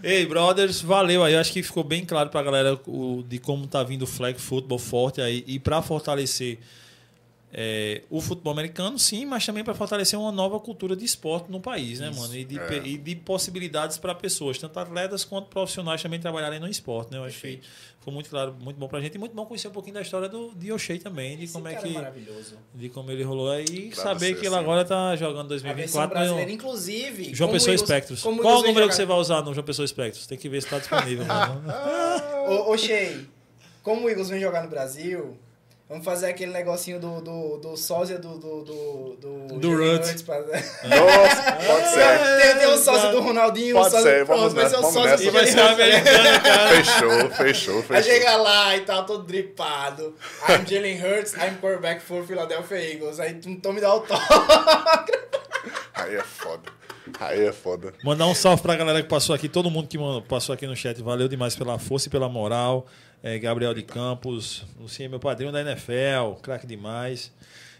Ei, 0.05 0.25
brothers, 0.25 0.81
valeu 0.81 1.23
aí. 1.23 1.33
Acho 1.33 1.53
que 1.53 1.63
ficou 1.63 1.81
bem 1.81 2.03
claro 2.03 2.29
pra 2.29 2.43
galera 2.43 2.77
o, 2.85 3.23
de 3.25 3.39
como 3.39 3.65
tá 3.65 3.81
vindo 3.83 4.01
o 4.01 4.07
flag 4.07 4.37
football 4.37 4.77
forte 4.77 5.21
aí. 5.21 5.45
E 5.47 5.57
pra 5.57 5.81
fortalecer 5.81 6.59
é, 7.55 8.01
o 8.09 8.19
futebol 8.19 8.51
americano, 8.51 8.97
sim, 8.97 9.25
mas 9.25 9.45
também 9.45 9.63
para 9.63 9.75
fortalecer 9.75 10.17
uma 10.17 10.31
nova 10.31 10.59
cultura 10.59 10.95
de 10.95 11.05
esporte 11.05 11.51
no 11.51 11.59
país, 11.61 11.99
né, 11.99 12.09
mano? 12.09 12.35
E 12.35 12.43
de, 12.43 12.57
É. 12.59 12.81
e 12.83 12.97
de 12.97 13.15
possibilidades 13.15 13.97
para 13.99 14.15
pessoas, 14.15 14.57
tanto 14.57 14.79
atletas 14.79 15.23
quanto 15.23 15.49
profissionais 15.49 16.01
também 16.01 16.19
trabalharem 16.19 16.59
no 16.59 16.67
esporte, 16.67 17.11
né? 17.11 17.19
Eu 17.19 17.23
acho 17.25 17.39
que 17.39 17.61
foi 17.99 18.11
muito 18.11 18.27
claro, 18.29 18.55
muito 18.59 18.77
bom 18.77 18.87
pra 18.87 18.99
gente 18.99 19.15
e 19.15 19.17
muito 19.19 19.35
bom 19.35 19.45
conhecer 19.45 19.67
um 19.67 19.71
pouquinho 19.71 19.93
da 19.93 20.01
história 20.01 20.27
do 20.27 20.51
de 20.55 20.71
também, 20.99 21.37
de 21.37 21.43
Esse 21.43 21.53
como 21.53 21.67
é 21.67 21.73
cara 21.75 21.87
que 21.87 21.93
maravilhoso. 21.93 22.57
de 22.73 22.89
como 22.89 23.11
ele 23.11 23.23
rolou 23.23 23.51
aí 23.51 23.63
e 23.69 23.95
saber 23.95 24.19
você, 24.29 24.33
que 24.33 24.39
ele 24.47 24.49
sim. 24.49 24.55
agora 24.55 24.83
tá 24.83 25.15
jogando 25.15 25.45
A 25.53 25.55
versão 25.55 26.01
2024 26.07 26.09
brasileira, 26.09 26.47
no 26.49 26.55
inclusive. 26.55 27.23
João 27.35 27.47
como 27.49 27.51
Pessoa 27.59 27.75
como 28.23 28.41
Qual 28.41 28.59
o 28.59 28.61
número 28.63 28.87
que 28.89 28.95
você 28.95 29.03
jogar- 29.03 29.13
vai 29.13 29.21
usar 29.21 29.41
no 29.43 29.53
João 29.53 29.63
Pessoa 29.63 29.85
Espectros? 29.85 30.25
Tem 30.25 30.37
que 30.39 30.49
ver 30.49 30.61
se 30.63 30.69
tá 30.69 30.79
disponível, 30.79 31.23
mano. 31.27 31.63
Ô 32.67 32.75
Shea, 32.77 33.23
como 33.83 34.05
o 34.05 34.09
Eagles 34.09 34.29
vem 34.29 34.41
jogar 34.41 34.63
no 34.63 34.69
Brasil, 34.69 35.37
vamos 35.93 36.05
fazer 36.05 36.27
aquele 36.27 36.51
negocinho 36.51 36.99
do, 36.99 37.21
do, 37.21 37.57
do 37.57 37.77
sósia 37.77 38.17
do. 38.17 38.37
Do, 38.39 38.63
do, 38.63 39.15
do, 39.47 39.59
Do 39.59 39.69
Ruts. 39.77 40.21
Pra- 40.23 40.39
Nossa, 40.41 41.51
pode 41.67 41.87
ser. 41.89 42.41
Tem, 42.41 42.57
tem 42.59 42.67
o 42.67 42.77
sócio 42.77 43.11
do 43.11 43.21
Ronaldinho, 43.21 43.75
Pode 43.75 43.87
o 43.87 43.91
sócio 43.91 44.05
ser, 44.07 44.25
pronto, 44.25 44.39
vamos 44.39 44.53
vai 44.53 44.69
ser 44.69 44.75
o 44.77 44.81
nessa. 44.81 45.23
do 45.23 45.31
vai 45.31 45.47
ser 45.47 45.59
americano, 45.59 46.41
cara. 46.41 46.69
Fechou, 46.69 47.29
fechou, 47.31 47.75
Aí 47.77 47.83
fechou. 47.83 48.03
chega 48.03 48.35
lá 48.37 48.75
e 48.75 48.81
tá 48.81 49.03
todo 49.03 49.23
dripado. 49.23 50.15
I'm 50.49 50.65
Jalen 50.67 50.99
Hurts, 51.01 51.33
I'm 51.35 51.55
quarterback 51.61 52.01
for 52.01 52.25
Philadelphia 52.25 52.77
Eagles. 52.93 53.19
Aí 53.19 53.35
tu 53.35 53.55
toma 53.57 53.75
me 53.75 53.81
dá 53.81 53.93
o 53.93 54.01
toque. 54.01 55.11
Aí 55.93 56.15
é 56.15 56.23
foda. 56.23 56.71
Aí 57.19 57.45
é 57.45 57.51
foda. 57.51 57.93
Mandar 58.03 58.25
um 58.27 58.33
salve 58.35 58.61
pra 58.61 58.75
galera 58.75 59.01
que 59.01 59.09
passou 59.09 59.35
aqui, 59.35 59.47
todo 59.47 59.69
mundo 59.69 59.87
que 59.87 59.97
passou 60.27 60.53
aqui 60.53 60.65
no 60.65 60.75
chat. 60.75 61.01
Valeu 61.01 61.27
demais 61.27 61.55
pela 61.55 61.77
força 61.77 62.07
e 62.07 62.11
pela 62.11 62.27
moral. 62.29 62.87
É, 63.25 63.39
Gabriel 63.39 63.73
de 63.73 63.83
Campos, 63.83 64.65
Lucinha, 64.77 65.07
meu 65.07 65.17
padrinho 65.17 65.49
da 65.49 65.61
NFL, 65.61 66.41
craque 66.41 66.67
demais. 66.67 67.31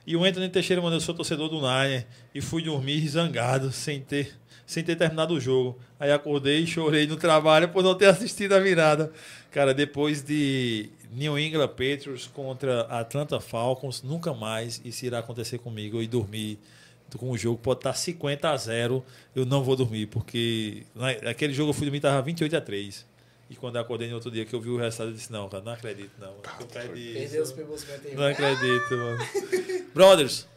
E 0.07 0.15
o 0.15 0.23
Anthony 0.23 0.47
Teixeira 0.47 0.81
mandou, 0.81 0.95
eu 0.95 1.01
sou 1.01 1.13
torcedor 1.13 1.49
do 1.49 1.57
Niner 1.57 2.07
e 2.33 2.39
fui 2.39 2.63
dormir 2.63 3.05
zangado, 3.09 3.69
sem 3.69 3.99
ter, 3.99 4.33
sem 4.65 4.85
ter 4.85 4.95
terminado 4.95 5.33
o 5.33 5.41
jogo. 5.41 5.77
Aí 5.99 6.13
acordei 6.13 6.59
e 6.59 6.67
chorei 6.67 7.05
no 7.05 7.17
trabalho 7.17 7.67
por 7.67 7.83
não 7.83 7.93
ter 7.93 8.05
assistido 8.07 8.53
a 8.53 8.59
virada. 8.59 9.11
Cara, 9.51 9.73
depois 9.73 10.21
de 10.21 10.89
New 11.11 11.37
England 11.37 11.67
Patriots 11.67 12.25
contra 12.25 12.83
Atlanta 12.83 13.41
Falcons, 13.41 14.01
nunca 14.01 14.33
mais 14.33 14.81
isso 14.85 15.05
irá 15.05 15.19
acontecer 15.19 15.57
comigo 15.57 16.01
e 16.01 16.07
dormir 16.07 16.57
com 17.17 17.29
o 17.29 17.37
jogo, 17.37 17.59
pode 17.61 17.79
estar 17.79 17.93
50 17.93 18.49
a 18.49 18.57
0, 18.57 19.03
eu 19.35 19.45
não 19.45 19.61
vou 19.61 19.75
dormir, 19.75 20.07
porque 20.07 20.83
naquele 20.95 21.53
jogo 21.53 21.69
eu 21.69 21.73
fui 21.73 21.85
dormir 21.85 21.97
estava 21.97 22.21
28 22.21 22.55
a 22.55 22.61
3. 22.61 23.12
E 23.49 23.55
quando 23.55 23.75
eu 23.75 23.81
acordei 23.81 24.07
no 24.09 24.15
outro 24.15 24.31
dia 24.31 24.45
que 24.45 24.53
eu 24.55 24.61
vi 24.61 24.69
o 24.69 24.77
resultado, 24.77 25.09
eu 25.09 25.13
disse, 25.13 25.31
não, 25.31 25.47
cara, 25.49 25.63
não 25.63 25.73
acredito, 25.73 26.11
não. 26.19 26.35
Eu 26.59 26.65
perdi 26.67 27.13
Perdeu 27.13 27.43
os 27.43 27.49
Super 27.49 27.65
51. 27.77 28.15
Não 28.15 28.25
acredito, 28.25 28.95
mano. 28.97 29.17
Brothers, 29.93 30.47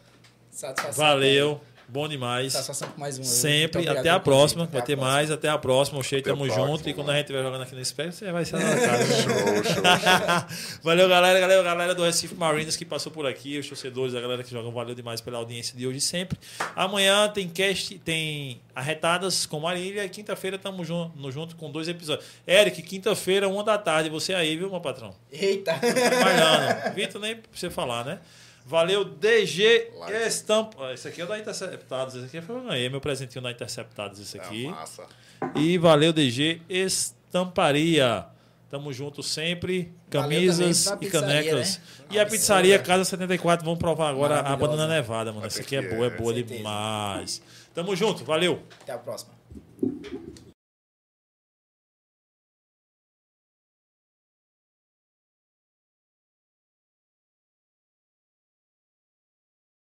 Satisfação. 0.49 1.05
valeu. 1.05 1.61
Bom 1.89 2.05
demais. 2.05 2.51
Satisfação 2.51 2.89
com 2.89 2.99
mais 2.99 3.17
um. 3.17 3.23
Sempre. 3.23 3.77
Muito 3.77 3.89
Até 3.89 3.89
a 3.89 3.93
obrigado 4.01 4.23
próxima. 4.23 4.65
Vai 4.65 4.81
ter 4.81 4.97
próxima. 4.97 5.13
mais. 5.13 5.31
Até 5.31 5.47
a 5.47 5.57
próxima. 5.57 5.99
O 5.99 6.03
Cheio, 6.03 6.21
tamo 6.21 6.43
próxima, 6.45 6.67
junto. 6.67 6.89
E 6.89 6.93
quando 6.93 7.05
a 7.05 7.13
mano. 7.13 7.17
gente 7.19 7.25
estiver 7.27 7.43
jogando 7.43 7.61
aqui 7.61 7.75
no 7.75 7.85
Spec, 7.85 8.11
você 8.11 8.29
vai 8.29 8.43
ser 8.43 8.57
na 8.57 8.75
casa. 8.75 9.05
Show, 9.21 9.63
show, 9.63 9.73
show. 9.73 10.79
valeu, 10.83 11.07
galera. 11.07 11.39
Galera, 11.39 11.63
galera 11.63 11.95
do 11.95 12.03
Recife 12.03 12.35
Marinas 12.35 12.75
que 12.75 12.83
passou 12.83 13.09
por 13.09 13.25
aqui, 13.25 13.57
os 13.57 13.69
torcedores, 13.69 14.13
a 14.15 14.19
galera 14.19 14.43
que 14.43 14.51
jogam, 14.51 14.71
valeu 14.71 14.93
demais 14.93 15.21
pela 15.21 15.37
audiência 15.37 15.77
de 15.77 15.87
hoje 15.87 16.01
sempre. 16.01 16.37
Amanhã 16.75 17.29
tem 17.29 17.47
cast, 17.47 17.97
tem 17.99 18.59
arretadas 18.75 19.45
com 19.45 19.57
Marília 19.61 20.03
e 20.03 20.09
quinta-feira 20.09 20.57
estamos 20.57 20.85
junto, 20.85 21.31
junto 21.31 21.55
com 21.55 21.71
dois 21.71 21.87
episódios. 21.87 22.27
Eric, 22.45 22.81
quinta-feira, 22.81 23.47
uma 23.47 23.63
da 23.63 23.77
tarde, 23.77 24.09
você 24.09 24.33
aí, 24.33 24.57
viu, 24.57 24.69
meu 24.69 24.81
patrão? 24.81 25.15
Eita. 25.31 25.73
Trabalhando. 25.79 26.93
Vitor, 26.95 27.21
nem 27.21 27.35
pra 27.37 27.43
você 27.53 27.69
falar, 27.69 28.03
né? 28.03 28.19
Valeu, 28.67 29.05
DG 29.05 29.91
Like. 29.97 30.13
Estampa. 30.27 30.91
Esse 30.93 31.07
aqui 31.07 31.21
é 31.21 31.23
o 31.23 31.27
da 31.27 31.39
Interceptados. 31.39 32.15
Esse 32.15 32.25
aqui 32.25 32.45
foi 32.45 32.57
eu 32.57 32.61
ganhei, 32.63 32.89
meu 32.89 32.99
presentinho 32.99 33.41
da 33.41 33.49
Interceptados. 33.49 34.19
Esse 34.19 34.37
É 34.37 34.41
aqui. 34.41 34.67
massa. 34.67 35.05
E 35.55 35.77
valeu, 35.77 36.11
DG 36.11 36.61
Estamparia. 36.67 38.25
Tamo 38.69 38.91
junto 38.91 39.23
sempre. 39.23 39.93
Camisas 40.09 40.85
e 40.99 41.05
canecas. 41.09 41.77
né? 41.77 41.83
E 42.11 42.19
a 42.19 42.23
Absurda. 42.23 42.25
pizzaria 42.29 42.77
Casa 42.79 43.05
74. 43.05 43.63
Vamos 43.63 43.79
provar 43.79 44.09
agora 44.09 44.41
a 44.41 44.55
banana 44.57 44.85
nevada, 44.93 45.31
mano. 45.31 45.47
Essa 45.47 45.61
aqui 45.61 45.77
é 45.77 45.79
aqui 45.79 45.95
boa, 45.95 46.05
é 46.07 46.07
é, 46.07 46.17
boa 46.17 46.33
demais. 46.33 47.41
Tamo 47.73 47.95
junto, 47.95 48.25
valeu. 48.25 48.61
Até 48.81 48.91
a 48.91 48.97
próxima. 48.97 49.31